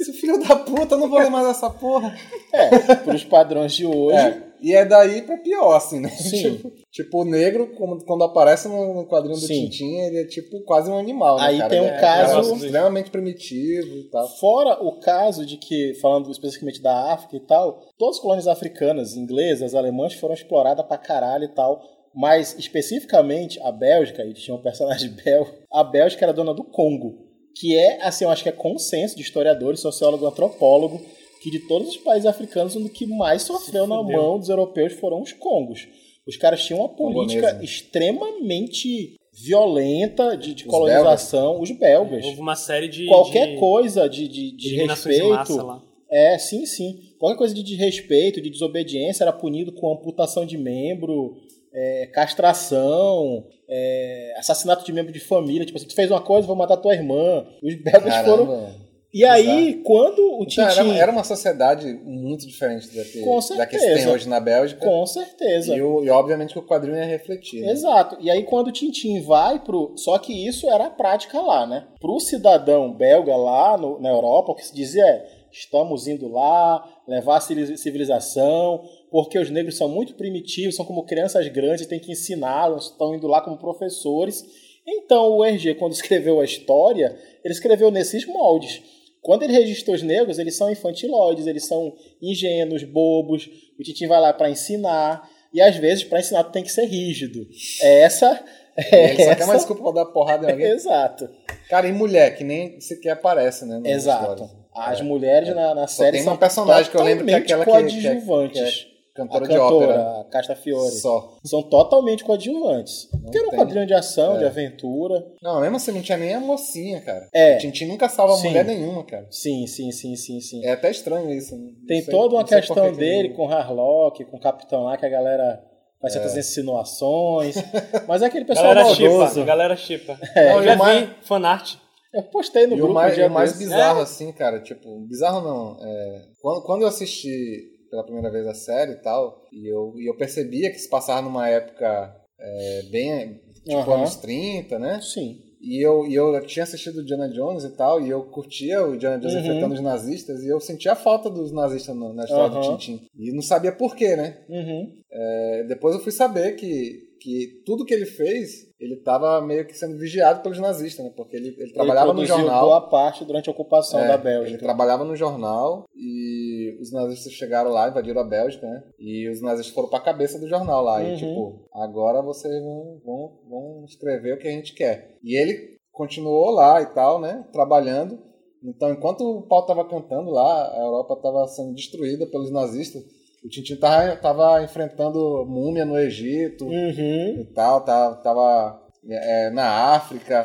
Esse 0.00 0.12
filho 0.14 0.36
da 0.42 0.56
puta, 0.56 0.96
eu 0.96 0.98
não 0.98 1.08
vou 1.08 1.20
ler 1.20 1.30
mais 1.30 1.46
essa 1.46 1.70
porra. 1.70 2.12
É, 2.52 2.96
pros 2.96 3.22
padrões 3.22 3.72
de 3.72 3.86
hoje. 3.86 4.16
É, 4.16 4.42
e 4.60 4.74
é 4.74 4.84
daí 4.84 5.22
pra 5.22 5.36
pior, 5.36 5.74
assim, 5.76 6.00
né? 6.00 6.08
Sim. 6.08 6.56
Tipo, 6.62 6.72
tipo, 6.90 7.22
o 7.22 7.24
negro, 7.24 7.72
quando 8.04 8.22
aparece 8.22 8.68
no, 8.68 9.06
quadrinho 9.06 9.34
do 9.38 9.40
Sim. 9.46 9.64
Tintin, 9.68 9.96
ele 10.00 10.20
é 10.20 10.24
tipo 10.26 10.60
quase 10.64 10.90
um 10.90 10.98
animal, 10.98 11.38
né, 11.38 11.44
Aí 11.46 11.56
cara? 11.58 11.70
tem 11.70 11.80
um 11.80 11.86
é 11.86 11.98
caso- 11.98 12.28
negócio 12.34 12.66
extremamente 12.66 13.10
primitivo 13.10 13.96
e 13.96 14.04
tal. 14.10 14.28
Fora 14.36 14.82
o 14.84 15.00
caso 15.00 15.46
de 15.46 15.56
que, 15.56 15.94
falando 16.02 16.30
especificamente 16.30 16.82
da 16.82 17.14
África 17.14 17.36
e 17.36 17.40
tal, 17.40 17.80
todas 17.96 18.16
as 18.16 18.22
colônias 18.22 18.46
africanas, 18.46 19.16
inglesas, 19.16 19.74
alemãs, 19.74 20.12
foram 20.14 20.34
exploradas 20.34 20.84
pra 20.84 20.98
caralho 20.98 21.44
e 21.44 21.54
tal. 21.54 21.80
Mas, 22.14 22.58
especificamente, 22.58 23.60
a 23.60 23.72
Bélgica, 23.72 24.24
e 24.24 24.34
tinha 24.34 24.54
um 24.54 24.62
personagem 24.62 25.10
belga, 25.24 25.52
a 25.72 25.82
Bélgica 25.82 26.24
era 26.24 26.32
dona 26.32 26.54
do 26.54 26.64
Congo. 26.64 27.30
Que 27.54 27.76
é, 27.76 28.02
assim, 28.02 28.24
eu 28.24 28.30
acho 28.30 28.42
que 28.42 28.48
é 28.48 28.52
consenso 28.52 29.16
de 29.16 29.22
historiadores, 29.22 29.80
sociólogo, 29.80 30.26
antropólogo, 30.26 31.00
que 31.42 31.50
de 31.50 31.60
todos 31.66 31.88
os 31.88 31.96
países 31.96 32.26
africanos, 32.26 32.76
o 32.76 32.88
que 32.88 33.06
mais 33.06 33.42
sofreu 33.42 33.86
na 33.86 34.02
mão 34.02 34.38
dos 34.38 34.48
europeus 34.48 34.92
foram 34.94 35.20
os 35.20 35.32
Congos. 35.32 35.88
Os 36.26 36.36
caras 36.36 36.64
tinham 36.64 36.80
uma 36.80 36.88
política 36.88 37.48
Congolesa. 37.48 37.64
extremamente 37.64 39.16
violenta 39.32 40.36
de, 40.36 40.54
de 40.54 40.64
Os 40.64 40.70
colonização. 40.70 41.60
Os 41.60 41.70
belgas. 41.72 42.24
Houve 42.24 42.40
uma 42.40 42.54
série 42.54 42.88
de. 42.88 43.06
Qualquer 43.06 43.54
de, 43.54 43.56
coisa 43.58 44.08
de, 44.08 44.28
de, 44.28 44.56
de 44.56 44.76
respeito. 44.76 45.28
massa 45.30 45.62
lá. 45.62 45.82
É, 46.10 46.38
sim, 46.38 46.66
sim. 46.66 47.00
Qualquer 47.18 47.38
coisa 47.38 47.54
de 47.54 47.62
desrespeito, 47.62 48.40
de 48.40 48.50
desobediência 48.50 49.24
era 49.24 49.32
punido 49.32 49.72
com 49.72 49.92
amputação 49.92 50.44
de 50.44 50.58
membro, 50.58 51.36
é, 51.74 52.06
castração, 52.12 53.44
é, 53.68 54.34
assassinato 54.38 54.84
de 54.84 54.92
membro 54.92 55.12
de 55.12 55.20
família. 55.20 55.64
Tipo 55.64 55.78
assim, 55.78 55.86
tu 55.88 55.94
fez 55.94 56.10
uma 56.10 56.20
coisa, 56.20 56.46
vou 56.46 56.56
matar 56.56 56.76
tua 56.76 56.94
irmã. 56.94 57.46
Os 57.62 57.74
belgas 57.74 58.14
foram. 58.24 58.46
Caramba. 58.46 58.82
E 59.14 59.26
aí, 59.26 59.82
quando 59.84 60.20
o 60.20 60.44
Então, 60.44 60.46
Tintin. 60.46 60.62
era, 60.88 60.98
era 61.02 61.12
uma 61.12 61.22
sociedade 61.22 61.86
muito 62.02 62.46
diferente 62.46 62.86
da 62.96 63.04
que, 63.04 63.56
da 63.58 63.66
que 63.66 63.78
se 63.78 63.94
tem 63.94 64.08
hoje 64.08 64.26
na 64.26 64.40
Bélgica. 64.40 64.80
Com 64.82 65.04
certeza. 65.04 65.76
E, 65.76 65.82
o- 65.82 66.02
e 66.02 66.08
obviamente 66.08 66.54
que 66.54 66.58
o 66.58 66.66
quadrinho 66.66 66.96
ia 66.96 67.04
refletir. 67.04 67.60
né? 67.60 67.72
Exato. 67.72 68.16
E 68.20 68.30
aí 68.30 68.42
quando 68.44 68.68
o 68.68 68.72
Tintin 68.72 69.20
vai 69.20 69.58
pro. 69.58 69.92
Só 69.96 70.18
que 70.18 70.32
isso 70.48 70.66
era 70.70 70.86
a 70.86 70.90
prática 70.90 71.38
lá, 71.42 71.66
né? 71.66 71.84
Pro 72.00 72.18
cidadão 72.20 72.90
belga 72.90 73.36
lá 73.36 73.76
no- 73.76 74.00
na 74.00 74.08
Europa, 74.08 74.52
o 74.52 74.54
que 74.54 74.66
se 74.66 74.74
dizia 74.74 75.04
é: 75.04 75.26
estamos 75.52 76.08
indo 76.08 76.26
lá, 76.32 76.82
levar 77.06 77.36
a 77.36 77.40
civili- 77.42 77.76
civilização, 77.76 78.80
porque 79.12 79.38
os 79.38 79.50
negros 79.50 79.76
são 79.76 79.88
muito 79.88 80.14
primitivos, 80.14 80.74
são 80.74 80.84
como 80.84 81.04
crianças 81.04 81.46
grandes, 81.48 81.86
tem 81.86 82.00
que 82.00 82.10
ensiná-los, 82.10 82.86
estão 82.90 83.14
indo 83.14 83.28
lá 83.28 83.40
como 83.42 83.58
professores. 83.58 84.44
Então 84.84 85.36
o 85.36 85.44
Hergé, 85.44 85.74
quando 85.74 85.92
escreveu 85.94 86.40
a 86.40 86.44
história, 86.44 87.16
ele 87.44 87.52
escreveu 87.54 87.90
nesses 87.90 88.26
moldes. 88.26 88.82
Quando 89.20 89.44
ele 89.44 89.52
registra 89.52 89.94
os 89.94 90.02
negros, 90.02 90.40
eles 90.40 90.56
são 90.56 90.68
infantiloides, 90.68 91.46
eles 91.46 91.64
são 91.66 91.94
ingênuos, 92.20 92.82
bobos. 92.82 93.48
O 93.78 93.82
Tintin 93.84 94.08
vai 94.08 94.20
lá 94.20 94.32
para 94.32 94.50
ensinar. 94.50 95.28
E 95.54 95.60
às 95.60 95.76
vezes, 95.76 96.02
para 96.02 96.18
ensinar, 96.18 96.42
tem 96.44 96.64
que 96.64 96.72
ser 96.72 96.86
rígido. 96.86 97.46
É 97.82 98.00
essa. 98.00 98.42
É 98.76 99.10
Ele 99.12 99.24
só 99.24 99.34
quer 99.36 99.44
uma 99.44 99.54
essa... 99.54 99.56
desculpa 99.66 99.82
pra 99.92 100.02
dar 100.02 100.06
porrada 100.10 100.48
em 100.48 100.50
alguém. 100.52 100.66
Exato. 100.70 101.28
Cara, 101.68 101.86
e 101.86 101.92
mulher, 101.92 102.34
que 102.34 102.42
nem 102.42 102.80
sequer 102.80 103.10
aparece, 103.10 103.64
né? 103.66 103.80
Exato. 103.84 104.22
histórias. 104.44 104.62
As 104.74 105.00
É. 105.00 105.02
mulheres 105.04 105.54
na, 105.54 105.74
na 105.74 105.86
Só 105.86 106.02
série 106.02 106.12
tem 106.16 106.22
são 106.24 106.32
uma 106.32 106.38
personagem 106.38 106.90
que 106.90 106.96
eu 106.96 107.02
lembro 107.02 107.26
que 107.26 107.30
é 107.32 107.36
aquela 107.36 107.64
que- 107.64 107.70
que 107.70 107.76
é- 107.76 107.80
coadjuvantes. 107.80 108.86
Cantora 109.14 109.44
a 109.44 109.48
de 109.48 109.54
cantora, 109.54 109.86
ópera. 109.92 110.20
a 110.20 110.24
Casta 110.30 110.56
Fiore. 110.56 110.90
Só. 110.92 111.36
São 111.44 111.62
totalmente 111.62 112.24
coadjuvantes. 112.24 113.08
Porque 113.22 113.36
era 113.36 113.46
um 113.46 113.50
tem. 113.50 113.58
quadrinho 113.58 113.86
de 113.86 113.92
ação, 113.92 114.36
É. 114.36 114.38
de 114.38 114.44
aventura. 114.46 115.22
Não, 115.42 115.60
mesmo 115.60 115.76
assim, 115.76 115.92
não 115.92 116.00
tinha 116.00 116.16
nem 116.16 116.32
a 116.34 116.40
mocinha, 116.40 117.00
cara. 117.02 117.28
É. 117.34 117.56
O 117.56 117.58
Tintin 117.58 117.86
nunca 117.86 118.08
salva 118.08 118.34
Sim. 118.36 118.48
mulher 118.48 118.64
nenhuma, 118.64 119.04
cara. 119.04 119.26
Sim, 119.30 119.66
sim, 119.66 119.92
sim, 119.92 120.16
sim, 120.16 120.40
sim. 120.40 120.64
É 120.64 120.72
até 120.72 120.90
estranho 120.90 121.30
isso. 121.30 121.54
não 121.56 121.72
Tem 121.86 122.00
sei- 122.02 122.10
toda 122.10 122.34
uma 122.34 122.40
não 122.40 122.48
questão 122.48 122.90
que 122.90 122.96
dele 122.98 123.28
ele- 123.28 123.34
com 123.34 123.46
o 123.46 123.52
Harlock, 123.52 124.24
com 124.24 124.36
o 124.36 124.40
Capitão 124.40 124.84
lá, 124.84 124.96
que 124.96 125.04
a 125.04 125.10
galera 125.10 125.62
faz 126.00 126.14
É. 126.16 126.18
certas 126.18 126.36
insinuações. 126.36 127.54
Mas 128.08 128.22
é 128.22 128.26
aquele 128.26 128.44
pessoal 128.44 128.68
Galera 128.74 128.86
maldoso. 128.88 129.34
chipa, 129.34 129.44
galera 129.46 129.76
chipa. 129.76 130.18
É, 130.34 130.52
eu 130.54 130.62
e 130.62 130.64
já 130.64 130.74
o 130.74 130.78
mais- 130.78 131.06
vi 131.08 131.14
fanart. 131.22 131.74
Eu 132.14 132.22
postei 132.24 132.66
no 132.66 132.72
E 132.72 132.74
o 132.74 132.78
grupo 132.78 132.92
mais, 132.94 133.12
um 133.12 133.16
dia 133.16 133.26
o 133.26 133.30
mais 133.30 133.56
bizarro, 133.58 134.00
assim, 134.00 134.30
cara, 134.32 134.60
tipo, 134.60 135.00
bizarro 135.08 135.40
não. 135.40 135.78
é, 135.82 136.22
quando, 136.42 136.62
quando 136.62 136.82
eu 136.82 136.88
assisti 136.88 137.70
pela 137.92 138.02
primeira 138.04 138.30
vez 138.30 138.46
a 138.46 138.54
série 138.54 138.92
e 138.92 139.02
tal, 139.02 139.46
e 139.52 139.68
eu, 139.70 139.92
e 139.98 140.08
eu 140.08 140.16
percebia 140.16 140.70
que 140.70 140.78
se 140.78 140.88
passava 140.88 141.20
numa 141.20 141.46
época 141.46 142.16
é, 142.40 142.82
bem, 142.90 143.34
tipo, 143.62 143.76
Aham. 143.76 143.96
anos 143.96 144.16
30, 144.16 144.78
né? 144.78 144.98
Sim. 145.02 145.38
E 145.60 145.78
eu, 145.80 146.06
e 146.06 146.14
eu 146.14 146.40
tinha 146.44 146.62
assistido 146.64 147.04
Diana 147.04 147.28
Jones 147.28 147.64
e 147.64 147.70
tal, 147.76 148.00
e 148.00 148.08
eu 148.08 148.22
curtia 148.24 148.82
o 148.82 148.96
Diana 148.96 149.18
Jones 149.18 149.34
Uhum. 149.34 149.40
enfrentando 149.42 149.74
os 149.74 149.80
nazistas, 149.82 150.42
e 150.42 150.48
eu 150.48 150.58
sentia 150.58 150.92
a 150.92 150.96
falta 150.96 151.28
dos 151.28 151.52
nazistas 151.52 151.94
no- 151.94 152.14
na 152.14 152.24
história 152.24 152.46
Aham. 152.46 152.60
do 152.60 152.78
Tintin. 152.78 153.06
E 153.14 153.30
não 153.32 153.42
sabia 153.42 153.70
por 153.72 153.94
quê, 153.94 154.16
né? 154.16 154.38
Uhum. 154.48 154.90
É, 155.12 155.64
depois 155.68 155.94
eu 155.94 156.00
fui 156.00 156.10
saber 156.12 156.52
que, 156.56 156.98
que 157.20 157.62
tudo 157.66 157.84
que 157.84 157.92
ele 157.92 158.06
fez, 158.06 158.71
ele 158.82 158.94
estava 158.94 159.40
meio 159.40 159.64
que 159.66 159.74
sendo 159.74 159.96
vigiado 159.96 160.42
pelos 160.42 160.58
nazistas, 160.58 161.04
né? 161.04 161.12
Porque 161.16 161.36
ele, 161.36 161.54
ele 161.58 161.72
trabalhava 161.72 162.10
Ele 162.10 162.20
no 162.20 162.26
produziu 162.26 162.44
jornal. 162.46 162.64
boa 162.66 162.80
parte 162.88 163.24
durante 163.24 163.48
a 163.48 163.52
ocupação 163.52 164.00
É, 164.00 164.08
da 164.08 164.14
Ele 164.14 164.22
Bélgica. 164.22 164.58
trabalhava 164.64 165.04
no 165.04 165.14
jornal 165.14 165.84
e 165.94 166.76
os 166.80 166.90
nazistas 166.92 167.32
chegaram 167.32 167.70
lá, 167.70 167.88
invadiram 167.88 168.20
a 168.20 168.24
Bélgica, 168.24 168.66
né? 168.66 168.82
E 168.98 169.28
os 169.30 169.40
nazistas 169.40 169.72
foram 169.74 169.88
pra 169.88 170.00
cabeça 170.00 170.38
do 170.38 170.48
jornal 170.48 170.82
lá. 170.82 171.00
Uhum. 171.00 171.12
E 171.12 171.16
tipo, 171.16 171.68
agora 171.72 172.20
vocês 172.22 172.52
vão, 172.62 173.00
vão, 173.04 173.38
vão 173.48 173.84
escrever 173.86 174.34
o 174.34 174.38
que 174.38 174.48
a 174.48 174.52
gente 174.52 174.74
quer. 174.74 175.16
E 175.22 175.40
ele 175.40 175.76
continuou 175.92 176.50
lá 176.50 176.82
e 176.82 176.86
tal, 176.86 177.20
né? 177.20 177.44
Trabalhando. 177.52 178.18
Então, 178.64 178.92
enquanto 178.92 179.22
o 179.22 179.42
pau 179.46 179.66
tava 179.66 179.84
cantando 179.88 180.30
lá, 180.30 180.72
a 180.72 180.78
Europa 180.78 181.16
tava 181.22 181.46
sendo 181.48 181.74
destruída 181.74 182.26
pelos 182.26 182.50
nazistas. 182.50 183.02
O 183.44 183.48
Tintin 183.48 183.76
tava, 183.76 184.16
tava 184.16 184.62
enfrentando 184.62 185.44
múmia 185.46 185.84
no 185.84 185.98
Egito 185.98 186.64
Uhum. 186.64 187.40
e 187.40 187.44
tal, 187.54 187.80
tava, 187.84 188.14
tava 188.16 188.82
é, 189.08 189.50
na 189.50 189.94
África, 189.94 190.44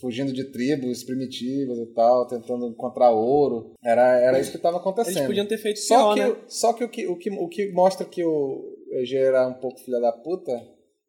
fugindo 0.00 0.32
de 0.32 0.44
tribos 0.44 1.04
primitivas 1.04 1.78
e 1.78 1.86
tal, 1.94 2.26
tentando 2.26 2.66
encontrar 2.68 3.10
ouro. 3.10 3.72
Era, 3.84 4.18
era 4.18 4.40
isso 4.40 4.50
que 4.50 4.56
estava 4.56 4.78
acontecendo. 4.78 5.16
Eles 5.18 5.26
podiam 5.26 5.46
ter 5.46 5.58
feito 5.58 5.80
só, 5.80 6.14
pior, 6.14 6.14
que, 6.14 6.32
né? 6.32 6.36
só 6.48 6.72
que, 6.72 6.84
o 6.84 6.88
que 6.88 7.06
o 7.06 7.16
que 7.16 7.30
o 7.30 7.48
que 7.48 7.72
mostra 7.72 8.06
que 8.06 8.24
o 8.24 8.64
EG 8.92 9.16
era 9.16 9.46
um 9.46 9.54
pouco 9.54 9.78
filha 9.80 10.00
da 10.00 10.10
puta 10.12 10.52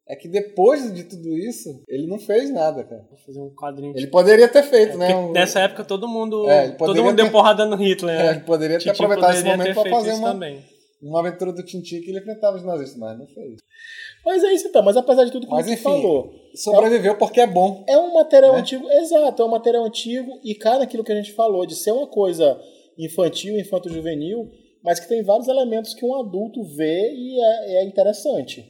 é 0.06 0.14
que 0.14 0.28
depois 0.28 0.92
de 0.94 1.04
tudo 1.04 1.30
isso, 1.38 1.82
ele 1.88 2.06
não 2.06 2.18
fez 2.18 2.50
nada, 2.52 2.84
cara. 2.84 3.06
Vou 3.08 3.18
fazer 3.24 3.40
um 3.40 3.48
quadrinho. 3.54 3.94
Ele 3.96 4.06
poderia 4.08 4.46
ter 4.46 4.62
feito, 4.62 4.98
né? 4.98 5.06
Porque 5.06 5.18
um- 5.18 5.32
nessa 5.32 5.60
época 5.60 5.82
todo 5.84 6.06
mundo, 6.06 6.46
É, 6.50 6.68
todo 6.72 7.02
mundo 7.02 7.16
deu 7.16 7.24
ter- 7.24 7.32
porrada 7.32 7.64
no 7.64 7.76
Hitler. 7.76 8.14
É, 8.14 8.22
né? 8.24 8.30
ele 8.32 8.40
poderia 8.40 8.76
ter 8.78 8.84
Tintin 8.84 9.02
aproveitado 9.02 9.32
esse 9.32 9.42
poderia 9.42 9.56
momento 9.56 9.74
ter 9.74 9.80
para 9.80 9.90
fazer 9.90 10.10
isso 10.10 10.18
uma, 10.20 10.32
também. 10.32 10.62
Uma 11.08 11.20
aventura 11.20 11.52
do 11.52 11.62
Tintin 11.62 12.00
que 12.00 12.10
ele 12.10 12.18
enfrentava 12.18 12.56
os 12.56 12.64
nazistas, 12.64 12.98
mas 12.98 13.18
não 13.18 13.26
fez. 13.26 13.60
Mas 14.24 14.42
é 14.44 14.52
isso 14.52 14.68
então, 14.68 14.82
mas 14.82 14.96
apesar 14.96 15.24
de 15.24 15.32
tudo 15.32 15.46
que 15.46 15.52
Mas, 15.52 15.66
você 15.66 15.72
enfim. 15.74 15.82
falou, 15.82 16.32
Sobreviveu 16.54 17.16
porque 17.18 17.40
é 17.40 17.46
bom. 17.46 17.84
é 17.88 17.96
um 17.98 18.14
material 18.14 18.54
Né? 18.54 18.60
antigo, 18.60 18.88
exato, 18.90 19.42
é 19.42 19.44
um 19.44 19.50
material 19.50 19.84
antigo 19.84 20.40
e 20.42 20.54
cai 20.54 20.78
naquilo 20.78 21.04
que 21.04 21.12
a 21.12 21.16
gente 21.16 21.32
falou, 21.32 21.66
de 21.66 21.74
ser 21.76 21.92
uma 21.92 22.06
coisa 22.06 22.58
infantil, 22.98 23.58
infanto-juvenil, 23.58 24.50
mas 24.82 25.00
que 25.00 25.08
tem 25.08 25.22
vários 25.22 25.48
elementos 25.48 25.94
que 25.94 26.04
um 26.04 26.14
adulto 26.14 26.62
vê 26.76 27.12
e 27.12 27.40
é, 27.40 27.82
é 27.82 27.84
interessante. 27.84 28.64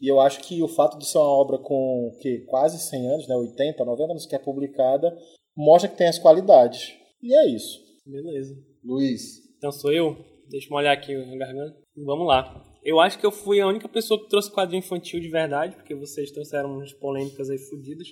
E 0.00 0.08
eu 0.10 0.18
acho 0.20 0.40
que 0.40 0.60
o 0.62 0.68
fato 0.68 0.98
de 0.98 1.06
ser 1.06 1.18
uma 1.18 1.28
obra 1.28 1.58
com 1.58 2.10
que, 2.20 2.38
quase 2.48 2.78
100 2.78 3.06
anos, 3.06 3.28
né, 3.28 3.36
80, 3.36 3.84
90 3.84 4.12
anos 4.12 4.26
que 4.26 4.34
é 4.34 4.38
publicada, 4.38 5.16
mostra 5.56 5.88
que 5.88 5.96
tem 5.96 6.08
as 6.08 6.18
qualidades. 6.18 6.92
E 7.22 7.32
é 7.34 7.46
isso. 7.48 7.78
Beleza. 8.04 8.52
Luiz, 8.84 9.38
Então 9.58 9.70
sou 9.70 9.92
eu? 9.92 10.16
Deixa 10.52 10.66
eu 10.66 10.70
molhar 10.70 10.92
aqui 10.92 11.14
a 11.14 11.36
garganta. 11.36 11.74
Vamos 11.96 12.26
lá. 12.26 12.62
Eu 12.84 13.00
acho 13.00 13.18
que 13.18 13.24
eu 13.26 13.32
fui 13.32 13.60
a 13.60 13.66
única 13.66 13.88
pessoa 13.88 14.20
que 14.22 14.28
trouxe 14.28 14.50
quadrinho 14.52 14.80
infantil 14.80 15.18
de 15.20 15.28
verdade, 15.28 15.74
porque 15.76 15.94
vocês 15.94 16.30
trouxeram 16.30 16.72
umas 16.74 16.92
polêmicas 16.92 17.48
aí 17.50 17.58
fodidas. 17.58 18.08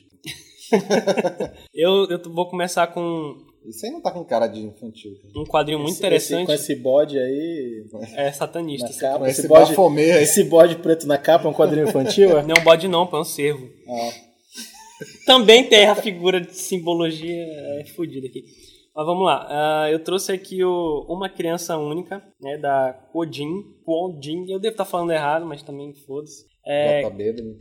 eu, 1.75 2.07
eu 2.09 2.21
vou 2.33 2.49
começar 2.49 2.87
com 2.89 3.37
isso 3.67 3.85
aí 3.85 3.93
não 3.93 4.01
tá 4.01 4.11
com 4.11 4.25
cara 4.25 4.47
de 4.47 4.61
infantil. 4.61 5.13
cara. 5.21 5.33
um 5.39 5.45
quadrinho 5.45 5.79
muito 5.79 5.91
Esse- 5.93 5.99
interessante. 6.01 6.39
esse- 6.39 6.47
com 6.47 6.53
esse 6.53 6.75
bode 6.77 7.19
aí 7.19 7.85
É 8.17 8.33
satanista. 8.33 8.89
esse 8.89 9.01
capa. 9.01 9.29
Esse 9.29 9.41
esse 9.41 9.49
bode, 9.49 9.69
bafomê 9.71 10.23
esse 10.23 10.45
bode 10.45 10.77
preto 10.77 11.07
na 11.07 11.19
capa 11.19 11.47
é 11.47 11.51
um 11.51 11.55
quadrinho 11.55 11.87
infantil? 11.89 12.39
é? 12.39 12.43
Não 12.47 12.55
é 12.57 12.61
um 12.61 12.65
bode 12.65 12.89
não, 12.89 13.07
pô, 13.07 13.19
é 13.19 13.21
um 13.21 13.25
cervo. 13.25 13.69
Ah. 13.87 14.11
Também 15.27 15.65
tem 15.65 15.87
a 15.87 15.95
figura 15.95 16.41
de 16.41 16.55
simbologia 16.57 17.35
é, 17.35 17.85
fodida 17.95 18.27
aqui. 18.27 18.45
Mas 18.95 19.07
vamos 19.07 19.25
lá. 19.25 19.47
Ah, 19.49 19.91
eu 19.91 20.03
trouxe 20.03 20.33
aqui 20.33 20.65
o 20.65 21.07
Uma 21.09 21.29
Criança 21.29 21.77
Única, 21.77 22.23
né, 22.41 22.59
da 22.59 22.93
Kodin. 23.13 23.63
Kodin. 23.85 24.51
Eu 24.51 24.59
devo 24.59 24.73
estar 24.73 24.85
falando 24.85 25.13
errado, 25.13 25.47
mas 25.47 25.63
também 25.63 25.95
foda-se. 26.07 26.45
É, 26.67 27.03
tá 27.03 27.11
bêbado. 27.11 27.57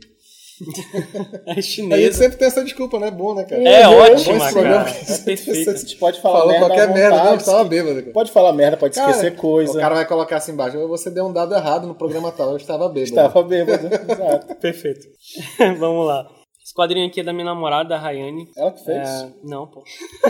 é 1.46 1.52
A 1.52 1.54
gente 1.54 1.62
chinesa. 1.66 2.18
sempre 2.18 2.36
tem 2.36 2.48
essa 2.48 2.62
desculpa, 2.62 2.98
né? 2.98 3.10
Bom, 3.10 3.34
né, 3.34 3.44
cara? 3.44 3.62
É 3.66 3.88
ótima, 3.88 4.38
Bom 4.38 4.44
esse 4.44 4.52
programa. 4.52 4.84
cara. 4.84 4.96
É 5.08 5.18
perfeita. 5.18 5.70
A 5.70 5.76
gente 5.76 5.96
pode 5.96 6.20
falar 6.20 6.38
Falou 6.40 6.52
merda 6.52 6.66
qualquer 6.66 6.92
merda, 6.92 7.16
não, 7.16 7.24
vontade, 7.24 7.44
tava 7.44 7.64
bêbado. 7.64 8.00
Cara. 8.00 8.12
Pode 8.12 8.30
falar 8.30 8.52
merda, 8.52 8.76
pode 8.76 8.94
Cara, 8.94 9.10
esquecer 9.10 9.36
coisa. 9.36 9.78
O 9.78 9.80
cara 9.80 9.94
vai 9.94 10.06
colocar 10.06 10.36
assim 10.36 10.52
embaixo. 10.52 10.76
Você 10.88 11.10
deu 11.10 11.26
um 11.26 11.32
dado 11.32 11.54
errado 11.54 11.86
no 11.86 11.94
programa 11.94 12.30
tal. 12.30 12.50
Eu 12.50 12.56
estava 12.56 12.88
bêbado. 12.88 13.26
Estava 13.26 13.42
bêbado. 13.42 13.86
Exato. 14.12 14.54
Perfeito. 14.56 15.06
Vamos 15.78 16.06
lá. 16.06 16.39
Esse 16.70 16.74
quadrinho 16.76 17.08
aqui 17.08 17.18
é 17.18 17.24
da 17.24 17.32
minha 17.32 17.46
namorada, 17.46 17.88
da 17.88 17.98
Rayane. 17.98 18.48
Ela 18.56 18.70
que 18.70 18.84
fez? 18.84 19.08
É, 19.08 19.32
não, 19.42 19.66
pô. 19.66 19.82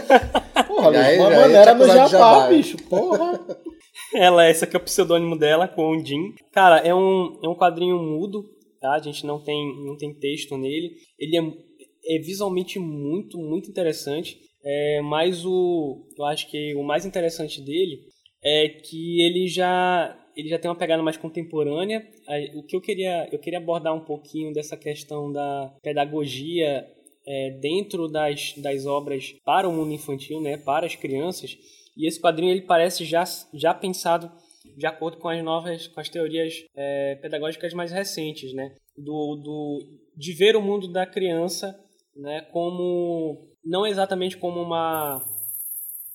Porra, 0.66 0.90
aí, 0.98 1.18
Luiz, 1.18 1.20
uma 1.20 1.30
te 1.30 1.36
maneira 1.36 1.74
no 1.74 1.84
hein? 1.84 2.48
bicho. 2.56 2.78
Porra. 2.88 3.38
Ela, 4.16 4.48
esse 4.48 4.64
aqui 4.64 4.74
é 4.74 4.78
o 4.78 4.82
pseudônimo 4.82 5.38
dela, 5.38 5.68
com 5.68 5.90
o 5.90 6.02
Jim. 6.02 6.32
Cara, 6.50 6.78
é 6.78 6.94
um, 6.94 7.38
é 7.44 7.46
um 7.46 7.54
quadrinho 7.54 7.98
mudo, 7.98 8.42
tá? 8.80 8.94
A 8.94 8.98
gente 9.00 9.26
não 9.26 9.38
tem, 9.38 9.84
não 9.84 9.98
tem 9.98 10.14
texto 10.14 10.56
nele. 10.56 10.94
Ele 11.18 11.36
é, 11.36 12.16
é 12.16 12.18
visualmente 12.20 12.78
muito, 12.78 13.36
muito 13.36 13.68
interessante. 13.68 14.38
É, 14.64 15.02
mas 15.02 15.44
o, 15.44 16.06
eu 16.18 16.24
acho 16.24 16.50
que 16.50 16.74
o 16.74 16.82
mais 16.82 17.04
interessante 17.04 17.60
dele 17.60 17.98
é 18.42 18.66
que 18.66 19.20
ele 19.20 19.46
já, 19.46 20.18
ele 20.36 20.48
já 20.48 20.58
tem 20.58 20.70
uma 20.70 20.76
pegada 20.76 21.02
mais 21.02 21.16
contemporânea. 21.16 22.06
O 22.54 22.62
que 22.62 22.76
eu 22.76 22.80
queria, 22.80 23.28
eu 23.32 23.38
queria 23.38 23.58
abordar 23.58 23.94
um 23.94 24.04
pouquinho 24.04 24.52
dessa 24.52 24.76
questão 24.76 25.32
da 25.32 25.74
pedagogia 25.82 26.86
é, 27.26 27.50
dentro 27.50 28.08
das, 28.08 28.54
das 28.56 28.86
obras 28.86 29.34
para 29.44 29.68
o 29.68 29.72
mundo 29.72 29.92
infantil, 29.92 30.40
né, 30.40 30.56
para 30.56 30.86
as 30.86 30.94
crianças. 30.94 31.56
E 31.96 32.06
esse 32.06 32.20
quadrinho 32.20 32.50
ele 32.50 32.62
parece 32.62 33.04
já, 33.04 33.24
já 33.52 33.74
pensado 33.74 34.30
de 34.76 34.86
acordo 34.86 35.18
com 35.18 35.28
as 35.28 35.42
novas, 35.42 35.86
com 35.88 36.00
as 36.00 36.08
teorias 36.08 36.64
é, 36.74 37.16
pedagógicas 37.16 37.74
mais 37.74 37.92
recentes, 37.92 38.52
né, 38.52 38.74
do, 38.96 39.36
do 39.36 39.78
de 40.16 40.32
ver 40.32 40.56
o 40.56 40.62
mundo 40.62 40.88
da 40.88 41.06
criança, 41.06 41.78
né, 42.16 42.42
como 42.52 43.48
não 43.64 43.86
exatamente 43.86 44.36
como 44.36 44.60
uma 44.60 45.24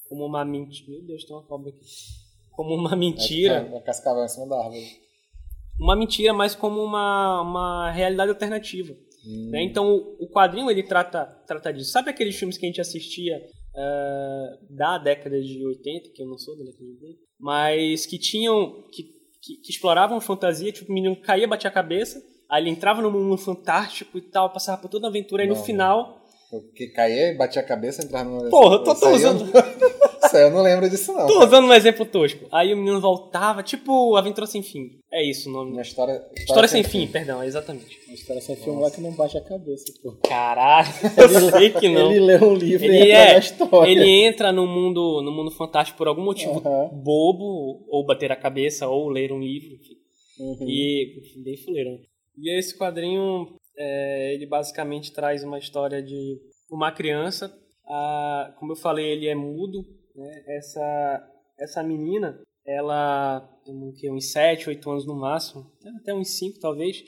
como 0.07 0.25
uma 0.25 0.45
mentira. 0.45 0.91
Meu 0.91 1.01
Deus, 1.01 1.23
tem 1.23 1.35
uma 1.35 1.45
cobra 1.45 1.69
aqui. 1.69 1.85
Como 2.55 2.73
uma 2.73 2.95
mentira 2.95 3.65
Uma 3.69 3.81
cascavel 3.81 4.23
em 4.23 4.27
cima 4.27 4.47
da 4.47 4.57
árvore. 4.57 4.85
uma 5.79 5.95
mentira, 5.95 6.33
mas 6.33 6.55
como 6.55 6.81
uma, 6.81 7.41
uma 7.41 7.91
realidade 7.91 8.29
alternativa. 8.29 8.93
Hum. 9.27 9.49
né? 9.51 9.63
Então 9.63 9.89
o, 9.89 10.25
o 10.25 10.29
quadrinho 10.29 10.69
ele 10.69 10.83
trata, 10.83 11.25
trata 11.47 11.73
disso. 11.73 11.91
Sabe 11.91 12.09
aqueles 12.09 12.35
filmes 12.35 12.57
que 12.57 12.65
a 12.65 12.69
gente 12.69 12.81
assistia 12.81 13.41
eh, 13.77 14.57
da 14.69 14.97
década 14.97 15.41
de 15.41 15.65
80, 15.65 16.11
que 16.13 16.21
eu 16.21 16.27
não 16.27 16.37
sou 16.37 16.57
da 16.57 16.63
década 16.63 16.85
de 16.85 16.91
80, 16.91 17.19
mas 17.39 18.05
que 18.05 18.17
tinham. 18.17 18.83
que, 18.91 19.03
que, 19.41 19.57
que 19.57 19.71
exploravam 19.71 20.21
fantasia, 20.21 20.71
tipo, 20.71 20.89
o 20.89 20.93
menino 20.93 21.15
caía, 21.17 21.47
batia 21.47 21.69
a 21.69 21.73
cabeça, 21.73 22.23
aí 22.49 22.63
ele 22.63 22.69
entrava 22.69 23.01
no 23.01 23.11
mundo 23.11 23.37
fantástico 23.37 24.17
e 24.17 24.21
tal, 24.21 24.51
passava 24.53 24.81
por 24.81 24.89
toda 24.89 25.07
a 25.07 25.09
aventura, 25.09 25.43
aí 25.43 25.49
no 25.49 25.57
final. 25.57 26.21
Porque 26.49 26.87
caía, 26.87 27.35
batia 27.35 27.61
a 27.61 27.65
cabeça, 27.65 28.01
entrava 28.01 28.29
no. 28.29 28.49
Porra, 28.49 28.75
eu 28.75 28.83
tô, 28.83 28.95
tô 28.95 29.09
usando. 29.09 29.43
Aí 30.33 30.43
eu 30.43 30.51
não 30.51 30.61
lembro 30.61 30.89
disso, 30.89 31.13
não. 31.13 31.27
Tô 31.27 31.43
usando 31.43 31.65
um 31.67 31.73
exemplo 31.73 32.05
tosco. 32.05 32.47
Aí 32.51 32.73
o 32.73 32.77
menino 32.77 32.99
voltava, 33.01 33.61
tipo 33.61 34.15
Aventura 34.15 34.47
Sem 34.47 34.61
Fim. 34.63 34.99
É 35.11 35.23
isso 35.23 35.49
o 35.49 35.53
nome. 35.53 35.71
Minha 35.71 35.81
história. 35.81 36.21
História 36.35 36.67
Sem 36.67 36.83
Fim, 36.83 37.07
perdão, 37.07 37.43
exatamente. 37.43 37.97
A 38.09 38.13
história 38.13 38.41
sem 38.41 38.55
filme 38.55 38.81
lá 38.81 38.91
que 38.91 39.01
não 39.01 39.11
baixa 39.11 39.37
a 39.37 39.41
cabeça, 39.41 39.85
pô. 40.01 40.13
Caralho, 40.27 40.87
eu 41.17 41.51
sei 41.51 41.69
que 41.69 41.89
não. 41.89 42.11
Ele 42.11 42.19
lê 42.19 42.37
um 42.37 42.53
livro 42.53 42.85
Ele 42.85 42.97
e 42.97 43.11
entra 43.11 43.17
é, 43.17 43.33
na 43.33 43.39
história. 43.39 43.91
ele 43.91 44.09
entra 44.09 44.51
no 44.51 44.67
mundo, 44.67 45.21
no 45.21 45.31
mundo 45.31 45.51
fantástico 45.51 45.97
por 45.97 46.07
algum 46.07 46.23
motivo 46.23 46.61
Aham. 46.65 46.89
bobo, 46.93 47.85
ou 47.89 48.05
bater 48.05 48.31
a 48.31 48.35
cabeça, 48.35 48.87
ou 48.87 49.09
ler 49.09 49.31
um 49.31 49.39
livro, 49.39 49.73
enfim. 49.75 49.95
Uhum. 50.39 50.67
E 50.67 51.19
enfim, 51.19 51.43
bem 51.43 51.57
fuleirão. 51.57 51.97
E 52.37 52.57
esse 52.57 52.77
quadrinho, 52.77 53.55
é, 53.77 54.33
ele 54.33 54.45
basicamente 54.45 55.13
traz 55.13 55.43
uma 55.43 55.57
história 55.57 56.01
de 56.01 56.37
uma 56.69 56.91
criança. 56.91 57.53
ah, 57.87 58.53
como 58.59 58.73
eu 58.73 58.75
falei, 58.75 59.05
ele 59.11 59.27
é 59.27 59.35
mudo. 59.35 59.85
Né? 60.15 60.43
Essa, 60.47 61.31
essa 61.59 61.83
menina, 61.83 62.39
ela 62.65 63.47
tem 63.99 64.11
uns 64.11 64.31
7, 64.31 64.69
8 64.69 64.89
anos 64.89 65.05
no 65.05 65.15
máximo, 65.15 65.65
até 66.01 66.13
uns 66.13 66.37
5 66.37 66.59
talvez. 66.59 67.03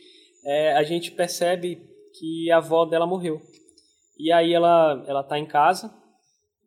É, 0.45 0.73
a 0.73 0.83
gente 0.83 1.11
percebe 1.11 1.81
que 2.17 2.51
a 2.51 2.57
avó 2.57 2.85
dela 2.85 3.05
morreu. 3.05 3.41
E 4.17 4.31
aí 4.31 4.53
ela, 4.53 5.03
ela 5.07 5.23
tá 5.23 5.37
em 5.37 5.45
casa, 5.45 5.93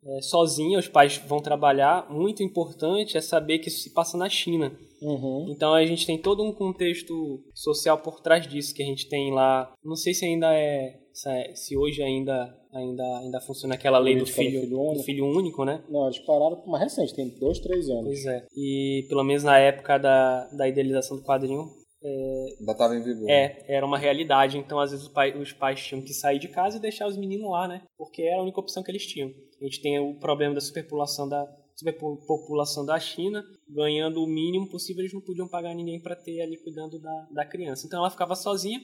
é, 0.03 0.21
sozinha, 0.21 0.79
os 0.79 0.87
pais 0.87 1.17
vão 1.17 1.39
trabalhar. 1.39 2.09
Muito 2.09 2.41
importante 2.41 3.17
é 3.17 3.21
saber 3.21 3.59
que 3.59 3.67
isso 3.67 3.83
se 3.83 3.93
passa 3.93 4.17
na 4.17 4.29
China. 4.29 4.75
Uhum. 5.01 5.47
Então 5.49 5.73
a 5.73 5.85
gente 5.85 6.05
tem 6.05 6.17
todo 6.17 6.43
um 6.43 6.53
contexto 6.53 7.43
social 7.53 7.97
por 7.97 8.21
trás 8.21 8.47
disso 8.47 8.73
que 8.73 8.83
a 8.83 8.85
gente 8.85 9.09
tem 9.09 9.33
lá. 9.33 9.73
Não 9.83 9.95
sei 9.95 10.13
se 10.13 10.25
ainda 10.25 10.53
é 10.53 11.00
se 11.13 11.29
é- 11.29 11.53
se 11.55 11.75
hoje 11.77 12.01
ainda 12.01 12.57
ainda 12.73 13.03
ainda 13.19 13.41
funciona 13.41 13.75
aquela 13.75 13.99
lei 13.99 14.15
do 14.15 14.21
do 14.21 14.25
filho, 14.31 14.61
filho 14.61 14.69
do 14.69 14.81
único. 14.81 15.03
filho 15.03 15.25
único, 15.25 15.65
né? 15.65 15.83
Não, 15.89 16.05
eles 16.05 16.19
pararam 16.19 16.55
por 16.57 16.69
mais 16.69 16.83
recente, 16.83 17.13
tem 17.13 17.27
dois, 17.39 17.59
três 17.59 17.89
anos. 17.89 18.05
Pois 18.05 18.25
é. 18.25 18.45
E 18.55 19.05
pelo 19.09 19.23
menos 19.23 19.43
na 19.43 19.57
época 19.57 19.97
da, 19.97 20.47
da 20.49 20.67
idealização 20.67 21.17
do 21.17 21.23
quadrinho, 21.23 21.67
Ainda 22.59 22.73
tava 22.75 22.95
em 22.95 23.03
vigor. 23.03 23.29
é, 23.29 23.63
era 23.67 23.85
uma 23.85 23.97
realidade. 23.97 24.57
Então 24.57 24.79
às 24.79 24.89
vezes 24.91 25.05
os 25.05 25.11
pai- 25.13 25.37
os 25.37 25.51
pais 25.53 25.79
tinham 25.85 26.01
que 26.01 26.13
sair 26.13 26.39
de 26.39 26.47
casa 26.47 26.77
e 26.77 26.79
deixar 26.81 27.07
os 27.07 27.15
meninos 27.17 27.49
lá, 27.51 27.67
né? 27.67 27.81
Porque 27.97 28.23
era 28.23 28.39
a 28.39 28.43
única 28.43 28.59
opção 28.59 28.81
que 28.81 28.89
eles 28.89 29.05
tinham. 29.05 29.29
A 29.59 29.63
gente 29.65 29.81
tem 29.81 29.99
o 29.99 30.15
problema 30.19 30.55
da 30.55 30.61
superpopulação 30.61 31.27
da 31.29 31.45
superpopulação 31.75 32.85
da 32.85 32.99
China, 32.99 33.43
ganhando 33.69 34.23
o 34.23 34.27
mínimo 34.27 34.69
possível, 34.69 35.01
eles 35.01 35.13
não 35.13 35.21
podiam 35.21 35.47
pagar 35.47 35.73
ninguém 35.75 35.99
para 36.01 36.15
ter 36.15 36.41
ali 36.41 36.57
cuidando 36.57 36.99
da, 36.99 37.27
da 37.31 37.45
criança. 37.45 37.85
Então 37.85 37.99
ela 37.99 38.09
ficava 38.09 38.35
sozinha. 38.35 38.79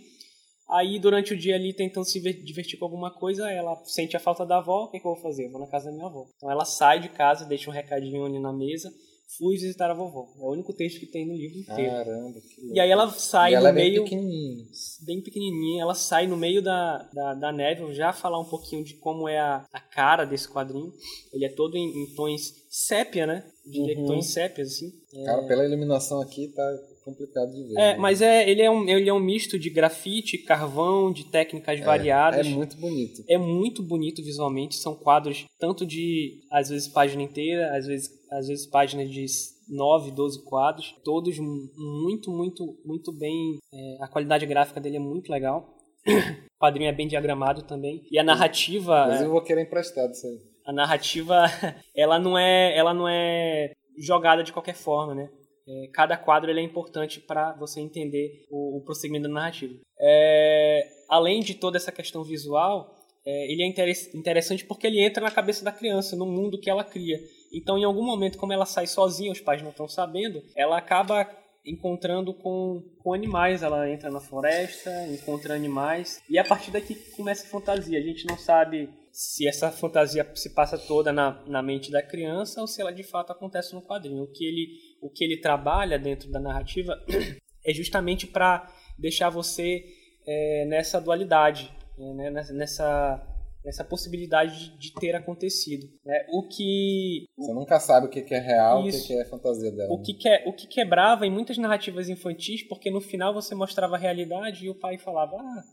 Aí 0.70 1.00
durante 1.00 1.34
o 1.34 1.38
dia 1.38 1.56
ali 1.56 1.74
tentando 1.74 2.06
se 2.06 2.20
ver- 2.20 2.44
divertir 2.44 2.78
com 2.78 2.86
alguma 2.86 3.10
coisa, 3.12 3.50
ela 3.50 3.76
sente 3.86 4.18
a 4.18 4.20
falta 4.20 4.46
da 4.46 4.58
avó, 4.58 4.84
o 4.84 4.88
que, 4.92 5.00
que 5.00 5.08
eu 5.08 5.14
vou 5.14 5.22
fazer? 5.22 5.46
Eu 5.46 5.52
vou 5.52 5.62
na 5.62 5.68
casa 5.68 5.86
da 5.86 5.92
minha 5.94 6.08
avó. 6.08 6.28
Então 6.36 6.52
ela 6.52 6.66
sai 6.66 7.00
de 7.00 7.10
casa, 7.10 7.46
deixa 7.46 7.70
um 7.70 7.74
recadinho 7.74 8.26
ali 8.26 8.38
na 8.40 8.52
mesa, 8.52 8.92
fui 9.38 9.56
visitar 9.56 9.90
a 9.90 9.94
vovó. 9.94 10.28
É 10.38 10.42
o 10.44 10.52
único 10.52 10.74
texto 10.74 11.00
que 11.00 11.06
tem 11.06 11.26
no 11.26 11.34
livro 11.34 11.58
inteiro. 11.60 11.92
Caramba, 11.96 12.40
que 12.42 12.62
louco. 12.62 12.76
E 12.76 12.80
aí 12.82 12.90
ela 12.90 13.10
sai 13.12 13.52
E 13.52 13.56
ela 13.56 13.72
no 13.72 13.78
é 13.80 13.82
bem 13.82 13.92
meio 13.92 14.04
pequenininha. 14.04 14.66
bem 15.06 15.22
pequenininha, 15.22 15.82
ela 15.84 15.96
sai 15.96 16.28
no 16.28 16.36
meio 16.38 16.62
da, 16.62 16.98
da, 17.14 17.34
da 17.34 17.52
neve. 17.52 17.82
Eu 17.84 17.94
já 17.94 18.12
falar 18.12 18.40
um 18.40 18.46
pouquinho 18.50 18.84
de 18.84 18.96
como 18.96 19.28
é 19.28 19.38
a, 19.40 19.66
a 19.72 19.80
cara 19.80 20.26
desse 20.26 20.50
quadrinho. 20.50 20.92
Ele 21.34 21.46
é 21.46 21.50
todo 21.50 21.78
em, 21.78 22.04
em 22.04 22.14
tons 22.16 22.54
sépia, 22.70 23.26
né? 23.26 23.50
Diria 23.66 23.96
que 23.96 24.02
Uhum. 24.02 24.08
tons 24.08 24.34
sépias, 24.34 24.68
assim. 24.74 24.92
Cara, 25.26 25.44
pela 25.44 25.66
iluminação 25.66 26.22
aqui 26.22 26.50
tá 26.50 26.64
complicado 27.12 27.50
de 27.52 27.64
ver. 27.64 27.74
É, 27.74 27.94
né? 27.94 27.98
mas 27.98 28.22
é, 28.22 28.50
ele, 28.50 28.62
é 28.62 28.70
um, 28.70 28.88
ele 28.88 29.10
é 29.10 29.14
um 29.14 29.20
misto 29.20 29.58
de 29.58 29.70
grafite, 29.70 30.38
carvão, 30.38 31.12
de 31.12 31.26
técnicas 31.26 31.80
É 31.80 31.84
variadas. 31.84 32.48
muito 32.48 32.78
bonito. 32.78 33.24
É 33.28 33.38
muito 33.38 33.82
bonito 33.84 34.24
visualmente, 34.24 34.76
são 34.76 34.94
quadros 34.96 35.46
tanto 35.60 35.86
de, 35.86 36.40
às 36.52 36.70
vezes, 36.70 36.88
página 36.88 37.24
inteira, 37.24 37.76
às 37.76 37.86
vezes, 37.88 38.10
às 38.32 38.48
vezes 38.48 38.66
páginas 38.68 39.10
de 39.10 39.26
9, 39.70 40.12
12 40.12 40.44
quadros, 40.46 40.96
todos 41.04 41.38
mu- 41.40 41.70
muito, 42.04 42.32
muito, 42.32 42.78
muito 42.86 43.12
bem. 43.12 43.58
é, 43.74 43.98
a 44.04 44.08
qualidade 44.08 44.46
gráfica 44.46 44.80
dele 44.80 44.98
é 44.98 45.00
muito 45.00 45.32
legal. 45.32 45.74
O 46.58 46.60
quadrinho 46.60 46.90
é 46.90 46.92
bem 46.92 47.08
diagramado 47.08 47.62
também. 47.68 48.02
E 48.12 48.18
a 48.18 48.24
narrativa, 48.24 49.02
Inclusive 49.04 49.26
eu 49.26 49.32
vou 49.32 49.44
querer 49.44 49.62
emprestado 49.62 50.10
isso 50.12 50.26
aí. 50.26 50.40
a 50.66 50.74
narrativa, 50.74 51.44
ela 51.96 52.18
não 52.18 52.36
é, 52.36 52.76
ela 52.76 52.96
não 52.96 53.08
é 53.08 53.74
jogada 53.96 54.44
de 54.44 54.52
qualquer 54.52 54.74
forma, 54.74 55.14
né? 55.14 55.30
É, 55.68 55.88
cada 55.94 56.16
quadro 56.16 56.50
ele 56.50 56.62
é 56.62 56.64
importante 56.64 57.20
para 57.20 57.54
você 57.54 57.82
entender 57.82 58.46
o, 58.50 58.78
o 58.78 58.82
prosseguimento 58.82 59.28
da 59.28 59.34
narrativa. 59.34 59.74
É, 60.00 60.88
além 61.10 61.42
de 61.42 61.54
toda 61.56 61.78
essa 61.78 61.92
questão 61.92 62.24
visual, 62.24 62.96
é, 63.26 63.52
ele 63.52 63.64
é 63.64 63.68
interes- 63.68 64.14
interessante 64.16 64.64
porque 64.64 64.88
ele 64.88 65.04
entra 65.04 65.22
na 65.22 65.32
cabeça 65.32 65.66
da 65.66 65.72
criança, 65.72 66.16
no 66.16 66.26
mundo 66.26 66.60
que 66.60 66.70
ela 66.70 66.84
cria. 66.84 67.20
Então, 67.52 67.78
em 67.78 67.84
algum 67.84 68.06
momento, 68.06 68.38
como 68.38 68.54
ela 68.54 68.66
sai 68.66 68.88
sozinha, 68.88 69.32
os 69.32 69.42
pais 69.42 69.62
não 69.62 69.72
estão 69.72 69.88
sabendo, 69.88 70.42
ela 70.56 70.78
acaba 70.78 71.30
encontrando 71.66 72.34
com, 72.34 72.82
com 73.00 73.14
animais. 73.14 73.62
Ela 73.62 73.90
entra 73.90 74.10
na 74.10 74.22
floresta, 74.22 74.90
encontra 75.08 75.54
animais, 75.54 76.22
e 76.30 76.38
é 76.38 76.42
a 76.42 76.46
partir 76.46 76.72
daqui 76.72 76.96
começa 77.12 77.46
a 77.46 77.50
fantasia. 77.50 78.00
A 78.00 78.02
gente 78.02 78.26
não 78.26 78.38
sabe 78.38 78.90
se 79.12 79.48
essa 79.48 79.72
fantasia 79.72 80.30
se 80.36 80.54
passa 80.54 80.78
toda 80.78 81.12
na, 81.12 81.44
na 81.48 81.62
mente 81.62 81.92
da 81.92 82.04
criança 82.04 82.62
ou 82.62 82.68
se 82.68 82.80
ela 82.80 82.94
de 82.94 83.04
fato 83.04 83.32
acontece 83.32 83.74
no 83.74 83.82
quadrinho. 83.82 84.24
O 84.24 84.32
que 84.32 84.46
ele, 84.46 84.68
o 85.02 85.10
que 85.10 85.24
ele 85.24 85.38
trabalha 85.38 85.98
dentro 85.98 86.30
da 86.32 86.40
narrativa 86.40 86.94
é 87.66 87.74
justamente 87.74 88.28
para 88.28 88.68
deixar 88.98 89.30
você 89.30 89.84
é, 90.28 90.66
nessa 90.68 91.00
dualidade, 91.00 91.72
né, 91.98 92.30
nessa, 92.30 93.22
nessa 93.64 93.84
possibilidade 93.84 94.72
de, 94.72 94.80
de 94.80 94.94
ter 94.94 95.16
acontecido. 95.16 95.88
Né? 96.06 96.26
O 96.30 96.48
que. 96.48 97.26
Você 97.38 97.54
nunca 97.54 97.80
sabe 97.80 98.08
o 98.08 98.10
que 98.10 98.34
é 98.34 98.40
real 98.40 98.86
e 98.86 98.90
o 98.90 99.04
que 99.04 99.14
é 99.14 99.26
fantasia 99.26 99.72
dela. 99.72 99.94
O 99.94 100.02
que, 100.02 100.14
que, 100.14 100.28
é, 100.28 100.44
o 100.48 100.54
que 100.54 100.68
quebrava 100.68 101.26
em 101.26 101.32
muitas 101.32 101.58
narrativas 101.58 102.10
infantis, 102.10 102.64
porque 102.64 102.90
no 102.90 103.02
final 103.02 103.34
você 103.34 103.54
mostrava 103.54 103.96
a 103.96 104.00
realidade 104.00 104.66
e 104.66 104.70
o 104.70 104.76
pai 104.76 104.98
falava. 104.98 105.36
Ah, 105.36 105.64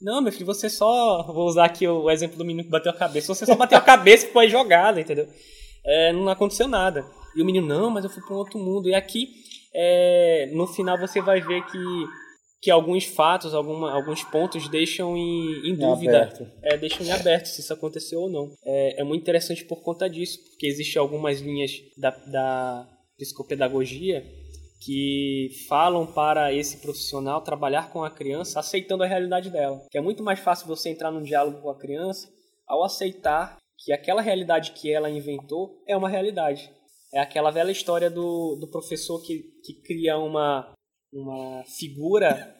não, 0.00 0.20
meu 0.20 0.32
filho, 0.32 0.46
você 0.46 0.68
só. 0.68 1.22
Vou 1.32 1.46
usar 1.46 1.66
aqui 1.66 1.86
o 1.86 2.10
exemplo 2.10 2.36
do 2.36 2.44
menino 2.44 2.64
que 2.64 2.70
bateu 2.70 2.90
a 2.90 2.96
cabeça. 2.96 3.34
Você 3.34 3.46
só 3.46 3.54
bateu 3.54 3.78
a 3.78 3.82
cabeça 3.82 4.26
e 4.26 4.32
foi 4.32 4.48
jogada, 4.48 5.00
entendeu? 5.00 5.28
É, 5.84 6.12
não 6.12 6.28
aconteceu 6.28 6.66
nada. 6.66 7.04
E 7.34 7.42
o 7.42 7.44
menino, 7.44 7.66
não, 7.66 7.90
mas 7.90 8.04
eu 8.04 8.10
fui 8.10 8.22
para 8.22 8.34
um 8.34 8.38
outro 8.38 8.58
mundo. 8.58 8.88
E 8.88 8.94
aqui, 8.94 9.28
é, 9.74 10.50
no 10.52 10.66
final, 10.66 10.98
você 10.98 11.20
vai 11.20 11.40
ver 11.40 11.64
que 11.66 11.78
que 12.62 12.70
alguns 12.70 13.04
fatos, 13.04 13.54
alguma, 13.54 13.92
alguns 13.92 14.22
pontos 14.22 14.68
deixam 14.68 15.16
em, 15.16 15.70
em 15.70 15.74
dúvida, 15.74 16.32
é, 16.62 16.78
deixam 16.78 17.04
em 17.04 17.10
aberto 17.10 17.46
se 17.46 17.60
isso 17.60 17.72
aconteceu 17.72 18.20
ou 18.20 18.30
não. 18.30 18.54
É, 18.64 19.00
é 19.00 19.04
muito 19.04 19.22
interessante 19.22 19.64
por 19.64 19.82
conta 19.82 20.08
disso, 20.08 20.38
porque 20.48 20.68
existem 20.68 21.00
algumas 21.00 21.40
linhas 21.40 21.72
da, 21.98 22.10
da 22.10 22.88
psicopedagogia 23.18 24.24
que 24.84 25.50
falam 25.68 26.06
para 26.06 26.52
esse 26.52 26.76
profissional 26.78 27.40
trabalhar 27.40 27.90
com 27.90 28.04
a 28.04 28.10
criança 28.10 28.60
aceitando 28.60 29.02
a 29.02 29.08
realidade 29.08 29.50
dela. 29.50 29.84
Que 29.90 29.98
é 29.98 30.00
muito 30.00 30.22
mais 30.22 30.38
fácil 30.38 30.68
você 30.68 30.88
entrar 30.88 31.10
num 31.10 31.22
diálogo 31.22 31.60
com 31.62 31.70
a 31.70 31.78
criança 31.78 32.28
ao 32.66 32.84
aceitar 32.84 33.58
que 33.84 33.92
aquela 33.92 34.22
realidade 34.22 34.70
que 34.72 34.92
ela 34.92 35.10
inventou 35.10 35.82
é 35.86 35.96
uma 35.96 36.08
realidade. 36.08 36.70
É 37.12 37.20
aquela 37.20 37.50
velha 37.50 37.70
história 37.70 38.10
do, 38.10 38.56
do 38.60 38.68
professor 38.68 39.20
que, 39.22 39.42
que 39.64 39.74
cria 39.82 40.18
uma, 40.18 40.72
uma 41.12 41.62
figura 41.64 42.56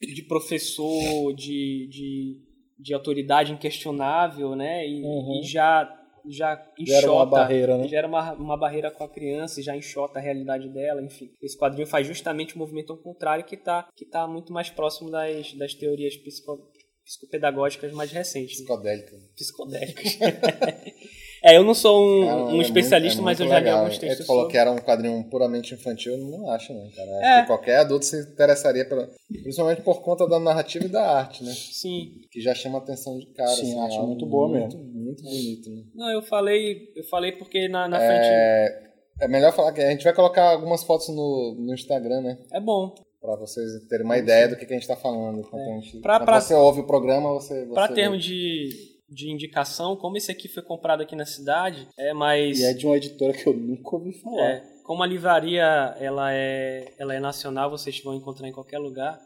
de 0.00 0.22
professor 0.22 1.32
de, 1.34 1.88
de, 1.90 2.42
de 2.78 2.94
autoridade 2.94 3.52
inquestionável, 3.52 4.54
né? 4.54 4.86
E, 4.86 5.02
Uhum. 5.02 5.40
e 5.42 5.46
já 5.46 5.92
já 6.28 6.54
enxota, 6.76 7.00
Gera 7.00 7.12
uma 7.12 7.24
barreira, 7.24 7.78
né? 7.78 7.86
gera 7.86 8.08
uma, 8.08 8.32
uma 8.32 8.56
barreira 8.56 8.90
com 8.90 9.04
a 9.04 9.08
criança, 9.08 9.60
e 9.60 9.62
já 9.62 9.76
enxota 9.76 10.18
a 10.18 10.22
realidade 10.22 10.68
dela, 10.68 11.00
enfim. 11.00 11.30
Esse 11.40 11.56
quadrinho 11.56 11.86
faz 11.86 12.04
justamente 12.04 12.56
o 12.56 12.58
movimento 12.58 12.92
ao 12.92 12.98
contrário, 12.98 13.44
que 13.44 13.54
está 13.54 13.86
que 13.94 14.04
tá 14.04 14.26
muito 14.26 14.52
mais 14.52 14.68
próximo 14.68 15.08
das, 15.08 15.52
das 15.52 15.72
teorias 15.74 16.16
psico, 16.16 16.58
psicopedagógicas 17.04 17.92
mais 17.92 18.10
recentes. 18.10 18.58
né? 18.58 18.64
Psicodélica. 18.66 19.16
Psicodélicas. 19.36 20.18
é, 21.46 21.56
eu 21.56 21.64
não 21.64 21.74
sou 21.74 22.02
um, 22.04 22.26
Cara, 22.26 22.44
um 22.44 22.58
é 22.58 22.62
especialista, 22.62 23.22
muito- 23.22 23.28
é 23.28 23.30
mas 23.32 23.40
eu 23.40 23.44
muito 23.46 23.54
já 23.54 23.58
li 23.60 23.64
legal. 23.66 23.78
alguns 23.80 23.96
É, 23.96 24.00
textos 24.00 24.24
Tu 24.24 24.26
falou 24.26 24.42
sobre. 24.42 24.52
que 24.52 24.58
era 24.58 24.70
um 24.72 24.78
quadrinho 24.78 25.24
puramente 25.30 25.74
infantil, 25.74 26.12
eu 26.14 26.18
não 26.18 26.50
acho, 26.50 26.72
não, 26.74 26.90
cara. 26.90 27.10
Acho 27.18 27.24
É. 27.26 27.40
que 27.42 27.46
qualquer 27.46 27.76
adulto 27.78 28.04
se 28.04 28.20
interessaria, 28.20 28.84
pela... 28.88 29.08
principalmente 29.42 29.82
por 29.82 30.02
conta 30.02 30.26
da 30.28 30.38
narrativa 30.40 30.84
e 30.84 30.88
da 30.88 31.02
arte, 31.18 31.44
né? 31.44 31.52
Sim, 31.52 32.12
Que 32.30 32.40
já 32.40 32.54
chama 32.54 32.78
atenção 32.78 33.18
de 33.18 33.26
cara. 33.32 33.48
Sim, 33.50 33.62
assim, 33.72 33.80
acho 33.86 33.96
algo 33.96 34.08
muito 34.08 34.26
boa 34.26 34.48
muito, 34.48 34.76
mesmo. 34.76 34.92
Muito 34.92 35.22
bonito, 35.22 35.70
né? 35.70 35.82
Não, 35.94 36.10
eu 36.10 36.22
falei, 36.22 36.92
eu 36.96 37.04
falei 37.04 37.32
porque 37.32 37.68
na, 37.68 37.86
na 37.88 37.98
frente 37.98 38.26
É... 38.26 38.82
é 39.22 39.28
melhor 39.28 39.52
falar 39.52 39.72
que 39.72 39.80
a 39.80 39.90
gente 39.90 40.04
vai 40.04 40.12
colocar 40.14 40.50
algumas 40.50 40.82
fotos 40.82 41.08
no, 41.08 41.54
no 41.58 41.72
Instagram, 41.74 42.20
né? 42.22 42.38
é 42.52 42.60
bom. 42.60 42.94
Pra 43.20 43.34
vocês 43.36 43.66
terem 43.88 44.04
uma 44.04 44.18
ideia 44.18 44.46
do 44.48 44.56
que, 44.56 44.64
que 44.66 44.72
a 44.72 44.76
gente 44.76 44.86
tá 44.86 44.94
falando. 44.94 45.40
Enquanto 45.40 45.62
a 45.68 45.74
gente... 45.80 45.98
É. 45.98 46.00
Pra- 46.00 46.18
Quando 46.18 46.26
pra- 46.26 46.40
você 46.40 46.54
ouve 46.54 46.80
o 46.82 46.86
programa, 46.86 47.32
você. 47.32 47.64
você 47.66 47.74
Para 47.74 47.92
termos 47.92 48.22
de, 48.24 48.68
de 49.08 49.30
indicação, 49.30 49.96
como 49.96 50.16
esse 50.16 50.30
aqui 50.30 50.48
foi 50.48 50.62
comprado 50.62 51.02
aqui 51.02 51.14
na 51.14 51.26
cidade, 51.26 51.86
é 51.96 52.12
mais 52.12 52.58
E 52.58 52.64
é 52.64 52.72
de 52.74 52.86
uma 52.86 52.96
editora 52.96 53.32
que 53.32 53.46
eu 53.46 53.54
nunca 53.54 53.96
ouvi 53.96 54.12
falar. 54.20 54.42
é, 54.50 54.60
como 54.84 55.02
a 55.02 55.06
livraria 55.06 55.62
ela 56.00 56.32
é 56.32 56.92
ela 56.98 57.14
é 57.14 57.20
nacional, 57.20 57.70
vocês 57.70 58.00
vão 58.02 58.14
encontrar 58.14 58.48
em 58.48 58.52
qualquer 58.52 58.78
lugar. 58.78 59.18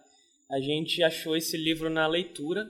A 0.50 0.60
gente 0.60 1.02
achou 1.02 1.36
esse 1.36 1.56
livro 1.56 1.88
na 1.88 2.06
leitura, 2.06 2.68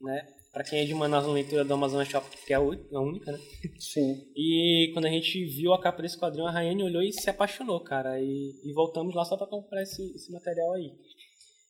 né? 0.00 0.26
Para 0.52 0.64
quem 0.64 0.80
é 0.80 0.84
de 0.84 0.92
Manaus, 0.92 1.24
na 1.26 1.32
leitura 1.32 1.64
do 1.64 1.72
Amazon 1.74 2.04
Shop, 2.04 2.26
que 2.44 2.52
é 2.52 2.56
a 2.56 2.60
ú- 2.60 2.72
a 2.92 3.00
única, 3.00 3.30
né? 3.30 3.38
Sim. 3.78 4.16
E 4.36 4.90
quando 4.92 5.06
a 5.06 5.10
gente 5.10 5.44
viu 5.44 5.72
a 5.72 5.80
capa 5.80 6.02
desse 6.02 6.18
quadrinho, 6.18 6.46
a 6.46 6.50
Rayane 6.50 6.82
olhou 6.82 7.02
e 7.02 7.12
se 7.12 7.30
apaixonou, 7.30 7.78
cara. 7.80 8.20
E, 8.20 8.50
e 8.64 8.72
voltamos 8.74 9.14
lá 9.14 9.24
só 9.24 9.36
pra 9.36 9.46
comprar 9.46 9.80
esse, 9.82 10.02
esse 10.14 10.32
material 10.32 10.72
aí. 10.72 10.90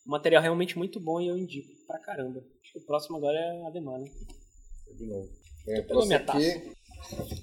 Um 0.07 0.11
material 0.13 0.43
realmente 0.43 0.79
muito 0.79 0.99
bom 0.99 1.21
e 1.21 1.29
eu 1.29 1.37
indico 1.37 1.69
pra 1.87 1.99
caramba. 2.01 2.41
Acho 2.41 2.73
que 2.73 2.79
o 2.79 2.87
próximo 2.87 3.19
agora 3.19 3.39
é 3.39 3.67
a 3.67 3.71
demanda. 3.71 4.05
De 4.97 5.07
novo. 5.07 5.29
Eu 5.67 5.83
pegou 5.87 6.07
trouxe 6.07 6.15
aqui. 6.15 6.73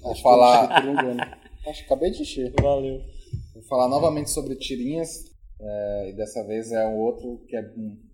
Vou 0.02 0.16
falar, 0.16 0.86
engano. 0.86 1.20
Acho 1.66 1.80
que 1.80 1.86
acabei 1.86 2.10
de 2.10 2.22
encher. 2.22 2.52
Valeu. 2.60 3.00
vou 3.54 3.62
falar 3.64 3.88
novamente 3.88 4.30
sobre 4.30 4.56
tirinhas. 4.56 5.24
é, 5.60 6.10
e 6.10 6.16
dessa 6.16 6.44
vez 6.44 6.72
é 6.72 6.86
um 6.86 6.98
outro 6.98 7.44
que 7.48 7.56
é 7.56 7.62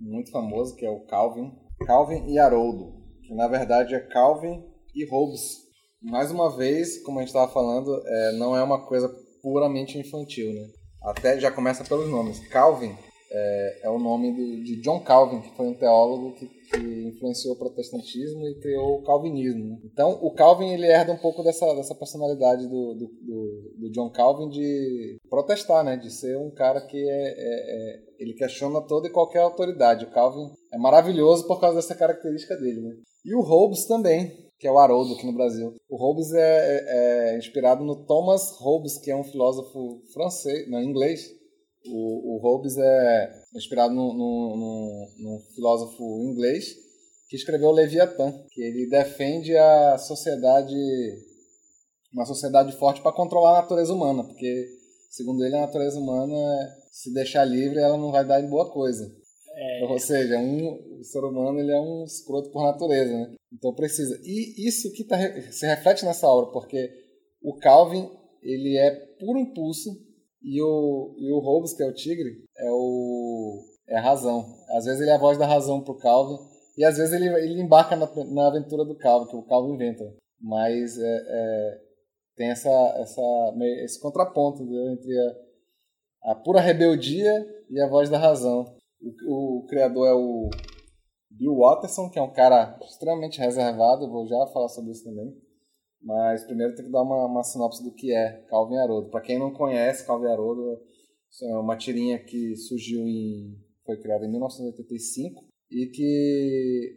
muito 0.01 0.31
famoso, 0.31 0.75
que 0.77 0.85
é 0.85 0.91
o 0.91 1.05
Calvin. 1.07 1.53
Calvin 1.87 2.31
e 2.33 2.39
Haroldo. 2.39 3.03
Que 3.23 3.35
na 3.35 3.49
verdade 3.49 3.95
é 3.95 4.01
Calvin 4.01 4.63
e 4.95 5.05
Hobbes. 5.07 5.65
Mais 6.03 6.31
uma 6.31 6.55
vez, 6.55 7.03
como 7.03 7.19
a 7.19 7.23
gente 7.23 7.29
estava 7.29 7.51
falando, 7.51 8.03
é, 8.07 8.33
não 8.33 8.57
é 8.57 8.63
uma 8.63 8.87
coisa 8.87 9.09
puramente 9.43 9.99
infantil, 9.99 10.53
né? 10.53 10.69
Até 11.03 11.39
já 11.39 11.51
começa 11.51 11.85
pelos 11.85 12.11
nomes. 12.11 12.47
Calvin 12.49 12.95
é, 13.37 13.81
é 13.85 13.91
o 13.91 13.99
nome 13.99 14.33
do- 14.33 14.63
de 14.63 14.81
John 14.81 15.01
Calvin, 15.01 15.41
que 15.41 15.57
foi 15.57 15.67
um 15.67 15.75
teólogo 15.75 16.35
que, 16.35 16.47
que 16.47 17.09
influenciou 17.09 17.55
o 17.55 17.59
protestantismo 17.59 18.47
e 18.47 18.59
criou 18.61 18.97
o 18.99 19.03
calvinismo. 19.03 19.65
né? 19.71 19.79
Então, 19.93 20.19
o 20.23 20.31
Calvin 20.33 20.71
ele 20.73 20.87
herda 20.87 21.13
um 21.13 21.17
pouco 21.19 21.43
dessa, 21.43 21.75
dessa 21.75 21.95
personalidade 21.95 22.67
do, 22.69 22.95
do, 22.95 23.07
do- 23.07 23.91
John 23.91 24.11
Calvin 24.11 24.49
de 24.49 25.17
protestar, 25.29 25.85
né? 25.85 25.97
De 25.97 26.11
ser 26.11 26.37
um 26.39 26.51
cara 26.51 26.81
que 26.81 26.97
é, 26.97 27.29
é- 27.29 27.35
é- 27.37 28.01
ele 28.19 28.35
questiona 28.35 28.81
toda 28.81 29.09
e 29.09 29.13
qualquer 29.13 29.41
autoridade. 29.41 30.05
O 30.05 30.11
Calvin 30.11 30.51
é 30.73 30.79
maravilhoso 30.79 31.47
por 31.47 31.61
causa 31.61 31.77
dessa 31.77 31.95
característica 31.95 32.57
dele, 32.57 32.81
né? 32.81 32.95
E 33.25 33.35
o 33.35 33.41
Hobbes 33.41 33.87
também, 33.87 34.33
que 34.59 34.67
é 34.67 34.71
o 34.71 34.79
Haroldo 34.79 35.15
aqui 35.15 35.27
no 35.27 35.33
Brasil. 35.35 35.75
O 35.91 35.97
Hobbes 35.97 36.33
é, 36.33 36.41
é- 36.41 37.35
é 37.35 37.39
inspirado 37.39 37.85
no 37.85 38.05
Thomas 38.07 38.51
Hobbes, 38.61 38.99
que 38.99 39.11
é 39.11 39.17
um 39.17 39.25
filósofo 39.25 40.01
francês, 40.13 40.69
não, 40.71 40.83
inglês. 40.83 41.31
O, 41.87 42.37
o 42.37 42.39
Hobbes 42.39 42.77
é 42.79 43.43
inspirado 43.55 43.95
num, 43.95 45.41
filósofo 45.55 46.03
inglês 46.23 46.77
que 47.29 47.37
escreveu 47.37 47.69
o 47.69 47.73
Leviatã, 47.73 48.33
que 48.51 48.63
ele 48.63 48.89
defende 48.89 49.57
a 49.57 49.99
sociedade, 49.99 50.75
uma 52.13 52.25
sociedade 52.25 52.77
forte 52.77 53.03
para 53.03 53.13
controlar 53.13 53.59
a 53.59 53.63
natureza 53.63 53.93
humana, 53.93 54.25
porque 54.25 54.69
segundo 55.11 55.45
ele 55.45 55.57
a 55.57 55.63
natureza 55.63 55.99
humana, 55.99 56.37
se 56.93 57.13
deixar 57.13 57.45
livre, 57.45 57.79
ela 57.79 57.97
não 57.97 58.13
vai 58.13 58.27
dar 58.27 58.41
em 58.41 58.49
boa 58.49 58.71
coisa. 58.71 59.05
Ou 59.89 59.99
seja, 59.99 60.39
um, 60.39 60.99
o 61.01 61.05
ser 61.05 61.25
humano 61.25 61.61
ele 61.61 61.73
é 61.73 61.81
um 61.81 62.05
escroto 62.05 62.51
por 62.51 62.65
natureza, 62.65 63.13
né? 63.13 63.35
Então 63.53 63.73
precisa. 63.73 64.19
E 64.25 64.67
isso 64.67 64.93
que 64.93 65.05
tá, 65.05 65.17
se 65.53 65.67
reflete 65.67 66.05
nessa 66.05 66.27
obra, 66.27 66.51
porque 66.51 66.91
o 67.43 67.57
Calvin 67.59 68.11
ele 68.43 68.77
é 68.77 68.91
puro 69.19 69.39
impulso 69.39 69.91
e 70.45 70.61
o, 70.63 71.15
e 71.17 71.33
o 71.33 71.39
Hobbes, 71.39 71.73
que 71.73 71.83
é 71.83 71.87
o 71.87 71.95
tigre, 71.95 72.45
é 72.59 72.71
o 72.71 73.65
é 73.89 73.97
a 73.97 74.01
razão. 74.01 74.45
Às 74.77 74.85
vezes 74.85 75.01
ele 75.01 75.11
é 75.11 75.15
a 75.15 75.19
voz 75.19 75.39
da 75.39 75.47
razão 75.47 75.83
pro 75.83 75.97
Calvin 75.97 76.39
e 76.77 76.85
às 76.85 76.97
vezes 76.97 77.13
ele, 77.13 77.29
ele 77.29 77.63
embarca 77.63 77.97
na, 77.97 78.09
na 78.27 78.49
aventura 78.49 78.85
do 78.85 78.97
Calvin, 78.97 79.31
que 79.31 79.37
o 79.37 79.43
Calvin 79.43 79.75
inventa. 79.75 80.05
Mas 80.41 80.99
é, 80.99 81.23
é, 81.29 81.81
tem 82.37 82.51
essa, 82.51 82.71
essa, 82.99 83.23
esse 83.83 84.01
contraponto 84.01 84.63
entendeu? 84.63 84.93
entre 84.93 85.19
a, 86.23 86.33
a 86.33 86.35
pura 86.35 86.61
rebeldia 86.61 87.47
e 87.71 87.81
a 87.81 87.89
voz 87.89 88.11
da 88.11 88.19
razão. 88.19 88.65
O, 89.27 89.61
o 89.61 89.67
criador 89.67 90.09
é 90.09 90.15
o 90.15 90.51
Bill 91.31 91.57
Watterson, 91.57 92.11
que 92.11 92.19
é 92.19 92.23
um 92.23 92.33
cara 92.33 92.79
extremamente 92.83 93.39
reservado, 93.39 94.11
vou 94.11 94.27
já 94.27 94.47
falar 94.53 94.69
sobre 94.69 94.93
isso 94.93 95.05
também. 95.05 95.35
Mas 96.05 96.45
primeiro 96.45 96.75
tem 96.75 96.85
que 96.85 96.91
dar 96.91 97.03
uma, 97.03 97.27
uma 97.27 97.43
sinopse 97.43 97.83
do 97.83 97.95
que 97.95 98.13
é 98.13 98.45
Calvin 98.49 98.77
Haroldo. 98.77 99.11
Para 99.11 99.23
quem 99.23 99.39
não 99.39 99.53
conhece, 99.53 100.07
Calvin 100.07 100.27
Haroldo 100.27 100.79
é 101.43 101.57
uma 101.57 101.77
tirinha 101.77 102.23
que 102.23 102.55
surgiu 102.57 103.01
em. 103.01 103.59
foi 103.87 103.99
criada 103.99 104.27
em 104.27 104.31
1985 104.31 105.43
e 105.71 105.87
que, 105.87 106.95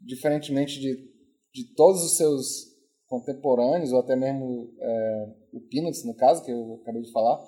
diferentemente 0.00 0.78
de, 0.78 1.10
de 1.52 1.74
todos 1.74 2.04
os 2.04 2.16
seus 2.16 2.70
contemporâneos, 3.06 3.92
ou 3.92 3.98
até 3.98 4.14
mesmo 4.14 4.72
é, 4.78 5.34
o 5.52 5.60
Peanuts, 5.60 6.04
no 6.04 6.14
caso, 6.14 6.44
que 6.44 6.52
eu 6.52 6.78
acabei 6.80 7.02
de 7.02 7.10
falar, 7.10 7.44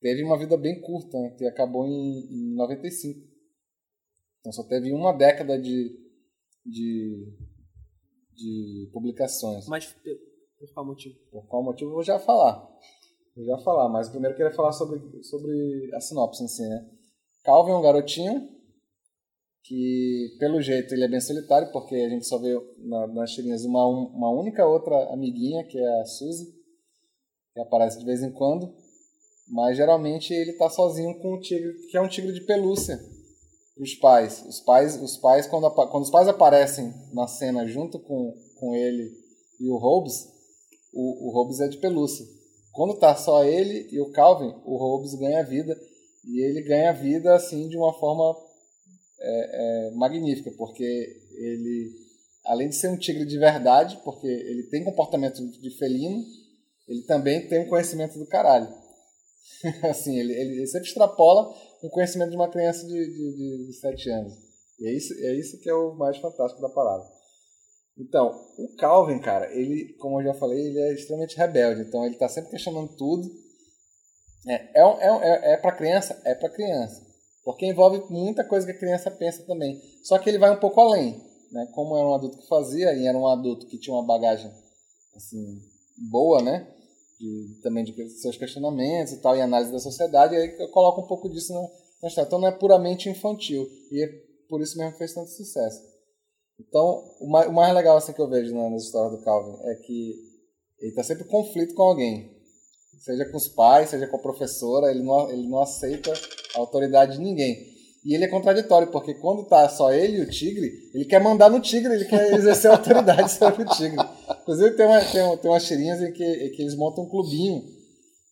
teve 0.00 0.22
uma 0.22 0.38
vida 0.38 0.56
bem 0.56 0.80
curta, 0.80 1.18
né, 1.20 1.30
que 1.36 1.44
acabou 1.44 1.84
em, 1.86 2.52
em 2.52 2.54
95. 2.54 3.20
Então 4.38 4.52
só 4.52 4.62
teve 4.62 4.92
uma 4.92 5.12
década 5.12 5.60
de, 5.60 5.96
de, 6.64 7.36
de 8.34 8.88
publicações. 8.92 9.66
Mas 9.66 9.86
Por 10.58 10.72
qual 10.72 10.86
motivo? 10.86 11.16
Por 11.30 11.46
qual 11.46 11.62
motivo 11.62 11.90
eu 11.90 11.94
vou 11.94 12.04
já 12.04 12.18
falar. 12.18 12.68
Vou 13.34 13.44
já 13.44 13.58
falar, 13.58 13.88
mas 13.88 14.08
primeiro 14.08 14.34
eu 14.34 14.36
queria 14.36 14.54
falar 14.54 14.72
sobre, 14.72 15.00
sobre 15.22 15.90
a 15.94 16.00
sinopse 16.00 16.44
em 16.44 16.48
si, 16.48 16.62
né? 16.62 16.88
Calvin 17.44 17.72
é 17.72 17.76
um 17.76 17.82
garotinho 17.82 18.48
que, 19.64 20.36
pelo 20.38 20.60
jeito, 20.60 20.94
ele 20.94 21.04
é 21.04 21.08
bem 21.08 21.20
solitário, 21.20 21.70
porque 21.72 21.94
a 21.94 22.08
gente 22.08 22.26
só 22.26 22.38
vê 22.38 22.52
na, 22.78 23.06
nas 23.06 23.32
tirinhas 23.32 23.64
uma, 23.64 23.86
uma 23.86 24.30
única 24.30 24.66
outra 24.66 25.12
amiguinha, 25.12 25.64
que 25.64 25.78
é 25.78 26.00
a 26.00 26.04
Suzy, 26.04 26.52
que 27.54 27.60
aparece 27.60 27.98
de 27.98 28.04
vez 28.04 28.22
em 28.22 28.32
quando. 28.32 28.72
Mas 29.48 29.76
geralmente 29.76 30.32
ele 30.32 30.52
tá 30.54 30.68
sozinho 30.68 31.18
com 31.20 31.34
o 31.34 31.40
tigre, 31.40 31.74
que 31.90 31.96
é 31.96 32.00
um 32.00 32.08
tigre 32.08 32.32
de 32.32 32.42
pelúcia. 32.42 32.98
Os 33.78 33.94
pais, 33.94 34.44
os 34.46 34.60
pais, 34.60 35.00
os 35.00 35.16
pais 35.16 35.46
quando, 35.46 35.70
quando 35.70 36.02
os 36.02 36.10
pais 36.10 36.28
aparecem 36.28 36.92
na 37.12 37.26
cena 37.26 37.66
junto 37.66 37.98
com, 37.98 38.34
com 38.58 38.74
ele 38.74 39.10
e 39.58 39.70
o 39.70 39.78
Hobbes, 39.78 40.28
o, 40.92 41.28
o 41.28 41.30
Hobbes 41.32 41.60
é 41.60 41.68
de 41.68 41.78
pelúcia. 41.78 42.26
Quando 42.72 42.98
tá 42.98 43.14
só 43.16 43.44
ele 43.44 43.88
e 43.90 44.00
o 44.00 44.10
Calvin, 44.12 44.54
o 44.64 44.76
Hobbes 44.76 45.14
ganha 45.14 45.42
vida 45.42 45.78
e 46.24 46.40
ele 46.40 46.62
ganha 46.62 46.92
vida 46.92 47.34
assim 47.34 47.68
de 47.68 47.76
uma 47.76 47.92
forma 47.98 48.36
é, 49.20 49.88
é, 49.88 49.90
magnífica, 49.92 50.50
porque 50.56 50.84
ele, 50.84 51.92
além 52.44 52.68
de 52.68 52.76
ser 52.76 52.88
um 52.88 52.96
tigre 52.96 53.24
de 53.24 53.38
verdade, 53.38 53.98
porque 54.04 54.26
ele 54.26 54.64
tem 54.64 54.84
comportamento 54.84 55.46
de 55.46 55.70
felino, 55.78 56.22
ele 56.88 57.02
também 57.02 57.46
tem 57.46 57.60
um 57.60 57.68
conhecimento 57.68 58.18
do 58.18 58.26
caralho. 58.26 58.68
assim, 59.88 60.18
ele, 60.18 60.32
ele 60.32 60.66
sempre 60.66 60.88
extrapola 60.88 61.54
o 61.82 61.90
conhecimento 61.90 62.30
de 62.30 62.36
uma 62.36 62.50
criança 62.50 62.86
de, 62.86 62.94
de, 62.94 63.36
de, 63.36 63.66
de 63.66 63.72
7 63.74 64.10
anos. 64.10 64.32
E 64.78 64.86
é 64.86 64.92
isso, 64.92 65.14
é 65.14 65.34
isso 65.34 65.60
que 65.60 65.68
é 65.68 65.74
o 65.74 65.94
mais 65.94 66.16
fantástico 66.18 66.60
da 66.60 66.68
parada. 66.68 67.04
Então, 67.98 68.40
o 68.58 68.74
Calvin, 68.76 69.18
cara, 69.18 69.52
ele, 69.54 69.94
como 69.98 70.20
eu 70.20 70.24
já 70.24 70.34
falei, 70.34 70.58
ele 70.58 70.80
é 70.80 70.94
extremamente 70.94 71.36
rebelde. 71.36 71.82
Então, 71.82 72.04
ele 72.04 72.16
tá 72.16 72.28
sempre 72.28 72.50
questionando 72.50 72.96
tudo. 72.96 73.30
É, 74.48 74.54
é, 74.54 74.82
é, 74.82 75.08
é, 75.08 75.52
é 75.52 75.56
para 75.56 75.76
criança? 75.76 76.20
É 76.24 76.34
para 76.34 76.48
criança. 76.48 77.06
Porque 77.44 77.66
envolve 77.66 78.02
muita 78.10 78.44
coisa 78.44 78.66
que 78.66 78.72
a 78.72 78.78
criança 78.78 79.10
pensa 79.10 79.44
também. 79.44 79.80
Só 80.02 80.18
que 80.18 80.28
ele 80.28 80.38
vai 80.38 80.50
um 80.50 80.60
pouco 80.60 80.80
além. 80.80 81.20
Né? 81.50 81.68
Como 81.74 81.96
era 81.96 82.06
um 82.06 82.14
adulto 82.14 82.38
que 82.38 82.48
fazia, 82.48 82.94
e 82.94 83.06
era 83.06 83.16
um 83.16 83.28
adulto 83.28 83.66
que 83.66 83.78
tinha 83.78 83.94
uma 83.94 84.06
bagagem 84.06 84.50
assim, 85.14 85.60
boa, 86.10 86.42
né? 86.42 86.66
Também 87.62 87.84
de 87.84 88.08
seus 88.20 88.36
questionamentos 88.36 89.12
e 89.12 89.20
tal, 89.20 89.36
e 89.36 89.40
análise 89.40 89.70
da 89.72 89.78
sociedade, 89.78 90.34
e 90.34 90.38
aí 90.38 90.56
eu 90.58 90.68
coloco 90.68 91.00
um 91.02 91.06
pouco 91.06 91.28
disso 91.28 91.52
na, 91.52 91.60
na 92.02 92.08
história. 92.08 92.26
Então 92.26 92.38
não 92.40 92.48
é 92.48 92.52
puramente 92.52 93.08
infantil. 93.08 93.68
E 93.90 94.02
é 94.02 94.08
por 94.48 94.60
isso 94.60 94.76
mesmo 94.76 94.92
que 94.92 94.98
fez 94.98 95.14
tanto 95.14 95.30
sucesso. 95.30 95.80
Então, 96.60 97.02
o 97.20 97.28
mais, 97.28 97.48
o 97.48 97.52
mais 97.52 97.74
legal 97.74 97.96
assim, 97.96 98.12
que 98.12 98.20
eu 98.20 98.28
vejo 98.28 98.54
na- 98.54 98.70
nas 98.70 98.84
histórias 98.84 99.18
do 99.18 99.24
Calvin 99.24 99.56
é 99.64 99.74
que 99.76 100.14
ele 100.78 100.90
está 100.90 101.02
sempre 101.02 101.24
em 101.24 101.28
conflito 101.28 101.74
com 101.74 101.82
alguém. 101.82 102.30
Seja 103.00 103.24
com 103.24 103.36
os 103.36 103.48
pais, 103.48 103.90
seja 103.90 104.06
com 104.06 104.16
a 104.16 104.20
professora, 104.20 104.90
ele 104.90 105.02
não, 105.02 105.30
ele 105.30 105.48
não 105.48 105.60
aceita 105.60 106.12
a 106.54 106.58
autoridade 106.58 107.16
de 107.16 107.22
ninguém. 107.22 107.71
E 108.04 108.14
ele 108.14 108.24
é 108.24 108.28
contraditório, 108.28 108.90
porque 108.90 109.14
quando 109.14 109.44
tá 109.46 109.68
só 109.68 109.92
ele 109.92 110.18
e 110.18 110.20
o 110.22 110.28
tigre, 110.30 110.72
ele 110.92 111.04
quer 111.04 111.20
mandar 111.22 111.48
no 111.48 111.60
tigre, 111.60 111.94
ele 111.94 112.04
quer 112.04 112.32
exercer 112.34 112.70
autoridade 112.70 113.30
sobre 113.32 113.62
o 113.62 113.66
tigre. 113.66 113.96
Inclusive 114.42 114.72
tem, 114.76 114.86
uma, 114.86 115.00
tem, 115.04 115.22
um- 115.22 115.36
tem 115.36 115.50
umas 115.50 115.64
tirinhas 115.64 116.02
em 116.02 116.12
que, 116.12 116.24
em 116.24 116.50
que 116.50 116.62
eles 116.62 116.74
montam 116.74 117.04
um 117.04 117.08
clubinho, 117.08 117.62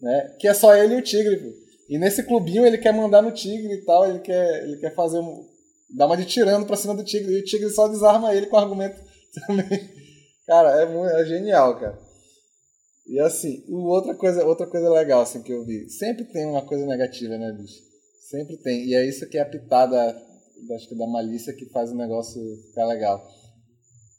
né? 0.01 0.35
Que 0.41 0.49
é 0.49 0.55
só 0.55 0.75
ele 0.75 0.95
e 0.95 0.99
o 0.99 1.03
tigre. 1.03 1.55
E 1.89 1.99
nesse 1.99 2.25
clubinho 2.25 2.67
ele 2.67 2.79
quer 2.79 2.93
mandar 2.93 3.23
no 3.23 3.31
tigre 3.31 3.73
e 3.75 3.85
tal, 3.85 4.09
ele 4.09 4.19
quer, 4.21 4.63
ele 4.65 4.77
quer 4.79 4.93
fazer 4.95 5.19
um. 5.21 5.45
dar 5.97 6.07
uma 6.07 6.17
de 6.17 6.25
tirando 6.25 6.67
pra 6.67 6.77
cima 6.77 6.95
do 6.95 7.05
tigre. 7.05 7.33
E 7.33 7.41
o 7.41 7.45
tigre 7.45 7.71
só 7.71 7.87
desarma 7.87 8.35
ele 8.35 8.47
com 8.47 8.57
argumento 8.57 9.01
também. 9.47 9.89
Cara, 10.47 10.83
é, 10.83 10.87
muito, 10.87 11.15
é 11.15 11.25
genial, 11.27 11.79
cara. 11.79 11.97
E 13.07 13.21
assim, 13.21 13.65
outra 13.69 14.15
coisa, 14.17 14.45
outra 14.45 14.67
coisa 14.67 14.91
legal 14.91 15.21
assim, 15.23 15.43
que 15.43 15.53
eu 15.53 15.65
vi. 15.65 15.89
Sempre 15.91 16.25
tem 16.25 16.45
uma 16.47 16.63
coisa 16.63 16.85
negativa, 16.87 17.37
né, 17.39 17.53
bicho? 17.53 17.90
Sempre 18.31 18.57
tem. 18.59 18.85
E 18.87 18.95
é 18.95 19.07
isso 19.09 19.29
que 19.29 19.37
é 19.39 19.41
a 19.43 19.47
pitada, 19.49 19.97
acho 20.75 20.89
que 20.89 20.95
da 20.97 21.07
malícia, 21.07 21.53
que 21.55 21.67
faz 21.71 21.91
o 21.91 21.97
negócio 21.97 22.41
ficar 22.69 22.87
legal. 22.87 23.21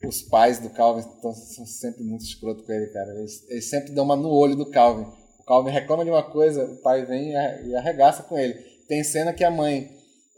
Os 0.06 0.24
pais 0.24 0.60
do 0.60 0.70
Calvin 0.72 1.04
tão, 1.22 1.32
são 1.34 1.66
sempre 1.66 2.04
muito 2.04 2.24
escroto 2.24 2.64
com 2.66 2.72
ele, 2.72 2.88
cara. 2.88 3.12
Eles, 3.20 3.50
eles 3.50 3.70
sempre 3.70 3.92
dão 3.94 4.04
uma 4.04 4.16
no 4.16 4.30
olho 4.30 4.56
do 4.56 4.70
Calvin. 4.70 5.06
O 5.40 5.44
Calvin 5.46 5.70
reclama 5.72 6.04
de 6.04 6.10
uma 6.12 6.24
coisa, 6.24 6.66
o 6.66 6.82
pai 6.82 7.06
vem 7.06 7.32
e 7.32 7.36
arre- 7.36 7.76
arregaça 7.76 8.24
com 8.24 8.38
ele. 8.38 8.56
Tem 8.88 9.04
cena 9.04 9.32
que 9.32 9.44
a 9.44 9.52
mãe, 9.52 9.90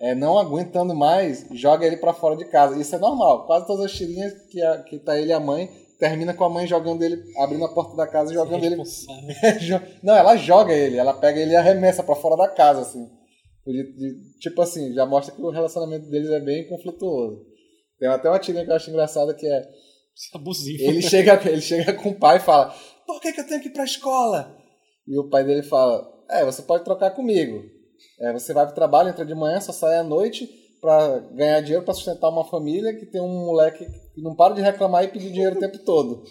é, 0.02 0.14
não 0.14 0.38
aguentando 0.38 0.94
mais, 0.94 1.46
joga 1.54 1.86
ele 1.88 1.98
pra 1.98 2.14
fora 2.14 2.36
de 2.36 2.46
casa. 2.46 2.78
Isso 2.80 2.94
é 2.96 3.00
normal. 3.00 3.46
Quase 3.48 3.66
todas 3.66 3.86
as 3.86 3.92
tirinhas 3.94 4.34
que, 4.50 4.62
a, 4.62 4.84
que 4.84 5.00
tá 5.00 5.18
ele 5.18 5.30
e 5.30 5.34
a 5.34 5.40
mãe, 5.40 5.70
termina 5.98 6.34
com 6.34 6.44
a 6.44 6.50
mãe 6.50 6.68
jogando 6.68 7.02
ele, 7.02 7.24
abrindo 7.38 7.64
a 7.64 7.74
porta 7.74 7.96
da 7.96 8.06
casa 8.06 8.32
e 8.32 8.36
jogando 8.36 8.64
ele 8.66 8.76
Não, 10.04 10.14
ela 10.16 10.36
joga 10.36 10.74
ele, 10.74 10.98
ela 10.98 11.14
pega 11.14 11.40
ele 11.40 11.54
e 11.54 11.56
arremessa 11.56 12.04
pra 12.04 12.16
fora 12.16 12.36
da 12.36 12.50
casa, 12.50 12.82
assim. 12.82 13.10
De- 13.66 13.94
de- 13.94 14.40
tipo 14.40 14.62
assim, 14.62 14.94
já 14.94 15.06
mostra 15.06 15.34
que 15.34 15.42
o 15.42 15.50
relacionamento 15.50 16.10
deles 16.10 16.30
é 16.30 16.40
bem 16.40 16.68
conflituoso. 16.68 17.46
Tem 18.00 18.10
até 18.10 18.30
uma 18.30 18.40
tirinha 18.40 18.66
que 18.66 18.72
eu 18.72 18.76
acho 18.76 18.90
engraçada 18.90 19.34
que 19.34 19.46
é. 19.48 19.60
Isso 20.16 20.30
é 20.34 20.38
abusivo. 20.38 20.84
Ele 20.84 21.02
chega, 21.02 21.40
ele 21.50 21.62
chega 21.62 21.94
com 21.94 22.10
o 22.10 22.20
pai 22.20 22.38
e 22.38 22.42
fala: 22.42 22.74
Por 23.08 23.22
que, 23.22 23.32
que 23.32 23.40
eu 23.42 23.48
tenho 23.48 23.62
que 23.62 23.70
ir 23.70 23.74
pra 23.74 23.84
escola? 23.86 24.56
E 25.08 25.18
o 25.18 25.30
pai 25.30 25.44
dele 25.46 25.64
fala: 25.64 26.06
É, 26.30 26.44
você 26.44 26.62
pode 26.62 26.84
trocar 26.84 27.12
comigo. 27.12 27.64
É, 28.20 28.34
você 28.34 28.54
vai 28.54 28.66
pro 28.66 28.76
trabalho, 28.76 29.10
entra 29.10 29.26
de 29.26 29.34
manhã, 29.34 29.62
só 29.62 29.72
sai 29.72 29.96
à 29.98 30.04
noite 30.04 30.50
pra 30.82 31.20
ganhar 31.34 31.62
dinheiro 31.62 31.86
pra 31.86 31.94
sustentar 31.94 32.30
uma 32.30 32.44
família 32.44 32.94
que 32.94 33.06
tem 33.06 33.22
um 33.22 33.46
moleque 33.46 33.86
que 34.14 34.22
não 34.22 34.36
para 34.36 34.54
de 34.54 34.62
reclamar 34.62 35.06
e 35.06 35.08
pedir 35.08 35.32
dinheiro 35.32 35.56
o 35.56 35.60
tempo 35.60 35.78
todo. 35.86 36.22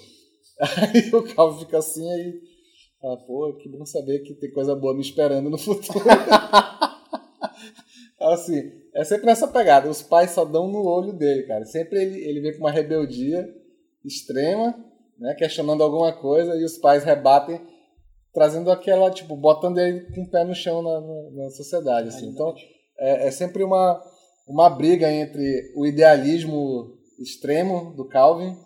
Aí 0.61 1.11
o 1.15 1.23
Calvin 1.35 1.61
fica 1.61 1.79
assim 1.79 2.09
aí. 2.13 2.35
Fala, 3.01 3.17
pô, 3.27 3.57
que 3.61 3.69
bom 3.71 3.85
saber 3.87 4.21
que 4.21 4.35
tem 4.35 4.53
coisa 4.53 4.77
boa 4.77 4.95
me 4.95 5.01
esperando 5.01 5.49
no 5.49 5.57
futuro. 5.59 6.05
assim, 8.21 8.73
é 8.95 9.05
sempre 9.05 9.27
nessa 9.27 9.49
pegada. 9.49 9.89
Os 9.89 10.03
pais 10.03 10.31
só 10.31 10.45
dão 10.45 10.69
no 10.69 10.85
olho 10.87 11.13
dele, 11.13 11.45
cara. 11.45 11.65
Sempre 11.65 12.03
ele, 12.03 12.21
ele 12.21 12.41
vem 12.41 12.53
com 12.53 12.61
uma 12.61 12.71
rebeldia 12.71 13.49
extrema, 14.05 14.75
né? 15.19 15.35
Questionando 15.35 15.83
alguma 15.83 16.13
coisa 16.13 16.57
e 16.57 16.65
os 16.65 16.79
pais 16.79 17.05
rebatem, 17.05 17.61
trazendo 18.33 18.71
aquela, 18.71 19.11
tipo, 19.11 19.37
botando 19.37 19.79
ele 19.79 20.13
com 20.15 20.23
o 20.23 20.31
pé 20.31 20.45
no 20.45 20.55
chão 20.55 20.83
na, 20.83 21.01
na, 21.01 21.31
na 21.45 21.51
sociedade, 21.51 22.09
assim. 22.09 22.29
Então, 22.29 22.55
é, 22.99 23.29
é 23.29 23.31
sempre 23.31 23.63
uma, 23.63 24.03
uma 24.47 24.69
briga 24.71 25.11
entre 25.11 25.73
o 25.77 25.87
idealismo 25.87 26.99
extremo 27.19 27.95
do 27.95 28.09
Calvin 28.09 28.57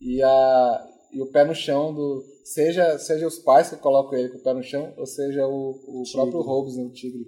e, 0.00 0.22
a, 0.22 0.88
e 1.12 1.22
o 1.22 1.30
pé 1.30 1.44
no 1.44 1.54
chão 1.54 1.94
do. 1.94 2.22
Seja, 2.44 2.96
seja 2.98 3.26
os 3.26 3.40
pais 3.40 3.70
que 3.70 3.76
colocam 3.76 4.16
ele 4.16 4.28
com 4.28 4.38
o 4.38 4.42
pé 4.42 4.54
no 4.54 4.62
chão, 4.62 4.92
ou 4.96 5.06
seja 5.06 5.46
o, 5.46 5.70
o 5.70 6.02
próprio 6.12 6.42
Hobbes, 6.42 6.76
né, 6.76 6.84
o 6.84 6.92
tigre, 6.92 7.26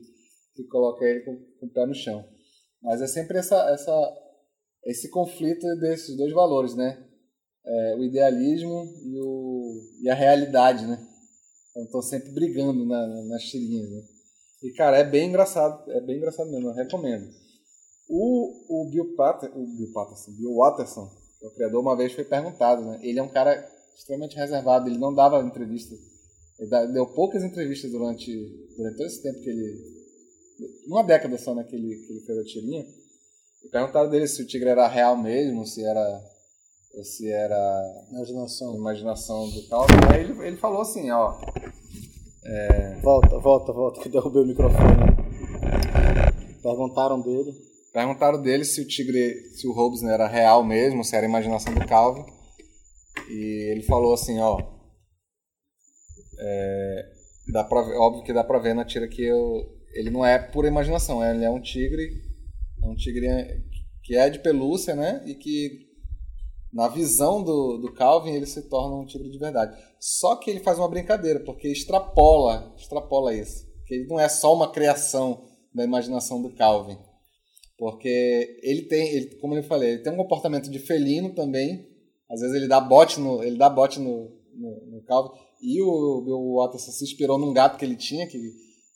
que 0.62 0.68
coloca 0.68 1.04
ele 1.04 1.20
com, 1.20 1.36
com 1.60 1.66
o 1.66 1.70
pé 1.70 1.86
no 1.86 1.94
chão. 1.94 2.24
Mas 2.82 3.00
é 3.00 3.06
sempre 3.06 3.38
essa, 3.38 3.56
essa, 3.70 4.18
esse 4.84 5.08
conflito 5.10 5.66
desses 5.76 6.16
dois 6.16 6.32
valores, 6.32 6.74
né? 6.74 7.04
É, 7.64 7.96
o 7.96 8.04
idealismo 8.04 8.84
e, 9.04 9.20
o, 9.20 9.72
e 10.02 10.10
a 10.10 10.14
realidade, 10.14 10.86
né? 10.86 10.98
Então 11.70 11.84
estão 11.84 12.02
sempre 12.02 12.32
brigando 12.32 12.84
na, 12.84 13.06
nas 13.24 13.42
tirinhas, 13.44 13.88
né? 13.90 14.02
E, 14.62 14.72
cara, 14.72 14.98
é 14.98 15.04
bem 15.04 15.28
engraçado, 15.28 15.88
é 15.92 16.00
bem 16.00 16.16
engraçado 16.16 16.50
mesmo, 16.50 16.68
eu 16.68 16.74
recomendo. 16.74 17.28
O, 18.08 18.82
o 18.82 18.90
Bill 18.90 19.14
Pater, 19.14 19.50
o 19.56 19.64
Bill 19.76 19.92
Patterson, 19.92 20.32
Bill 20.32 20.56
Watterson, 20.56 21.08
o 21.42 21.50
criador, 21.50 21.80
uma 21.80 21.96
vez 21.96 22.12
foi 22.12 22.24
perguntado, 22.24 22.84
né? 22.84 22.98
Ele 23.02 23.18
é 23.18 23.22
um 23.22 23.28
cara 23.28 23.64
extremamente 23.96 24.36
reservado, 24.36 24.88
ele 24.88 24.98
não 24.98 25.14
dava 25.14 25.40
entrevista. 25.42 25.94
Ele 26.58 26.92
deu 26.92 27.06
poucas 27.14 27.44
entrevistas 27.44 27.92
durante, 27.92 28.32
durante 28.76 28.96
todo 28.96 29.06
esse 29.06 29.22
tempo 29.22 29.40
que 29.40 29.48
ele. 29.48 29.97
Uma 30.86 31.02
década 31.02 31.36
só, 31.38 31.54
né, 31.54 31.64
que 31.64 31.76
ele, 31.76 31.94
fez 32.26 32.38
a 32.38 32.44
tirinha. 32.44 32.84
E 33.64 33.68
perguntaram 33.68 34.10
dele 34.10 34.26
se 34.26 34.42
o 34.42 34.46
tigre 34.46 34.68
era 34.68 34.86
real 34.88 35.16
mesmo, 35.16 35.66
se 35.66 35.84
era. 35.84 36.20
se 37.02 37.30
era 37.30 38.06
Imaginação. 38.10 38.74
imaginação 38.76 39.48
do 39.50 39.68
Calvin. 39.68 39.94
Aí 40.12 40.20
ele, 40.22 40.46
ele 40.46 40.56
falou 40.56 40.82
assim, 40.82 41.10
ó. 41.10 41.38
Volta, 43.02 43.38
volta, 43.38 43.72
volta, 43.72 44.00
que 44.00 44.08
derrubei 44.08 44.42
o 44.42 44.46
microfone. 44.46 45.18
Perguntaram 46.62 47.20
dele. 47.20 47.52
Perguntaram 47.92 48.40
dele 48.40 48.64
se 48.64 48.80
o 48.80 48.86
tigre, 48.86 49.34
se 49.54 49.66
o 49.66 49.72
Hobbes 49.72 50.02
né, 50.02 50.12
era 50.12 50.26
real 50.26 50.64
mesmo, 50.64 51.04
se 51.04 51.16
era 51.16 51.26
imaginação 51.26 51.74
do 51.74 51.86
Calvin. 51.86 52.24
E 53.30 53.72
ele 53.72 53.82
falou 53.82 54.14
assim, 54.14 54.38
ó. 54.40 54.58
É, 56.40 57.12
dá 57.52 57.64
pra, 57.64 57.80
óbvio 57.98 58.22
que 58.22 58.32
dá 58.32 58.44
pra 58.44 58.58
ver 58.58 58.74
na 58.74 58.84
tira 58.84 59.08
que 59.08 59.22
eu, 59.24 59.77
ele 59.92 60.10
não 60.10 60.24
é 60.24 60.38
pura 60.38 60.68
imaginação, 60.68 61.24
ele 61.24 61.44
é 61.44 61.50
um 61.50 61.60
tigre, 61.60 62.22
é 62.82 62.86
um 62.86 62.94
tigre 62.94 63.28
que 64.02 64.16
é 64.16 64.30
de 64.30 64.38
pelúcia, 64.38 64.94
né? 64.94 65.22
E 65.26 65.34
que 65.34 65.88
na 66.72 66.88
visão 66.88 67.42
do, 67.42 67.78
do 67.78 67.92
Calvin 67.92 68.32
ele 68.32 68.46
se 68.46 68.68
torna 68.68 68.96
um 68.96 69.06
tigre 69.06 69.30
de 69.30 69.38
verdade. 69.38 69.76
Só 69.98 70.36
que 70.36 70.50
ele 70.50 70.60
faz 70.60 70.78
uma 70.78 70.88
brincadeira, 70.88 71.40
porque 71.40 71.68
extrapola, 71.68 72.74
extrapola 72.76 73.34
isso. 73.34 73.66
Que 73.86 73.94
ele 73.94 74.06
não 74.06 74.20
é 74.20 74.28
só 74.28 74.54
uma 74.54 74.70
criação 74.70 75.44
da 75.74 75.84
imaginação 75.84 76.42
do 76.42 76.54
Calvin. 76.54 76.98
Porque 77.76 78.58
ele 78.62 78.82
tem, 78.82 79.08
ele, 79.14 79.36
como 79.36 79.54
eu 79.54 79.62
falei, 79.62 79.90
ele 79.90 80.02
tem 80.02 80.12
um 80.12 80.16
comportamento 80.16 80.70
de 80.70 80.78
felino 80.78 81.34
também. 81.34 81.86
Às 82.30 82.40
vezes 82.40 82.54
ele 82.56 82.68
dá 82.68 82.80
bote 82.80 83.20
no, 83.20 83.42
ele 83.42 83.56
dá 83.56 83.70
bote 83.70 84.00
no, 84.00 84.30
no, 84.54 84.86
no 84.86 85.02
Calvin. 85.04 85.30
E 85.62 85.80
o 85.82 86.22
Bill 86.22 86.54
Watterson 86.56 86.92
se 86.92 87.04
inspirou 87.04 87.38
num 87.38 87.52
gato 87.52 87.78
que 87.78 87.84
ele 87.84 87.96
tinha, 87.96 88.26
que, 88.26 88.38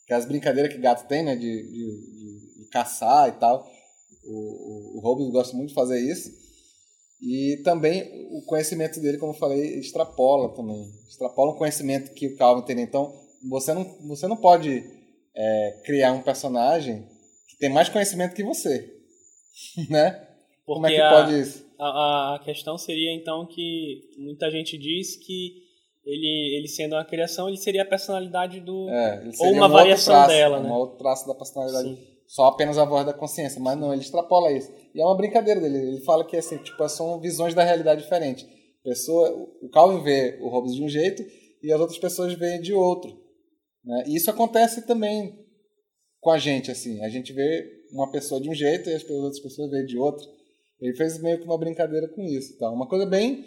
que 0.05 0.13
as 0.13 0.25
brincadeiras 0.25 0.73
que 0.73 0.79
gato 0.79 1.07
tem, 1.07 1.23
né? 1.23 1.35
De, 1.35 1.41
de, 1.41 2.59
de, 2.59 2.69
caçar 2.71 3.29
e 3.29 3.33
tal. 3.33 3.69
O, 4.25 4.31
o, 4.31 4.97
o 4.97 4.99
Robbins 5.01 5.31
gosta 5.31 5.55
muito 5.55 5.69
de 5.69 5.75
fazer 5.75 5.99
isso. 5.99 6.31
E 7.21 7.61
também 7.63 8.27
o 8.31 8.41
conhecimento 8.45 8.99
dele, 8.99 9.17
como 9.17 9.31
eu 9.31 9.37
falei, 9.37 9.79
extrapola 9.79 10.53
também. 10.53 10.83
Extrapola 11.07 11.53
um 11.53 11.57
conhecimento 11.57 12.13
que 12.13 12.27
o 12.27 12.35
Calvin 12.35 12.65
tem. 12.65 12.81
Então, 12.81 13.13
você 13.49 13.73
não, 13.73 13.83
você 14.07 14.27
não 14.27 14.35
pode 14.35 14.83
é, 15.35 15.81
criar 15.85 16.11
um 16.11 16.21
personagem 16.21 17.07
que 17.47 17.57
tem 17.57 17.69
mais 17.69 17.87
conhecimento 17.87 18.35
que 18.35 18.43
você. 18.43 18.93
né? 19.89 20.27
Como 20.65 20.85
é 20.85 20.91
que 20.91 21.01
a, 21.01 21.09
pode 21.09 21.39
isso? 21.39 21.65
A, 21.79 22.35
a 22.35 22.39
questão 22.43 22.77
seria, 22.77 23.13
então, 23.13 23.45
que 23.45 24.01
muita 24.17 24.49
gente 24.51 24.77
diz 24.77 25.15
que 25.15 25.62
ele, 26.05 26.57
ele 26.57 26.67
sendo 26.67 26.93
uma 26.93 27.05
criação, 27.05 27.47
ele 27.47 27.57
seria 27.57 27.83
a 27.83 27.85
personalidade 27.85 28.59
do... 28.59 28.89
É, 28.89 29.21
ele 29.21 29.31
ou 29.39 29.47
uma 29.47 29.51
um 29.51 29.61
outro 29.61 29.73
variação 29.73 30.13
traço, 30.13 30.29
dela, 30.29 30.59
Um 30.59 30.63
né? 30.63 30.71
outro 30.71 30.97
traço 30.97 31.27
da 31.27 31.35
personalidade. 31.35 31.89
Sim. 31.89 32.13
Só 32.27 32.45
apenas 32.45 32.77
a 32.77 32.85
voz 32.85 33.05
da 33.05 33.13
consciência. 33.13 33.61
Mas 33.61 33.77
não, 33.77 33.93
ele 33.93 34.01
extrapola 34.01 34.51
isso. 34.51 34.71
E 34.93 35.01
é 35.01 35.05
uma 35.05 35.15
brincadeira 35.15 35.61
dele. 35.61 35.77
Ele 35.77 36.01
fala 36.01 36.25
que 36.25 36.35
assim, 36.35 36.57
tipo, 36.57 36.87
são 36.89 37.19
visões 37.19 37.53
da 37.53 37.63
realidade 37.63 38.01
diferentes. 38.01 38.45
Pessoa, 38.83 39.29
o 39.61 39.69
Calvin 39.69 40.03
vê 40.03 40.39
o 40.41 40.49
Hobbes 40.49 40.75
de 40.75 40.83
um 40.83 40.89
jeito 40.89 41.23
e 41.61 41.71
as 41.71 41.79
outras 41.79 41.97
pessoas 41.97 42.33
veem 42.33 42.59
de 42.59 42.73
outro. 42.73 43.11
Né? 43.85 44.03
E 44.07 44.15
isso 44.15 44.29
acontece 44.29 44.85
também 44.85 45.39
com 46.19 46.31
a 46.31 46.37
gente, 46.37 46.69
assim. 46.71 47.01
A 47.03 47.09
gente 47.09 47.31
vê 47.31 47.65
uma 47.93 48.11
pessoa 48.11 48.41
de 48.41 48.49
um 48.49 48.53
jeito 48.53 48.89
e 48.89 48.93
as 48.93 49.09
outras 49.09 49.39
pessoas 49.39 49.69
veem 49.69 49.85
de 49.85 49.97
outro. 49.97 50.25
Ele 50.81 50.95
fez 50.95 51.21
meio 51.21 51.39
que 51.39 51.45
uma 51.45 51.57
brincadeira 51.57 52.09
com 52.09 52.23
isso. 52.23 52.57
Tá? 52.57 52.69
Uma 52.69 52.87
coisa 52.87 53.05
bem, 53.05 53.45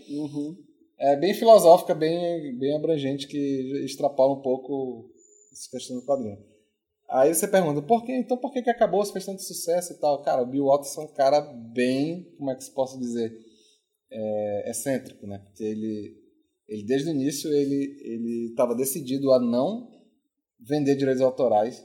é, 0.98 1.16
bem 1.16 1.34
filosófica, 1.34 1.94
bem, 1.94 2.56
bem 2.58 2.74
abrangente, 2.76 3.26
que 3.26 3.84
extrapola 3.84 4.34
um 4.34 4.42
pouco 4.42 5.10
essa 5.52 5.70
questão 5.70 5.96
do 5.96 6.06
quadrinho. 6.06 6.38
Aí 7.08 7.34
você 7.34 7.46
pergunta, 7.46 7.80
por 7.82 8.04
que, 8.04 8.12
então 8.12 8.36
por 8.36 8.52
que, 8.52 8.62
que 8.62 8.70
acabou, 8.70 9.04
se 9.04 9.12
fez 9.12 9.24
tanto 9.24 9.42
sucesso 9.42 9.92
e 9.92 9.96
tal? 9.96 10.22
Cara, 10.22 10.42
o 10.42 10.46
Bill 10.46 10.66
Watson 10.66 11.02
é 11.02 11.04
um 11.04 11.14
cara 11.14 11.40
bem, 11.40 12.34
como 12.36 12.50
é 12.50 12.56
que 12.56 12.64
se 12.64 12.72
posso 12.72 12.98
dizer, 12.98 13.32
é, 14.10 14.70
excêntrico, 14.70 15.26
né? 15.26 15.38
Porque 15.38 15.62
ele, 15.62 16.16
ele 16.68 16.84
desde 16.84 17.08
o 17.08 17.12
início, 17.12 17.52
ele 17.52 18.48
estava 18.50 18.74
decidido 18.74 19.32
a 19.32 19.38
não 19.38 19.88
vender 20.58 20.96
direitos 20.96 21.22
autorais. 21.22 21.84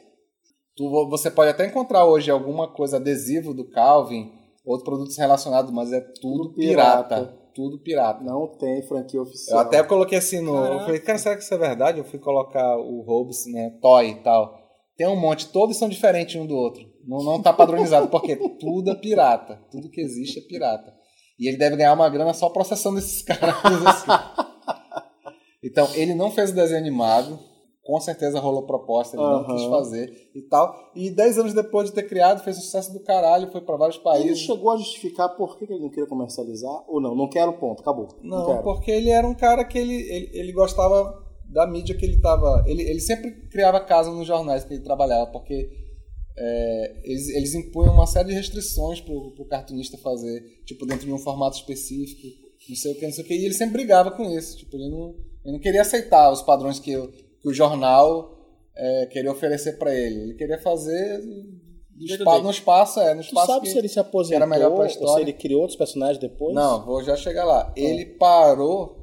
Tu, 0.76 0.90
você 1.10 1.30
pode 1.30 1.52
até 1.52 1.68
encontrar 1.68 2.06
hoje 2.06 2.32
alguma 2.32 2.74
coisa 2.74 2.98
adesivo 2.98 3.54
do 3.54 3.70
Calvin, 3.70 4.32
outros 4.66 4.84
produtos 4.86 5.18
relacionados, 5.18 5.72
mas 5.72 5.92
é 5.92 6.00
tudo, 6.00 6.50
Tudo 6.50 6.54
pirata. 6.56 7.16
pirata. 7.16 7.42
Tudo 7.54 7.80
pirata. 7.84 8.24
Não 8.24 8.48
tem 8.58 8.82
franquia 8.88 9.20
Eu 9.20 9.24
oficial. 9.24 9.60
até 9.60 9.84
coloquei 9.84 10.18
assim 10.18 10.40
no. 10.42 10.56
Eu 10.56 10.64
Caraca. 10.64 10.86
falei, 10.86 11.00
cara, 11.02 11.18
será 11.18 11.36
que 11.36 11.44
isso 11.44 11.54
é 11.54 11.58
verdade? 11.58 11.98
Eu 12.00 12.06
fui 12.06 12.18
colocar 12.20 12.78
o 12.78 13.02
Hobbes, 13.02 13.46
né? 13.52 13.72
Toy 13.82 14.10
e 14.12 14.16
tal. 14.24 14.58
Tem 14.96 15.08
um 15.08 15.16
monte, 15.20 15.48
todos 15.48 15.78
são 15.78 15.90
diferentes 15.90 16.36
um 16.40 16.46
do 16.46 16.56
outro. 16.56 16.84
Não, 17.06 17.24
não 17.24 17.42
tá 17.42 17.52
padronizado, 17.52 18.08
porque 18.08 18.36
tudo 18.36 18.92
é 18.92 18.96
pirata. 18.96 19.60
Tudo 19.72 19.90
que 19.90 20.00
existe 20.00 20.40
é 20.40 20.42
pirata. 20.44 20.94
E 21.40 21.48
ele 21.48 21.58
deve 21.58 21.76
ganhar 21.76 21.94
uma 21.94 22.08
grana 22.08 22.34
só 22.34 22.50
processando 22.50 23.00
esses 23.00 23.22
caras. 23.24 23.56
assim. 23.86 24.08
Então, 25.64 25.88
ele 25.94 26.16
não 26.16 26.32
fez 26.32 26.50
o 26.50 26.56
desenho 26.56 26.80
animado. 26.80 27.40
Com 27.84 28.00
certeza 28.00 28.40
rolou 28.40 28.68
proposta, 28.68 29.16
ele 29.18 29.24
não 29.24 29.40
Aham. 29.42 29.56
quis 29.56 29.66
fazer 29.66 30.30
e 30.36 30.42
tal. 30.44 30.92
E 30.96 31.10
10 31.10 31.40
anos 31.40 31.54
depois 31.54 31.90
de 31.90 31.96
ter 31.96 32.04
criado, 32.04 32.44
fez 32.44 32.56
sucesso 32.58 32.94
do 32.94 33.00
caralho, 33.00 33.52
foi 33.52 33.62
para 33.62 33.76
vários 33.76 33.96
Ele 33.98 34.04
países. 34.04 34.40
chegou 34.40 34.70
a 34.72 34.78
justificar 34.78 35.30
por 35.36 35.58
que 35.58 35.66
ele 35.66 35.80
não 35.80 35.90
queria 35.90 36.06
comercializar? 36.08 36.84
Ou 36.88 37.02
não? 37.02 37.16
Não 37.16 37.28
quero, 37.28 37.54
ponto. 37.54 37.82
Acabou. 37.82 38.08
Não, 38.22 38.46
quero. 38.46 38.64
porque 38.64 38.92
ele 38.92 39.10
era 39.10 39.28
um 39.28 39.34
cara 39.34 39.66
que 39.66 39.80
ele, 39.80 39.96
ele, 39.96 40.30
ele 40.32 40.52
gostava 40.52 41.12
da 41.52 41.66
mídia 41.66 41.98
que 41.98 42.06
ele 42.06 42.18
estava. 42.18 42.64
Ele, 42.68 42.84
ele 42.84 43.00
sempre 43.02 43.32
criava 43.50 43.80
casa 43.80 44.12
nos 44.12 44.28
jornais 44.28 44.64
que 44.64 44.74
ele 44.76 44.84
trabalhava, 44.84 45.32
porque 45.32 45.68
é, 46.38 47.02
eles, 47.04 47.30
eles 47.30 47.54
impunham 47.56 47.94
uma 47.94 48.06
série 48.08 48.30
de 48.30 48.36
restrições 48.36 49.02
pro, 49.02 49.32
pro 49.32 49.46
cartunista 49.46 49.98
fazer, 49.98 50.40
tipo, 50.66 50.86
dentro 50.86 51.06
de 51.06 51.12
um 51.12 51.18
formato 51.18 51.58
específico, 51.58 52.28
não 52.70 52.76
sei 52.76 52.92
o 52.94 52.96
que, 52.96 53.06
não 53.06 53.12
sei 53.12 53.24
o 53.24 53.28
que, 53.28 53.34
e 53.34 53.46
ele 53.46 53.54
sempre 53.54 53.74
brigava 53.74 54.12
com 54.12 54.24
isso. 54.24 54.56
Tipo, 54.58 54.78
ele 54.78 54.90
não, 54.90 55.10
ele 55.44 55.54
não 55.54 55.60
queria 55.60 55.82
aceitar 55.82 56.32
os 56.32 56.42
padrões 56.42 56.80
que, 56.80 56.96
o- 56.96 57.12
que 57.42 57.50
o 57.50 57.54
jornal 57.54 58.38
é, 58.76 59.06
queria 59.08 59.32
oferecer 59.32 59.78
para 59.78 59.94
ele. 59.94 60.22
Ele 60.22 60.34
queria 60.36 60.60
fazer 60.60 61.20
do 61.20 62.08
Jeito 62.08 62.22
espa- 62.22 62.32
dele. 62.34 62.44
no 62.44 62.52
espaço, 62.52 63.00
é, 63.00 63.14
no 63.14 63.22
Tu 63.22 63.28
espaço 63.28 63.48
sabe 63.48 63.66
que- 63.66 63.72
se 63.72 63.78
ele 63.78 63.88
se 63.88 64.00
aposentou 64.00 64.36
era 64.38 64.48
melhor 64.48 64.72
ou 64.72 64.88
se 64.90 65.22
ele 65.22 65.34
criou 65.34 65.62
outros 65.62 65.78
personagens 65.78 66.18
depois? 66.18 66.56
Não, 66.56 66.86
vou 66.86 67.04
já 67.04 67.16
chegar 67.16 67.44
lá. 67.46 67.72
Ele 67.76 68.06
parou 68.06 68.98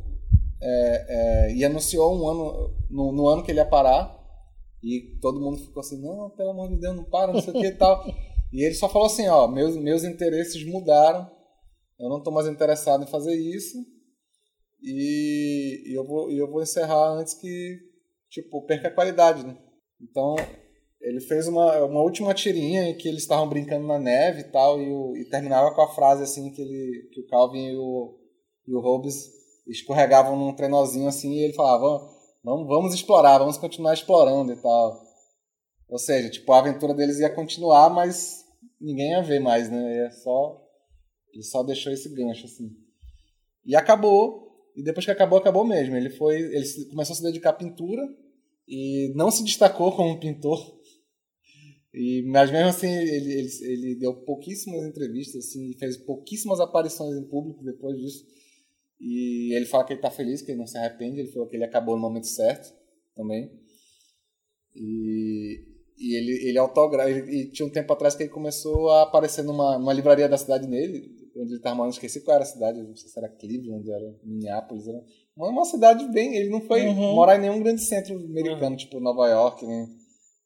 é, 0.60 1.06
é, 1.51 1.55
e 1.55 1.65
anunciou 1.65 2.12
um 2.16 2.28
ano 2.28 2.74
no, 2.90 3.12
no 3.12 3.28
ano 3.28 3.44
que 3.44 3.51
ele 3.52 3.60
ia 3.60 3.66
parar 3.66 4.16
e 4.82 5.16
todo 5.20 5.40
mundo 5.40 5.59
ficou 5.59 5.81
assim, 5.81 6.01
não, 6.01 6.31
pelo 6.31 6.51
amor 6.51 6.69
de 6.69 6.81
Deus, 6.81 6.97
não 6.97 7.05
para, 7.05 7.32
não 7.32 7.40
sei 7.40 7.52
o 7.52 7.60
que 7.60 7.66
e 7.66 7.74
tal. 7.74 8.05
E 8.51 8.65
ele 8.65 8.74
só 8.74 8.89
falou 8.89 9.06
assim, 9.09 9.28
ó, 9.28 9.47
meus, 9.47 9.77
meus 9.77 10.05
interesses 10.05 10.65
mudaram, 10.65 11.31
eu 12.01 12.09
não 12.09 12.16
estou 12.16 12.32
mais 12.32 12.47
interessado 12.48 13.05
em 13.05 13.06
fazer 13.06 13.35
isso 13.36 13.77
e, 14.82 15.82
e 15.86 15.94
eu, 15.94 16.02
vou, 16.06 16.31
eu 16.31 16.51
vou 16.51 16.62
encerrar 16.62 17.10
antes 17.12 17.35
que, 17.35 17.77
tipo, 18.30 18.64
perca 18.66 18.88
a 18.88 18.94
qualidade, 18.94 19.44
né? 19.46 19.56
Então, 20.00 20.36
ele 21.00 21.20
fez 21.20 21.46
uma, 21.48 21.84
uma 21.84 22.00
última 22.02 22.34
tirinha 22.34 22.88
em 22.88 22.96
que 22.96 23.09
eles 23.09 23.22
estavam 23.22 23.48
brincando 23.48 23.86
na 23.86 23.98
neve 23.98 24.40
e 24.40 24.50
tal, 24.52 24.80
e, 24.80 24.90
o- 24.90 25.16
e 25.16 25.24
terminava 25.28 25.74
com 25.74 25.82
a 25.82 25.94
frase 25.94 26.22
assim 26.22 26.50
que, 26.52 26.60
ele, 26.62 27.09
que 27.12 27.20
o 27.20 27.26
Calvin 27.26 27.68
e 27.72 27.76
o, 27.76 28.18
e 28.66 28.74
o 28.74 28.80
Hobbes 28.80 29.30
escorregavam 29.66 30.36
num 30.36 30.55
trenozinho 30.55 31.09
assim, 31.09 31.32
e 31.34 31.44
ele 31.44 31.52
falava, 31.52 32.09
vamos, 32.42 32.66
vamos 32.66 32.94
explorar, 32.94 33.38
vamos 33.38 33.59
continuar 33.59 33.94
explorando 33.94 34.52
e 34.52 34.56
tal. 34.56 35.00
Ou 35.88 35.98
seja, 35.98 36.30
tipo, 36.30 36.52
a 36.52 36.59
aventura 36.59 36.94
deles 36.94 37.18
ia 37.18 37.34
continuar, 37.34 37.88
mas 37.90 38.44
ninguém 38.80 39.12
ia 39.12 39.22
ver 39.22 39.40
mais, 39.40 39.70
né? 39.70 39.96
Ia 39.96 40.10
só, 40.10 40.60
ele 41.32 41.42
só 41.42 41.62
deixou 41.62 41.92
esse 41.92 42.09
gancho, 42.14 42.44
assim. 42.44 42.68
E 43.64 43.74
acabou, 43.76 44.47
e 44.78 44.82
depois 44.84 45.05
que 45.05 45.10
acabou, 45.10 45.40
acabou 45.40 45.66
mesmo. 45.66 45.96
Ele 45.96 46.09
foi, 46.09 46.36
ele 46.36 46.84
começou 46.90 47.12
a 47.12 47.16
se 47.16 47.22
dedicar 47.22 47.50
à 47.50 47.52
pintura, 47.52 48.02
e 48.68 49.12
não 49.16 49.28
se 49.28 49.42
destacou 49.42 49.90
como 49.90 50.20
pintor. 50.20 50.78
E, 51.92 52.22
mas 52.28 52.48
mesmo 52.52 52.68
assim, 52.68 52.86
ele, 52.86 53.32
ele, 53.32 53.48
ele 53.62 53.94
deu 53.96 54.14
pouquíssimas 54.22 54.86
entrevistas, 54.86 55.46
assim, 55.46 55.72
fez 55.78 55.96
pouquíssimas 55.96 56.60
aparições 56.60 57.16
em 57.16 57.28
público 57.28 57.64
depois 57.64 57.98
disso. 57.98 58.24
E 59.00 59.52
ele 59.52 59.66
fala 59.66 59.84
que 59.84 59.94
ele 59.94 60.00
tá 60.00 60.12
feliz, 60.12 60.42
que 60.42 60.52
ele 60.52 60.59
não 60.59 60.66
se 60.66 60.78
arrepende. 60.78 61.18
Ele 61.18 61.32
falou 61.32 61.48
que 61.48 61.56
ele 61.56 61.64
acabou 61.64 61.96
no 61.96 62.02
momento 62.02 62.28
certo 62.28 62.72
também. 63.16 63.50
E, 64.76 65.64
e 65.98 66.16
ele, 66.16 66.48
ele 66.48 66.59
autografa. 66.59 67.10
E 67.10 67.50
tinha 67.50 67.66
um 67.66 67.72
tempo 67.72 67.92
atrás 67.92 68.14
que 68.14 68.22
ele 68.22 68.30
começou 68.30 68.90
a 68.90 69.02
aparecer 69.02 69.42
numa, 69.42 69.76
numa 69.76 69.92
livraria 69.92 70.28
da 70.28 70.38
cidade 70.38 70.68
dele, 70.68 71.18
onde 71.43 71.52
ele 71.55 71.60
tava 71.60 71.77
morando. 71.77 71.93
Esqueci 71.93 72.20
qual 72.23 72.35
era 72.36 72.44
a 72.44 72.47
cidade, 72.47 72.82
não 72.82 72.94
sei 72.97 73.09
se 73.09 73.19
era 73.19 73.28
Cleveland, 73.28 73.90
era 73.90 74.15
Minneapolis. 74.24 74.86
Era 74.89 75.01
uma, 75.36 75.48
uma 75.48 75.65
cidade 75.65 76.06
bem. 76.12 76.35
Ele 76.36 76.51
não 76.51 76.60
foi 76.62 76.86
Uhum. 76.86 77.15
morar 77.15 77.36
em 77.36 77.40
nenhum 77.43 77.62
grande 77.62 77.82
centro 77.82 78.15
americano, 78.16 78.77
tipo 78.77 79.01
Nova 79.01 79.27
York, 79.28 79.66
nem 79.66 79.86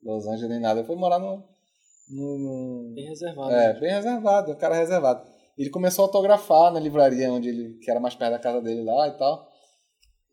Los 0.03 0.27
Angeles, 0.27 0.49
nem 0.51 0.61
nada. 0.61 0.81
Ele 0.81 0.87
foi 0.87 0.97
morar 0.97 1.19
no. 1.19 1.45
no, 2.11 2.39
no 2.89 2.95
Bem 2.95 3.09
reservado. 3.09 3.53
é, 3.53 3.79
bem 3.81 3.91
reservado, 3.91 4.53
um 4.53 4.57
cara 4.57 4.75
reservado. 4.77 5.27
Ele 5.59 5.71
começou 5.71 6.05
a 6.05 6.09
autografar 6.09 6.73
na 6.73 6.81
livraria 6.81 7.31
onde 7.33 7.49
ele, 7.49 7.75
que 7.79 7.91
era 7.91 8.01
mais 8.01 8.15
perto 8.15 8.33
da 8.33 8.39
casa 8.39 8.61
dele 8.63 8.83
lá 8.83 9.09
e 9.09 9.19
tal. 9.19 9.49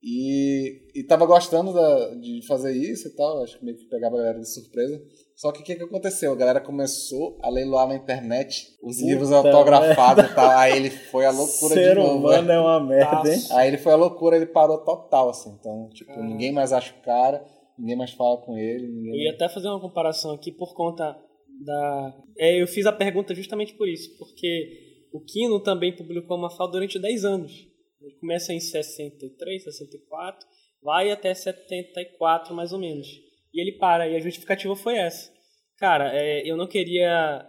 E, 0.01 0.81
e 0.95 1.03
tava 1.03 1.25
gostando 1.25 1.73
da- 1.73 2.15
de 2.15 2.45
fazer 2.47 2.71
isso 2.71 3.09
e 3.09 3.15
tal, 3.15 3.43
acho 3.43 3.59
que 3.59 3.65
meio 3.65 3.77
que 3.77 3.85
pegava 3.89 4.15
a 4.15 4.19
galera 4.19 4.39
de 4.39 4.47
surpresa. 4.49 4.97
Só 5.39 5.53
que 5.53 5.61
o 5.61 5.63
que, 5.63 5.73
que 5.73 5.83
aconteceu? 5.83 6.33
A 6.33 6.35
galera 6.35 6.59
começou 6.59 7.39
a 7.41 7.49
leiloar 7.49 7.87
na 7.87 7.95
internet 7.95 8.75
os 8.83 8.97
Puta 8.97 9.07
livros 9.07 9.31
autografados 9.31 10.25
e 10.25 10.35
tal. 10.35 10.49
Aí 10.49 10.75
ele 10.75 10.89
foi 10.89 11.25
a 11.25 11.31
loucura 11.31 11.75
Ser 11.75 11.95
de 11.95 12.01
novo. 12.01 12.17
humano 12.17 12.51
é 12.51 12.59
uma 12.59 12.85
merda, 12.85 13.33
hein? 13.33 13.41
Aí 13.51 13.69
ele 13.69 13.77
foi 13.77 13.93
a 13.93 13.95
loucura, 13.95 14.35
ele 14.35 14.47
parou 14.47 14.83
total, 14.83 15.29
assim. 15.29 15.55
Então, 15.57 15.87
tipo, 15.93 16.11
Ah. 16.11 16.21
ninguém 16.21 16.51
mais 16.51 16.73
acha 16.73 16.93
o 16.93 17.01
cara, 17.03 17.41
ninguém 17.77 17.95
mais 17.95 18.11
fala 18.11 18.35
com 18.41 18.57
ele. 18.57 18.85
Ninguém 18.85 19.13
Eu 19.13 19.19
ia 19.27 19.31
até 19.31 19.47
fazer 19.47 19.69
uma 19.69 19.79
comparação 19.79 20.33
aqui 20.33 20.51
por 20.51 20.73
conta 20.73 21.17
da. 21.63 22.13
É, 22.37 22.61
eu 22.61 22.67
fiz 22.67 22.85
a 22.85 22.91
pergunta 22.91 23.33
justamente 23.33 23.75
por 23.75 23.87
isso, 23.87 24.17
porque 24.17 25.07
o 25.13 25.21
Kino 25.21 25.57
também 25.61 25.95
publicou 25.95 26.35
uma 26.35 26.49
fala 26.49 26.69
durante 26.69 26.99
10 26.99 27.23
anos. 27.23 27.53
Ele 28.01 28.15
começa 28.19 28.51
em 28.51 28.59
63, 28.59 29.63
64, 29.63 30.45
vai 30.83 31.11
até 31.11 31.33
74 31.33 32.53
mais 32.53 32.73
ou 32.73 32.79
menos. 32.79 33.07
E 33.53 33.61
ele 33.61 33.77
para, 33.77 34.07
e 34.07 34.15
a 34.15 34.19
justificativa 34.19 34.75
foi 34.75 34.97
essa. 34.97 35.31
Cara, 35.77 36.11
é, 36.13 36.41
eu 36.49 36.55
não 36.57 36.67
queria 36.67 37.45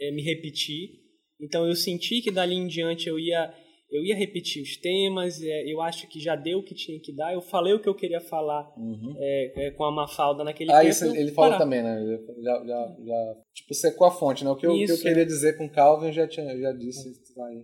é, 0.00 0.10
me 0.12 0.22
repetir, 0.22 0.90
então 1.40 1.66
eu 1.66 1.74
senti 1.74 2.20
que 2.22 2.30
dali 2.30 2.54
em 2.54 2.66
diante 2.66 3.08
eu 3.08 3.18
ia. 3.18 3.52
Eu 3.90 4.02
ia 4.02 4.16
repetir 4.16 4.60
os 4.60 4.76
temas, 4.78 5.40
é, 5.40 5.72
eu 5.72 5.80
acho 5.80 6.08
que 6.08 6.18
já 6.18 6.34
deu 6.34 6.58
o 6.58 6.64
que 6.64 6.74
tinha 6.74 6.98
que 6.98 7.14
dar, 7.14 7.32
eu 7.32 7.40
falei 7.40 7.72
o 7.74 7.78
que 7.80 7.88
eu 7.88 7.94
queria 7.94 8.20
falar 8.20 8.66
Uhum. 8.76 9.14
é, 9.18 9.66
é, 9.66 9.70
com 9.72 9.84
a 9.84 9.92
Mafalda 9.92 10.42
naquele 10.42 10.72
Ah, 10.72 10.78
tempo. 10.78 10.90
isso 10.90 11.04
ele 11.14 11.30
falou 11.30 11.50
parar. 11.52 11.62
também, 11.62 11.80
né? 11.80 12.00
Já, 12.42 12.64
já, 12.64 12.96
já, 13.04 13.36
tipo, 13.54 13.72
secou 13.74 14.04
a 14.06 14.10
fonte, 14.10 14.42
né? 14.42 14.50
O 14.50 14.56
que 14.56 14.66
eu, 14.66 14.72
o 14.72 14.74
que 14.74 14.80
eu 14.90 14.94
Isso. 14.94 15.02
queria 15.02 15.24
dizer 15.24 15.56
com 15.56 15.68
Calvin 15.70 16.06
eu 16.06 16.12
já, 16.12 16.26
tinha, 16.26 16.44
eu 16.50 16.60
já 16.60 16.72
disse 16.72 17.08
isso 17.08 17.40
aí. 17.42 17.62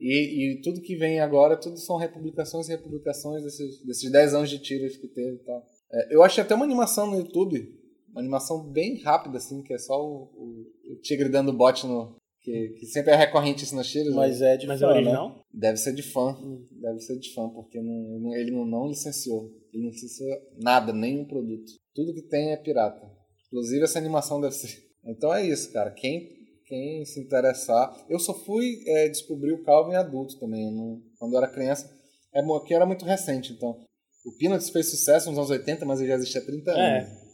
E, 0.00 0.56
e 0.56 0.60
tudo 0.62 0.80
que 0.80 0.96
vem 0.96 1.20
agora, 1.20 1.56
tudo 1.56 1.76
são 1.78 1.96
republicações 1.96 2.68
e 2.68 2.72
republicações 2.72 3.44
desses, 3.44 3.84
desses 3.84 4.10
10 4.10 4.34
anos 4.34 4.50
de 4.50 4.58
tiras 4.60 4.96
que 4.96 5.06
teve 5.06 5.36
e 5.36 5.44
tal. 5.44 5.62
É, 5.92 6.14
eu 6.14 6.22
achei 6.22 6.42
até 6.42 6.54
uma 6.54 6.64
animação 6.64 7.06
no 7.10 7.16
YouTube, 7.18 7.68
uma 8.10 8.20
animação 8.20 8.62
bem 8.70 9.00
rápida, 9.00 9.38
assim, 9.38 9.62
que 9.62 9.72
é 9.72 9.78
só 9.78 9.94
o, 10.00 10.24
o, 10.34 10.92
o 10.92 10.96
tigre 11.00 11.28
dando 11.28 11.52
bote 11.52 11.86
no. 11.86 12.16
Que, 12.40 12.68
que 12.78 12.86
sempre 12.86 13.12
é 13.12 13.16
recorrente 13.16 13.64
isso 13.64 13.74
nas 13.74 13.88
tiras. 13.88 14.14
Mas 14.14 14.40
né? 14.40 14.54
é 14.54 14.56
de 14.56 14.66
Mas 14.66 14.80
fã, 14.80 14.86
é 14.86 14.88
né? 14.90 14.96
original? 14.96 15.40
Deve 15.52 15.76
ser 15.76 15.92
de 15.92 16.02
fã. 16.02 16.36
Deve 16.80 17.00
ser 17.00 17.18
de 17.18 17.34
fã, 17.34 17.48
porque 17.50 17.80
não- 17.80 18.34
ele 18.34 18.50
não, 18.52 18.64
não 18.64 18.88
licenciou. 18.88 19.50
Ele 19.72 19.82
não 19.82 19.90
licenciou 19.90 20.30
nada, 20.62 20.92
nenhum 20.92 21.24
produto. 21.26 21.72
Tudo 21.94 22.14
que 22.14 22.22
tem 22.22 22.52
é 22.52 22.56
pirata. 22.56 23.02
Inclusive 23.48 23.82
essa 23.84 23.98
animação 23.98 24.40
deve 24.40 24.54
ser. 24.54 24.86
Então 25.04 25.32
é 25.32 25.46
isso, 25.46 25.72
cara. 25.72 25.90
Quem, 25.90 26.28
quem 26.66 27.04
se 27.04 27.18
interessar. 27.20 27.94
Eu 28.10 28.18
só 28.18 28.34
fui 28.34 28.82
é, 28.86 29.08
descobrir 29.08 29.52
o 29.52 29.62
Calvin 29.62 29.94
adulto 29.94 30.38
também. 30.38 30.70
não- 30.70 31.00
quando 31.18 31.32
eu 31.32 31.38
era 31.38 31.48
criança. 31.48 31.90
É, 32.34 32.42
que 32.66 32.74
era 32.74 32.84
muito 32.84 33.04
recente, 33.06 33.52
então. 33.52 33.80
O 34.28 34.32
Peanuts 34.38 34.70
fez 34.70 34.90
sucesso 34.90 35.28
nos 35.28 35.38
anos 35.38 35.50
80, 35.50 35.84
mas 35.86 36.00
ele 36.00 36.08
já 36.08 36.14
existe 36.16 36.38
há 36.38 36.44
30 36.44 36.70
anos. 36.70 37.08
É. 37.08 37.28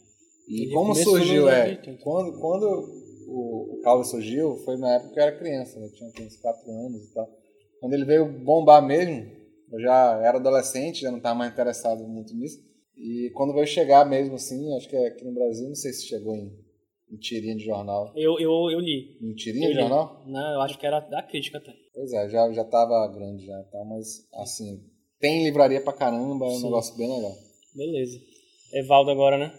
E 0.47 0.63
Ele 0.65 0.73
como 0.73 0.95
surgiu, 0.95 1.49
é. 1.49 1.61
anos 1.63 1.77
80. 1.79 2.03
Quando, 2.03 2.39
quando 2.39 2.65
o, 3.27 3.77
o 3.77 3.81
Calvin 3.83 4.03
surgiu, 4.03 4.55
foi 4.63 4.77
na 4.77 4.95
época 4.95 5.13
que 5.13 5.19
eu 5.19 5.23
era 5.23 5.37
criança, 5.37 5.79
né? 5.79 5.87
eu 5.87 5.91
tinha 5.91 6.27
uns 6.27 6.37
4 6.37 6.71
anos 6.71 7.03
e 7.03 7.13
tal. 7.13 7.27
Quando 7.79 7.93
ele 7.93 8.05
veio 8.05 8.25
bombar 8.43 8.85
mesmo, 8.85 9.29
eu 9.71 9.79
já 9.81 10.19
era 10.23 10.37
adolescente, 10.37 11.01
já 11.01 11.11
não 11.11 11.17
estava 11.17 11.35
mais 11.35 11.51
interessado 11.51 12.07
muito 12.07 12.33
nisso. 12.33 12.59
E 12.95 13.29
quando 13.35 13.53
veio 13.53 13.67
chegar 13.67 14.05
mesmo 14.07 14.35
assim, 14.35 14.73
acho 14.77 14.87
que 14.89 14.95
aqui 14.95 15.25
no 15.25 15.33
Brasil, 15.33 15.67
não 15.67 15.75
sei 15.75 15.91
se 15.91 16.07
chegou 16.07 16.33
em, 16.33 16.49
em 17.11 17.17
tirinha 17.17 17.55
de 17.55 17.65
jornal. 17.65 18.13
Eu, 18.15 18.39
eu, 18.39 18.71
eu 18.71 18.79
li. 18.79 19.17
Em 19.21 19.33
tirinha 19.35 19.67
Eu 19.67 19.71
de 19.71 19.75
li. 19.75 19.81
jornal? 19.81 20.23
Não, 20.27 20.53
eu 20.53 20.61
acho 20.61 20.79
que 20.79 20.85
era 20.85 21.01
da 21.01 21.21
crítica 21.21 21.57
até. 21.57 21.73
Pois 21.93 22.13
é, 22.13 22.29
já, 22.29 22.51
já 22.53 22.63
tava 22.63 23.07
grande 23.13 23.45
já, 23.45 23.61
tá? 23.63 23.83
mas 23.85 24.27
assim, 24.35 24.81
tem 25.25 25.43
livraria 25.43 25.81
pra 25.81 25.91
caramba, 25.91 26.45
é 26.45 26.49
um 26.49 26.57
Sim. 26.57 26.63
negócio 26.65 26.95
bem 26.95 27.11
legal. 27.11 27.35
Beleza. 27.73 28.19
Evaldo 28.71 29.09
agora, 29.09 29.39
né? 29.39 29.51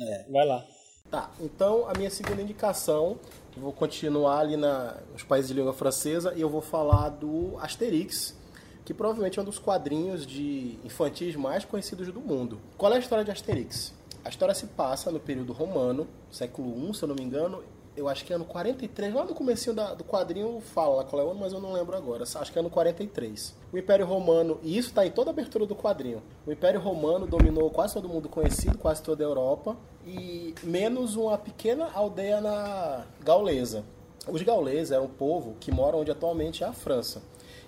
É. 0.00 0.32
Vai 0.32 0.46
lá. 0.46 0.66
Tá, 1.10 1.30
então 1.38 1.86
a 1.86 1.92
minha 1.92 2.08
segunda 2.08 2.40
indicação, 2.40 3.18
eu 3.54 3.60
vou 3.60 3.72
continuar 3.72 4.38
ali 4.38 4.56
na, 4.56 4.96
nos 5.12 5.22
países 5.22 5.50
de 5.50 5.54
língua 5.54 5.74
francesa 5.74 6.32
e 6.34 6.40
eu 6.40 6.48
vou 6.48 6.62
falar 6.62 7.10
do 7.10 7.58
Asterix, 7.58 8.34
que 8.82 8.94
provavelmente 8.94 9.38
é 9.38 9.42
um 9.42 9.44
dos 9.44 9.58
quadrinhos 9.58 10.26
de 10.26 10.78
infantis 10.84 11.36
mais 11.36 11.66
conhecidos 11.66 12.10
do 12.10 12.20
mundo. 12.20 12.58
Qual 12.78 12.90
é 12.90 12.96
a 12.96 13.00
história 13.00 13.22
de 13.22 13.30
Asterix? 13.30 13.92
A 14.24 14.30
história 14.30 14.54
se 14.54 14.68
passa 14.68 15.10
no 15.10 15.20
período 15.20 15.52
romano, 15.52 16.08
século 16.30 16.88
I, 16.88 16.94
se 16.94 17.02
eu 17.02 17.08
não 17.08 17.14
me 17.14 17.22
engano, 17.22 17.62
eu 17.96 18.08
acho 18.08 18.24
que 18.24 18.32
é 18.32 18.36
ano 18.36 18.44
43, 18.44 19.12
lá 19.14 19.24
no 19.24 19.34
comecinho 19.34 19.74
da- 19.74 19.94
do 19.94 20.04
quadrinho 20.04 20.60
fala 20.60 21.04
qual 21.04 21.20
é 21.20 21.24
o 21.24 21.30
ano, 21.30 21.40
mas 21.40 21.52
eu 21.52 21.60
não 21.60 21.72
lembro 21.72 21.96
agora, 21.96 22.22
acho 22.24 22.52
que 22.52 22.58
é 22.58 22.60
ano 22.60 22.70
43. 22.70 23.54
O 23.72 23.76
Império 23.78 24.06
Romano, 24.06 24.58
e 24.62 24.76
isso 24.78 24.88
está 24.88 25.04
em 25.06 25.10
toda 25.10 25.30
a 25.30 25.32
abertura 25.32 25.66
do 25.66 25.74
quadrinho, 25.74 26.22
o 26.46 26.52
Império 26.52 26.80
Romano 26.80 27.26
dominou 27.26 27.68
quase 27.70 27.94
todo 27.94 28.08
mundo 28.08 28.28
conhecido, 28.28 28.78
quase 28.78 29.02
toda 29.02 29.22
a 29.24 29.26
Europa, 29.26 29.76
e 30.06 30.54
menos 30.62 31.16
uma 31.16 31.36
pequena 31.36 31.90
aldeia 31.92 32.40
na 32.40 33.04
gaulesa. 33.22 33.84
Os 34.28 34.42
gauleses 34.42 34.92
eram 34.92 35.04
um 35.04 35.08
povo 35.08 35.56
que 35.58 35.72
mora 35.72 35.96
onde 35.96 36.10
atualmente 36.10 36.62
é 36.62 36.66
a 36.66 36.72
França. 36.72 37.22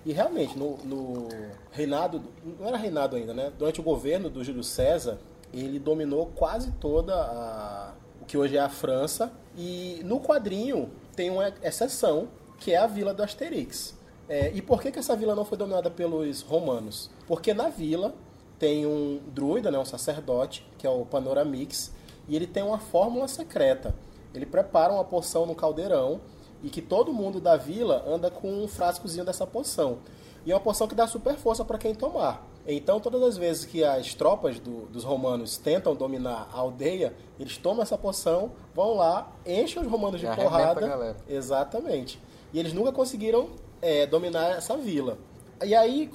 E 0.05 0.11
realmente, 0.13 0.57
no, 0.57 0.77
no 0.83 1.27
reinado, 1.71 2.21
não 2.59 2.67
era 2.67 2.77
reinado 2.77 3.15
ainda, 3.15 3.33
né? 3.33 3.51
Durante 3.57 3.79
o 3.79 3.83
governo 3.83 4.29
do 4.29 4.43
Júlio 4.43 4.63
César, 4.63 5.17
ele 5.53 5.79
dominou 5.79 6.27
quase 6.35 6.71
toda 6.73 7.15
a, 7.15 7.93
o 8.21 8.25
que 8.25 8.37
hoje 8.37 8.57
é 8.57 8.59
a 8.59 8.69
França. 8.69 9.31
E 9.57 10.01
no 10.03 10.19
quadrinho 10.19 10.89
tem 11.15 11.29
uma 11.29 11.53
exceção, 11.61 12.27
que 12.57 12.71
é 12.71 12.77
a 12.77 12.87
vila 12.87 13.13
do 13.13 13.23
Asterix. 13.23 13.97
É, 14.27 14.51
e 14.53 14.61
por 14.61 14.81
que, 14.81 14.91
que 14.91 14.99
essa 14.99 15.15
vila 15.15 15.35
não 15.35 15.45
foi 15.45 15.57
dominada 15.57 15.91
pelos 15.91 16.41
romanos? 16.41 17.09
Porque 17.27 17.53
na 17.53 17.69
vila 17.69 18.13
tem 18.57 18.85
um 18.85 19.19
druida, 19.27 19.69
né, 19.69 19.77
um 19.77 19.85
sacerdote, 19.85 20.65
que 20.77 20.87
é 20.87 20.89
o 20.89 21.05
Panoramix, 21.05 21.91
e 22.27 22.35
ele 22.35 22.47
tem 22.47 22.63
uma 22.63 22.79
fórmula 22.79 23.27
secreta. 23.27 23.93
Ele 24.33 24.45
prepara 24.45 24.93
uma 24.93 25.03
poção 25.03 25.45
no 25.45 25.53
caldeirão 25.53 26.21
e 26.63 26.69
que 26.69 26.81
todo 26.81 27.13
mundo 27.13 27.41
da 27.41 27.57
vila 27.57 28.03
anda 28.07 28.31
com 28.31 28.63
um 28.63 28.67
frascozinho 28.67 29.25
dessa 29.25 29.45
poção. 29.45 29.99
E 30.45 30.51
é 30.51 30.55
uma 30.55 30.61
poção 30.61 30.87
que 30.87 30.95
dá 30.95 31.05
super 31.05 31.35
força 31.35 31.63
para 31.63 31.77
quem 31.77 31.93
tomar. 31.93 32.47
Então, 32.65 32.99
todas 32.99 33.21
as 33.23 33.37
vezes 33.37 33.65
que 33.65 33.83
as 33.83 34.13
tropas 34.13 34.57
do- 34.59 34.85
dos 34.85 35.03
romanos 35.03 35.57
tentam 35.57 35.93
dominar 35.95 36.49
a 36.53 36.57
aldeia, 36.59 37.13
eles 37.39 37.57
tomam 37.57 37.83
essa 37.83 37.97
poção, 37.97 38.53
vão 38.73 38.93
lá, 38.95 39.31
enchem 39.45 39.81
os 39.81 39.87
romanos 39.87 40.19
de 40.21 40.25
porrada. 40.43 40.79
Exatamente. 41.27 42.19
E 42.53 42.59
eles 42.59 42.73
nunca 42.73 42.91
conseguiram 42.91 43.49
é, 43.81 44.05
dominar 44.05 44.51
essa 44.57 44.77
vila. 44.77 45.17
E 45.61 45.75
aí, 45.75 46.09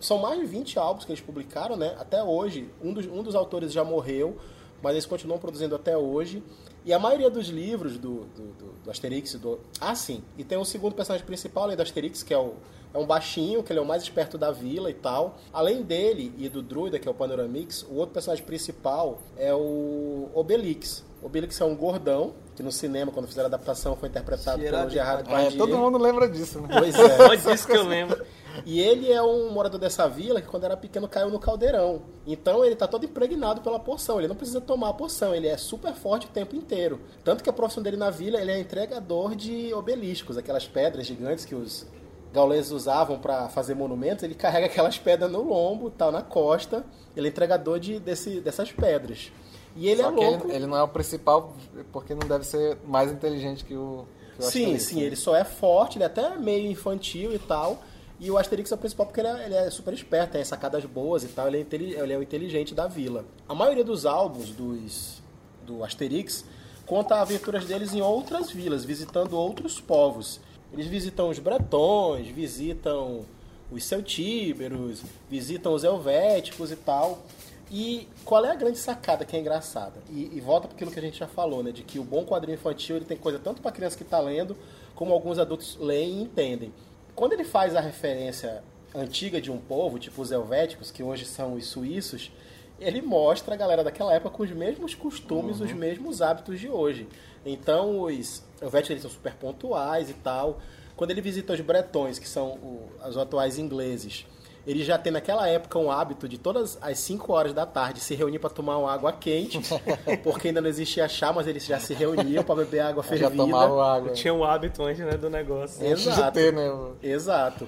são 0.00 0.16
mais 0.18 0.40
de 0.40 0.46
20 0.46 0.78
álbuns 0.78 1.04
que 1.04 1.12
eles 1.12 1.20
publicaram, 1.22 1.76
né? 1.76 1.94
Até 2.00 2.22
hoje. 2.24 2.70
Um 2.82 2.94
dos, 2.94 3.04
um 3.06 3.22
dos 3.22 3.34
autores 3.34 3.70
já 3.70 3.84
morreu, 3.84 4.38
mas 4.82 4.92
eles 4.92 5.04
continuam 5.06 5.38
produzindo 5.38 5.74
até 5.76 5.94
hoje. 5.96 6.42
E 6.86 6.92
a 6.92 6.98
maioria 6.98 7.28
dos 7.28 7.48
livros 7.48 7.98
do, 7.98 8.24
do, 8.34 8.42
do- 8.54 8.72
do 8.84 8.90
Asterix... 8.90 9.34
Do... 9.34 9.60
Ah, 9.80 9.94
sim. 9.94 10.22
E 10.38 10.42
tem 10.42 10.56
o 10.56 10.64
segundo 10.64 10.94
personagem 10.94 11.26
principal, 11.26 11.64
além 11.64 11.76
do 11.76 11.82
Asterix, 11.82 12.22
que 12.22 12.32
é, 12.32 12.38
o, 12.38 12.54
é 12.94 12.98
um 12.98 13.06
baixinho, 13.06 13.62
que 13.62 13.72
ele 13.72 13.78
é 13.80 13.82
o 13.82 13.86
mais 13.86 14.02
esperto 14.02 14.36
da 14.36 14.50
vila 14.50 14.90
e 14.90 14.94
tal. 14.94 15.36
Além 15.52 15.82
dele 15.82 16.32
e 16.38 16.48
do 16.48 16.62
druida, 16.62 16.98
que 16.98 17.08
é 17.08 17.10
o 17.10 17.14
Panoramix, 17.14 17.82
o 17.82 17.94
outro 17.96 18.12
personagem 18.14 18.44
principal 18.44 19.18
é 19.36 19.54
o 19.54 20.28
Obelix. 20.34 21.04
Obelix 21.22 21.60
é 21.60 21.64
um 21.64 21.76
gordão, 21.76 22.34
que 22.56 22.62
no 22.64 22.72
cinema, 22.72 23.12
quando 23.12 23.28
fizeram 23.28 23.46
a 23.46 23.48
adaptação, 23.48 23.94
foi 23.94 24.08
interpretado 24.08 24.60
pelo 24.60 24.90
Gerard 24.90 25.22
É, 25.22 25.22
Depardieu. 25.36 25.58
todo 25.66 25.78
mundo 25.78 25.96
lembra 25.96 26.28
disso, 26.28 26.60
né? 26.60 26.68
Pois 26.78 26.94
é. 26.98 27.16
Pode 27.28 27.42
disso 27.42 27.66
que 27.66 27.76
eu 27.76 27.84
lembro. 27.86 28.24
E 28.66 28.80
ele 28.80 29.10
é 29.10 29.22
um 29.22 29.50
morador 29.50 29.80
dessa 29.80 30.06
vila 30.08 30.42
que 30.42 30.48
quando 30.48 30.64
era 30.64 30.76
pequeno 30.76 31.08
caiu 31.08 31.30
no 31.30 31.38
caldeirão. 31.38 32.02
Então 32.26 32.64
ele 32.64 32.74
tá 32.76 32.86
todo 32.88 33.06
impregnado 33.06 33.60
pela 33.62 33.78
poção. 33.78 34.18
Ele 34.18 34.28
não 34.28 34.36
precisa 34.36 34.60
tomar 34.60 34.88
a 34.90 34.92
poção, 34.92 35.32
ele 35.34 35.46
é 35.46 35.56
super 35.56 35.94
forte 35.94 36.26
o 36.26 36.30
tempo 36.30 36.54
inteiro. 36.56 37.00
Tanto 37.24 37.42
que 37.42 37.48
a 37.48 37.52
profissão 37.52 37.82
dele 37.82 37.96
na 37.96 38.10
vila, 38.10 38.38
ele 38.40 38.50
é 38.50 38.58
entregador 38.60 39.34
de 39.36 39.72
obeliscos, 39.72 40.36
aquelas 40.36 40.66
pedras 40.66 41.06
gigantes 41.06 41.44
que 41.44 41.54
os 41.54 41.86
gauleses 42.32 42.70
usavam 42.70 43.18
para 43.18 43.48
fazer 43.48 43.74
monumentos. 43.74 44.24
Ele 44.24 44.34
carrega 44.34 44.66
aquelas 44.66 44.98
pedras 44.98 45.30
no 45.30 45.42
lombo, 45.42 45.90
tal, 45.90 46.10
na 46.10 46.22
costa. 46.22 46.84
Ele 47.16 47.28
é 47.28 47.30
entregador 47.30 47.78
de, 47.78 47.98
desse, 47.98 48.40
dessas 48.40 48.72
pedras. 48.72 49.30
E 49.76 49.88
ele 49.88 50.02
Só 50.02 50.08
é 50.08 50.10
louco. 50.10 50.46
ele, 50.48 50.56
ele 50.56 50.66
não 50.66 50.76
é 50.76 50.82
o 50.82 50.88
principal, 50.88 51.54
porque 51.92 52.14
não 52.14 52.26
deve 52.26 52.44
ser 52.44 52.78
mais 52.86 53.10
inteligente 53.10 53.64
que 53.64 53.74
o. 53.74 54.04
Que 54.36 54.42
o 54.42 54.44
Sim, 54.44 54.78
sim, 54.78 54.96
né? 54.96 55.02
ele 55.02 55.16
só 55.16 55.36
é 55.36 55.44
forte, 55.44 55.98
ele 55.98 56.04
é 56.04 56.06
até 56.06 56.36
meio 56.36 56.70
infantil 56.70 57.34
e 57.34 57.38
tal. 57.38 57.82
E 58.18 58.30
o 58.30 58.38
Asterix 58.38 58.70
é 58.70 58.74
o 58.74 58.78
principal 58.78 59.06
porque 59.06 59.20
ele 59.20 59.28
é, 59.28 59.44
ele 59.46 59.54
é 59.54 59.70
super 59.70 59.92
esperto, 59.92 60.32
tem 60.32 60.44
sacadas 60.44 60.84
boas 60.84 61.24
e 61.24 61.28
tal, 61.28 61.48
ele 61.48 61.58
é, 61.58 61.74
ele 61.74 62.12
é 62.12 62.16
o 62.16 62.22
inteligente 62.22 62.72
da 62.72 62.86
vila. 62.86 63.24
A 63.48 63.54
maioria 63.54 63.82
dos 63.82 64.06
álbuns 64.06 64.50
dos, 64.50 65.20
do 65.66 65.82
Asterix 65.82 66.44
conta 66.86 67.20
aventuras 67.20 67.64
deles 67.64 67.92
em 67.92 68.00
outras 68.00 68.50
vilas, 68.50 68.84
visitando 68.84 69.36
outros 69.36 69.80
povos. 69.80 70.40
Eles 70.72 70.86
visitam 70.86 71.28
os 71.28 71.38
bretões, 71.38 72.26
visitam 72.28 73.26
os 73.70 73.84
celtíberos, 73.84 75.02
visitam 75.28 75.74
os 75.74 75.84
helvéticos 75.84 76.70
e 76.70 76.76
tal. 76.76 77.22
E 77.70 78.06
qual 78.24 78.44
é 78.44 78.50
a 78.50 78.54
grande 78.54 78.78
sacada 78.78 79.24
que 79.24 79.34
é 79.34 79.40
engraçada? 79.40 79.94
E, 80.10 80.30
e 80.34 80.40
volta 80.40 80.68
para 80.68 80.76
aquilo 80.76 80.90
que 80.90 80.98
a 80.98 81.02
gente 81.02 81.18
já 81.18 81.26
falou, 81.26 81.62
né? 81.62 81.72
De 81.72 81.82
que 81.82 81.98
o 81.98 82.04
bom 82.04 82.24
quadrinho 82.24 82.54
infantil 82.54 82.96
ele 82.96 83.04
tem 83.04 83.16
coisa 83.16 83.38
tanto 83.38 83.62
para 83.62 83.72
criança 83.72 83.96
que 83.96 84.02
está 84.02 84.20
lendo, 84.20 84.56
como 84.94 85.12
alguns 85.12 85.38
adultos 85.38 85.78
leem 85.80 86.18
e 86.18 86.22
entendem. 86.22 86.72
Quando 87.14 87.32
ele 87.32 87.44
faz 87.44 87.74
a 87.74 87.80
referência 87.80 88.62
antiga 88.94 89.40
de 89.40 89.50
um 89.50 89.56
povo, 89.58 89.98
tipo 89.98 90.20
os 90.20 90.30
helvéticos, 90.30 90.90
que 90.90 91.02
hoje 91.02 91.24
são 91.24 91.54
os 91.54 91.66
suíços, 91.66 92.30
ele 92.78 93.00
mostra 93.00 93.54
a 93.54 93.56
galera 93.56 93.82
daquela 93.82 94.12
época 94.12 94.36
com 94.36 94.42
os 94.42 94.50
mesmos 94.50 94.94
costumes, 94.94 95.60
os 95.60 95.72
mesmos 95.72 96.20
hábitos 96.20 96.60
de 96.60 96.68
hoje. 96.68 97.08
Então 97.44 98.02
os 98.02 98.42
helvéticos 98.60 98.90
eles 98.90 99.02
são 99.02 99.10
super 99.10 99.34
pontuais 99.34 100.08
e 100.10 100.14
tal. 100.14 100.58
Quando 100.96 101.10
ele 101.10 101.20
visita 101.20 101.52
os 101.52 101.60
bretões, 101.60 102.18
que 102.18 102.28
são 102.28 102.50
o- 102.52 102.88
os 103.08 103.16
atuais 103.16 103.58
ingleses, 103.58 104.24
ele 104.64 104.84
já 104.84 104.96
tem 104.96 105.12
naquela 105.12 105.48
época 105.48 105.76
um 105.78 105.90
hábito 105.90 106.28
de 106.28 106.38
todas 106.38 106.78
as 106.80 106.98
5 107.00 107.32
horas 107.32 107.52
da 107.52 107.66
tarde 107.66 107.98
se 107.98 108.14
reunir 108.14 108.38
para 108.38 108.50
tomar 108.50 108.76
uma 108.78 108.92
água 108.92 109.12
quente, 109.12 109.58
porque 110.22 110.48
ainda 110.48 110.60
não 110.60 110.68
existia 110.68 111.08
chá, 111.08 111.32
mas 111.32 111.48
eles 111.48 111.64
já 111.64 111.80
se 111.80 111.94
reuniam 111.94 112.44
para 112.44 112.54
beber 112.56 112.80
água 112.80 113.02
Já 113.02 113.08
fervida. 113.08 113.30
tomava 113.36 113.96
água. 113.96 114.12
Tinha 114.12 114.32
o 114.32 114.44
hábito 114.44 114.84
antes 114.84 115.04
né, 115.04 115.16
do 115.16 115.28
negócio. 115.28 115.84
É. 115.84 115.90
Exato. 115.90 116.32
ter, 116.32 116.52
né? 116.52 116.70
Exato. 117.02 117.66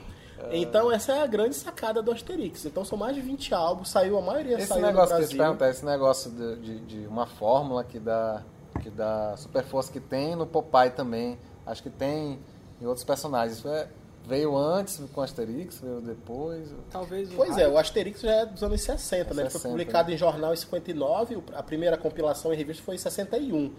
Então 0.52 0.92
essa 0.92 1.12
é 1.14 1.22
a 1.22 1.26
grande 1.26 1.56
sacada 1.56 2.02
do 2.02 2.12
Asterix. 2.12 2.66
Então 2.66 2.84
são 2.84 2.98
mais 2.98 3.14
de 3.16 3.22
20 3.22 3.54
álbuns, 3.54 3.88
saiu 3.88 4.18
a 4.18 4.20
maioria 4.20 4.58
Esse 4.58 4.66
saiu 4.68 4.82
no 4.82 4.86
negócio 4.88 5.16
que 5.16 5.22
eu 5.22 5.28
te 5.28 5.36
Brasil. 5.36 5.38
perguntar, 5.38 5.70
esse 5.70 5.84
negócio 5.86 6.30
de, 6.30 6.56
de, 6.56 6.78
de 6.80 7.06
uma 7.06 7.24
fórmula 7.26 7.82
que 7.82 7.98
dá, 7.98 8.42
que 8.80 8.90
dá 8.90 9.36
super 9.36 9.64
força 9.64 9.92
que 9.92 10.00
tem 10.00 10.34
no 10.36 10.46
Popeye 10.46 10.90
também. 10.90 11.38
Acho 11.66 11.82
que 11.82 11.90
tem 11.90 12.38
em 12.80 12.86
outros 12.86 13.04
personagens. 13.04 13.58
Isso 13.58 13.68
é, 13.68 13.88
veio 14.26 14.56
antes 14.56 15.00
com 15.12 15.20
Asterix, 15.20 15.80
veio 15.80 16.00
depois. 16.00 16.72
Talvez 16.90 17.30
o 17.32 17.36
Pois 17.36 17.56
é, 17.56 17.68
o 17.68 17.78
Asterix 17.78 18.20
já 18.20 18.32
é 18.32 18.46
dos 18.46 18.62
anos 18.62 18.80
60, 18.80 19.34
né? 19.34 19.42
Ele 19.42 19.50
foi 19.50 19.60
60, 19.60 19.68
publicado 19.68 20.12
em 20.12 20.16
jornal 20.16 20.52
em 20.52 20.56
59, 20.56 21.42
a 21.54 21.62
primeira 21.62 21.96
compilação 21.96 22.52
em 22.52 22.56
revista 22.56 22.82
foi 22.82 22.94
em 22.96 22.98
61. 22.98 23.72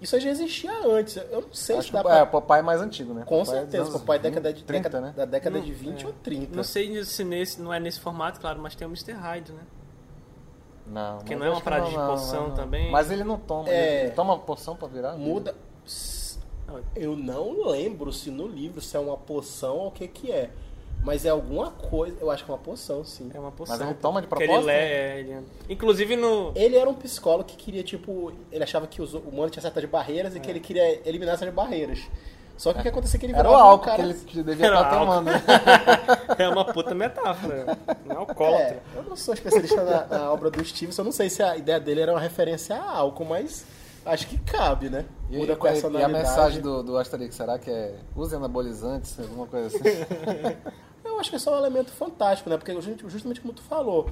Isso 0.00 0.16
aí 0.16 0.20
já 0.20 0.30
existia 0.30 0.72
antes. 0.86 1.16
Eu 1.16 1.42
não 1.42 1.52
sei 1.52 1.76
Acho 1.76 1.84
se 1.84 1.88
que 1.88 1.94
dá 1.94 2.00
o 2.00 2.04
pra... 2.04 2.18
é, 2.18 2.22
o 2.22 2.26
Papai 2.26 2.60
é 2.60 2.62
mais 2.62 2.80
antigo, 2.80 3.14
né? 3.14 3.22
Com 3.24 3.38
Papai 3.38 3.56
é 3.56 3.60
certeza, 3.60 3.82
anos 3.84 4.00
papai 4.00 4.16
é 4.16 4.20
20, 4.20 4.30
década 4.30 4.52
de, 4.52 4.64
30, 4.64 4.82
década, 4.82 5.06
né? 5.06 5.14
da 5.16 5.24
década 5.24 5.58
Não, 5.58 5.64
de 5.64 5.72
20 5.72 6.02
é. 6.02 6.06
ou 6.06 6.12
30. 6.12 6.56
Não 6.56 6.64
sei 6.64 7.04
se 7.04 7.24
nesse, 7.24 7.60
não 7.62 7.72
é 7.72 7.80
nesse 7.80 8.00
formato, 8.00 8.40
claro, 8.40 8.60
mas 8.60 8.74
tem 8.74 8.86
o 8.86 8.90
Mr. 8.90 9.12
Hyde, 9.12 9.52
né? 9.52 9.62
Não, 10.86 11.18
Que 11.18 11.34
mas 11.34 11.38
não 11.40 11.46
é 11.46 11.50
uma 11.50 11.60
parada 11.60 11.88
de 11.88 11.94
poção 11.94 12.50
também? 12.54 12.90
Mas 12.90 13.10
ele 13.10 13.24
não 13.24 13.38
toma. 13.38 13.68
É. 13.70 14.02
Ele 14.04 14.10
toma 14.10 14.38
poção 14.38 14.76
pra 14.76 14.86
virar? 14.88 15.12
Muda. 15.16 15.54
Eu 16.96 17.16
não 17.16 17.68
lembro 17.68 18.12
se 18.12 18.30
no 18.30 18.46
livro 18.48 18.80
se 18.80 18.96
é 18.96 19.00
uma 19.00 19.16
poção 19.16 19.76
ou 19.78 19.88
o 19.88 19.90
que 19.90 20.08
que 20.08 20.30
é. 20.32 20.50
Mas 21.02 21.26
é 21.26 21.28
alguma 21.28 21.70
coisa. 21.70 22.16
Eu 22.18 22.30
acho 22.30 22.44
que 22.44 22.50
é 22.50 22.54
uma 22.54 22.60
poção, 22.60 23.04
sim. 23.04 23.30
É 23.34 23.38
uma 23.38 23.52
poção. 23.52 23.76
Mas 23.76 23.86
ele 23.86 23.94
toma 23.98 24.22
de 24.22 24.26
Que 24.26 24.34
ele 24.34 24.44
propósito? 24.46 24.66
lê, 24.66 24.72
é, 24.74 25.20
ele- 25.20 25.42
Inclusive 25.68 26.16
no. 26.16 26.50
Ele 26.54 26.76
era 26.76 26.88
um 26.88 26.94
psicólogo 26.94 27.44
que 27.44 27.56
queria, 27.56 27.82
tipo. 27.82 28.32
Ele 28.50 28.64
achava 28.64 28.86
que 28.86 29.02
os- 29.02 29.12
o 29.12 29.18
humano 29.18 29.50
tinha 29.50 29.60
certas 29.60 29.84
barreiras 29.84 30.34
e 30.34 30.40
que 30.40 30.48
ele 30.50 30.60
queria 30.60 31.06
eliminar 31.06 31.34
essas 31.34 31.52
barreiras. 31.52 32.00
Só 32.56 32.72
que 32.72 32.78
o 32.78 32.82
que 32.82 32.88
aconteceu 32.88 33.18
é 33.18 33.20
que 33.20 33.26
ele 33.26 33.32
Era 33.34 33.42
virava 33.48 33.56
o 33.64 33.66
álcool 33.68 33.84
cara... 33.84 33.96
que 33.96 34.02
ele 34.02 34.14
que 34.14 34.42
devia 34.42 34.66
Era 34.66 34.76
estar 34.82 34.94
álcool. 34.94 35.06
tomando. 35.06 35.24
né? 35.26 35.42
É 36.38 36.48
uma 36.48 36.64
puta 36.64 36.94
metáfora. 36.94 37.78
Não 38.06 38.14
é 38.14 38.18
alcoólatra. 38.18 38.64
É, 38.94 38.98
eu 38.98 39.02
não 39.02 39.16
sou 39.16 39.34
especialista 39.34 39.82
na, 39.82 40.06
na 40.06 40.32
obra 40.32 40.50
do 40.50 40.64
Stevenson, 40.64 41.02
eu 41.02 41.06
não 41.06 41.12
sei 41.12 41.28
se 41.30 41.42
a 41.42 41.56
ideia 41.56 41.80
dele 41.80 42.00
era 42.00 42.12
uma 42.12 42.20
referência 42.20 42.76
a 42.76 42.90
álcool, 42.98 43.24
mas 43.24 43.64
acho 44.06 44.26
que 44.28 44.38
cabe, 44.38 44.88
né? 44.88 45.04
E, 45.30 45.36
Muda 45.38 45.56
com 45.56 45.66
e- 45.66 45.70
a 45.70 45.72
e 45.72 45.78
a 45.78 45.80
personalidade. 45.80 46.12
mensagem 46.12 46.60
do, 46.62 46.82
do 46.82 46.96
Asterix, 46.98 47.34
será 47.34 47.58
que 47.58 47.70
é 47.70 47.94
use 48.14 48.34
anabolizantes, 48.34 49.18
alguma 49.18 49.46
coisa 49.46 49.66
assim? 49.68 49.78
Eu 51.04 51.20
acho 51.20 51.30
que 51.30 51.36
é 51.36 51.38
só 51.38 51.54
um 51.54 51.58
elemento 51.58 51.92
fantástico, 51.92 52.48
né? 52.50 52.56
Porque 52.56 52.72
justamente 53.08 53.40
como 53.40 53.52
tu 53.52 53.62
falou, 53.62 54.08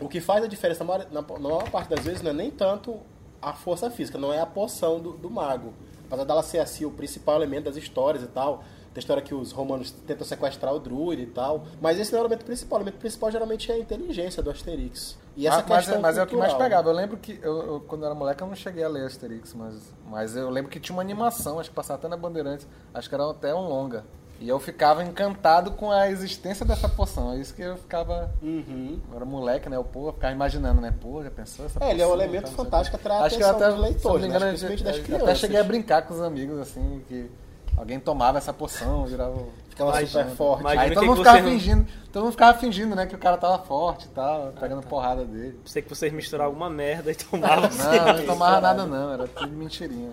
o 0.00 0.08
que 0.08 0.20
faz 0.20 0.44
a 0.44 0.46
diferença 0.46 0.84
na 0.84 0.88
maior, 0.92 1.06
na 1.10 1.22
maior 1.22 1.70
parte 1.70 1.88
das 1.88 2.04
vezes 2.04 2.20
não 2.20 2.30
é 2.30 2.34
nem 2.34 2.50
tanto 2.50 2.98
a 3.40 3.52
força 3.54 3.90
física, 3.90 4.18
não 4.18 4.32
é 4.32 4.40
a 4.40 4.46
poção 4.46 5.00
do, 5.00 5.12
do 5.12 5.30
mago. 5.30 5.72
Apesar 6.12 6.26
dela 6.26 6.42
ser 6.42 6.58
assim 6.58 6.84
o 6.84 6.90
principal 6.90 7.36
elemento 7.36 7.64
das 7.64 7.76
histórias 7.76 8.22
e 8.22 8.26
tal. 8.26 8.62
Tem 8.92 9.00
história 9.00 9.22
que 9.22 9.34
os 9.34 9.52
romanos 9.52 9.90
tentam 10.06 10.26
sequestrar 10.26 10.74
o 10.74 10.78
druida 10.78 11.22
e 11.22 11.26
tal. 11.26 11.64
Mas 11.80 11.98
esse 11.98 12.12
não 12.12 12.18
é 12.18 12.22
o 12.22 12.26
elemento 12.26 12.44
principal. 12.44 12.78
O 12.78 12.82
elemento 12.82 12.98
principal 13.00 13.30
geralmente 13.30 13.72
é 13.72 13.76
a 13.76 13.78
inteligência 13.78 14.42
do 14.42 14.50
Asterix. 14.50 15.16
E 15.34 15.46
essa 15.46 15.60
mas, 15.60 15.66
mas 15.66 15.78
questão 15.78 15.98
é, 15.98 16.02
mas 16.02 16.18
é 16.18 16.22
o 16.22 16.26
que 16.26 16.36
mais 16.36 16.50
cultural. 16.52 16.68
pegava. 16.68 16.90
Eu 16.90 16.94
lembro 16.94 17.16
que, 17.16 17.40
eu, 17.42 17.56
eu- 17.62 17.80
quando 17.80 18.02
eu 18.02 18.06
era 18.08 18.14
moleque, 18.14 18.42
eu 18.42 18.46
não 18.46 18.54
cheguei 18.54 18.84
a 18.84 18.88
ler 18.88 19.06
Asterix, 19.06 19.54
mas, 19.54 19.94
mas 20.06 20.36
eu 20.36 20.50
lembro 20.50 20.70
que 20.70 20.78
tinha 20.78 20.94
uma 20.94 21.00
animação, 21.00 21.58
acho 21.58 21.70
que 21.70 21.74
passava 21.74 21.98
até 21.98 22.06
na 22.08 22.18
Bandeirantes, 22.18 22.66
acho 22.92 23.08
que 23.08 23.14
era 23.14 23.30
até 23.30 23.54
um 23.54 23.66
longa. 23.66 24.04
E 24.42 24.48
eu 24.48 24.58
ficava 24.58 25.04
encantado 25.04 25.70
com 25.70 25.92
a 25.92 26.10
existência 26.10 26.66
dessa 26.66 26.88
poção. 26.88 27.32
É 27.32 27.36
isso 27.36 27.54
que 27.54 27.62
eu 27.62 27.76
ficava. 27.76 28.28
Uhum. 28.42 28.98
Eu 29.08 29.16
era 29.16 29.24
moleque, 29.24 29.68
né? 29.68 29.78
O 29.78 29.84
pô, 29.84 30.08
eu 30.08 30.12
ficava 30.12 30.34
imaginando, 30.34 30.80
né? 30.80 30.92
Pô, 31.00 31.22
já 31.22 31.30
pensou 31.30 31.64
essa 31.66 31.78
É, 31.84 31.92
ele 31.92 32.02
é 32.02 32.06
um 32.06 32.10
poção, 32.10 32.24
elemento 32.24 32.50
tá, 32.50 32.56
fantástico 32.56 32.96
quê. 32.96 33.02
pra 33.04 33.12
atrair 33.14 33.22
a 33.22 33.26
Acho 33.26 33.36
que 33.36 33.42
eu 33.44 33.48
atenção 33.48 33.66
até, 33.68 33.76
dos 33.76 33.82
leitores, 33.84 34.26
né? 34.26 34.38
Principalmente 34.40 34.80
eu- 34.80 34.84
das 34.86 34.96
eu 34.96 35.02
crianças. 35.04 35.28
até 35.28 35.34
cheguei 35.36 35.60
a 35.60 35.64
brincar 35.64 36.02
com 36.02 36.14
os 36.14 36.20
amigos, 36.20 36.58
assim, 36.58 37.02
que 37.08 37.30
alguém 37.76 37.98
tomava 38.00 38.38
essa 38.38 38.52
poção, 38.52 39.06
virava. 39.06 39.36
Ficava 39.68 39.90
Imagina, 39.90 40.24
super 40.24 40.36
forte. 40.36 40.66
Aí 40.66 40.92
todo 40.92 41.06
mundo 41.06 41.16
ficava 41.18 41.42
fingindo, 41.42 41.86
todo 42.12 42.22
mundo 42.24 42.32
ficava 42.32 42.58
fingindo, 42.58 42.94
né, 42.94 43.06
que 43.06 43.14
o 43.14 43.18
cara 43.18 43.38
tava 43.38 43.58
forte 43.64 44.04
e 44.04 44.08
tal, 44.10 44.52
pegando 44.60 44.82
porrada 44.82 45.24
dele. 45.24 45.58
Sei 45.64 45.80
que 45.80 45.88
vocês 45.88 46.12
misturaram 46.12 46.50
alguma 46.50 46.68
merda 46.68 47.10
e 47.10 47.14
tomavam 47.14 47.64
assim. 47.64 47.82
Não, 47.96 48.12
não 48.18 48.26
tomava 48.26 48.60
nada 48.60 48.84
não, 48.84 49.12
era 49.14 49.26
tudo 49.26 49.50
mentirinha. 49.52 50.12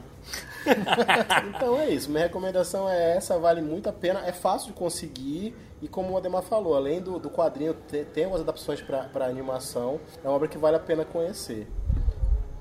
Então 1.55 1.79
é 1.79 1.89
isso, 1.89 2.09
minha 2.09 2.23
recomendação 2.23 2.87
é 2.87 3.15
essa, 3.15 3.39
vale 3.39 3.61
muito 3.61 3.89
a 3.89 3.93
pena, 3.93 4.25
é 4.25 4.31
fácil 4.31 4.67
de 4.67 4.73
conseguir 4.73 5.55
e 5.81 5.87
como 5.87 6.13
o 6.13 6.17
Ademar 6.17 6.43
falou, 6.43 6.75
além 6.75 7.01
do, 7.01 7.17
do 7.17 7.29
quadrinho, 7.29 7.73
te- 7.73 8.03
tem 8.05 8.25
algumas 8.25 8.41
adaptações 8.41 8.81
para 8.81 9.25
animação, 9.25 9.99
é 10.23 10.27
uma 10.27 10.35
obra 10.35 10.47
que 10.47 10.57
vale 10.57 10.75
a 10.75 10.79
pena 10.79 11.05
conhecer. 11.05 11.67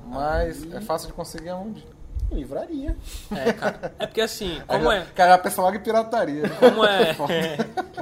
Mas 0.06 0.64
é 0.72 0.80
fácil 0.80 1.08
de 1.08 1.14
conseguir 1.14 1.50
aonde? 1.50 1.84
Livraria. 2.30 2.96
É, 3.30 3.52
cara. 3.52 3.94
É 3.98 4.06
porque 4.06 4.20
assim, 4.20 4.60
como 4.66 4.90
Aí, 4.90 4.98
é. 4.98 5.06
Cara, 5.14 5.38
pensa 5.38 5.62
logo 5.62 5.76
em 5.76 5.80
pirataria. 5.80 6.48
Como 6.50 6.84
é. 6.86 7.16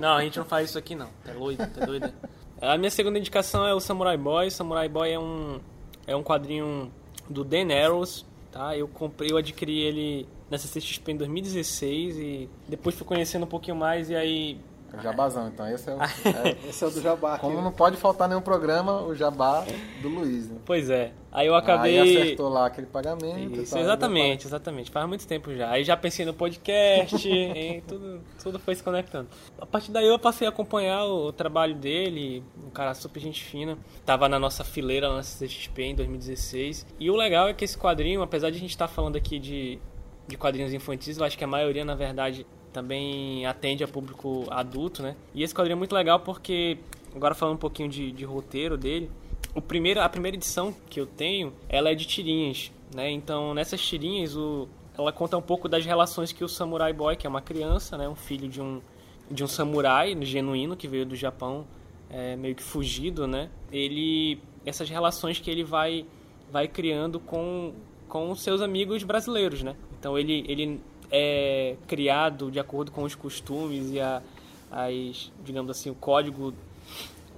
Não, 0.01 0.17
a 0.17 0.23
gente 0.23 0.39
não 0.39 0.45
faz 0.45 0.71
isso 0.71 0.79
aqui 0.79 0.95
não. 0.95 1.09
Tá 1.25 1.33
doido, 1.33 1.67
tá 1.67 1.87
doido. 1.87 2.13
A 2.61 2.77
minha 2.79 2.91
segunda 2.91 3.19
indicação 3.19 3.67
é 3.67 3.75
o 3.75 3.81
Samurai 3.81 4.17
Boy. 4.17 4.51
Samurai 4.51 4.89
Boy 4.89 5.13
é 5.13 5.19
um 5.19 5.61
é 6.07 6.15
um 6.15 6.23
quadrinho 6.23 6.91
do 7.29 7.45
Dan 7.45 7.69
Arrows, 7.73 8.25
tá? 8.53 8.77
Eu 8.77 8.87
comprei, 8.87 9.31
eu 9.31 9.37
adquiri 9.37 9.81
ele 9.81 10.29
na 10.49 10.57
CCXP 10.57 11.13
em 11.13 11.17
2016 11.17 12.19
e 12.19 12.49
depois 12.69 12.95
fui 12.95 13.07
conhecendo 13.07 13.43
um 13.45 13.49
pouquinho 13.49 13.77
mais 13.77 14.09
e 14.09 14.15
aí 14.15 14.61
É 14.93 15.03
Jabazão, 15.03 15.49
então. 15.49 15.69
Esse 15.69 15.91
é 15.91 15.95
o. 15.95 15.99
é- 16.03 16.57
Esse 16.69 16.85
é 16.85 16.87
o 16.87 16.91
do 16.91 17.01
Jabá. 17.01 17.39
como 17.39 17.61
não 17.61 17.73
pode 17.73 17.97
faltar 17.97 18.29
nenhum 18.29 18.41
programa, 18.41 19.03
o 19.03 19.15
Jabá 19.15 19.65
do 20.03 20.09
Luiz, 20.09 20.49
né? 20.49 20.59
Pois 20.65 20.91
é. 20.91 21.13
Aí 21.33 21.47
eu 21.47 21.55
acabei 21.55 21.99
Aí 21.99 22.17
acertou 22.17 22.49
lá 22.49 22.67
aquele 22.67 22.87
pagamento. 22.87 23.57
e 23.59 23.63
Isso, 23.63 23.75
tal, 23.75 23.83
exatamente, 23.83 24.47
exatamente. 24.47 24.91
Faz 24.91 25.07
muito 25.07 25.27
tempo 25.27 25.55
já. 25.55 25.71
Aí 25.71 25.85
já 25.85 25.95
pensei 25.97 26.25
no 26.25 26.33
podcast, 26.33 27.17
e 27.29 27.83
tudo, 27.87 28.21
tudo 28.43 28.59
foi 28.59 28.75
se 28.75 28.83
conectando. 28.83 29.29
A 29.61 29.67
partir 29.67 29.91
daí 29.91 30.07
eu 30.07 30.19
passei 30.19 30.47
a 30.47 30.51
acompanhar 30.51 31.05
o, 31.05 31.27
o 31.27 31.33
trabalho 31.33 31.75
dele, 31.75 32.43
um 32.67 32.71
cara 32.71 32.95
super 32.95 33.21
gente 33.21 33.45
fina. 33.45 33.77
Tava 34.05 34.29
na 34.29 34.39
nossa 34.39 34.65
fileira 34.65 35.13
na 35.15 35.21
CXP 35.21 35.83
em 35.83 35.95
2016. 35.95 36.87
E 36.99 37.11
o 37.11 37.17
legal 37.17 37.49
é 37.49 37.53
que 37.55 37.65
esse 37.65 37.77
quadrinho, 37.77 38.23
apesar 38.23 38.51
de 38.51 38.57
a 38.57 38.61
gente 38.61 38.71
estar 38.71 38.89
falando 38.89 39.17
aqui 39.17 39.39
de, 39.39 39.79
de 40.27 40.39
quadrinhos 40.39 40.73
infantis, 40.73 41.19
eu 41.19 41.25
acho 41.25 41.37
que 41.37 41.45
a 41.45 41.49
maioria, 41.49 41.85
na 41.85 41.95
verdade, 41.95 42.47
também 42.77 43.47
atende 43.47 43.83
a 43.83 43.89
público 43.89 44.45
adulto, 44.51 45.03
né? 45.03 45.17
E 45.35 45.43
esse 45.43 45.55
quadrinho 45.55 45.77
é 45.77 45.79
muito 45.79 45.95
legal 45.95 46.21
porque, 46.21 46.77
agora 47.15 47.35
falando 47.35 47.55
um 47.55 47.59
pouquinho 47.59 47.89
de, 47.89 48.13
de 48.13 48.23
roteiro 48.23 48.77
dele, 48.77 49.11
o 49.55 49.63
primeiro, 49.63 50.03
a 50.03 50.09
primeira 50.11 50.37
edição 50.37 50.75
que 50.91 51.01
eu 51.01 51.07
tenho, 51.07 51.55
ela 51.71 51.89
é 51.91 51.95
de 51.95 52.05
tirinhas, 52.05 52.71
né? 52.95 53.11
Então, 53.11 53.55
nessas 53.55 53.81
tirinhas, 53.81 54.37
o, 54.37 54.69
ela 54.99 55.11
conta 55.11 55.39
um 55.39 55.43
pouco 55.43 55.71
das 55.71 55.87
relações 55.87 56.33
que 56.33 56.45
o 56.45 56.49
Samurai 56.49 56.93
Boy, 56.93 57.17
que 57.17 57.27
é 57.27 57.31
uma 57.31 57.41
criança, 57.41 57.97
né? 57.97 58.07
Um 58.07 58.15
filho 58.15 58.47
de 58.47 58.61
um, 58.61 58.83
de 59.31 59.43
um 59.43 59.47
samurai 59.47 60.15
genuíno 60.21 60.77
que 60.77 60.87
veio 60.87 61.07
do 61.07 61.17
Japão, 61.17 61.67
é, 62.11 62.37
meio 62.37 62.55
que 62.55 62.63
fugido, 62.63 63.27
né? 63.27 63.49
Ele... 63.73 64.39
Essas 64.67 64.91
relações 64.91 65.39
que 65.39 65.51
ele 65.51 65.65
vai, 65.65 66.05
vai 66.53 66.69
criando 66.69 67.21
com, 67.21 67.73
com 68.07 68.35
seus 68.35 68.61
amigos 68.61 69.03
brasileiros, 69.03 69.63
né? 69.63 69.75
Então, 69.99 70.19
ele, 70.19 70.45
ele 70.47 70.79
é 71.11 71.77
criado 71.87 72.51
de 72.51 72.59
acordo 72.59 72.91
com 72.91 73.03
os 73.03 73.15
costumes 73.15 73.91
e 73.93 74.01
a, 74.01 74.23
as, 74.71 75.33
digamos 75.45 75.71
assim, 75.71 75.91
o 75.91 75.95
código 75.95 76.53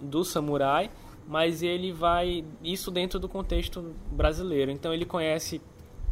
do 0.01 0.25
samurai, 0.25 0.91
mas 1.27 1.63
ele 1.63 1.93
vai 1.93 2.45
isso 2.63 2.91
dentro 2.91 3.19
do 3.19 3.29
contexto 3.29 3.95
brasileiro. 4.11 4.71
Então 4.71 4.93
ele 4.93 5.05
conhece 5.05 5.61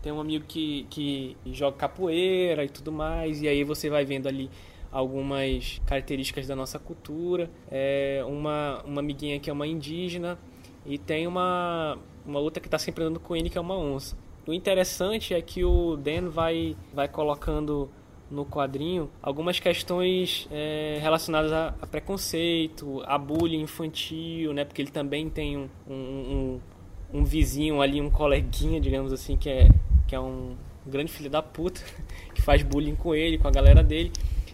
tem 0.02 0.12
um 0.12 0.20
amigo 0.20 0.44
que, 0.46 0.86
que 0.88 1.36
joga 1.46 1.76
capoeira 1.76 2.64
e 2.64 2.68
tudo 2.68 2.92
mais, 2.92 3.42
e 3.42 3.48
aí 3.48 3.64
você 3.64 3.90
vai 3.90 4.04
vendo 4.04 4.28
ali 4.28 4.48
algumas 4.92 5.80
características 5.84 6.46
da 6.46 6.54
nossa 6.54 6.78
cultura. 6.78 7.50
É 7.68 8.22
uma, 8.24 8.82
uma 8.84 9.00
amiguinha 9.00 9.40
que 9.40 9.50
é 9.50 9.52
uma 9.52 9.66
indígena, 9.66 10.38
e 10.84 10.96
tem 10.96 11.26
uma, 11.26 11.98
uma 12.24 12.38
outra 12.38 12.60
que 12.60 12.68
está 12.68 12.78
sempre 12.78 13.02
andando 13.02 13.18
com 13.18 13.34
ele, 13.34 13.50
que 13.50 13.58
é 13.58 13.60
uma 13.60 13.76
onça. 13.76 14.16
O 14.46 14.52
interessante 14.52 15.34
é 15.34 15.42
que 15.42 15.64
o 15.64 15.96
Dan 15.96 16.28
vai, 16.30 16.76
vai 16.94 17.08
colocando 17.08 17.90
no 18.30 18.44
quadrinho 18.44 19.10
algumas 19.20 19.58
questões 19.58 20.48
é, 20.52 20.98
relacionadas 21.00 21.52
a, 21.52 21.74
a 21.80 21.86
preconceito, 21.86 23.02
a 23.06 23.18
bullying 23.18 23.62
infantil, 23.62 24.52
né? 24.52 24.64
Porque 24.64 24.82
ele 24.82 24.90
também 24.90 25.28
tem 25.28 25.56
um, 25.56 25.68
um, 25.88 26.60
um, 27.12 27.24
vizinho 27.24 27.82
ali, 27.82 28.00
um 28.00 28.10
coleguinha, 28.10 28.80
digamos 28.80 29.12
assim, 29.12 29.36
que 29.36 29.48
é, 29.48 29.68
que 30.06 30.14
é 30.14 30.20
um 30.20 30.56
grande 30.86 31.10
filho 31.10 31.30
da 31.30 31.42
puta, 31.42 31.80
que 32.32 32.40
faz 32.40 32.62
bullying 32.62 32.94
com 32.94 33.14
ele, 33.14 33.38
com 33.38 33.48
a 33.48 33.50
galera 33.50 33.82
dele. 33.82 34.12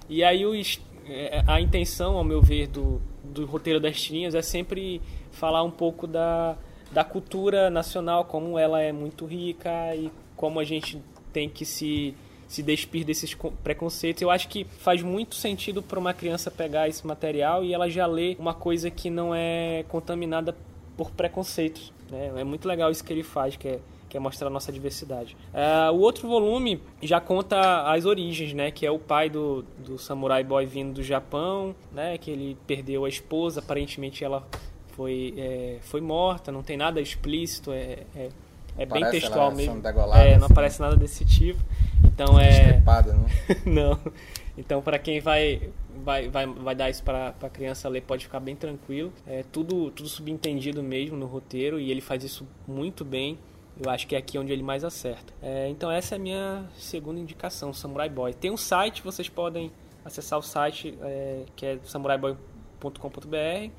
E 0.09 0.25
aí 0.25 0.47
os, 0.47 0.81
é, 1.07 1.43
a 1.47 1.61
intenção, 1.61 2.17
ao 2.17 2.25
meu 2.25 2.41
ver, 2.41 2.67
do, 2.67 3.01
do 3.23 3.45
roteiro 3.45 3.79
das 3.79 4.01
tirinhas 4.01 4.35
é 4.35 4.43
sempre 4.43 5.03
falar 5.31 5.63
um 5.63 5.71
pouco 5.71 6.07
da, 6.07 6.57
da 6.93 7.03
cultura 7.05 7.71
nacional, 7.71 8.25
como 8.25 8.59
ela 8.59 8.81
é 8.81 8.93
muito 8.93 9.25
rica 9.27 9.71
e 9.97 10.11
como 10.37 10.61
a 10.61 10.65
gente 10.65 11.01
tem 11.33 11.49
que 11.49 11.65
se, 11.65 12.15
se 12.47 12.63
despir 12.63 13.05
desses 13.05 13.33
co- 13.35 13.53
preconceitos. 13.65 14.21
Eu 14.23 14.31
acho 14.31 14.49
que 14.49 14.65
faz 14.65 15.03
muito 15.03 15.35
sentido 15.35 15.83
para 15.83 15.99
uma 15.99 16.13
criança 16.13 16.51
pegar 16.51 16.89
esse 16.89 17.07
material 17.07 17.65
e 17.65 17.73
ela 17.73 17.89
já 17.89 18.07
ler 18.07 18.37
uma 18.39 18.53
coisa 18.55 18.91
que 18.91 19.09
não 19.09 19.35
é 19.35 19.85
contaminada 19.89 20.55
por 20.97 21.11
preconceitos. 21.11 21.93
Né? 22.11 22.31
É 22.37 22.45
muito 22.45 22.69
legal 22.69 22.91
isso 22.91 23.03
que 23.03 23.13
ele 23.13 23.23
faz, 23.23 23.57
que 23.57 23.69
é, 23.69 23.79
que 24.11 24.17
é 24.17 24.21
mostrar 24.21 24.49
a 24.49 24.51
nossa 24.51 24.71
diversidade. 24.71 25.35
Ah, 25.55 25.91
o 25.91 26.01
outro 26.01 26.29
volume 26.29 26.79
já 27.01 27.19
conta 27.19 27.91
as 27.91 28.05
origens, 28.05 28.53
né? 28.53 28.71
Que 28.71 28.85
é 28.85 28.91
o 28.91 28.99
pai 28.99 29.31
do, 29.31 29.65
do 29.79 29.97
Samurai 29.97 30.45
Boy 30.45 30.67
vindo 30.67 30.93
do 30.93 31.03
Japão, 31.03 31.75
né? 31.91 32.19
Que 32.19 32.31
ele 32.31 32.59
perdeu 32.67 33.07
a 33.07 33.09
esposa, 33.09 33.61
aparentemente 33.61 34.23
ela 34.23 34.47
foi, 34.93 35.35
é, 35.37 35.79
foi 35.81 36.01
morta, 36.01 36.53
não 36.53 36.63
tem 36.63 36.77
nada 36.77 37.01
explícito, 37.01 37.73
é, 37.73 37.99
é, 38.15 38.29
é 38.79 38.87
bem 38.87 39.09
textual 39.11 39.53
mesmo. 39.53 39.81
É, 39.85 40.37
não 40.37 40.45
assim. 40.45 40.53
aparece 40.53 40.81
nada 40.81 40.97
desse 40.97 41.25
tipo. 41.25 41.61
Então 42.05 42.39
é. 42.39 42.75
Né? 42.75 42.83
não. 43.67 43.99
Então, 44.57 44.83
para 44.83 44.99
quem 44.99 45.21
vai, 45.21 45.71
vai, 46.05 46.29
vai, 46.29 46.47
vai 46.47 46.75
dar 46.75 46.91
isso 46.91 47.03
para 47.03 47.35
a 47.43 47.49
criança 47.49 47.89
ler, 47.89 48.03
pode 48.03 48.25
ficar 48.25 48.41
bem 48.41 48.55
tranquilo. 48.55 49.13
É 49.27 49.45
tudo, 49.51 49.91
tudo 49.91 50.09
subentendido 50.09 50.83
mesmo 50.83 51.17
no 51.17 51.27
roteiro 51.27 51.81
e 51.81 51.91
ele 51.91 52.01
faz 52.01 52.23
isso 52.23 52.47
muito 52.67 53.05
bem. 53.05 53.39
Eu 53.83 53.91
acho 53.91 54.07
que 54.07 54.15
é 54.15 54.19
aqui 54.19 54.39
onde 54.39 54.53
ele 54.53 54.63
mais 54.63 54.85
acerta. 54.85 55.33
É, 55.43 55.69
então 55.69 55.91
essa 55.91 56.15
é 56.15 56.17
a 56.17 56.19
minha 56.19 56.65
segunda 56.77 57.19
indicação, 57.19 57.73
Samurai 57.73 58.11
Boy. 58.11 58.35
Tem 58.35 58.51
um 58.51 58.57
site, 58.57 59.03
vocês 59.03 59.29
podem 59.29 59.73
acessar 60.05 60.39
o 60.39 60.43
site 60.43 60.99
é, 61.01 61.45
que 61.57 61.65
é 61.65 61.79
samuraiboy.com.br 61.85 63.71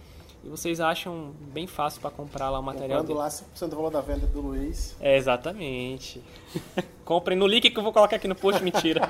e 0.43 0.49
vocês 0.49 0.79
acham 0.79 1.33
bem 1.53 1.65
fácil 1.65 2.01
para 2.01 2.11
comprar 2.11 2.49
lá 2.49 2.59
o 2.59 2.63
material. 2.63 2.99
Comprando 2.99 3.17
lá 3.17 3.29
5% 3.29 3.69
do 3.69 3.75
valor 3.77 3.91
da 3.91 4.01
venda 4.01 4.27
do 4.27 4.41
Luiz. 4.41 4.95
É, 4.99 5.15
exatamente. 5.15 6.21
Comprem 7.05 7.37
no 7.37 7.47
link 7.47 7.69
que 7.69 7.77
eu 7.77 7.83
vou 7.83 7.93
colocar 7.93 8.17
aqui 8.17 8.27
no 8.27 8.35
post, 8.35 8.61
mentira. 8.61 9.09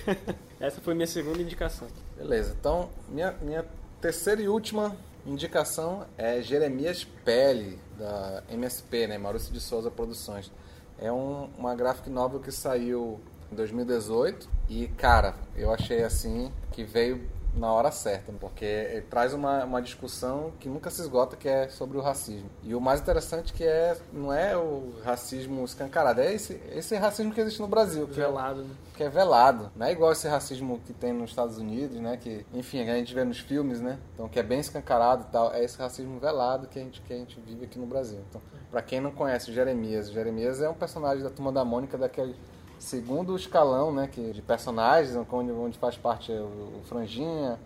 Essa 0.58 0.80
foi 0.80 0.94
minha 0.94 1.06
segunda 1.06 1.42
indicação. 1.42 1.88
Beleza, 2.16 2.56
então 2.58 2.88
minha, 3.08 3.32
minha 3.42 3.66
terceira 4.00 4.40
e 4.40 4.48
última 4.48 4.96
indicação 5.26 6.06
é 6.16 6.40
Jeremias 6.40 7.04
Pele, 7.24 7.78
da 7.98 8.42
MSP, 8.50 9.06
né? 9.06 9.18
Maurício 9.18 9.52
de 9.52 9.60
Souza 9.60 9.90
Produções. 9.90 10.50
É 10.98 11.12
um, 11.12 11.50
uma 11.58 11.74
graphic 11.74 12.08
novel 12.08 12.40
que 12.40 12.50
saiu 12.50 13.20
em 13.50 13.54
2018 13.54 14.48
e, 14.68 14.88
cara, 14.88 15.34
eu 15.54 15.72
achei 15.72 16.02
assim 16.02 16.50
que 16.70 16.82
veio 16.82 17.28
na 17.54 17.70
hora 17.72 17.90
certa, 17.90 18.32
porque 18.40 19.04
traz 19.10 19.34
uma, 19.34 19.64
uma 19.64 19.82
discussão 19.82 20.52
que 20.58 20.68
nunca 20.68 20.90
se 20.90 21.02
esgota, 21.02 21.36
que 21.36 21.48
é 21.48 21.68
sobre 21.68 21.98
o 21.98 22.00
racismo. 22.00 22.48
E 22.62 22.74
o 22.74 22.80
mais 22.80 23.00
interessante 23.00 23.52
que 23.52 23.64
é 23.64 23.96
não 24.12 24.32
é 24.32 24.56
o 24.56 24.94
racismo 25.04 25.64
escancarado, 25.64 26.20
é 26.20 26.32
esse, 26.32 26.60
esse 26.70 26.96
racismo 26.96 27.32
que 27.32 27.40
existe 27.40 27.60
no 27.60 27.68
Brasil. 27.68 28.06
Que 28.06 28.14
Velado, 28.14 28.60
é, 28.60 28.64
né? 28.64 28.70
Que 28.94 29.04
é 29.04 29.08
velado. 29.08 29.70
Não 29.76 29.86
é 29.86 29.92
igual 29.92 30.12
esse 30.12 30.28
racismo 30.28 30.80
que 30.86 30.92
tem 30.92 31.12
nos 31.12 31.30
Estados 31.30 31.58
Unidos, 31.58 31.98
né? 31.98 32.16
Que, 32.16 32.44
enfim, 32.52 32.88
a 32.88 32.94
gente 32.96 33.14
vê 33.14 33.24
nos 33.24 33.38
filmes, 33.38 33.80
né? 33.80 33.98
Então, 34.14 34.28
que 34.28 34.38
é 34.38 34.42
bem 34.42 34.60
escancarado 34.60 35.26
e 35.28 35.32
tal. 35.32 35.52
É 35.52 35.62
esse 35.62 35.78
racismo 35.78 36.18
velado 36.18 36.66
que 36.66 36.78
a 36.78 36.82
gente, 36.82 37.00
que 37.02 37.12
a 37.12 37.16
gente 37.16 37.40
vive 37.40 37.64
aqui 37.64 37.78
no 37.78 37.86
Brasil. 37.86 38.20
Então, 38.28 38.40
pra 38.70 38.82
quem 38.82 39.00
não 39.00 39.10
conhece 39.10 39.50
o 39.50 39.54
Jeremias, 39.54 40.08
o 40.08 40.12
Jeremias 40.12 40.60
é 40.60 40.68
um 40.68 40.74
personagem 40.74 41.22
da 41.22 41.30
Turma 41.30 41.52
da 41.52 41.64
Mônica 41.64 41.98
daquele 41.98 42.34
segundo 42.82 43.36
escalão, 43.36 43.92
né, 43.92 44.08
que 44.10 44.32
de 44.32 44.42
personagens, 44.42 45.16
onde, 45.30 45.52
onde 45.52 45.78
faz 45.78 45.96
parte 45.96 46.32
o, 46.32 46.80
o 46.80 46.82
Franjinha, 46.84 47.58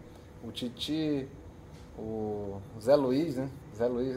o 0.45 0.53
Titi, 0.53 1.27
o 1.99 2.59
Zé 2.81 2.95
Luiz, 2.95 3.37
né? 3.37 3.49
Zé 3.75 3.87
Luiz, 3.87 4.17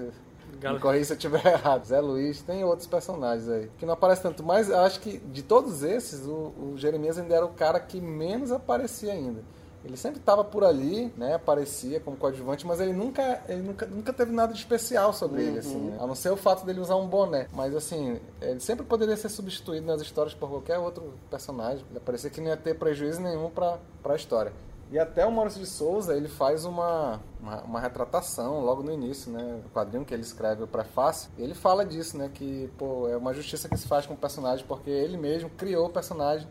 Gal- 0.60 0.74
me 0.74 0.80
corrija 0.80 1.06
se 1.06 1.14
eu 1.14 1.16
estiver 1.18 1.46
errado. 1.48 1.86
Zé 1.86 2.02
Luiz, 2.02 2.42
tem 2.42 2.64
outros 2.66 2.88
personagens 2.88 3.48
aí 3.50 3.72
que 3.78 3.86
não 3.86 3.94
aparecem 3.94 4.24
tanto, 4.24 4.44
mas 4.44 4.70
eu 4.70 4.80
acho 4.80 5.00
que 5.00 5.18
de 5.20 5.42
todos 5.42 5.84
esses, 5.84 6.26
o, 6.26 6.52
o 6.58 6.74
Jeremias 6.76 7.18
ainda 7.18 7.34
era 7.36 7.46
o 7.46 7.54
cara 7.54 7.80
que 7.80 8.02
menos 8.02 8.52
aparecia 8.52 9.14
ainda. 9.14 9.42
Ele 9.84 9.96
sempre 9.96 10.20
estava 10.20 10.44
por 10.44 10.64
ali, 10.64 11.12
né? 11.16 11.36
Aparecia 11.36 12.00
como 12.00 12.18
coadjuvante, 12.18 12.68
mas 12.68 12.80
ele 12.80 12.92
nunca, 12.92 13.42
ele 13.48 13.62
nunca, 13.62 13.86
nunca 13.86 14.12
teve 14.12 14.32
nada 14.32 14.52
de 14.52 14.60
especial 14.60 15.14
sobre 15.14 15.42
ele, 15.42 15.60
assim, 15.60 15.78
né? 15.78 15.98
A 16.00 16.06
não 16.06 16.16
ser 16.16 16.32
o 16.32 16.38
fato 16.38 16.66
dele 16.66 16.80
usar 16.80 16.96
um 16.96 17.08
boné. 17.08 17.48
Mas 17.54 17.74
assim, 17.74 18.20
ele 18.42 18.60
sempre 18.60 18.86
poderia 18.86 19.16
ser 19.16 19.30
substituído 19.30 19.86
nas 19.86 20.02
histórias 20.02 20.34
por 20.34 20.50
qualquer 20.50 20.78
outro 20.78 21.14
personagem. 21.30 21.86
Parecia 22.04 22.30
que 22.30 22.42
não 22.42 22.48
ia 22.48 22.58
ter 22.58 22.76
prejuízo 22.76 23.22
nenhum 23.22 23.50
para 23.50 23.80
a 24.04 24.16
história. 24.16 24.52
E 24.92 24.98
até 24.98 25.24
o 25.24 25.32
Maurício 25.32 25.62
de 25.62 25.68
Souza, 25.68 26.16
ele 26.16 26.28
faz 26.28 26.66
uma, 26.66 27.22
uma, 27.40 27.62
uma 27.62 27.80
retratação 27.80 28.62
logo 28.62 28.82
no 28.82 28.92
início, 28.92 29.32
né? 29.32 29.62
O 29.66 29.70
quadrinho 29.70 30.04
que 30.04 30.14
ele 30.14 30.24
escreve, 30.24 30.64
o 30.64 30.68
prefácio. 30.68 31.30
Ele 31.38 31.54
fala 31.54 31.86
disso, 31.86 32.18
né? 32.18 32.30
Que, 32.34 32.70
pô, 32.76 33.08
é 33.08 33.16
uma 33.16 33.32
justiça 33.32 33.70
que 33.70 33.78
se 33.78 33.88
faz 33.88 34.08
com 34.08 34.16
o 34.16 34.18
personagem, 34.18 34.66
porque 34.68 34.90
ele 34.90 35.16
mesmo 35.16 35.48
criou 35.52 35.86
o 35.86 35.90
personagem 35.90 36.48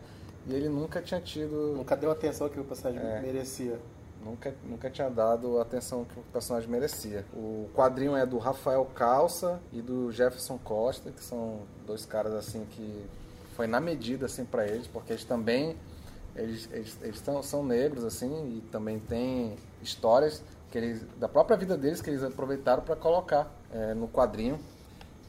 e 0.47 0.53
ele 0.53 0.69
nunca 0.69 1.01
tinha 1.01 1.19
tido... 1.21 1.73
Nunca 1.75 1.95
deu 1.95 2.09
a 2.09 2.13
atenção 2.13 2.49
que 2.49 2.59
o 2.59 2.63
personagem 2.63 3.21
merecia. 3.21 3.79
Nunca, 4.23 4.53
nunca 4.63 4.89
tinha 4.89 5.09
dado 5.09 5.59
a 5.59 5.61
atenção 5.61 6.03
que 6.03 6.19
o 6.19 6.23
personagem 6.23 6.69
merecia. 6.69 7.25
O 7.33 7.69
quadrinho 7.73 8.15
é 8.15 8.25
do 8.25 8.37
Rafael 8.37 8.85
Calça 8.93 9.59
e 9.71 9.81
do 9.81 10.11
Jefferson 10.11 10.57
Costa, 10.57 11.09
que 11.11 11.23
são 11.23 11.61
dois 11.85 12.05
caras 12.05 12.33
assim 12.33 12.65
que 12.65 13.05
foi 13.55 13.65
na 13.65 13.79
medida 13.79 14.25
assim 14.25 14.43
para 14.43 14.67
eles, 14.67 14.87
porque 14.87 15.13
eles 15.13 15.23
também 15.23 15.77
eles, 16.35 16.69
eles, 16.71 16.97
eles 17.01 17.21
tão, 17.21 17.41
são 17.41 17.63
negros 17.63 18.03
assim 18.03 18.57
e 18.57 18.61
também 18.69 18.99
tem 18.99 19.55
histórias 19.81 20.43
que 20.69 20.77
eles 20.77 21.01
da 21.17 21.27
própria 21.27 21.57
vida 21.57 21.77
deles 21.77 22.01
que 22.01 22.09
eles 22.09 22.23
aproveitaram 22.23 22.83
para 22.83 22.95
colocar 22.95 23.51
é, 23.71 23.93
no 23.93 24.07
quadrinho. 24.07 24.59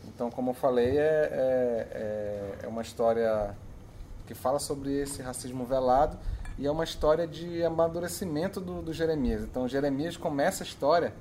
Então, 0.04 0.30
como 0.30 0.50
eu 0.50 0.54
falei, 0.54 0.98
é, 0.98 1.02
é, 1.02 1.88
é, 1.92 2.58
é 2.64 2.68
uma 2.68 2.82
história 2.82 3.54
que 4.30 4.34
fala 4.34 4.60
sobre 4.60 4.96
esse 5.00 5.20
racismo 5.20 5.64
velado 5.64 6.16
e 6.56 6.64
é 6.64 6.70
uma 6.70 6.84
história 6.84 7.26
de 7.26 7.64
amadurecimento 7.64 8.60
do, 8.60 8.80
do 8.80 8.92
Jeremias. 8.92 9.42
Então, 9.42 9.66
Jeremias 9.66 10.16
começa 10.16 10.62
a 10.62 10.66
história 10.66 11.12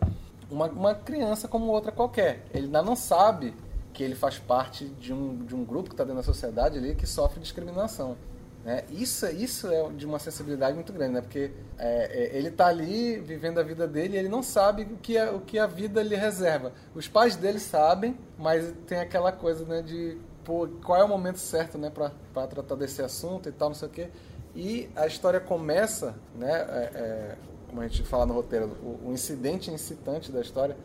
uma, 0.51 0.67
uma 0.67 0.93
criança 0.93 1.47
como 1.47 1.71
outra 1.71 1.91
qualquer. 1.91 2.45
Ele 2.53 2.67
ainda 2.67 2.83
não 2.83 2.95
sabe 2.95 3.55
que 3.93 4.03
ele 4.03 4.13
faz 4.13 4.37
parte 4.37 4.85
de 4.85 5.11
um, 5.11 5.43
de 5.43 5.55
um 5.55 5.65
grupo 5.65 5.89
que 5.89 5.95
está 5.95 6.03
dentro 6.03 6.17
da 6.17 6.23
sociedade 6.23 6.77
ali 6.77 6.93
que 6.93 7.07
sofre 7.07 7.39
discriminação. 7.39 8.15
Né? 8.63 8.83
Isso, 8.91 9.25
isso 9.27 9.67
é 9.71 9.89
de 9.89 10.05
uma 10.05 10.19
sensibilidade 10.19 10.75
muito 10.75 10.93
grande, 10.93 11.13
né? 11.13 11.21
porque 11.21 11.51
é, 11.79 12.35
é, 12.35 12.37
ele 12.37 12.49
está 12.49 12.67
ali 12.67 13.19
vivendo 13.19 13.57
a 13.57 13.63
vida 13.63 13.87
dele 13.87 14.17
e 14.17 14.19
ele 14.19 14.29
não 14.29 14.43
sabe 14.43 14.83
o 14.83 14.97
que, 14.97 15.17
a, 15.17 15.31
o 15.31 15.41
que 15.41 15.57
a 15.57 15.65
vida 15.65 16.03
lhe 16.03 16.15
reserva. 16.15 16.73
Os 16.93 17.07
pais 17.07 17.35
dele 17.35 17.59
sabem, 17.59 18.15
mas 18.37 18.71
tem 18.85 18.99
aquela 18.99 19.31
coisa 19.31 19.65
né, 19.65 19.81
de 19.81 20.15
pô, 20.49 20.67
qual 20.83 20.99
é 20.99 21.03
o 21.03 21.07
momento 21.07 21.37
certo 21.37 21.77
né, 21.77 21.91
para 21.91 22.47
tratar 22.47 22.73
desse 22.73 23.03
assunto 23.03 23.47
e 23.47 23.51
tal, 23.51 23.69
não 23.69 23.75
sei 23.75 23.87
o 23.87 23.91
quê. 23.91 24.09
E 24.55 24.89
a 24.95 25.05
história 25.05 25.39
começa, 25.39 26.15
né, 26.33 26.51
é, 26.51 26.91
é, 26.95 27.35
como 27.67 27.81
a 27.81 27.87
gente 27.87 28.01
fala 28.01 28.25
no 28.25 28.33
roteiro, 28.33 28.65
o, 28.81 29.09
o 29.09 29.13
incidente 29.13 29.69
incitante 29.69 30.31
da 30.31 30.41
história, 30.41 30.75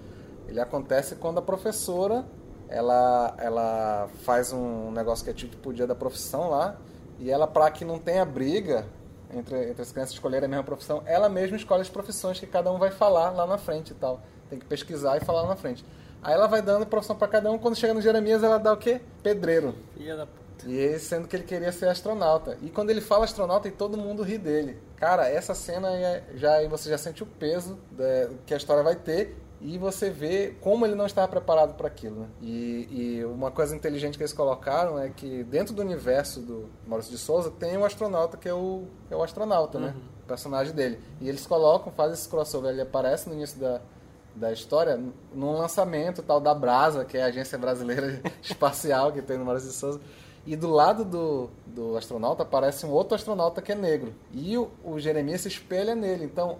ele 0.46 0.60
acontece 0.60 1.16
quando 1.16 1.38
a 1.38 1.42
professora 1.42 2.26
ela, 2.68 3.34
ela 3.38 4.10
faz 4.22 4.52
um 4.52 4.90
negócio 4.90 5.24
que 5.24 5.30
é 5.30 5.32
tipo 5.34 5.72
dia 5.72 5.86
da 5.86 5.94
profissão 5.94 6.50
lá, 6.50 6.76
e 7.18 7.30
ela, 7.30 7.46
para 7.46 7.70
que 7.70 7.86
não 7.86 7.98
tenha 7.98 8.22
briga 8.22 8.84
entre, 9.32 9.70
entre 9.70 9.80
as 9.80 9.90
crianças 9.90 10.12
escolherem 10.12 10.44
a 10.44 10.48
mesma 10.48 10.64
profissão, 10.64 11.02
ela 11.06 11.30
mesma 11.30 11.56
escolhe 11.56 11.80
as 11.80 11.88
profissões 11.88 12.38
que 12.38 12.46
cada 12.46 12.70
um 12.70 12.78
vai 12.78 12.90
falar 12.90 13.30
lá 13.30 13.46
na 13.46 13.56
frente 13.56 13.92
e 13.92 13.94
tal. 13.94 14.20
Tem 14.50 14.58
que 14.58 14.66
pesquisar 14.66 15.16
e 15.16 15.20
falar 15.20 15.42
lá 15.42 15.48
na 15.48 15.56
frente. 15.56 15.82
Aí 16.24 16.32
ela 16.34 16.46
vai 16.46 16.62
dando 16.62 16.86
profissão 16.86 17.14
para 17.14 17.28
cada 17.28 17.50
um, 17.52 17.58
quando 17.58 17.76
chega 17.76 17.92
no 17.94 18.00
Jeremias 18.00 18.42
ela 18.42 18.58
dá 18.58 18.72
o 18.72 18.76
quê? 18.76 19.00
Pedreiro. 19.22 19.74
Filha 19.96 20.16
da 20.16 20.26
puta. 20.26 20.66
E 20.66 20.74
ele, 20.74 20.98
sendo 20.98 21.28
que 21.28 21.36
ele 21.36 21.44
queria 21.44 21.70
ser 21.70 21.86
astronauta. 21.88 22.56
E 22.62 22.70
quando 22.70 22.88
ele 22.90 23.00
fala 23.02 23.24
astronauta, 23.24 23.68
e 23.68 23.70
todo 23.70 23.98
mundo 23.98 24.22
ri 24.22 24.38
dele. 24.38 24.78
Cara, 24.96 25.28
essa 25.28 25.54
cena 25.54 25.88
é- 25.90 26.24
já 26.34 26.54
aí 26.54 26.66
você 26.68 26.88
já 26.88 26.96
sente 26.96 27.22
o 27.22 27.26
peso 27.26 27.78
da- 27.90 28.30
que 28.46 28.54
a 28.54 28.56
história 28.56 28.82
vai 28.82 28.96
ter 28.96 29.36
e 29.60 29.76
você 29.76 30.08
vê 30.08 30.54
como 30.62 30.86
ele 30.86 30.94
não 30.94 31.04
estava 31.06 31.28
preparado 31.28 31.74
para 31.74 31.88
aquilo. 31.88 32.20
Né? 32.20 32.26
E, 32.40 32.88
e 33.18 33.24
uma 33.26 33.50
coisa 33.50 33.76
inteligente 33.76 34.16
que 34.16 34.22
eles 34.22 34.32
colocaram 34.32 34.98
é 34.98 35.10
que 35.10 35.44
dentro 35.44 35.74
do 35.74 35.82
universo 35.82 36.40
do 36.40 36.70
Maurício 36.86 37.12
de 37.12 37.18
Souza 37.18 37.50
tem 37.50 37.76
um 37.76 37.84
astronauta 37.84 38.36
que 38.38 38.48
é 38.48 38.54
o, 38.54 38.84
que 39.08 39.12
é 39.12 39.16
o 39.16 39.22
astronauta, 39.22 39.78
né? 39.78 39.94
O 40.22 40.26
personagem 40.26 40.72
dele. 40.72 40.98
E 41.20 41.28
eles 41.28 41.46
colocam, 41.46 41.92
fazem 41.92 42.14
esse 42.14 42.26
crossover. 42.28 42.70
Ele 42.70 42.80
aparece 42.80 43.28
no 43.28 43.34
início 43.34 43.60
da, 43.60 43.80
da 44.34 44.52
história 44.52 45.00
num 45.32 45.52
lançamento 45.52 46.22
tal 46.22 46.40
da 46.40 46.54
Brasa, 46.54 47.04
que 47.04 47.16
é 47.16 47.22
a 47.22 47.26
agência 47.26 47.56
brasileira 47.56 48.20
espacial 48.42 49.12
que 49.12 49.22
tem 49.22 49.38
no 49.38 49.44
Maurício 49.44 49.70
de 49.70 49.74
Souza. 49.76 50.00
E 50.46 50.56
do 50.56 50.68
lado 50.68 51.04
do, 51.04 51.50
do 51.66 51.96
astronauta 51.96 52.42
aparece 52.42 52.84
um 52.84 52.90
outro 52.90 53.14
astronauta 53.14 53.62
que 53.62 53.72
é 53.72 53.74
negro. 53.74 54.14
E 54.32 54.58
o, 54.58 54.70
o 54.84 55.00
Jeremias 55.00 55.42
se 55.42 55.48
espelha 55.48 55.94
nele. 55.94 56.24
Então, 56.24 56.58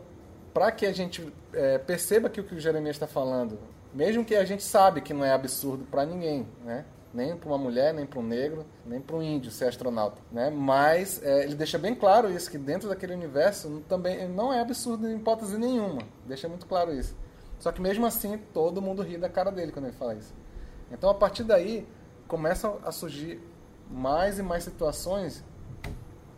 para 0.55 0.71
que 0.73 0.87
a 0.87 0.93
gente 0.93 1.31
é, 1.53 1.79
perceba 1.79 2.31
que 2.31 2.41
o 2.41 2.45
que 2.45 2.55
o 2.55 2.61
Jeremias 2.61 2.97
está 2.97 3.07
falando, 3.07 3.59
mesmo 3.93 4.25
que 4.25 4.35
a 4.35 4.45
gente 4.45 4.63
sabe 4.63 5.01
que 5.01 5.13
não 5.13 5.25
é 5.25 5.33
absurdo 5.33 5.85
para 5.91 6.07
ninguém, 6.07 6.47
né? 6.65 6.85
Nem 7.13 7.37
para 7.37 7.49
uma 7.49 7.59
mulher, 7.59 7.95
nem 7.95 8.05
para 8.05 8.19
um 8.19 8.25
negro, 8.25 8.67
nem 8.85 9.01
para 9.01 9.15
um 9.15 9.23
índio 9.23 9.51
ser 9.51 9.67
astronauta, 9.67 10.21
né? 10.33 10.51
Mas 10.51 11.23
é, 11.23 11.45
ele 11.45 11.55
deixa 11.55 11.79
bem 11.79 11.95
claro 11.95 12.31
isso 12.31 12.51
que 12.51 12.59
dentro 12.59 12.89
daquele 12.89 13.15
universo 13.15 13.83
também 13.89 14.27
não 14.29 14.53
é 14.53 14.61
absurdo 14.61 15.07
em 15.09 15.17
hipótese 15.17 15.59
nenhuma. 15.59 16.03
Deixa 16.27 16.49
muito 16.49 16.67
claro 16.67 16.93
isso. 16.93 17.15
Só 17.65 17.73
que 17.73 17.81
mesmo 17.81 18.05
assim 18.05 18.37
todo 18.53 18.83
mundo 18.83 19.01
ri 19.01 19.17
da 19.17 19.27
cara 19.27 19.51
dele 19.51 19.73
quando 19.73 19.87
ele 19.87 19.97
fala 19.97 20.15
isso. 20.15 20.35
Então 20.93 21.09
a 21.09 21.15
partir 21.15 21.45
daí 21.45 21.89
começam 22.29 22.79
a 22.85 22.93
surgir 22.93 23.41
mais 23.91 24.39
e 24.39 24.43
mais 24.43 24.65
situações 24.65 25.43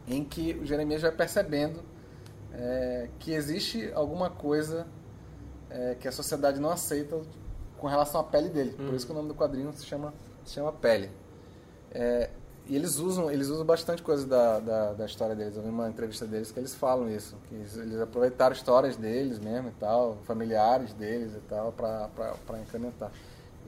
em 0.06 0.22
que 0.22 0.52
o 0.52 0.64
Jeremias 0.64 1.02
vai 1.02 1.10
percebendo 1.10 1.82
é, 2.52 3.08
que 3.18 3.32
existe 3.32 3.90
alguma 3.92 4.30
coisa 4.30 4.86
é, 5.68 5.96
que 5.96 6.06
a 6.06 6.12
sociedade 6.12 6.60
não 6.60 6.70
aceita 6.70 7.20
com 7.76 7.88
relação 7.88 8.20
à 8.20 8.24
pele 8.24 8.48
dele. 8.48 8.70
Por 8.74 8.94
isso 8.94 9.04
que 9.04 9.10
o 9.10 9.14
nome 9.16 9.26
do 9.26 9.34
quadrinho 9.34 9.72
se 9.72 9.84
chama, 9.84 10.14
se 10.44 10.52
chama 10.52 10.72
Pele. 10.74 11.10
É, 11.90 12.30
e 12.68 12.74
eles 12.74 12.98
usam, 12.98 13.30
eles 13.30 13.48
usam 13.48 13.64
bastante 13.64 14.02
coisa 14.02 14.26
da, 14.26 14.58
da, 14.58 14.92
da 14.92 15.06
história 15.06 15.34
deles. 15.34 15.56
Eu 15.56 15.62
vi 15.62 15.68
uma 15.68 15.88
entrevista 15.88 16.26
deles 16.26 16.50
que 16.50 16.58
eles 16.58 16.74
falam 16.74 17.08
isso, 17.08 17.36
que 17.48 17.54
eles, 17.54 17.76
eles 17.76 18.00
aproveitaram 18.00 18.54
histórias 18.54 18.96
deles 18.96 19.38
mesmo 19.38 19.68
e 19.68 19.72
tal, 19.72 20.18
familiares 20.24 20.92
deles 20.92 21.34
e 21.34 21.40
tal, 21.48 21.72
pra 21.72 22.10
incrementar. 22.60 23.12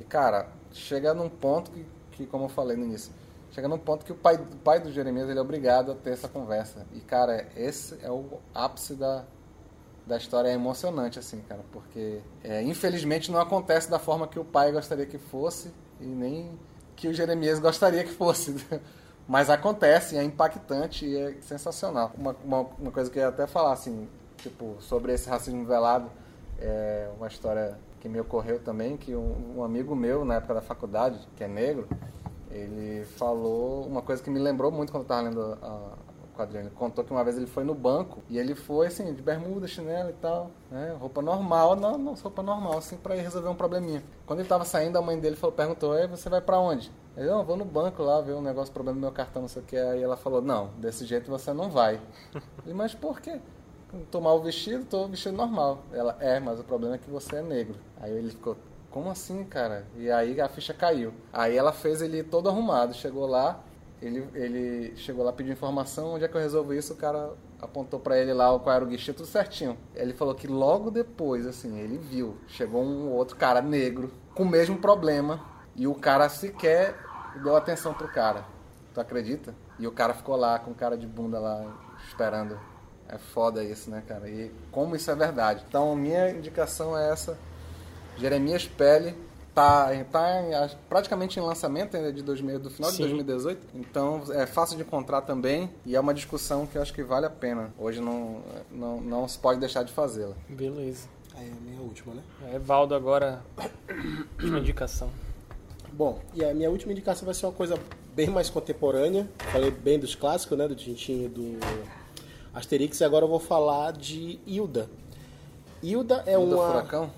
E 0.01 0.05
cara, 0.05 0.49
chega 0.73 1.15
num 1.15 1.29
ponto 1.29 1.71
que, 1.71 1.87
que, 2.13 2.27
como 2.27 2.47
eu 2.47 2.49
falei 2.49 2.77
no 2.77 2.85
início, 2.85 3.13
chega 3.53 3.69
num 3.69 3.79
ponto 3.79 4.05
que 4.05 4.13
o 4.13 4.17
pai, 4.17 4.37
o 4.37 4.57
pai 4.57 4.81
do 4.81 4.91
Jeremias 4.91 5.29
ele 5.29 5.39
é 5.39 5.43
obrigado 5.43 5.93
a 5.93 5.95
ter 5.95 6.11
essa 6.11 6.29
conversa. 6.29 6.85
E 6.93 7.01
cara, 7.01 7.47
esse 7.57 7.99
é 8.03 8.11
o 8.11 8.41
ápice 8.53 8.95
da, 8.95 9.25
da 10.09 10.17
história 10.17 10.49
é 10.49 10.55
emocionante, 10.55 11.19
assim, 11.19 11.41
cara, 11.49 11.63
porque 11.71 12.21
é, 12.43 12.63
infelizmente 12.63 13.31
não 13.31 13.41
acontece 13.41 13.89
da 13.89 13.99
forma 13.99 14.27
que 14.27 14.41
o 14.41 14.45
pai 14.45 14.73
gostaria 14.73 15.07
que 15.07 15.19
fosse 15.19 15.71
e 16.01 16.07
nem 16.07 16.59
que 16.99 17.07
o 17.07 17.15
Jeremias 17.15 17.61
gostaria 17.61 18.03
que 18.03 18.11
fosse. 18.11 18.55
Mas 19.27 19.49
acontece, 19.49 20.17
é 20.17 20.23
impactante 20.23 21.07
e 21.07 21.17
é 21.17 21.35
sensacional. 21.41 22.13
Uma, 22.17 22.37
uma, 22.45 22.61
uma 22.79 22.91
coisa 22.91 23.11
que 23.11 23.19
eu 23.19 23.23
ia 23.23 23.29
até 23.29 23.47
falar, 23.47 23.73
assim, 23.73 24.09
tipo, 24.39 24.77
sobre 24.81 25.13
esse 25.13 25.29
racismo 25.29 25.65
velado, 25.65 26.11
é 26.59 27.09
uma 27.17 27.29
história 27.29 27.79
que 28.01 28.09
me 28.09 28.19
ocorreu 28.19 28.59
também, 28.59 28.97
que 28.97 29.15
um, 29.15 29.59
um 29.59 29.65
amigo 29.65 29.95
meu, 29.95 30.25
na 30.25 30.37
época 30.37 30.55
da 30.55 30.61
faculdade, 30.61 31.19
que 31.37 31.45
é 31.45 31.49
negro, 31.49 31.87
ele 32.51 33.05
falou 33.05 33.87
uma 33.87 34.03
coisa 34.03 34.23
que 34.23 34.31
me 34.31 34.39
lembrou 34.39 34.73
muito 34.73 34.91
quando 34.91 35.03
eu 35.03 35.05
estava 35.05 35.23
lendo 35.23 35.59
a, 35.63 35.93
o 36.39 36.47
quadrinho. 36.47 36.65
Ele 36.65 36.71
contou 36.71 37.05
que 37.05 37.11
uma 37.11 37.25
vez 37.25 37.37
ele 37.37 37.47
foi 37.47 37.65
no 37.65 37.75
banco 37.75 38.23
e 38.29 38.39
ele 38.39 38.55
foi, 38.55 38.87
assim, 38.87 39.13
de 39.13 39.21
bermuda, 39.21 39.67
chinelo 39.67 40.11
e 40.11 40.15
tal, 40.15 40.51
né? 40.71 40.97
Roupa 40.99 41.21
normal, 41.21 41.75
não, 41.75 41.99
não 41.99 42.15
roupa 42.15 42.43
normal, 42.43 42.79
assim, 42.79 42.97
para 42.97 43.17
ir 43.17 43.21
resolver 43.21 43.49
um 43.49 43.55
probleminha. 43.55 44.03
Quando 44.27 44.39
ele 44.39 44.47
estava 44.47 44.65
saindo, 44.65 44.97
a 44.97 45.03
mãe 45.03 45.19
dele 45.19 45.37
falou, 45.37 45.55
perguntou, 45.55 45.99
Ei, 45.99 46.07
você 46.07 46.29
vai 46.29 46.41
para 46.41 46.59
onde? 46.59 46.93
Ele, 47.17 47.29
não, 47.29 47.45
vou 47.45 47.57
no 47.57 47.65
banco 47.65 48.01
lá 48.01 48.21
ver 48.21 48.35
um 48.35 48.41
negócio, 48.41 48.73
problema 48.73 48.97
do 48.97 49.01
meu 49.01 49.11
cartão, 49.11 49.43
não 49.43 49.49
sei 49.49 49.61
o 49.61 49.65
que. 49.65 49.77
Aí 49.77 50.01
ela 50.01 50.17
falou, 50.17 50.41
não, 50.41 50.71
desse 50.79 51.05
jeito 51.05 51.29
você 51.29 51.53
não 51.53 51.69
vai. 51.69 52.01
Ele, 52.65 52.75
mas 52.75 52.95
por 52.95 53.21
quê? 53.21 53.41
Tomar 54.11 54.35
o 54.35 54.41
vestido, 54.41 54.85
tô 54.85 55.09
vestido 55.09 55.37
normal. 55.37 55.81
Ela, 55.93 56.17
é, 56.21 56.39
mas 56.39 56.61
o 56.61 56.65
problema 56.65 56.95
é 56.95 56.99
que 56.99 57.11
você 57.11 57.37
é 57.37 57.43
negro. 57.43 57.75
Aí 58.01 58.13
ele 58.13 58.31
ficou, 58.31 58.57
como 58.91 59.11
assim, 59.11 59.43
cara? 59.45 59.87
E 59.97 60.11
aí 60.11 60.39
a 60.41 60.49
ficha 60.49 60.75
caiu. 60.75 61.13
Aí 61.33 61.57
ela 61.57 61.73
fez 61.73 62.03
ele 62.03 62.23
todo 62.23 62.49
arrumado, 62.51 62.93
chegou 62.93 63.27
lá, 63.27 63.65
ele, 64.01 64.29
ele 64.35 64.97
chegou 64.97 65.25
lá, 65.25 65.33
pediu 65.33 65.53
informação, 65.53 66.15
onde 66.15 66.25
é 66.25 66.29
que 66.29 66.37
eu 66.37 66.41
resolvo 66.41 66.73
isso? 66.73 66.93
O 66.93 66.97
cara 66.97 67.33
apontou 67.61 67.99
pra 67.99 68.19
ele 68.19 68.33
lá 68.33 68.57
qual 68.59 68.75
era 68.75 68.85
o 68.85 68.89
guichê, 68.89 69.13
tudo 69.13 69.27
certinho. 69.27 69.77
Ele 69.95 70.13
falou 70.13 70.35
que 70.35 70.47
logo 70.47 70.91
depois, 70.91 71.47
assim, 71.47 71.79
ele 71.79 71.99
viu, 71.99 72.37
chegou 72.47 72.83
um 72.83 73.11
outro 73.11 73.37
cara 73.37 73.61
negro 73.61 74.13
com 74.35 74.45
o 74.45 74.49
mesmo 74.49 74.79
problema 74.79 75.45
e 75.75 75.87
o 75.87 75.95
cara 75.95 76.29
sequer 76.29 76.97
deu 77.43 77.57
atenção 77.57 77.93
pro 77.93 78.09
cara. 78.09 78.45
Tu 78.95 79.01
acredita? 79.01 79.55
E 79.79 79.87
o 79.87 79.93
cara 79.93 80.15
ficou 80.15 80.37
lá 80.37 80.59
com 80.59 80.73
cara 80.75 80.97
de 80.97 81.07
bunda 81.07 81.39
lá 81.39 81.65
esperando. 82.07 82.59
É 83.09 83.17
foda 83.17 83.65
isso, 83.65 83.91
né, 83.91 84.03
cara? 84.07 84.29
E 84.29 84.53
como 84.71 84.95
isso 84.95 85.11
é 85.11 85.15
verdade. 85.15 85.65
Então, 85.69 85.95
minha 85.97 86.31
indicação 86.31 86.97
é 86.97 87.11
essa. 87.11 87.39
Jeremias 88.17 88.67
Pele 88.67 89.17
tá, 89.59 90.05
tá 90.13 90.41
em- 90.43 90.77
praticamente 90.89 91.39
em 91.39 91.43
lançamento 91.43 91.97
ainda 91.97 92.13
de 92.13 92.23
2000, 92.23 92.61
do 92.61 92.71
final 92.71 92.91
Sim. 92.91 92.97
de 92.99 93.03
2018. 93.05 93.67
Então, 93.75 94.23
é 94.31 94.47
fácil 94.47 94.77
de 94.77 94.83
encontrar 94.83 95.23
também 95.23 95.69
e 95.85 95.97
é 95.97 96.01
uma 96.01 96.15
discussão 96.15 96.65
que 96.67 96.77
eu 96.79 96.83
acho 96.83 96.95
que 96.95 97.03
vale 97.03 97.27
a 97.27 97.31
pena. 97.31 97.73
Hoje 97.77 98.01
não, 98.01 98.41
não, 98.71 99.01
não 99.01 99.27
se 99.29 99.39
pode 99.39 99.59
deixar 99.59 99.83
de 99.83 99.93
fazê-la. 99.93 100.35
Beleza. 100.49 101.09
Aí 101.35 101.49
é 101.49 101.53
a 101.53 101.61
minha 101.61 101.81
última, 101.81 102.15
né? 102.15 102.23
É, 102.53 102.59
Valdo 102.59 102.95
agora, 102.95 103.43
última 104.39 104.59
indicação. 104.61 105.11
Bom, 105.93 106.21
e 106.35 106.45
a 106.45 106.55
minha 106.55 106.71
última 106.71 106.93
indicação 106.93 107.25
vai 107.27 107.35
ser 107.35 107.47
uma 107.47 107.53
coisa 107.53 107.77
bem 108.15 108.29
mais 108.29 108.49
contemporânea. 108.49 109.29
Falei 109.53 109.71
bem 109.73 109.99
dos 109.99 110.15
clássicos, 110.15 110.57
né? 110.57 110.69
Do 110.69 110.77
Tintin 110.77 111.25
e 111.25 111.29
do 111.29 111.59
Asterix. 112.55 113.01
E 113.01 113.05
agora 113.05 113.25
eu 113.25 113.29
vou 113.29 113.41
falar 113.41 113.93
de 113.93 114.39
Hilda. 114.47 114.89
Hilda 115.83 116.23
é 116.27 116.35
Do 116.35 116.43
uma... 116.43 116.67
furacão? 116.69 117.11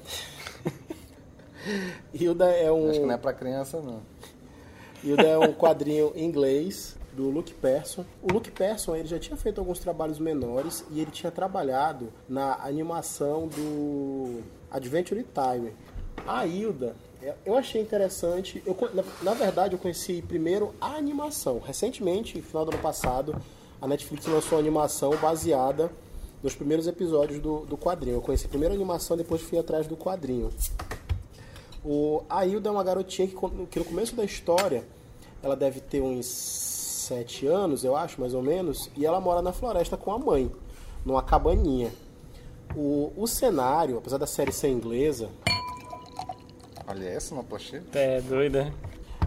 Hilda 2.12 2.47
é 2.51 2.70
um... 2.70 2.91
Acho 2.91 3.01
que 3.01 3.07
não 3.07 3.15
é 3.15 3.19
pra 3.19 3.32
criança, 3.32 3.81
não. 3.81 4.01
Hilda 5.03 5.23
é 5.23 5.39
um 5.39 5.53
quadrinho 5.55 6.12
em 6.15 6.24
inglês 6.24 6.97
do 7.12 7.28
Luke 7.28 7.53
Persson. 7.55 8.05
O 8.23 8.32
Luke 8.32 8.51
Persson 8.51 8.97
ele 8.97 9.09
já 9.09 9.19
tinha 9.19 9.37
feito 9.37 9.59
alguns 9.59 9.78
trabalhos 9.78 10.19
menores 10.19 10.85
e 10.91 11.01
ele 11.01 11.11
tinha 11.11 11.31
trabalhado 11.31 12.12
na 12.28 12.55
animação 12.65 13.49
do 13.49 14.41
Adventure 14.70 15.24
Time. 15.35 15.73
A 16.27 16.47
Hilda, 16.47 16.95
é- 17.23 17.35
eu 17.45 17.57
achei 17.57 17.81
interessante. 17.81 18.62
Eu, 18.66 18.77
na, 18.95 19.03
na 19.23 19.35
verdade, 19.35 19.74
eu 19.74 19.78
conheci 19.78 20.23
primeiro 20.23 20.74
a 20.81 20.95
animação. 20.97 21.59
Recentemente, 21.59 22.41
final 22.41 22.65
do 22.65 22.73
ano 22.73 22.82
passado, 22.82 23.37
a 23.81 23.87
Netflix 23.87 24.27
lançou 24.27 24.59
uma 24.59 24.61
animação 24.61 25.11
baseada 25.16 25.91
nos 26.43 26.55
primeiros 26.55 26.87
episódios 26.87 27.39
do, 27.39 27.61
do 27.66 27.77
quadrinho. 27.77 28.16
Eu 28.16 28.23
conheci 28.23 28.49
primeiro 28.49 28.74
a 28.74 28.77
animação, 28.77 29.16
depois 29.16 29.43
fui 29.43 29.59
atrás 29.59 29.87
do 29.87 29.97
quadrinho. 29.97 30.51
O, 31.85 32.23
a 32.28 32.44
Hilda 32.44 32.69
é 32.69 32.73
uma 32.73 32.85
garotinha 32.85 33.27
que, 33.27 33.35
que 33.35 33.78
no 33.78 33.85
começo 33.85 34.15
da 34.15 34.24
história 34.24 34.85
ela 35.43 35.57
deve 35.57 35.81
ter 35.81 36.02
uns 36.02 36.27
sete 36.27 37.47
anos, 37.47 37.82
eu 37.82 37.97
acho, 37.97 38.20
mais 38.20 38.35
ou 38.35 38.43
menos, 38.43 38.90
e 38.97 39.05
ela 39.07 39.20
mora 39.20 39.43
na 39.43 39.52
floresta 39.52 39.97
com 39.97 40.12
a 40.12 40.19
mãe, 40.19 40.51
numa 41.05 41.23
cabaninha. 41.23 41.90
O, 42.77 43.12
o 43.16 43.27
cenário, 43.27 43.98
apesar 43.98 44.19
da 44.19 44.27
série 44.27 44.52
ser 44.52 44.69
inglesa, 44.69 45.28
Olha 46.86 47.05
essa 47.07 47.35
na 47.36 47.43
pochete. 47.44 47.86
É 47.94 48.20
doida. 48.20 48.73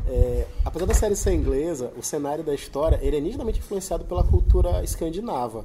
é, 0.08 0.46
apesar 0.66 0.86
da 0.86 0.94
série 0.94 1.16
ser 1.16 1.34
inglesa, 1.34 1.94
o 1.98 2.04
cenário 2.04 2.44
da 2.44 2.54
história 2.54 3.00
ele 3.02 3.16
é 3.16 3.22
nitidamente 3.22 3.60
influenciado 3.60 4.04
pela 4.04 4.24
cultura 4.24 4.84
escandinava. 4.84 5.64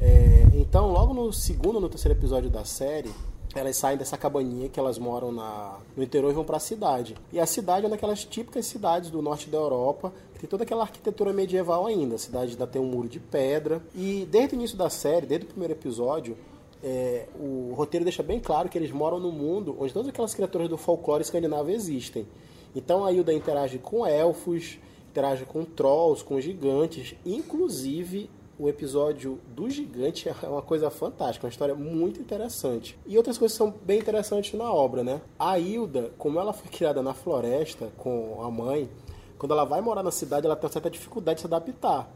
É, 0.00 0.46
então, 0.54 0.90
logo 0.90 1.12
no 1.12 1.30
segundo 1.30 1.74
ou 1.74 1.80
no 1.82 1.88
terceiro 1.90 2.18
episódio 2.18 2.48
da 2.48 2.64
série, 2.64 3.10
elas 3.54 3.76
saem 3.76 3.96
dessa 3.96 4.16
cabaninha 4.16 4.68
que 4.68 4.78
elas 4.78 4.98
moram 4.98 5.32
na, 5.32 5.78
no 5.96 6.02
interior 6.02 6.30
e 6.30 6.34
vão 6.34 6.44
para 6.44 6.56
a 6.56 6.60
cidade. 6.60 7.16
E 7.32 7.40
a 7.40 7.46
cidade 7.46 7.84
é 7.84 7.88
uma 7.88 7.96
daquelas 7.96 8.24
típicas 8.24 8.66
cidades 8.66 9.10
do 9.10 9.20
norte 9.20 9.48
da 9.48 9.58
Europa, 9.58 10.12
que 10.32 10.40
tem 10.40 10.48
toda 10.48 10.62
aquela 10.62 10.82
arquitetura 10.82 11.32
medieval 11.32 11.86
ainda. 11.86 12.14
A 12.14 12.18
cidade 12.18 12.52
ainda 12.52 12.66
tem 12.66 12.80
um 12.80 12.86
muro 12.86 13.08
de 13.08 13.18
pedra. 13.18 13.82
E 13.94 14.26
desde 14.30 14.54
o 14.54 14.56
início 14.56 14.76
da 14.76 14.88
série, 14.88 15.26
desde 15.26 15.46
o 15.46 15.48
primeiro 15.48 15.74
episódio, 15.74 16.36
é, 16.82 17.26
o 17.38 17.72
roteiro 17.74 18.04
deixa 18.04 18.22
bem 18.22 18.40
claro 18.40 18.68
que 18.68 18.78
eles 18.78 18.90
moram 18.90 19.18
num 19.18 19.32
mundo 19.32 19.76
onde 19.78 19.92
todas 19.92 20.08
aquelas 20.08 20.34
criaturas 20.34 20.68
do 20.68 20.78
folclore 20.78 21.22
escandinavo 21.22 21.70
existem. 21.70 22.26
Então 22.74 23.04
a 23.04 23.12
Hilda 23.12 23.32
interage 23.32 23.78
com 23.78 24.06
elfos, 24.06 24.78
interage 25.10 25.44
com 25.44 25.64
trolls, 25.64 26.24
com 26.24 26.40
gigantes, 26.40 27.16
inclusive 27.26 28.30
o 28.60 28.68
episódio 28.68 29.40
do 29.48 29.70
gigante 29.70 30.28
é 30.28 30.46
uma 30.46 30.60
coisa 30.60 30.90
fantástica, 30.90 31.46
uma 31.46 31.50
história 31.50 31.74
muito 31.74 32.20
interessante. 32.20 32.98
E 33.06 33.16
outras 33.16 33.38
coisas 33.38 33.56
são 33.56 33.72
bem 33.82 33.98
interessantes 33.98 34.52
na 34.52 34.70
obra, 34.70 35.02
né? 35.02 35.22
A 35.38 35.58
Hilda, 35.58 36.12
como 36.18 36.38
ela 36.38 36.52
foi 36.52 36.68
criada 36.70 37.02
na 37.02 37.14
floresta 37.14 37.90
com 37.96 38.42
a 38.42 38.50
mãe, 38.50 38.90
quando 39.38 39.52
ela 39.52 39.64
vai 39.64 39.80
morar 39.80 40.02
na 40.02 40.10
cidade, 40.10 40.44
ela 40.44 40.54
tem 40.54 40.66
uma 40.66 40.72
certa 40.72 40.90
dificuldade 40.90 41.36
de 41.36 41.40
se 41.40 41.46
adaptar 41.46 42.12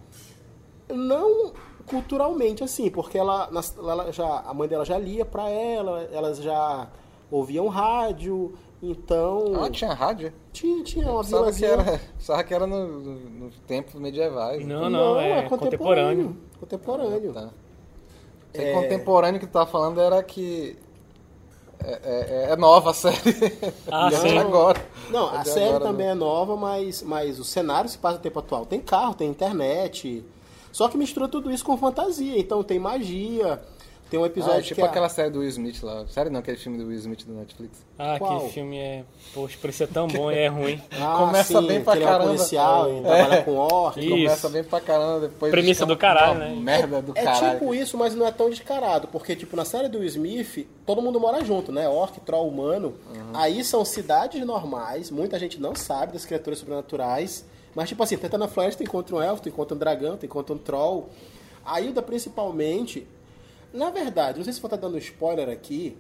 não 0.93 1.53
culturalmente 1.87 2.63
assim, 2.63 2.91
porque 2.91 3.17
ela, 3.17 3.49
ela 3.79 4.13
já 4.13 4.41
a 4.41 4.53
mãe 4.53 4.69
dela 4.69 4.85
já 4.85 4.99
lia 4.99 5.25
pra 5.25 5.49
ela, 5.49 6.03
elas 6.13 6.39
já 6.39 6.89
ouviam 7.31 7.69
rádio, 7.69 8.55
então 8.91 9.63
Ah, 9.63 9.71
tinha 9.71 9.93
rádio? 9.93 10.33
tinha, 10.53 10.83
tinha 10.85 11.11
uma 11.11 11.23
Pensava 11.23 11.53
que 11.53 11.61
vilazinha. 11.61 11.69
era, 11.69 12.01
pensava 12.19 12.45
que 12.45 12.55
era 12.55 12.67
no, 12.67 12.87
no, 13.01 13.15
nos 13.31 13.59
tempos 13.67 13.95
medievais. 13.95 14.65
Não, 14.65 14.89
não, 14.91 15.21
é, 15.21 15.43
contemporâneo. 15.49 16.37
Contemporâneo. 16.61 17.33
Tá. 17.33 17.51
Sei 18.55 18.67
que 18.67 18.73
contemporâneo 18.73 19.41
que 19.41 19.47
tu 19.47 19.53
tava 19.53 19.67
falando 19.71 20.01
era 20.01 20.23
que 20.23 20.77
é, 21.81 22.47
é- 22.49 22.53
é 22.53 22.57
nova 22.57 22.91
a 22.91 22.95
série. 22.95 23.17
Ah, 23.91 24.09
É 24.13 24.17
sim. 24.17 24.39
agora. 24.39 24.81
Não, 25.11 25.33
É 25.35 25.39
a 25.39 25.45
série 25.45 25.67
agora, 25.75 25.85
também 25.85 26.07
né? 26.07 26.13
é 26.13 26.15
nova, 26.15 26.57
mas, 26.57 27.03
mas 27.03 27.39
o 27.39 27.45
cenário 27.45 27.91
se 27.91 27.99
passa 27.99 28.17
no 28.17 28.23
tempo 28.23 28.39
atual. 28.39 28.65
Tem 28.65 28.81
carro, 28.81 29.15
tem 29.15 29.29
internet. 29.29 30.25
Só 30.73 30.89
que 30.89 30.97
mistura 30.97 31.29
tudo 31.29 31.51
isso 31.53 31.65
com 31.65 31.77
fantasia. 31.77 32.39
Então 32.39 32.63
tem 32.63 32.79
magia. 32.79 33.61
Tem 34.15 34.23
um 34.23 34.27
episódio 34.27 34.55
Ah, 34.55 34.59
é 34.61 34.63
tipo 34.63 34.77
que 34.77 34.83
a- 34.83 34.87
aquela 34.87 35.09
série 35.09 35.29
do 35.29 35.41
Will 35.41 35.49
Smith 35.49 35.83
lá. 35.83 36.07
Sério 36.07 36.31
não, 36.31 36.39
aquele 36.39 36.57
filme 36.57 36.79
do 36.79 36.87
Will 36.87 36.97
Smith 36.99 37.27
do 37.27 37.33
Netflix. 37.35 37.85
Ah, 37.99 38.15
Qual? 38.17 38.37
aquele 38.37 38.53
filme 38.53 38.79
é. 38.79 39.05
Poxa, 39.35 39.59
por 39.61 39.71
isso 39.71 39.83
é 39.83 39.87
tão 39.89 40.07
bom 40.07 40.31
e 40.31 40.39
é 40.39 40.47
ruim. 40.47 40.81
Ah, 41.01 41.17
Começa 41.19 41.61
sim, 41.61 41.67
bem 41.67 41.83
pra 41.83 41.93
que 41.95 41.99
ele 41.99 42.05
é 42.05 42.09
um 42.09 42.11
caramba. 42.13 42.31
policial 42.31 42.93
e 42.93 42.99
É. 42.99 43.03
trabalha 43.03 43.43
com 43.43 43.57
orc. 43.57 43.99
Isso. 43.99 44.09
Começa 44.11 44.49
bem 44.51 44.63
pra 44.63 44.81
caramba, 44.81 45.21
depois... 45.27 45.51
Premissa 45.51 45.85
do 45.85 45.97
caralho, 45.97 46.39
né? 46.39 46.55
Merda 46.57 47.03
do 47.03 47.11
É 47.17 47.23
caralho. 47.25 47.59
tipo 47.59 47.75
isso, 47.75 47.99
mas 47.99 48.15
não 48.15 48.25
é 48.25 48.31
tão 48.31 48.49
descarado, 48.49 49.09
porque 49.09 49.35
tipo 49.35 49.57
na 49.57 49.65
série 49.65 49.89
do 49.89 49.99
Will 49.99 50.07
Smith, 50.07 50.65
todo 50.87 51.03
mundo 51.03 51.19
mora 51.19 51.45
junto, 51.45 51.73
né? 51.73 51.89
Orc, 51.89 52.21
troll, 52.21 52.47
humano. 52.47 52.95
Aí 53.33 53.65
são 53.65 53.85
cidades 53.85 54.47
normais, 54.47 55.11
muita 55.11 55.41
gente 55.41 55.61
não 55.61 55.75
sabe 55.75 56.13
das 56.13 56.25
criaturas 56.25 56.61
sobrenaturais, 56.61 57.45
mas 57.75 57.89
tipo 57.89 58.01
assim, 58.01 58.17
tenta 58.17 58.39
na 58.39 58.47
floresta, 58.47 58.81
encontra 58.85 59.17
um 59.17 59.21
elfo, 59.21 59.43
tu 59.43 59.49
encontra 59.49 59.75
um 59.75 59.79
dragão, 59.79 60.17
tu 60.17 60.25
encontra 60.25 60.55
um 60.55 60.59
troll. 60.59 61.09
A 61.67 61.81
Hilda 61.81 62.01
principalmente, 62.03 63.07
na 63.75 63.91
verdade, 63.91 64.39
não 64.39 64.45
sei 64.45 64.53
se 64.53 64.61
vou 64.61 64.69
estar 64.69 64.77
dando 64.79 64.97
spoiler 64.99 65.49
aqui, 65.51 65.97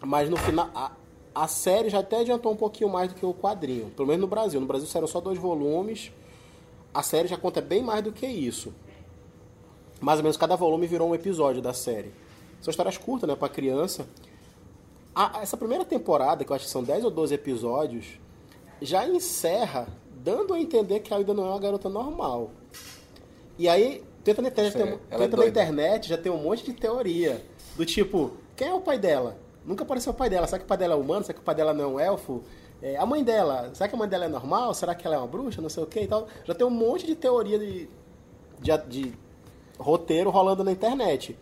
mas 0.00 0.30
no 0.30 0.36
final 0.36 0.70
a, 0.74 0.92
a 1.34 1.46
série 1.48 1.90
já 1.90 1.98
até 1.98 2.20
adiantou 2.20 2.52
um 2.52 2.56
pouquinho 2.56 2.88
mais 2.88 3.08
do 3.12 3.14
que 3.14 3.26
o 3.26 3.34
quadrinho, 3.34 3.90
pelo 3.90 4.08
menos 4.08 4.20
no 4.22 4.26
Brasil. 4.28 4.60
No 4.60 4.66
Brasil 4.66 4.86
saíram 4.88 5.06
só 5.08 5.20
dois 5.20 5.38
volumes. 5.38 6.12
A 6.94 7.02
série 7.02 7.28
já 7.28 7.36
conta 7.36 7.60
bem 7.60 7.82
mais 7.82 8.02
do 8.02 8.12
que 8.12 8.26
isso 8.26 8.72
mais 9.98 10.18
ou 10.18 10.22
menos 10.22 10.36
cada 10.36 10.56
volume 10.56 10.86
virou 10.86 11.08
um 11.08 11.14
episódio 11.14 11.62
da 11.62 11.72
série. 11.72 12.12
São 12.60 12.70
histórias 12.70 12.98
curtas, 12.98 13.26
né, 13.26 13.34
pra 13.34 13.48
criança. 13.48 14.06
A- 15.14 15.40
essa 15.40 15.56
primeira 15.56 15.86
temporada, 15.86 16.44
que 16.44 16.52
eu 16.52 16.54
acho 16.56 16.66
que 16.66 16.70
são 16.70 16.82
10 16.84 17.02
ou 17.04 17.10
12 17.10 17.32
episódios, 17.34 18.04
já 18.80 19.08
encerra 19.08 19.88
dando 20.22 20.52
a 20.52 20.60
entender 20.60 21.00
que 21.00 21.14
a 21.14 21.16
Aida 21.16 21.32
não 21.32 21.46
é 21.46 21.48
uma 21.48 21.58
garota 21.58 21.88
normal. 21.88 22.50
E 23.58 23.66
aí, 23.70 24.04
tenta 24.26 24.42
na 24.42 24.48
internet, 24.48 24.72
tem 24.74 24.82
é 24.82 24.86
tenta 24.86 25.18
na 25.18 25.26
doida. 25.26 25.48
internet 25.48 26.08
já 26.08 26.18
tem 26.18 26.30
um 26.30 26.38
monte 26.38 26.64
de 26.64 26.72
teoria. 26.72 27.42
Do 27.76 27.86
tipo, 27.86 28.32
quem 28.54 28.68
é 28.68 28.74
o 28.74 28.80
pai 28.80 28.98
dela? 28.98 29.38
Nunca 29.64 29.84
apareceu 29.84 30.12
o 30.12 30.16
pai 30.16 30.28
dela. 30.28 30.46
Será 30.46 30.58
que 30.58 30.64
o 30.64 30.68
pai 30.68 30.78
dela 30.78 30.94
é 30.94 30.96
humano? 30.96 31.24
Será 31.24 31.34
que 31.34 31.40
o 31.40 31.44
pai 31.44 31.54
dela 31.54 31.72
não 31.72 31.84
é 31.84 31.86
um 31.86 32.00
elfo? 32.00 32.42
é, 32.82 32.96
a 32.96 33.06
mãe 33.06 33.24
dela, 33.24 33.70
será 33.72 33.88
que 33.88 33.94
a 33.94 33.98
mãe 33.98 34.08
dela 34.08 34.26
é 34.26 34.28
normal? 34.28 34.74
Será 34.74 34.94
que 34.94 35.06
ela 35.06 35.16
é 35.16 35.18
uma 35.18 35.26
bruxa? 35.26 35.62
Não 35.62 35.68
sei 35.68 35.82
o 35.82 35.86
que 35.86 36.00
e 36.00 36.06
tal. 36.06 36.26
Já 36.44 36.54
tem 36.54 36.66
um 36.66 36.70
monte 36.70 37.06
de 37.06 37.14
teoria 37.14 37.58
de, 37.58 37.88
de, 38.60 38.78
de 38.88 39.12
roteiro 39.78 40.30
rolando 40.30 40.62
na 40.62 40.72
internet. 40.72 41.36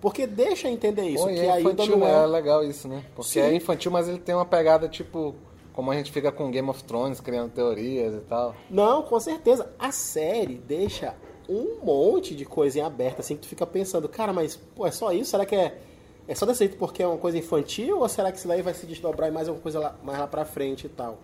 Porque 0.00 0.26
deixa 0.26 0.68
entender 0.68 1.08
isso, 1.08 1.26
que 1.26 1.40
é 1.40 1.60
infantil, 1.60 2.06
é 2.06 2.22
é... 2.22 2.26
legal 2.26 2.64
isso, 2.64 2.86
né? 2.86 3.04
Porque 3.16 3.32
Sim. 3.32 3.40
é 3.40 3.54
infantil, 3.54 3.90
mas 3.90 4.08
ele 4.08 4.18
tem 4.18 4.34
uma 4.34 4.46
pegada 4.46 4.88
tipo. 4.88 5.34
Como 5.72 5.92
a 5.92 5.94
gente 5.94 6.10
fica 6.10 6.32
com 6.32 6.50
Game 6.50 6.68
of 6.68 6.82
Thrones, 6.82 7.20
criando 7.20 7.52
teorias 7.52 8.12
e 8.12 8.20
tal. 8.20 8.52
Não, 8.68 9.02
com 9.02 9.20
certeza. 9.20 9.70
A 9.78 9.92
série 9.92 10.56
deixa 10.56 11.14
um 11.48 11.78
monte 11.84 12.34
de 12.34 12.44
coisa 12.44 12.78
em 12.78 12.82
aberto, 12.82 13.20
assim, 13.20 13.34
que 13.36 13.42
tu 13.42 13.48
fica 13.48 13.66
pensando, 13.66 14.08
cara, 14.08 14.32
mas, 14.32 14.56
pô, 14.56 14.86
é 14.86 14.90
só 14.90 15.12
isso? 15.12 15.30
Será 15.30 15.46
que 15.46 15.54
é, 15.56 15.78
é 16.26 16.34
só 16.34 16.44
desse 16.44 16.58
jeito 16.60 16.76
porque 16.76 17.02
é 17.02 17.06
uma 17.06 17.16
coisa 17.18 17.38
infantil? 17.38 18.00
Ou 18.00 18.08
será 18.08 18.30
que 18.30 18.38
isso 18.38 18.46
daí 18.48 18.60
vai 18.62 18.74
se 18.74 18.84
desdobrar 18.86 19.28
em 19.28 19.32
mais 19.32 19.48
alguma 19.48 19.62
coisa 19.62 19.78
lá, 19.78 19.96
mais 20.02 20.18
lá 20.18 20.26
pra 20.26 20.44
frente 20.44 20.86
e 20.86 20.88
tal? 20.90 21.18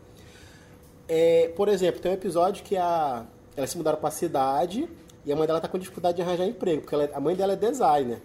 É, 1.09 1.49
por 1.55 1.69
exemplo, 1.69 2.01
tem 2.01 2.11
um 2.11 2.15
episódio 2.15 2.65
que 2.65 2.77
a, 2.77 3.25
elas 3.57 3.71
se 3.71 3.77
mudaram 3.77 3.99
pra 3.99 4.11
cidade 4.11 4.89
e 5.27 5.33
a 5.33 5.37
mãe 5.37 5.47
dela 5.47 5.61
tá 5.61 5.69
com 5.69 5.79
dificuldade 5.79 6.17
de 6.17 6.23
arranjar 6.23 6.47
emprego, 6.47 6.81
porque 6.83 6.95
ela 6.95 7.05
é- 7.05 7.11
a 7.15 7.21
mãe 7.21 7.35
dela 7.37 7.53
é 7.53 7.57
designer. 7.57 8.23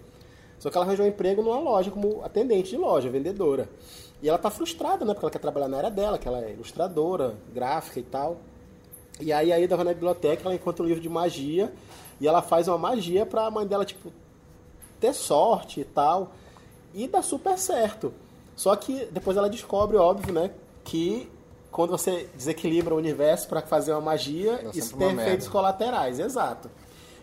Só 0.58 0.70
que 0.70 0.76
ela 0.76 0.84
arranjou 0.86 1.04
um 1.06 1.08
emprego 1.08 1.42
numa 1.42 1.58
loja 1.58 1.90
como 1.90 2.22
atendente 2.22 2.70
de 2.70 2.76
loja, 2.76 3.08
vendedora. 3.08 3.68
E 4.22 4.28
ela 4.28 4.36
tá 4.38 4.50
frustrada, 4.50 5.04
né? 5.04 5.14
Porque 5.14 5.24
ela 5.24 5.30
quer 5.30 5.38
trabalhar 5.38 5.68
na 5.68 5.78
área 5.78 5.90
dela, 5.90 6.18
que 6.18 6.28
ela 6.28 6.44
é 6.44 6.50
ilustradora, 6.52 7.34
gráfica 7.54 7.98
e 7.98 8.02
tal. 8.02 8.36
E 9.18 9.32
aí 9.32 9.50
a 9.52 9.58
Ida 9.58 9.76
vai 9.76 9.84
na 9.86 9.92
biblioteca, 9.94 10.42
ela 10.44 10.54
encontra 10.54 10.82
um 10.82 10.86
livro 10.86 11.02
de 11.02 11.08
magia 11.08 11.72
e 12.20 12.28
ela 12.28 12.42
faz 12.42 12.68
uma 12.68 12.78
magia 12.78 13.24
pra 13.24 13.50
mãe 13.50 13.66
dela, 13.66 13.84
tipo, 13.84 14.12
ter 15.00 15.14
sorte 15.14 15.80
e 15.80 15.84
tal. 15.84 16.32
E 16.92 17.08
dá 17.08 17.22
super 17.22 17.58
certo. 17.58 18.12
Só 18.54 18.76
que 18.76 19.06
depois 19.06 19.36
ela 19.36 19.48
descobre, 19.48 19.96
óbvio, 19.96 20.34
né, 20.34 20.50
que 20.84 21.30
quando 21.70 21.90
você 21.90 22.28
desequilibra 22.34 22.94
o 22.94 22.98
universo 22.98 23.48
pra 23.48 23.62
fazer 23.62 23.92
uma 23.92 24.00
magia, 24.00 24.58
Dá 24.62 24.70
isso 24.74 24.96
tem 24.96 25.12
efeitos 25.12 25.48
colaterais, 25.48 26.18
exato. 26.18 26.70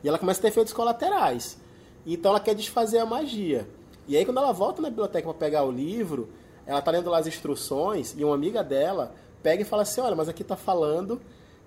E 0.03 0.07
ela 0.07 0.17
começa 0.17 0.39
a 0.39 0.41
ter 0.43 0.47
efeitos 0.47 0.73
colaterais. 0.73 1.57
Então 2.05 2.31
ela 2.31 2.39
quer 2.39 2.55
desfazer 2.55 2.99
a 2.99 3.05
magia. 3.05 3.67
E 4.07 4.15
aí 4.15 4.25
quando 4.25 4.37
ela 4.37 4.53
volta 4.53 4.81
na 4.81 4.89
biblioteca 4.89 5.27
para 5.27 5.37
pegar 5.37 5.63
o 5.63 5.71
livro, 5.71 6.29
ela 6.65 6.81
tá 6.81 6.91
lendo 6.91 7.09
lá 7.09 7.19
as 7.19 7.27
instruções 7.27 8.15
e 8.17 8.23
uma 8.23 8.33
amiga 8.33 8.63
dela 8.63 9.13
pega 9.43 9.61
e 9.61 9.65
fala 9.65 9.81
assim: 9.81 9.99
"Olha, 9.99 10.15
mas 10.15 10.29
aqui 10.29 10.43
tá 10.43 10.55
falando 10.55 11.21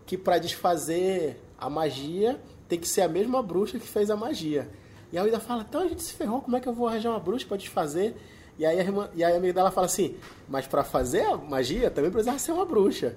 que 0.07 0.17
para 0.17 0.39
desfazer 0.39 1.39
a 1.59 1.69
magia 1.69 2.41
tem 2.71 2.79
que 2.79 2.89
ser 2.89 3.03
a 3.03 3.09
mesma 3.09 3.43
bruxa 3.43 3.79
que 3.79 3.87
fez 3.87 4.11
a 4.11 4.17
magia". 4.17 4.71
E 5.13 5.19
a 5.19 5.27
Ida 5.27 5.39
fala: 5.39 5.67
"Então 5.69 5.83
a 5.83 5.89
gente 5.89 6.03
se 6.03 6.15
ferrou, 6.15 6.41
como 6.41 6.57
é 6.57 6.61
que 6.61 6.69
eu 6.69 6.73
vou 6.73 6.89
arranjar 6.89 7.11
uma 7.11 7.21
bruxa 7.21 7.47
para 7.47 7.59
desfazer?" 7.59 8.17
E 8.59 8.65
aí 8.65 8.79
a, 8.79 8.83
irmã, 8.83 9.11
e 9.15 9.23
aí 9.23 9.35
a 9.35 9.37
amiga 9.37 9.53
dela 9.53 9.71
fala 9.71 9.87
assim: 9.87 10.17
"Mas 10.49 10.67
para 10.67 10.83
fazer 10.83 11.23
a 11.23 11.37
magia 11.37 11.91
também 11.91 12.11
precisava 12.11 12.39
ser 12.39 12.53
uma 12.53 12.65
bruxa". 12.65 13.17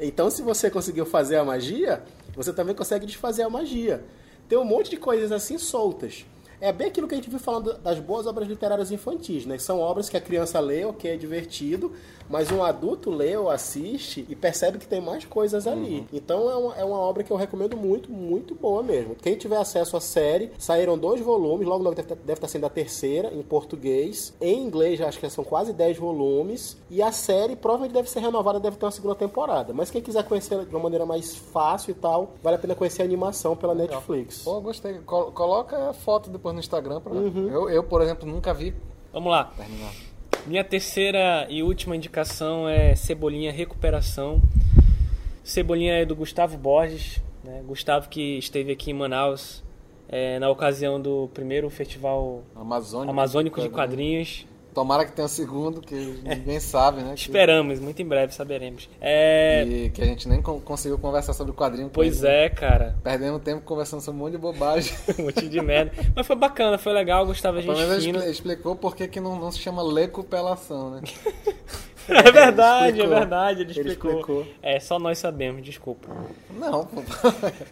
Então, 0.00 0.30
se 0.30 0.42
você 0.42 0.70
conseguiu 0.70 1.06
fazer 1.06 1.36
a 1.36 1.44
magia, 1.44 2.02
você 2.34 2.52
também 2.52 2.74
consegue 2.74 3.06
desfazer 3.06 3.42
a 3.42 3.50
magia. 3.50 4.04
Tem 4.48 4.58
um 4.58 4.64
monte 4.64 4.90
de 4.90 4.96
coisas 4.96 5.30
assim 5.30 5.58
soltas. 5.58 6.26
É 6.60 6.72
bem 6.72 6.88
aquilo 6.88 7.08
que 7.08 7.14
a 7.14 7.16
gente 7.16 7.28
viu 7.28 7.38
falando 7.38 7.74
das 7.78 7.98
boas 7.98 8.26
obras 8.26 8.48
literárias 8.48 8.92
infantis, 8.92 9.46
né? 9.46 9.58
São 9.58 9.80
obras 9.80 10.08
que 10.08 10.16
a 10.16 10.20
criança 10.20 10.60
lê, 10.60 10.84
ok, 10.84 11.10
é 11.10 11.16
divertido, 11.16 11.92
mas 12.32 12.50
um 12.50 12.62
adulto 12.64 13.10
lê 13.10 13.36
ou 13.36 13.50
assiste 13.50 14.26
e 14.28 14.34
percebe 14.34 14.78
que 14.78 14.86
tem 14.88 15.00
mais 15.00 15.24
coisas 15.26 15.66
ali. 15.66 16.06
Então 16.12 16.50
é 16.50 16.56
uma, 16.56 16.74
é 16.76 16.84
uma 16.84 16.98
obra 16.98 17.22
que 17.22 17.30
eu 17.30 17.36
recomendo 17.36 17.76
muito, 17.76 18.10
muito 18.10 18.54
boa 18.54 18.82
mesmo. 18.82 19.14
Quem 19.14 19.36
tiver 19.36 19.58
acesso 19.58 19.96
à 19.96 20.00
série, 20.00 20.50
saíram 20.58 20.96
dois 20.96 21.20
volumes, 21.20 21.66
logo 21.68 21.84
logo 21.84 21.94
deve, 21.94 22.08
deve 22.08 22.32
estar 22.32 22.48
sendo 22.48 22.64
a 22.66 22.70
terceira, 22.70 23.32
em 23.34 23.42
português. 23.42 24.32
Em 24.40 24.62
inglês, 24.64 25.00
acho 25.00 25.20
que 25.20 25.28
são 25.28 25.44
quase 25.44 25.72
10 25.74 25.98
volumes. 25.98 26.76
E 26.90 27.02
a 27.02 27.12
série 27.12 27.54
provavelmente 27.54 27.92
deve 27.92 28.08
ser 28.10 28.20
renovada, 28.20 28.58
deve 28.58 28.76
ter 28.76 28.84
uma 28.86 28.90
segunda 28.90 29.14
temporada. 29.14 29.74
Mas 29.74 29.90
quem 29.90 30.00
quiser 30.00 30.24
conhecer 30.24 30.64
de 30.64 30.74
uma 30.74 30.82
maneira 30.82 31.04
mais 31.04 31.36
fácil 31.36 31.90
e 31.90 31.94
tal, 31.94 32.32
vale 32.42 32.56
a 32.56 32.58
pena 32.58 32.74
conhecer 32.74 33.02
a 33.02 33.04
animação 33.04 33.54
pela 33.54 33.74
Netflix. 33.74 34.38
Pô, 34.42 34.58
gostei. 34.60 34.94
Col- 35.04 35.32
coloca 35.32 35.90
a 35.90 35.92
foto 35.92 36.30
depois 36.30 36.54
no 36.54 36.60
Instagram 36.60 37.00
pra 37.00 37.12
Uhum. 37.12 37.48
eu, 37.50 37.68
eu, 37.68 37.84
por 37.84 38.00
exemplo, 38.00 38.26
nunca 38.26 38.54
vi 38.54 38.74
Vamos 39.12 39.30
lá. 39.30 39.52
terminar. 39.56 39.92
Minha 40.46 40.64
terceira 40.64 41.46
e 41.48 41.62
última 41.62 41.94
indicação 41.94 42.68
é 42.68 42.96
Cebolinha 42.96 43.52
Recuperação. 43.52 44.42
Cebolinha 45.44 45.94
é 45.94 46.04
do 46.04 46.16
Gustavo 46.16 46.56
Borges, 46.56 47.22
né? 47.44 47.62
Gustavo 47.64 48.08
que 48.08 48.38
esteve 48.38 48.72
aqui 48.72 48.90
em 48.90 48.94
Manaus 48.94 49.62
é, 50.08 50.40
na 50.40 50.50
ocasião 50.50 51.00
do 51.00 51.30
primeiro 51.32 51.70
festival 51.70 52.42
Amazônico. 52.56 53.10
amazônico 53.10 53.60
de 53.60 53.68
quadrinhos. 53.68 54.44
Tomara 54.74 55.04
que 55.04 55.12
tenha 55.12 55.26
um 55.26 55.28
segundo, 55.28 55.80
que 55.80 55.94
ninguém 56.24 56.58
sabe, 56.60 57.02
né? 57.02 57.14
Que- 57.14 57.20
Esperamos, 57.20 57.78
muito 57.78 58.00
em 58.00 58.06
breve 58.06 58.32
saberemos. 58.32 58.88
É, 59.00 59.64
E 59.66 59.90
que 59.90 60.00
a 60.00 60.04
gente 60.06 60.28
nem 60.28 60.40
con- 60.40 60.60
conseguiu 60.60 60.98
conversar 60.98 61.32
sobre 61.34 61.52
o 61.52 61.54
quadrinho. 61.54 61.90
pois 61.92 62.22
né? 62.22 62.46
é, 62.46 62.48
cara. 62.48 62.96
Perdemos 63.02 63.42
tempo 63.42 63.62
conversando 63.62 64.00
sobre 64.00 64.20
um 64.20 64.24
monte 64.24 64.32
de 64.32 64.38
bobagem. 64.38 64.92
Um 65.18 65.24
monte 65.24 65.46
de 65.48 65.60
merda. 65.60 65.92
Mas 66.16 66.26
foi 66.26 66.36
bacana, 66.36 66.78
foi 66.78 66.92
legal, 66.92 67.26
Gustavo 67.26 67.58
a 67.58 67.62
Pelo 67.62 67.74
gente 67.76 67.86
menos 67.88 68.04
fina. 68.04 68.18
expli- 68.18 68.30
explicou 68.32 68.74
por 68.76 68.96
que 68.96 69.06
que 69.08 69.20
não, 69.20 69.38
não 69.38 69.52
se 69.52 69.58
chama 69.58 69.82
lecupelação, 69.82 70.90
né? 70.92 71.02
É 72.08 72.32
verdade, 72.32 72.96
explicou. 72.96 73.16
é 73.16 73.18
verdade, 73.20 73.60
ele 73.60 73.70
Ele 73.70 73.80
explicou. 73.90 74.10
explicou. 74.10 74.46
É, 74.60 74.80
só 74.80 74.98
nós 74.98 75.18
sabemos, 75.18 75.62
desculpa. 75.64 76.08
Não, 76.58 76.88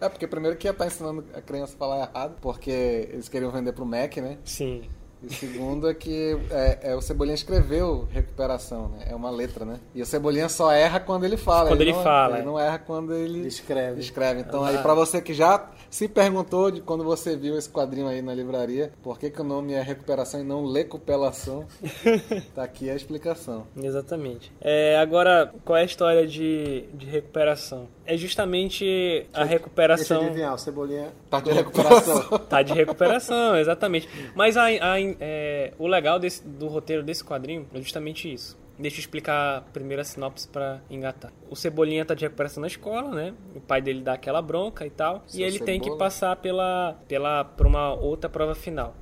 é 0.01 0.09
porque 0.09 0.25
primeiro 0.25 0.57
que 0.57 0.69
ia 0.69 0.71
estar 0.71 0.87
ensinando 0.87 1.25
a 1.35 1.41
criança 1.41 1.75
a 1.75 1.77
falar 1.77 2.09
errado, 2.09 2.37
porque 2.41 3.09
eles 3.13 3.29
queriam 3.29 3.51
vender 3.51 3.73
pro 3.73 3.85
Mac, 3.85 4.17
né? 4.19 4.39
Sim. 4.45 4.83
E 5.23 5.35
segundo 5.35 5.89
é 5.89 5.93
que 5.95 6.37
é, 6.51 6.79
é, 6.83 6.97
o 6.97 7.01
Cebolinha 7.03 7.35
escreveu 7.35 8.09
recuperação, 8.11 8.89
né? 8.89 9.05
É 9.11 9.15
uma 9.15 9.31
letra, 9.31 9.65
né? 9.67 9.79
E 9.95 10.01
o 10.01 10.07
Cebolinha 10.07 10.49
só 10.49 10.73
erra 10.73 10.99
quando 10.99 11.25
ele 11.25 11.37
fala. 11.37 11.69
Quando 11.69 11.83
ele 11.83 11.93
não, 11.93 12.03
fala, 12.03 12.35
Ele 12.37 12.43
é. 12.43 12.45
não 12.47 12.59
erra 12.59 12.79
quando 12.79 13.13
ele 13.15 13.47
Escreve. 13.47 14.01
escreve. 14.01 14.41
Então 14.41 14.65
aí 14.65 14.79
pra 14.79 14.95
você 14.95 15.21
que 15.21 15.35
já 15.35 15.69
se 15.91 16.07
perguntou 16.09 16.71
de 16.71 16.81
quando 16.81 17.03
você 17.05 17.37
viu 17.37 17.59
esse 17.59 17.69
quadrinho 17.69 18.07
aí 18.07 18.23
na 18.23 18.33
livraria, 18.33 18.93
por 19.03 19.19
que, 19.19 19.29
que 19.29 19.41
o 19.41 19.45
nome 19.45 19.73
é 19.73 19.83
recuperação 19.83 20.41
e 20.41 20.45
não 20.45 20.65
lecupelação, 20.65 21.67
tá 22.55 22.63
aqui 22.63 22.89
a 22.89 22.95
explicação. 22.95 23.67
Exatamente. 23.77 24.53
É, 24.61 24.97
agora, 24.99 25.53
qual 25.65 25.77
é 25.77 25.83
a 25.83 25.85
história 25.85 26.27
de, 26.27 26.85
de 26.95 27.07
recuperação? 27.07 27.89
É 28.07 28.17
justamente 28.17 29.27
a 29.33 29.41
Deixa 29.41 29.43
eu 29.43 29.59
recuperação. 29.59 30.23
adivinhar, 30.27 30.55
o 30.55 30.59
Cebolinha... 30.59 31.09
Tá 31.29 31.41
de 31.41 31.51
recuperação. 31.53 32.39
Tá 32.39 32.63
de 32.63 32.73
recuperação, 32.73 33.57
exatamente. 33.59 34.09
Mas 34.35 34.57
a- 34.57 34.65
a- 34.67 35.01
é, 35.21 35.73
o 35.79 35.87
legal 35.87 36.19
desse- 36.19 36.43
do 36.47 36.69
roteiro 36.69 37.03
desse 37.03 37.25
quadrinho 37.25 37.67
é 37.75 37.79
justamente 37.81 38.33
isso. 38.33 38.57
Deixa 38.81 38.97
eu 38.97 39.01
explicar 39.01 39.63
primeiro 39.73 40.01
a 40.01 40.05
sinopse 40.05 40.49
pra 40.49 40.81
engatar. 40.89 41.31
O 41.51 41.55
Cebolinha 41.55 42.05
tá 42.05 42.15
de 42.15 42.25
recuperação 42.25 42.63
na 42.63 42.67
escola, 42.67 43.11
né? 43.15 43.35
O 43.55 43.61
pai 43.61 43.83
dele 43.83 44.01
dá 44.01 44.15
aquela 44.15 44.41
bronca 44.41 44.87
e 44.87 44.91
tal. 44.91 45.23
Seu 45.27 45.41
e 45.41 45.43
ele 45.45 45.59
tem 45.59 45.79
que 45.79 45.85
Cebola. 45.85 45.99
passar 45.99 46.37
pela, 46.37 46.99
pela, 47.07 47.45
por 47.45 47.67
uma 47.67 47.93
outra 47.93 48.31
prova 48.31 48.55
final. 48.55 48.95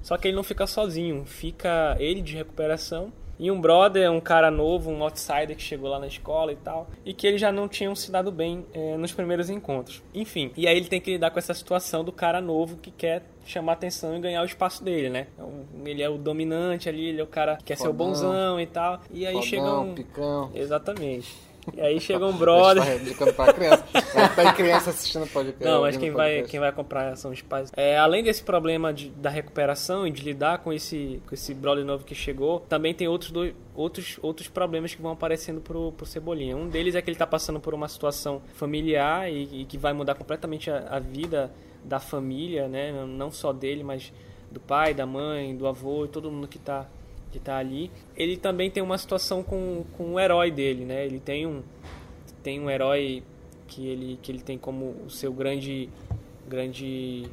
Só 0.00 0.16
que 0.16 0.28
ele 0.28 0.36
não 0.36 0.42
fica 0.42 0.66
sozinho. 0.66 1.26
Fica 1.26 1.94
ele 1.98 2.22
de 2.22 2.34
recuperação 2.34 3.12
e 3.38 3.50
um 3.50 3.60
brother, 3.60 4.10
um 4.10 4.20
cara 4.20 4.50
novo, 4.50 4.90
um 4.90 5.02
outsider 5.02 5.54
que 5.54 5.62
chegou 5.62 5.88
lá 5.88 5.98
na 5.98 6.08
escola 6.08 6.52
e 6.52 6.56
tal, 6.56 6.88
e 7.04 7.14
que 7.14 7.26
eles 7.26 7.40
já 7.40 7.52
não 7.52 7.68
tinham 7.68 7.94
se 7.94 8.10
dado 8.10 8.32
bem 8.32 8.66
eh, 8.74 8.96
nos 8.96 9.12
primeiros 9.12 9.48
encontros. 9.48 10.02
Enfim, 10.12 10.50
e 10.56 10.66
aí 10.66 10.76
ele 10.76 10.88
tem 10.88 11.00
que 11.00 11.12
lidar 11.12 11.30
com 11.30 11.38
essa 11.38 11.54
situação 11.54 12.02
do 12.02 12.10
cara 12.10 12.40
novo 12.40 12.76
que 12.76 12.90
quer 12.90 13.22
chamar 13.50 13.72
atenção 13.72 14.16
e 14.16 14.20
ganhar 14.20 14.42
o 14.42 14.46
espaço 14.46 14.82
dele, 14.84 15.08
né? 15.10 15.26
Então, 15.34 15.50
ele 15.84 16.02
é 16.02 16.08
o 16.08 16.18
dominante 16.18 16.88
ali, 16.88 17.06
ele 17.08 17.20
é 17.20 17.24
o 17.24 17.26
cara 17.26 17.56
que 17.56 17.64
quer 17.64 17.76
ser 17.76 17.84
o 17.88 17.92
Fodão. 17.92 18.06
bonzão 18.08 18.60
e 18.60 18.66
tal. 18.66 19.00
E 19.10 19.26
aí 19.26 19.32
Fodão, 19.34 19.48
chega 19.48 19.78
um. 19.80 19.94
picão. 19.94 20.50
Exatamente. 20.54 21.48
E 21.76 21.80
aí 21.82 22.00
chega 22.00 22.24
um 22.26 22.32
brother. 22.32 22.86
Eu 22.88 23.00
indicando 23.00 23.32
pra 23.34 23.52
criança. 23.52 23.84
É, 23.92 24.28
Tem 24.28 24.52
criança 24.54 24.88
assistindo 24.90 25.26
podcast. 25.26 25.64
Não, 25.64 25.82
mas 25.82 25.96
quem 25.98 26.10
vai, 26.10 26.42
quem 26.44 26.58
vai 26.58 26.72
comprar 26.72 27.14
são 27.16 27.30
os 27.30 27.42
pais. 27.42 27.70
É, 27.76 27.98
além 27.98 28.22
desse 28.22 28.42
problema 28.42 28.90
de- 28.92 29.10
da 29.10 29.28
recuperação 29.28 30.06
e 30.06 30.10
de 30.10 30.22
lidar 30.22 30.58
com 30.60 30.72
esse, 30.72 31.20
com 31.26 31.34
esse 31.34 31.52
brother 31.52 31.84
novo 31.84 32.04
que 32.04 32.14
chegou, 32.14 32.60
também 32.60 32.94
tem 32.94 33.06
outros, 33.06 33.30
dois, 33.30 33.54
outros, 33.74 34.18
outros 34.22 34.48
problemas 34.48 34.94
que 34.94 35.02
vão 35.02 35.12
aparecendo 35.12 35.60
pro, 35.60 35.92
pro 35.92 36.06
Cebolinha. 36.06 36.56
Um 36.56 36.68
deles 36.68 36.94
é 36.94 37.02
que 37.02 37.10
ele 37.10 37.18
tá 37.18 37.26
passando 37.26 37.60
por 37.60 37.74
uma 37.74 37.88
situação 37.88 38.40
familiar 38.54 39.30
e, 39.30 39.60
e 39.60 39.64
que 39.66 39.76
vai 39.76 39.92
mudar 39.92 40.14
completamente 40.14 40.70
a, 40.70 40.86
a 40.90 40.98
vida 40.98 41.50
da 41.88 41.98
família, 41.98 42.68
né? 42.68 42.92
Não 43.06 43.30
só 43.30 43.52
dele, 43.52 43.82
mas 43.82 44.12
do 44.50 44.60
pai, 44.60 44.92
da 44.94 45.06
mãe, 45.06 45.56
do 45.56 45.66
avô 45.66 46.04
e 46.04 46.08
todo 46.08 46.30
mundo 46.30 46.46
que 46.46 46.58
tá, 46.58 46.86
que 47.32 47.38
tá 47.38 47.56
ali. 47.56 47.90
Ele 48.16 48.36
também 48.36 48.70
tem 48.70 48.82
uma 48.82 48.98
situação 48.98 49.42
com, 49.42 49.84
com 49.96 50.14
o 50.14 50.20
herói 50.20 50.50
dele, 50.50 50.84
né? 50.84 51.04
Ele 51.04 51.18
tem 51.18 51.46
um, 51.46 51.62
tem 52.42 52.60
um 52.60 52.70
herói 52.70 53.22
que 53.66 53.86
ele, 53.86 54.18
que 54.22 54.30
ele 54.30 54.40
tem 54.40 54.58
como 54.58 54.94
o 55.06 55.10
seu 55.10 55.32
grande 55.32 55.88
grande 56.46 57.24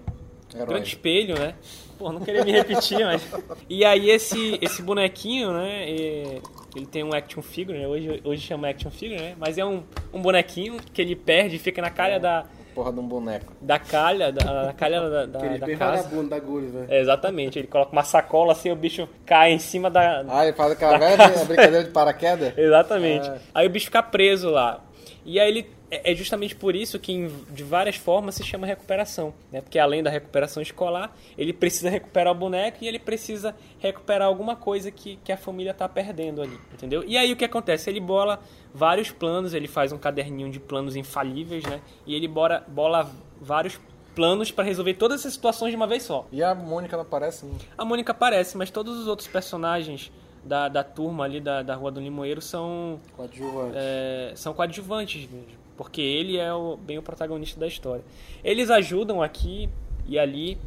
Herói. 0.53 0.67
grande 0.67 0.87
espelho, 0.89 1.39
né? 1.39 1.55
Pô, 1.97 2.11
não 2.11 2.19
queria 2.19 2.43
me 2.43 2.51
repetir, 2.51 2.99
mas 3.05 3.25
e 3.69 3.85
aí 3.85 4.09
esse 4.09 4.57
esse 4.61 4.81
bonequinho, 4.81 5.53
né? 5.53 5.89
é, 5.89 6.41
Ele 6.75 6.85
tem 6.85 7.03
um 7.03 7.13
action 7.13 7.41
figure, 7.41 7.77
né? 7.77 7.87
Hoje 7.87 8.21
hoje 8.23 8.41
chama 8.41 8.67
action 8.69 8.91
figure, 8.91 9.19
né? 9.19 9.35
Mas 9.37 9.57
é 9.57 9.65
um, 9.65 9.83
um 10.13 10.21
bonequinho 10.21 10.77
que 10.93 11.01
ele 11.01 11.15
perde, 11.15 11.57
fica 11.57 11.81
na 11.81 11.89
cara 11.89 12.19
da 12.19 12.45
porra 12.75 12.91
de 12.91 12.99
um 12.99 13.07
boneco. 13.07 13.53
da 13.61 13.79
calha, 13.79 14.31
da, 14.31 14.65
da 14.65 14.73
calha 14.73 15.01
da, 15.09 15.25
da, 15.25 15.39
Aquele 15.39 15.57
da 15.59 15.65
bem 15.65 15.77
casa. 15.77 16.03
vagabundo 16.03 16.29
da 16.29 16.39
Gulliver. 16.39 16.85
É, 16.89 16.99
exatamente, 16.99 17.57
ele 17.57 17.67
coloca 17.67 17.91
uma 17.93 18.03
sacola 18.03 18.51
assim, 18.51 18.69
o 18.71 18.75
bicho 18.75 19.07
cai 19.25 19.53
em 19.53 19.59
cima 19.59 19.89
da. 19.89 20.23
Ah, 20.27 20.43
ele 20.45 20.55
faz 20.55 20.73
aquela 20.73 20.97
velha 20.97 21.27
brincadeira 21.45 21.83
de 21.85 21.89
paraquedas? 21.91 22.53
Exatamente. 22.59 23.29
É. 23.29 23.37
Aí 23.53 23.65
o 23.65 23.69
bicho 23.69 23.85
fica 23.85 24.03
preso 24.03 24.49
lá. 24.49 24.81
E 25.25 25.39
aí 25.39 25.47
ele. 25.49 25.74
É 26.03 26.15
é 26.15 26.15
justamente 26.15 26.55
por 26.55 26.75
isso 26.75 26.97
que 26.97 27.27
de 27.49 27.63
várias 27.63 27.95
formas 27.95 28.35
se 28.35 28.43
chama 28.43 28.65
recuperação. 28.65 29.33
Né? 29.51 29.61
Porque 29.61 29.77
além 29.77 30.01
da 30.01 30.09
recuperação 30.09 30.61
escolar, 30.63 31.15
ele 31.37 31.51
precisa 31.51 31.89
recuperar 31.89 32.31
o 32.31 32.35
boneco 32.35 32.77
e 32.81 32.87
ele 32.87 32.99
precisa 32.99 33.55
recuperar 33.79 34.27
alguma 34.27 34.55
coisa 34.55 34.89
que, 34.89 35.17
que 35.23 35.31
a 35.31 35.37
família 35.37 35.71
está 35.71 35.87
perdendo 35.89 36.41
ali. 36.41 36.57
Entendeu? 36.73 37.03
E 37.05 37.17
aí 37.17 37.31
o 37.31 37.35
que 37.35 37.45
acontece? 37.45 37.89
Ele 37.89 37.99
bola 37.99 38.39
vários 38.73 39.11
planos, 39.11 39.53
ele 39.53 39.67
faz 39.67 39.91
um 39.91 39.97
caderninho 39.97 40.49
de 40.49 40.59
planos 40.59 40.95
infalíveis, 40.95 41.63
né? 41.63 41.81
E 42.05 42.15
ele 42.15 42.27
bora, 42.27 42.63
bola 42.67 43.09
vários 43.39 43.79
planos 44.15 44.49
para 44.49 44.63
resolver 44.63 44.93
todas 44.93 45.19
essas 45.21 45.33
situações 45.33 45.71
de 45.71 45.75
uma 45.75 45.85
vez 45.87 46.03
só. 46.03 46.25
E 46.31 46.41
a 46.41 46.55
Mônica 46.55 46.95
não 46.95 47.03
aparece? 47.03 47.45
A 47.77 47.83
Mônica 47.83 48.11
aparece, 48.11 48.57
mas 48.57 48.71
todos 48.71 48.97
os 48.97 49.07
outros 49.07 49.27
personagens 49.27 50.11
da, 50.45 50.69
da 50.69 50.83
turma 50.83 51.25
ali 51.25 51.41
da, 51.41 51.61
da 51.61 51.75
Rua 51.75 51.91
do 51.91 51.99
Limoeiro 51.99 52.41
são, 52.41 52.99
Coadjuvante. 53.15 53.73
é, 53.75 54.31
são 54.35 54.53
coadjuvantes 54.53 55.29
mesmo. 55.29 55.64
Porque 55.77 56.01
ele 56.01 56.37
é 56.37 56.53
o, 56.53 56.77
bem 56.77 56.97
o 56.97 57.01
protagonista 57.01 57.59
da 57.59 57.67
história. 57.67 58.03
Eles 58.43 58.69
ajudam 58.69 59.21
aqui 59.21 59.69
e 60.07 60.17
ali. 60.17 60.57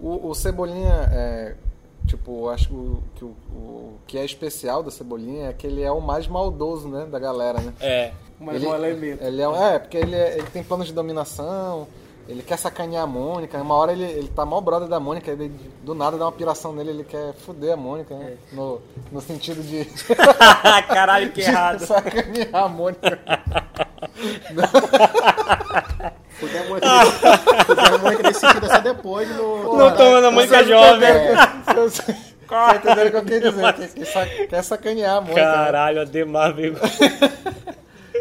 O, 0.00 0.28
o 0.30 0.34
Cebolinha, 0.34 1.08
é, 1.12 1.54
tipo, 2.06 2.48
acho 2.48 2.68
que 2.68 2.74
o, 2.74 3.02
que 3.16 3.24
o, 3.24 3.28
o 3.28 3.98
que 4.06 4.18
é 4.18 4.24
especial 4.24 4.82
do 4.82 4.90
Cebolinha 4.90 5.48
é 5.48 5.52
que 5.52 5.66
ele 5.66 5.82
é 5.82 5.90
o 5.92 6.00
mais 6.00 6.26
maldoso, 6.26 6.88
né, 6.88 7.04
da 7.06 7.18
galera, 7.18 7.60
né? 7.60 7.72
É, 7.80 8.12
Mas 8.40 8.56
ele, 8.56 8.66
um 8.66 8.74
elemento. 8.74 9.22
Ele 9.22 9.42
é, 9.42 9.74
é, 9.74 9.78
porque 9.78 9.96
ele, 9.96 10.14
é- 10.16 10.38
ele 10.38 10.46
tem 10.50 10.62
planos 10.64 10.86
de 10.86 10.92
dominação, 10.92 11.86
ele 12.26 12.42
quer 12.42 12.56
sacanear 12.56 13.04
a 13.04 13.06
Mônica. 13.06 13.60
Uma 13.60 13.74
hora 13.74 13.92
ele, 13.92 14.04
ele 14.04 14.28
tá 14.28 14.44
mal 14.46 14.60
brother 14.62 14.88
da 14.88 14.98
Mônica, 14.98 15.30
ele, 15.30 15.52
do 15.84 15.94
nada 15.94 16.16
dá 16.16 16.24
uma 16.24 16.32
piração 16.32 16.72
nele, 16.72 16.90
ele 16.90 17.04
quer 17.04 17.34
foder 17.34 17.74
a 17.74 17.76
Mônica, 17.76 18.16
né? 18.16 18.36
No, 18.52 18.80
no 19.12 19.20
sentido 19.20 19.62
de, 19.62 19.84
Caralho, 20.88 21.28
que 21.32 21.42
de 21.42 21.48
errado. 21.48 21.80
sacanear 21.80 22.48
a 22.54 22.68
Mônica. 22.68 23.20
Fuder 26.38 26.62
a 26.82 27.64
fuder 27.64 27.94
a 27.94 27.98
Mônica 27.98 28.22
nesse 28.24 28.40
sentido 28.40 28.66
é 28.66 28.68
só 28.68 28.78
depois 28.80 29.28
no. 29.36 29.76
Não 29.78 29.96
tomando 29.96 30.26
a 30.26 30.30
Mônica 30.30 30.54
Vocês 30.56 30.68
jovem. 30.68 30.94
entenderam? 31.10 31.62
Vocês- 31.74 32.34
Tá 32.48 32.76
entendendo 32.76 33.06
o 33.06 33.10
que 33.10 33.16
eu 33.16 33.24
quero 33.24 33.50
dizer? 33.52 33.72
Que, 33.72 33.88
que 34.00 34.04
sa- 34.04 34.26
quer 34.26 34.62
sacanear 34.62 35.16
a 35.16 35.20
Mônica. 35.22 35.40
né? 35.40 35.52
Caralho, 35.54 36.00
Ademar 36.02 36.52
veio. 36.54 36.76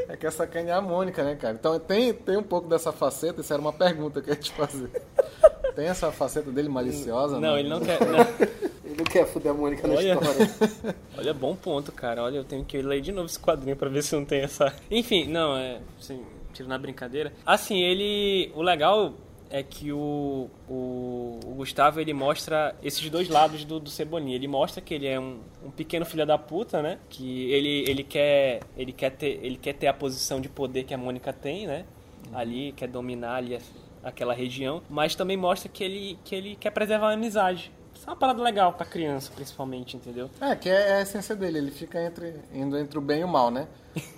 É 0.08 0.16
que 0.16 0.26
é 0.26 0.32
sacanear 0.32 0.78
a 0.78 0.82
Mônica, 0.82 1.22
né, 1.24 1.36
cara? 1.36 1.56
Então 1.60 1.78
tem, 1.80 2.14
tem 2.14 2.38
um 2.38 2.44
pouco 2.44 2.68
dessa 2.70 2.92
faceta, 2.94 3.42
isso 3.42 3.52
era 3.52 3.62
uma 3.62 3.74
pergunta 3.74 4.22
que 4.22 4.30
eu 4.30 4.34
ia 4.34 4.40
te 4.40 4.52
fazer. 4.52 4.90
Tem 5.76 5.88
essa 5.88 6.10
faceta 6.12 6.50
dele 6.52 6.70
maliciosa? 6.70 7.38
Não, 7.40 7.54
né? 7.56 7.60
ele 7.60 7.70
não 7.70 7.82
quer. 7.82 8.00
não. 8.00 8.26
Ele 8.94 8.98
não 9.00 9.06
quer 9.06 9.26
fuder 9.26 9.52
a 9.52 9.56
Mônica 9.56 9.88
na 9.88 9.96
Olha. 9.96 10.14
história. 10.14 10.96
Olha, 11.18 11.34
bom 11.34 11.56
ponto, 11.56 11.92
cara. 11.92 12.24
Olha, 12.24 12.38
eu 12.38 12.44
tenho 12.44 12.64
que 12.64 12.80
ler 12.82 13.02
de 13.02 13.12
novo 13.12 13.26
esse 13.26 13.40
quadrinho 13.40 13.76
pra 13.76 13.90
ver 13.90 14.04
se 14.04 14.16
não 14.16 14.24
tem 14.24 14.42
essa. 14.42 14.74
Enfim, 14.90 15.26
não, 15.28 15.58
é. 15.58 15.80
Assim, 16.00 16.24
tiro 16.54 16.70
na 16.70 16.78
brincadeira. 16.78 17.34
Assim, 17.44 17.82
ele. 17.82 18.52
O 18.56 18.62
legal 18.62 19.14
é 19.50 19.64
que 19.64 19.92
o, 19.92 20.48
o, 20.70 21.40
o 21.44 21.54
Gustavo 21.56 22.00
ele 22.00 22.14
mostra 22.14 22.76
esses 22.84 23.10
dois 23.10 23.28
lados 23.28 23.66
do, 23.66 23.80
do 23.80 23.90
Cebolinha. 23.90 24.36
Ele 24.36 24.48
mostra 24.48 24.80
que 24.80 24.94
ele 24.94 25.08
é 25.08 25.20
um, 25.20 25.40
um 25.66 25.72
pequeno 25.72 26.06
filho 26.06 26.26
da 26.26 26.38
puta, 26.38 26.82
né? 26.82 27.00
Que 27.10 27.52
ele, 27.52 27.90
ele, 27.90 28.04
quer, 28.04 28.60
ele, 28.78 28.92
quer 28.92 29.10
ter, 29.12 29.40
ele 29.44 29.58
quer 29.58 29.74
ter 29.74 29.88
a 29.88 29.94
posição 29.94 30.40
de 30.40 30.50
poder 30.50 30.84
que 30.84 30.94
a 30.94 30.98
Mônica 30.98 31.34
tem, 31.34 31.66
né? 31.66 31.86
Ali, 32.32 32.72
quer 32.74 32.88
dominar 32.88 33.36
ali 33.38 33.60
aquela 34.04 34.34
região. 34.34 34.84
Mas 34.88 35.16
também 35.16 35.38
mostra 35.38 35.68
que 35.68 35.84
ele, 35.84 36.18
que 36.24 36.36
ele 36.36 36.56
quer 36.56 36.70
preservar 36.70 37.10
a 37.10 37.14
amizade. 37.14 37.72
Isso 38.04 38.10
é 38.10 38.12
uma 38.12 38.18
parada 38.20 38.44
legal 38.44 38.74
pra 38.74 38.86
criança, 38.86 39.32
principalmente, 39.34 39.96
entendeu? 39.96 40.30
É, 40.42 40.54
que 40.58 40.68
é 40.70 40.96
a 40.96 41.02
essência 41.02 41.34
dele, 41.38 41.58
ele 41.60 41.72
fica 41.72 42.04
entre, 42.04 42.36
indo 42.54 42.78
entre 42.78 42.98
o 42.98 43.02
bem 43.02 43.22
e 43.22 43.24
o 43.24 43.30
mal, 43.30 43.50
né? 43.50 43.66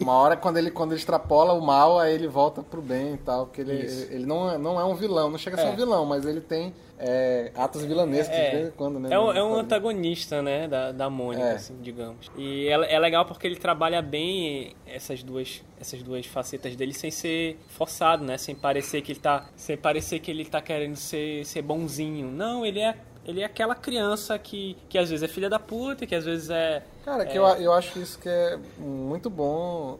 Uma 0.02 0.14
hora 0.14 0.36
quando 0.36 0.58
ele, 0.58 0.72
quando 0.72 0.94
ele 0.94 1.00
extrapola 1.00 1.54
o 1.54 1.62
mal, 1.62 2.00
aí 2.00 2.16
ele 2.16 2.28
volta 2.28 2.64
pro 2.64 2.82
bem 2.82 3.14
e 3.14 3.18
tal, 3.18 3.46
porque 3.46 3.62
ele, 3.62 3.74
ele 4.10 4.26
não, 4.26 4.50
é- 4.50 4.58
não 4.58 4.80
é 4.80 4.84
um 4.86 4.96
vilão, 4.96 5.30
não 5.30 5.38
chega 5.38 5.56
a 5.56 5.60
ser 5.60 5.68
É. 5.68 5.70
um 5.70 5.76
vilão, 5.76 6.04
mas 6.04 6.26
ele 6.26 6.42
tem 6.42 6.74
é, 6.98 7.52
atos 7.56 7.84
vilanescos 7.84 8.36
de 8.36 8.42
vez 8.52 8.68
em 8.70 8.72
quando, 8.72 9.00
né? 9.00 9.10
É 9.14 9.20
um, 9.20 9.32
é 9.32 9.44
um 9.44 9.54
antagonista, 9.56 10.42
né, 10.42 10.68
da, 10.68 10.92
da 10.92 11.08
Mônica, 11.08 11.44
É. 11.46 11.52
assim, 11.56 11.76
digamos. 11.82 12.32
E 12.36 12.68
é, 12.70 12.96
é 12.96 12.98
legal 13.00 13.24
porque 13.26 13.46
ele 13.46 13.58
trabalha 13.58 14.02
bem 14.02 14.74
essas 14.88 15.22
duas, 15.22 15.62
essas 15.80 16.02
duas 16.02 16.26
facetas 16.26 16.76
dele 16.76 16.94
sem 16.94 17.12
ser 17.12 17.60
forçado, 17.68 18.24
né, 18.26 18.38
sem 18.40 18.56
parecer 18.56 19.04
que 19.04 19.12
ele 19.12 19.20
tá, 19.20 19.46
sem 19.56 19.78
parecer 19.78 20.18
que 20.20 20.32
ele 20.32 20.44
tá 20.46 20.60
querendo 20.60 20.96
ser, 20.96 21.46
ser 21.46 21.62
bonzinho. 21.62 22.32
Não, 22.32 22.66
ele 22.66 22.80
é, 22.80 22.96
ele 23.26 23.42
é 23.42 23.46
aquela 23.46 23.76
criança 23.76 24.38
que, 24.38 24.78
que 24.88 24.98
às 24.98 25.10
vezes 25.10 25.24
é 25.24 25.28
filha 25.28 25.50
da 25.50 25.60
puta, 25.60 26.06
que 26.06 26.16
às 26.16 26.26
vezes 26.26 26.50
é... 26.50 26.84
Cara, 27.04 27.26
que 27.26 27.38
eu, 27.38 27.44
eu 27.46 27.74
acho 27.74 28.00
isso 28.00 28.18
que 28.20 28.30
é 28.30 28.58
muito 28.78 29.30
bom 29.30 30.00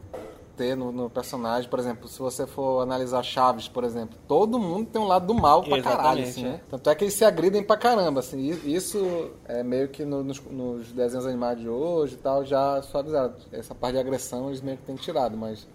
ter 0.56 0.74
no, 0.74 0.90
no 0.90 1.10
personagem. 1.10 1.68
Por 1.68 1.78
exemplo, 1.78 2.08
se 2.08 2.18
você 2.18 2.46
for 2.46 2.80
analisar 2.82 3.22
Chaves, 3.22 3.68
por 3.68 3.84
exemplo, 3.84 4.16
todo 4.26 4.58
mundo 4.58 4.88
tem 4.90 5.00
um 5.00 5.06
lado 5.06 5.26
do 5.26 5.34
mal 5.34 5.62
pra 5.62 5.82
caralho, 5.82 6.20
Exatamente, 6.20 6.28
assim, 6.30 6.46
é. 6.46 6.48
né? 6.50 6.60
Tanto 6.70 6.88
é 6.88 6.94
que 6.94 7.04
eles 7.04 7.14
se 7.14 7.24
agridem 7.24 7.62
pra 7.62 7.76
caramba, 7.76 8.20
assim. 8.20 8.40
Isso 8.64 9.30
é 9.46 9.62
meio 9.62 9.88
que 9.88 10.04
no- 10.04 10.24
nos, 10.24 10.40
nos 10.40 10.92
desenhos 10.92 11.26
animados 11.26 11.62
de 11.62 11.68
hoje 11.68 12.14
e 12.14 12.18
tal, 12.18 12.44
já 12.44 12.80
suavizado. 12.82 13.34
Essa 13.52 13.74
parte 13.74 13.94
de 13.94 14.00
agressão 14.00 14.48
eles 14.48 14.60
meio 14.60 14.78
que 14.78 14.84
têm 14.84 14.96
tirado, 14.96 15.36
mas... 15.36 15.66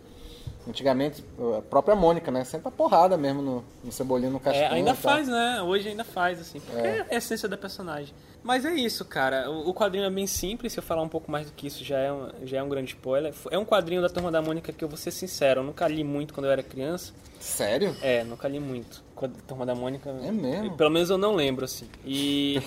Antigamente, 0.68 1.24
a 1.58 1.62
própria 1.62 1.96
Mônica, 1.96 2.30
né? 2.32 2.44
Senta 2.44 2.70
porrada 2.70 3.18
mesmo 3.18 3.42
no, 3.42 3.64
no 3.84 3.92
Cebolinha, 3.92 4.30
no 4.30 4.38
É, 4.38 4.40
Cascão. 4.42 4.72
ainda 4.74 4.94
faz, 4.94 5.28
né? 5.28 5.62
Hoje 5.64 5.90
ainda 5.90 6.04
faz, 6.04 6.40
assim. 6.40 6.60
Porque 6.60 6.88
é. 6.88 7.06
a 7.10 7.16
essência 7.16 7.50
da 7.50 7.58
personagem. 7.58 8.14
Mas 8.44 8.66
é 8.66 8.74
isso, 8.74 9.04
cara. 9.06 9.50
O, 9.50 9.70
o 9.70 9.74
quadrinho 9.74 10.06
é 10.06 10.10
bem 10.10 10.28
simples. 10.28 10.74
Se 10.74 10.80
eu 10.80 10.84
falar 10.84 11.02
um 11.02 11.10
pouco 11.10 11.32
mais 11.32 11.48
do 11.48 11.54
que 11.54 11.68
isso, 11.68 11.84
já 11.84 11.98
é, 11.98 12.12
um, 12.12 12.30
já 12.44 12.58
é 12.58 12.64
um 12.64 12.70
grande 12.70 12.92
spoiler. 12.92 13.34
É 13.50 13.58
um 13.58 13.66
quadrinho 13.66 14.02
da 14.02 14.10
Turma 14.10 14.32
da 14.32 14.42
Mônica 14.42 14.72
que 14.72 14.84
eu 14.84 14.88
vou 14.88 14.98
ser 14.98 15.12
sincero. 15.12 15.62
Eu 15.62 15.64
nunca 15.64 15.88
li 15.88 16.04
muito 16.04 16.34
quando 16.34 16.46
eu 16.46 16.52
era 16.52 16.64
criança. 16.64 17.14
Sério? 17.40 17.96
É, 18.02 18.24
nunca 18.24 18.48
li 18.48 18.60
muito. 18.60 19.04
A 19.16 19.28
Turma 19.48 19.68
da 19.68 19.76
Mônica. 19.76 20.10
É 20.24 20.32
mesmo? 20.32 20.76
Pelo 20.76 20.90
menos 20.90 21.10
eu 21.12 21.18
não 21.18 21.36
lembro, 21.36 21.66
assim. 21.66 21.88
E. 22.04 22.60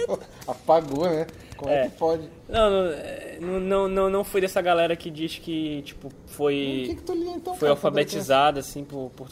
Apagou, 0.46 1.04
né? 1.08 1.26
Como 1.64 1.74
é, 1.74 1.82
É. 1.84 1.88
que 1.88 1.96
pode? 1.96 2.28
não, 2.48 2.70
não, 2.70 2.90
é, 2.92 3.38
não, 3.40 3.60
não, 3.60 3.88
não, 3.88 4.10
não 4.10 4.24
fui 4.24 4.40
dessa 4.40 4.60
galera 4.60 4.94
que 4.94 5.10
diz 5.10 5.38
que, 5.38 5.82
tipo, 5.82 6.08
O 6.08 6.10
que, 6.10 6.16
foi. 6.26 6.84
que 6.96 7.02
tu 7.02 7.14
lia 7.14 7.32
então? 7.32 7.54
Foi 7.54 7.68
alfabetizada, 7.68 8.60
assim, 8.60 8.84
por, 8.84 9.10
por 9.16 9.28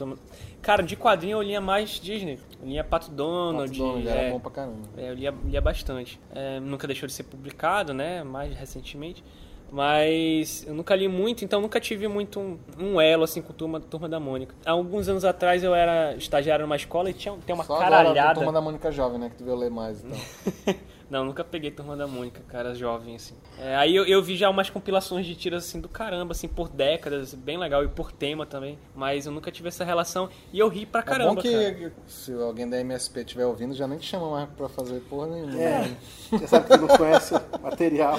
Cara, 0.63 0.83
de 0.83 0.97
quadrinho 0.97 1.39
eu 1.39 1.43
lia 1.43 1.61
mais 1.61 1.91
Disney. 2.01 2.39
Eu 2.63 2.69
lia 2.69 2.85
Pato 2.85 3.11
Donald. 3.11 3.71
Pato 3.71 3.83
Donald, 3.83 4.09
era 4.09 4.21
é, 4.21 4.31
bom 4.31 4.39
pra 4.41 4.51
caramba. 4.51 4.79
É, 4.97 5.11
eu 5.11 5.15
lia, 5.15 5.35
lia 5.45 5.61
bastante. 5.61 6.21
É, 6.35 6.61
nunca 6.61 6.87
deixou 6.87 7.07
de 7.07 7.13
ser 7.13 7.25
publicado, 7.25 7.93
né? 7.93 8.23
Mais 8.23 8.55
recentemente. 8.55 9.25
Mas 9.73 10.65
eu 10.67 10.75
nunca 10.75 10.95
li 10.95 11.09
muito, 11.09 11.45
então 11.47 11.59
nunca 11.59 11.81
tive 11.81 12.07
muito 12.07 12.39
um, 12.39 12.59
um 12.79 13.01
elo 13.01 13.25
assim 13.25 13.41
com 13.41 13.53
a 13.53 13.57
turma, 13.57 13.81
turma 13.81 14.07
da 14.07 14.21
Mônica. 14.21 14.55
Há 14.67 14.71
alguns 14.73 15.09
anos 15.09 15.25
atrás 15.25 15.65
eu 15.65 15.75
era 15.75 16.15
estagiário 16.15 16.67
numa 16.67 16.77
escola 16.77 17.09
e 17.09 17.15
tinha 17.15 17.35
tem 17.47 17.55
uma 17.55 17.65
Só 17.65 17.77
agora 17.77 17.87
a 17.87 17.91
caralhada. 18.03 18.35
turma 18.35 18.53
da 18.53 18.61
Mônica 18.61 18.93
Jovem, 18.93 19.19
né? 19.19 19.31
Que 19.31 19.37
tu 19.37 19.45
veio 19.45 19.57
ler 19.57 19.71
mais 19.71 20.05
então. 20.05 20.19
Não, 21.13 21.27
nunca 21.27 21.45
peguei 21.45 21.71
turma 21.71 21.95
da 21.95 22.07
Mônica, 22.07 22.41
cara, 22.49 22.75
jovem, 22.75 23.17
assim. 23.17 23.35
É, 23.59 23.77
aí 23.77 23.95
eu, 23.95 24.07
eu 24.07 24.23
vi 24.23 24.35
já 24.35 24.49
umas 24.49 24.71
compilações 24.71 25.27
de 25.27 25.35
tiras 25.35 25.67
assim 25.67 25.79
do 25.79 25.87
caramba, 25.87 26.33
assim, 26.33 26.49
por 26.49 26.71
décadas, 26.71 27.35
bem 27.35 27.59
legal, 27.59 27.85
e 27.85 27.89
por 27.89 28.11
tema 28.11 28.47
também. 28.47 28.79
Mas 28.95 29.27
eu 29.27 29.33
nunca 29.33 29.51
tive 29.53 29.69
essa 29.69 29.85
relação 29.85 30.31
e 30.51 30.59
eu 30.59 30.69
ri 30.69 30.87
pra 30.87 31.03
é 31.03 31.05
caramba. 31.05 31.35
bom 31.35 31.43
que 31.43 31.53
cara. 31.53 31.93
se 32.09 32.33
alguém 32.33 32.67
da 32.67 32.81
MSP 32.81 33.21
estiver 33.21 33.45
ouvindo, 33.45 33.75
já 33.75 33.87
nem 33.87 33.99
te 33.99 34.07
chama 34.07 34.31
mais 34.31 34.49
pra 34.57 34.71
fazer 34.71 35.01
porra 35.01 35.27
nenhuma. 35.27 35.53
É. 35.61 35.81
né? 35.81 35.97
Você 36.31 36.47
sabe 36.47 36.67
que 36.67 36.77
não 36.79 36.89
conhece 36.89 37.35
o 37.35 37.61
material. 37.63 38.17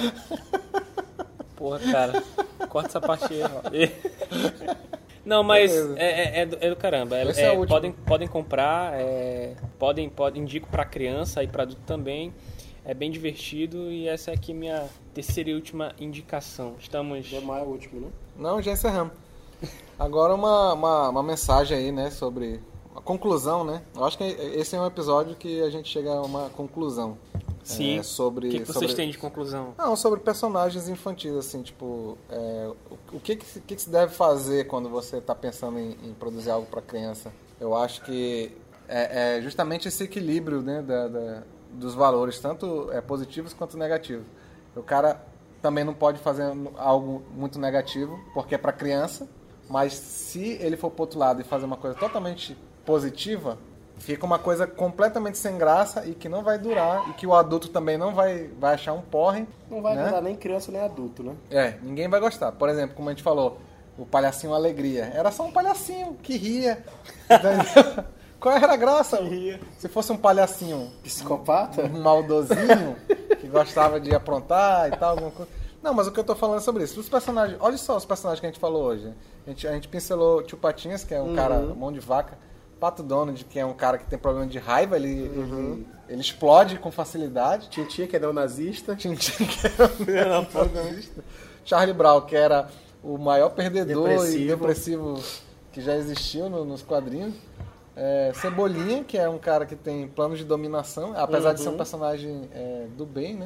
Porra, 1.56 1.80
cara. 1.80 2.22
Corta 2.68 2.88
essa 2.90 3.00
parte 3.00 3.24
aí, 3.34 3.42
ó. 3.42 4.74
Não, 5.24 5.42
mas 5.42 5.72
é, 5.96 6.38
é- 6.38 6.40
é 6.42 6.46
do, 6.46 6.58
é 6.60 6.70
do 6.70 6.76
caramba. 6.76 7.16
É- 7.16 7.22
é 7.22 7.40
é, 7.40 7.50
o 7.50 7.60
último. 7.60 7.66
podem, 7.66 7.92
podem 7.92 8.28
comprar, 8.28 8.92
é, 8.94 9.54
podem, 9.78 10.08
podem, 10.08 10.42
indico 10.42 10.68
pra 10.68 10.84
criança 10.84 11.42
e 11.42 11.48
pra 11.48 11.62
adulto 11.62 11.80
também. 11.86 12.32
É 12.84 12.92
bem 12.92 13.10
divertido 13.10 13.90
e 13.90 14.06
essa 14.06 14.30
é 14.30 14.34
aqui 14.34 14.52
minha 14.52 14.86
terceira 15.14 15.50
e 15.50 15.54
última 15.54 15.92
indicação. 15.98 16.74
Estamos. 16.78 17.28
Demar 17.30 17.60
é 17.60 17.62
o 17.62 17.66
último, 17.68 18.00
né? 18.00 18.08
Não, 18.36 18.60
já 18.60 18.72
encerramos. 18.72 19.12
Agora 19.98 20.34
uma, 20.34 20.74
uma, 20.74 21.08
uma 21.08 21.22
mensagem 21.22 21.78
aí, 21.78 21.92
né, 21.92 22.10
sobre 22.10 22.60
a 22.94 23.00
conclusão, 23.00 23.64
né? 23.64 23.82
Eu 23.96 24.04
acho 24.04 24.18
que 24.18 24.24
esse 24.24 24.76
é 24.76 24.80
um 24.80 24.86
episódio 24.86 25.34
que 25.34 25.62
a 25.62 25.70
gente 25.70 25.88
chega 25.88 26.12
a 26.12 26.20
uma 26.22 26.50
conclusão. 26.50 27.16
Sim. 27.62 27.98
É, 27.98 28.02
sobre, 28.02 28.48
o 28.48 28.50
que, 28.50 28.58
que 28.60 28.66
sobre... 28.66 28.80
vocês 28.80 28.94
têm 28.94 29.10
de 29.10 29.16
conclusão? 29.16 29.72
Não, 29.78 29.96
sobre 29.96 30.20
personagens 30.20 30.86
infantis, 30.86 31.32
assim, 31.34 31.62
tipo, 31.62 32.18
é, 32.28 32.70
o, 32.90 33.16
o 33.16 33.20
que, 33.20 33.36
que, 33.36 33.46
se- 33.46 33.60
que 33.60 33.74
que 33.74 33.80
se 33.80 33.88
deve 33.88 34.12
fazer 34.12 34.66
quando 34.66 34.90
você 34.90 35.16
está 35.16 35.34
pensando 35.34 35.78
em, 35.78 35.96
em 36.04 36.12
produzir 36.12 36.50
algo 36.50 36.66
para 36.66 36.82
criança? 36.82 37.32
Eu 37.58 37.74
acho 37.74 38.02
que 38.04 38.52
é, 38.86 39.38
é 39.38 39.40
justamente 39.40 39.88
esse 39.88 40.04
equilíbrio 40.04 40.60
né, 40.60 40.82
da, 40.82 41.08
da- 41.08 41.42
dos 41.74 41.94
valores, 41.94 42.38
tanto 42.38 42.90
é, 42.92 43.00
positivos 43.00 43.52
quanto 43.52 43.76
negativos. 43.76 44.26
O 44.74 44.82
cara 44.82 45.20
também 45.60 45.84
não 45.84 45.94
pode 45.94 46.18
fazer 46.18 46.44
algo 46.76 47.22
muito 47.34 47.58
negativo, 47.58 48.18
porque 48.34 48.54
é 48.54 48.58
para 48.58 48.72
criança, 48.72 49.28
Mas 49.68 49.94
se 49.94 50.58
ele 50.60 50.76
for 50.76 50.90
pro 50.90 51.04
outro 51.04 51.18
lado 51.18 51.40
e 51.40 51.44
fazer 51.44 51.64
uma 51.64 51.78
coisa 51.78 51.96
totalmente 51.96 52.54
positiva, 52.84 53.56
fica 53.96 54.26
uma 54.26 54.38
coisa 54.38 54.66
completamente 54.66 55.38
sem 55.38 55.56
graça 55.56 56.04
e 56.06 56.14
que 56.14 56.28
não 56.28 56.42
vai 56.42 56.58
durar 56.58 57.08
e 57.08 57.14
que 57.14 57.26
o 57.26 57.34
adulto 57.34 57.70
também 57.70 57.96
não 57.96 58.14
vai, 58.14 58.50
vai 58.60 58.74
achar 58.74 58.92
um 58.92 59.00
porre. 59.00 59.46
Não 59.70 59.80
vai 59.80 59.94
né? 59.94 60.02
agradar 60.02 60.22
nem 60.22 60.36
criança 60.36 60.70
nem 60.70 60.82
adulto, 60.82 61.22
né? 61.22 61.34
É, 61.50 61.78
ninguém 61.82 62.08
vai 62.08 62.20
gostar. 62.20 62.52
Por 62.52 62.68
exemplo, 62.68 62.94
como 62.94 63.08
a 63.08 63.12
gente 63.12 63.22
falou, 63.22 63.58
o 63.96 64.04
palhacinho 64.04 64.52
alegria. 64.52 65.10
Era 65.14 65.30
só 65.30 65.44
um 65.44 65.52
palhacinho 65.52 66.14
que 66.22 66.36
ria. 66.36 66.84
Qual 68.44 68.54
era 68.56 68.74
a 68.74 68.76
graça? 68.76 69.18
Se 69.78 69.88
fosse 69.88 70.12
um 70.12 70.18
palhacinho 70.18 70.90
Psicopata? 71.02 71.82
um 71.86 72.02
maldozinho 72.02 72.94
que 73.40 73.46
gostava 73.48 73.98
de 73.98 74.14
aprontar 74.14 74.88
e 74.92 74.96
tal, 74.96 75.12
alguma 75.12 75.30
coisa. 75.30 75.50
Não, 75.82 75.94
mas 75.94 76.06
o 76.06 76.12
que 76.12 76.20
eu 76.20 76.24
tô 76.24 76.34
falando 76.34 76.58
é 76.58 76.60
sobre 76.60 76.84
isso. 76.84 77.00
Os 77.00 77.08
personagens, 77.08 77.56
olha 77.60 77.78
só 77.78 77.96
os 77.96 78.04
personagens 78.04 78.40
que 78.40 78.46
a 78.46 78.50
gente 78.50 78.60
falou 78.60 78.84
hoje. 78.84 79.12
A 79.46 79.50
gente, 79.50 79.66
a 79.68 79.72
gente 79.72 79.88
pincelou 79.88 80.42
Tio 80.42 80.58
Patinhas, 80.58 81.04
que 81.04 81.14
é 81.14 81.22
um 81.22 81.34
cara 81.34 81.58
mão 81.58 81.90
de 81.90 82.00
vaca. 82.00 82.36
Pato 82.78 83.02
Donald, 83.02 83.42
que 83.46 83.58
é 83.58 83.64
um 83.64 83.72
cara 83.72 83.96
que 83.96 84.04
tem 84.04 84.18
problema 84.18 84.46
de 84.46 84.58
raiva, 84.58 84.96
ele, 84.96 85.08
ele, 85.08 85.86
ele 86.06 86.20
explode 86.20 86.78
com 86.78 86.90
facilidade. 86.90 87.70
Tintin, 87.70 88.06
que 88.06 88.16
é 88.16 88.18
neonazista. 88.18 88.94
Tintin, 88.94 89.46
que 89.46 90.10
era 90.10 90.40
um 90.40 90.44
protagonista. 90.44 91.24
Charlie 91.64 91.94
Brown, 91.94 92.20
que 92.22 92.36
era 92.36 92.68
o 93.02 93.16
maior 93.16 93.48
perdedor 93.50 94.10
e 94.10 94.12
Depressivo. 94.14 94.46
depressivo 94.48 95.22
que 95.72 95.80
já 95.80 95.96
existiu 95.96 96.48
no- 96.50 96.64
nos 96.64 96.82
quadrinhos. 96.82 97.34
É, 97.96 98.32
Cebolinha, 98.34 99.04
que 99.04 99.16
é 99.16 99.28
um 99.28 99.38
cara 99.38 99.64
que 99.66 99.76
tem 99.76 100.08
planos 100.08 100.38
de 100.38 100.44
dominação, 100.44 101.12
apesar 101.16 101.52
de 101.52 101.60
ser 101.60 101.68
um 101.68 101.76
personagem 101.76 102.48
é, 102.52 102.86
do 102.96 103.06
bem, 103.06 103.34
né? 103.36 103.44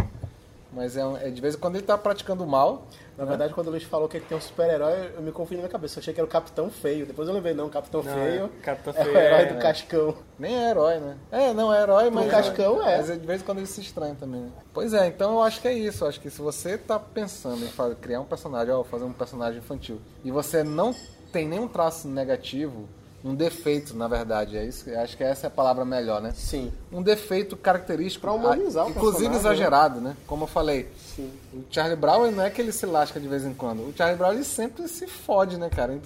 Mas 0.72 0.96
é, 0.98 1.04
um- 1.04 1.16
é 1.16 1.30
de 1.30 1.40
vez 1.40 1.54
em 1.54 1.58
quando 1.58 1.76
ele 1.76 1.84
tá 1.86 1.96
praticando 1.96 2.44
o 2.44 2.46
mal. 2.46 2.86
Na 3.16 3.24
verdade, 3.24 3.52
quando 3.54 3.66
o 3.68 3.70
Luiz 3.70 3.82
falou 3.82 4.06
que 4.06 4.18
ele 4.18 4.26
tem 4.28 4.36
um 4.36 4.40
super-herói, 4.40 5.10
eu 5.16 5.22
me 5.22 5.32
confundi 5.32 5.56
na 5.56 5.62
minha 5.62 5.70
cabeça. 5.72 5.98
Eu 5.98 6.00
achei 6.02 6.12
que 6.14 6.20
era 6.20 6.26
o 6.26 6.30
Capitão 6.30 6.70
Feio. 6.70 7.04
Depois 7.06 7.26
eu 7.26 7.34
lembrei, 7.34 7.52
não, 7.54 7.66
o 7.66 7.70
Capitão 7.70 8.02
Feio 8.02 8.44
é, 8.60 8.64
Capitão 8.64 8.92
é 8.96 9.00
o 9.00 9.04
Feio 9.04 9.16
herói 9.16 9.40
é- 9.40 9.46
do 9.46 9.58
Cascão. 9.58 10.14
Nem 10.38 10.54
é 10.54 10.70
herói, 10.70 10.98
né? 11.00 11.16
É, 11.32 11.52
não 11.54 11.72
é 11.74 11.82
herói, 11.82 12.10
mas. 12.10 12.30
Cascão 12.30 12.86
é. 12.86 12.98
Mas 12.98 13.06
de 13.06 13.26
vez 13.26 13.40
em 13.40 13.44
quando 13.44 13.58
ele 13.58 13.66
se 13.66 13.80
estranha 13.80 14.14
também. 14.14 14.42
né? 14.42 14.50
Pois 14.72 14.92
é, 14.94 15.06
então 15.08 15.32
eu 15.32 15.42
acho 15.42 15.60
que 15.60 15.66
é 15.68 15.72
isso. 15.72 16.04
Eu 16.04 16.08
acho 16.08 16.20
que 16.20 16.30
se 16.30 16.40
você 16.40 16.76
tá 16.78 16.98
pensando 16.98 17.64
em 17.64 17.68
fa- 17.68 17.94
criar 18.00 18.20
um 18.20 18.24
personagem, 18.26 18.72
ó, 18.72 18.84
fazer 18.84 19.04
um 19.04 19.12
personagem 19.12 19.58
infantil, 19.58 19.98
e 20.22 20.30
você 20.30 20.62
não 20.62 20.94
tem 21.32 21.48
nenhum 21.48 21.66
traço 21.66 22.06
negativo, 22.06 22.88
um 23.24 23.34
defeito, 23.34 23.96
na 23.96 24.06
verdade, 24.06 24.56
é 24.56 24.64
isso. 24.64 24.88
Acho 24.96 25.16
que 25.16 25.24
essa 25.24 25.46
é 25.46 25.48
a 25.48 25.50
palavra 25.50 25.84
melhor, 25.84 26.22
né? 26.22 26.32
Sim. 26.34 26.72
Um 26.92 27.02
defeito 27.02 27.56
característico, 27.56 28.22
Pra 28.22 28.32
humanizar 28.32 28.86
o 28.86 28.90
inclusive 28.90 29.24
personagem, 29.24 29.38
exagerado, 29.38 30.00
né? 30.00 30.16
Como 30.26 30.44
eu 30.44 30.48
falei. 30.48 30.88
Sim. 31.16 31.30
O 31.52 31.64
Charlie 31.70 31.96
Brown 31.96 32.30
não 32.30 32.44
é 32.44 32.50
que 32.50 32.60
ele 32.60 32.72
se 32.72 32.86
lasca 32.86 33.18
de 33.18 33.26
vez 33.26 33.44
em 33.44 33.54
quando. 33.54 33.80
O 33.80 33.92
Charlie 33.96 34.16
Brown 34.16 34.32
ele 34.32 34.44
sempre 34.44 34.86
se 34.86 35.06
fode, 35.06 35.58
né, 35.58 35.68
cara? 35.68 35.98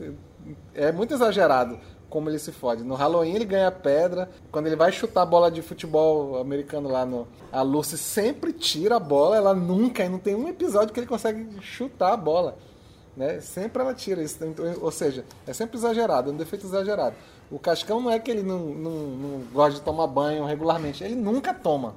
É 0.74 0.90
muito 0.90 1.12
exagerado 1.12 1.78
como 2.08 2.28
ele 2.28 2.38
se 2.38 2.52
fode. 2.52 2.84
No 2.84 2.94
Halloween 2.94 3.34
ele 3.34 3.44
ganha 3.46 3.70
pedra. 3.70 4.28
Quando 4.50 4.66
ele 4.66 4.76
vai 4.76 4.92
chutar 4.92 5.22
a 5.22 5.26
bola 5.26 5.50
de 5.50 5.62
futebol 5.62 6.38
americano 6.40 6.90
lá 6.90 7.06
no. 7.06 7.26
A 7.50 7.62
Lucy 7.62 7.96
sempre 7.96 8.52
tira 8.52 8.96
a 8.96 9.00
bola, 9.00 9.36
ela 9.36 9.54
nunca, 9.54 10.04
e 10.04 10.08
não 10.08 10.18
tem 10.18 10.34
um 10.34 10.48
episódio 10.48 10.92
que 10.92 11.00
ele 11.00 11.06
consegue 11.06 11.46
chutar 11.60 12.12
a 12.12 12.16
bola. 12.16 12.56
Né? 13.16 13.40
Sempre 13.40 13.82
ela 13.82 13.94
tira 13.94 14.22
isso. 14.22 14.42
Então, 14.44 14.64
Ou 14.80 14.90
seja, 14.90 15.24
é 15.46 15.52
sempre 15.52 15.76
exagerado, 15.76 16.30
é 16.30 16.32
um 16.32 16.36
defeito 16.36 16.66
exagerado. 16.66 17.14
O 17.50 17.58
Cascão 17.58 18.00
não 18.00 18.10
é 18.10 18.18
que 18.18 18.30
ele 18.30 18.42
não, 18.42 18.58
não, 18.58 18.90
não 18.90 19.40
gosta 19.52 19.78
de 19.78 19.84
tomar 19.84 20.06
banho 20.06 20.44
regularmente, 20.44 21.04
ele 21.04 21.14
nunca 21.14 21.52
toma. 21.52 21.94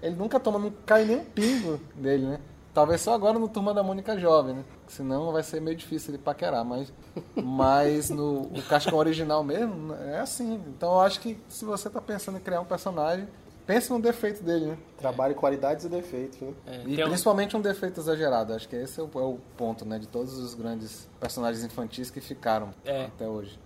Ele 0.00 0.14
nunca 0.14 0.38
toma, 0.38 0.58
não 0.58 0.72
cai 0.84 1.04
nem 1.04 1.16
um 1.16 1.24
pingo 1.24 1.80
dele, 1.94 2.26
né? 2.26 2.40
Talvez 2.74 3.00
só 3.00 3.14
agora 3.14 3.38
no 3.38 3.48
Turma 3.48 3.72
da 3.72 3.82
Mônica 3.82 4.18
Jovem, 4.18 4.56
né? 4.56 4.64
Senão 4.88 5.32
vai 5.32 5.42
ser 5.42 5.60
meio 5.60 5.76
difícil 5.76 6.12
ele 6.12 6.22
paquerar, 6.22 6.64
mas, 6.64 6.92
mas 7.36 8.10
no 8.10 8.42
o 8.42 8.62
Cascão 8.68 8.98
original 8.98 9.42
mesmo 9.44 9.94
é 9.94 10.18
assim. 10.18 10.60
Então 10.68 10.92
eu 10.92 11.00
acho 11.00 11.20
que 11.20 11.38
se 11.48 11.64
você 11.64 11.88
tá 11.88 12.00
pensando 12.00 12.36
em 12.36 12.40
criar 12.40 12.60
um 12.60 12.64
personagem, 12.64 13.28
pense 13.66 13.90
no 13.90 14.00
defeito 14.00 14.42
dele, 14.42 14.66
né? 14.66 14.78
Trabalho, 14.98 15.34
qualidades 15.34 15.84
e 15.84 15.88
defeitos, 15.88 16.40
né? 16.40 16.52
É, 16.66 16.76
E 16.86 16.96
tem 16.96 17.04
um- 17.04 17.08
principalmente 17.08 17.56
um 17.56 17.60
defeito 17.60 18.00
exagerado. 18.00 18.52
Acho 18.52 18.68
que 18.68 18.76
esse 18.76 19.00
é 19.00 19.02
o, 19.02 19.10
é 19.14 19.18
o 19.22 19.38
ponto, 19.56 19.84
né? 19.84 19.98
De 19.98 20.06
todos 20.08 20.36
os 20.38 20.54
grandes 20.54 21.08
personagens 21.20 21.64
infantis 21.64 22.10
que 22.10 22.20
ficaram 22.20 22.70
É. 22.84 23.06
até 23.06 23.28
hoje. 23.28 23.58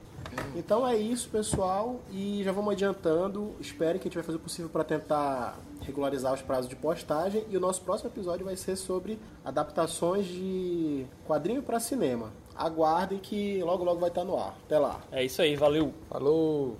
Então 0.57 0.87
é 0.87 0.97
isso, 0.97 1.29
pessoal. 1.31 2.01
E 2.11 2.43
já 2.45 2.51
vamos 2.53 2.73
adiantando. 2.73 3.55
Espere 3.61 3.99
que 3.99 4.07
a 4.07 4.09
gente 4.09 4.15
vai 4.17 4.25
fazer 4.25 4.37
o 4.37 4.41
possível 4.41 4.69
para 4.69 4.83
tentar 4.85 5.57
regularizar 5.81 6.35
os 6.35 6.43
prazos 6.43 6.69
de 6.69 6.75
postagem. 6.77 7.45
E 7.49 7.57
o 7.57 7.61
nosso 7.61 7.81
próximo 7.83 8.11
episódio 8.11 8.45
vai 8.45 8.57
ser 8.57 8.75
sobre 8.77 9.19
adaptações 9.45 10.27
de 10.27 11.07
quadrinho 11.27 11.63
para 11.63 11.79
cinema. 11.79 12.33
Aguardem 12.57 13.19
que 13.21 13.63
logo 13.63 13.85
logo 13.85 14.01
vai 14.01 14.09
estar 14.09 14.25
no 14.25 14.37
ar. 14.37 14.57
Até 14.67 14.79
lá. 14.79 15.01
É 15.13 15.25
isso 15.25 15.41
aí, 15.41 15.55
valeu. 15.55 15.95
Falou! 16.11 16.77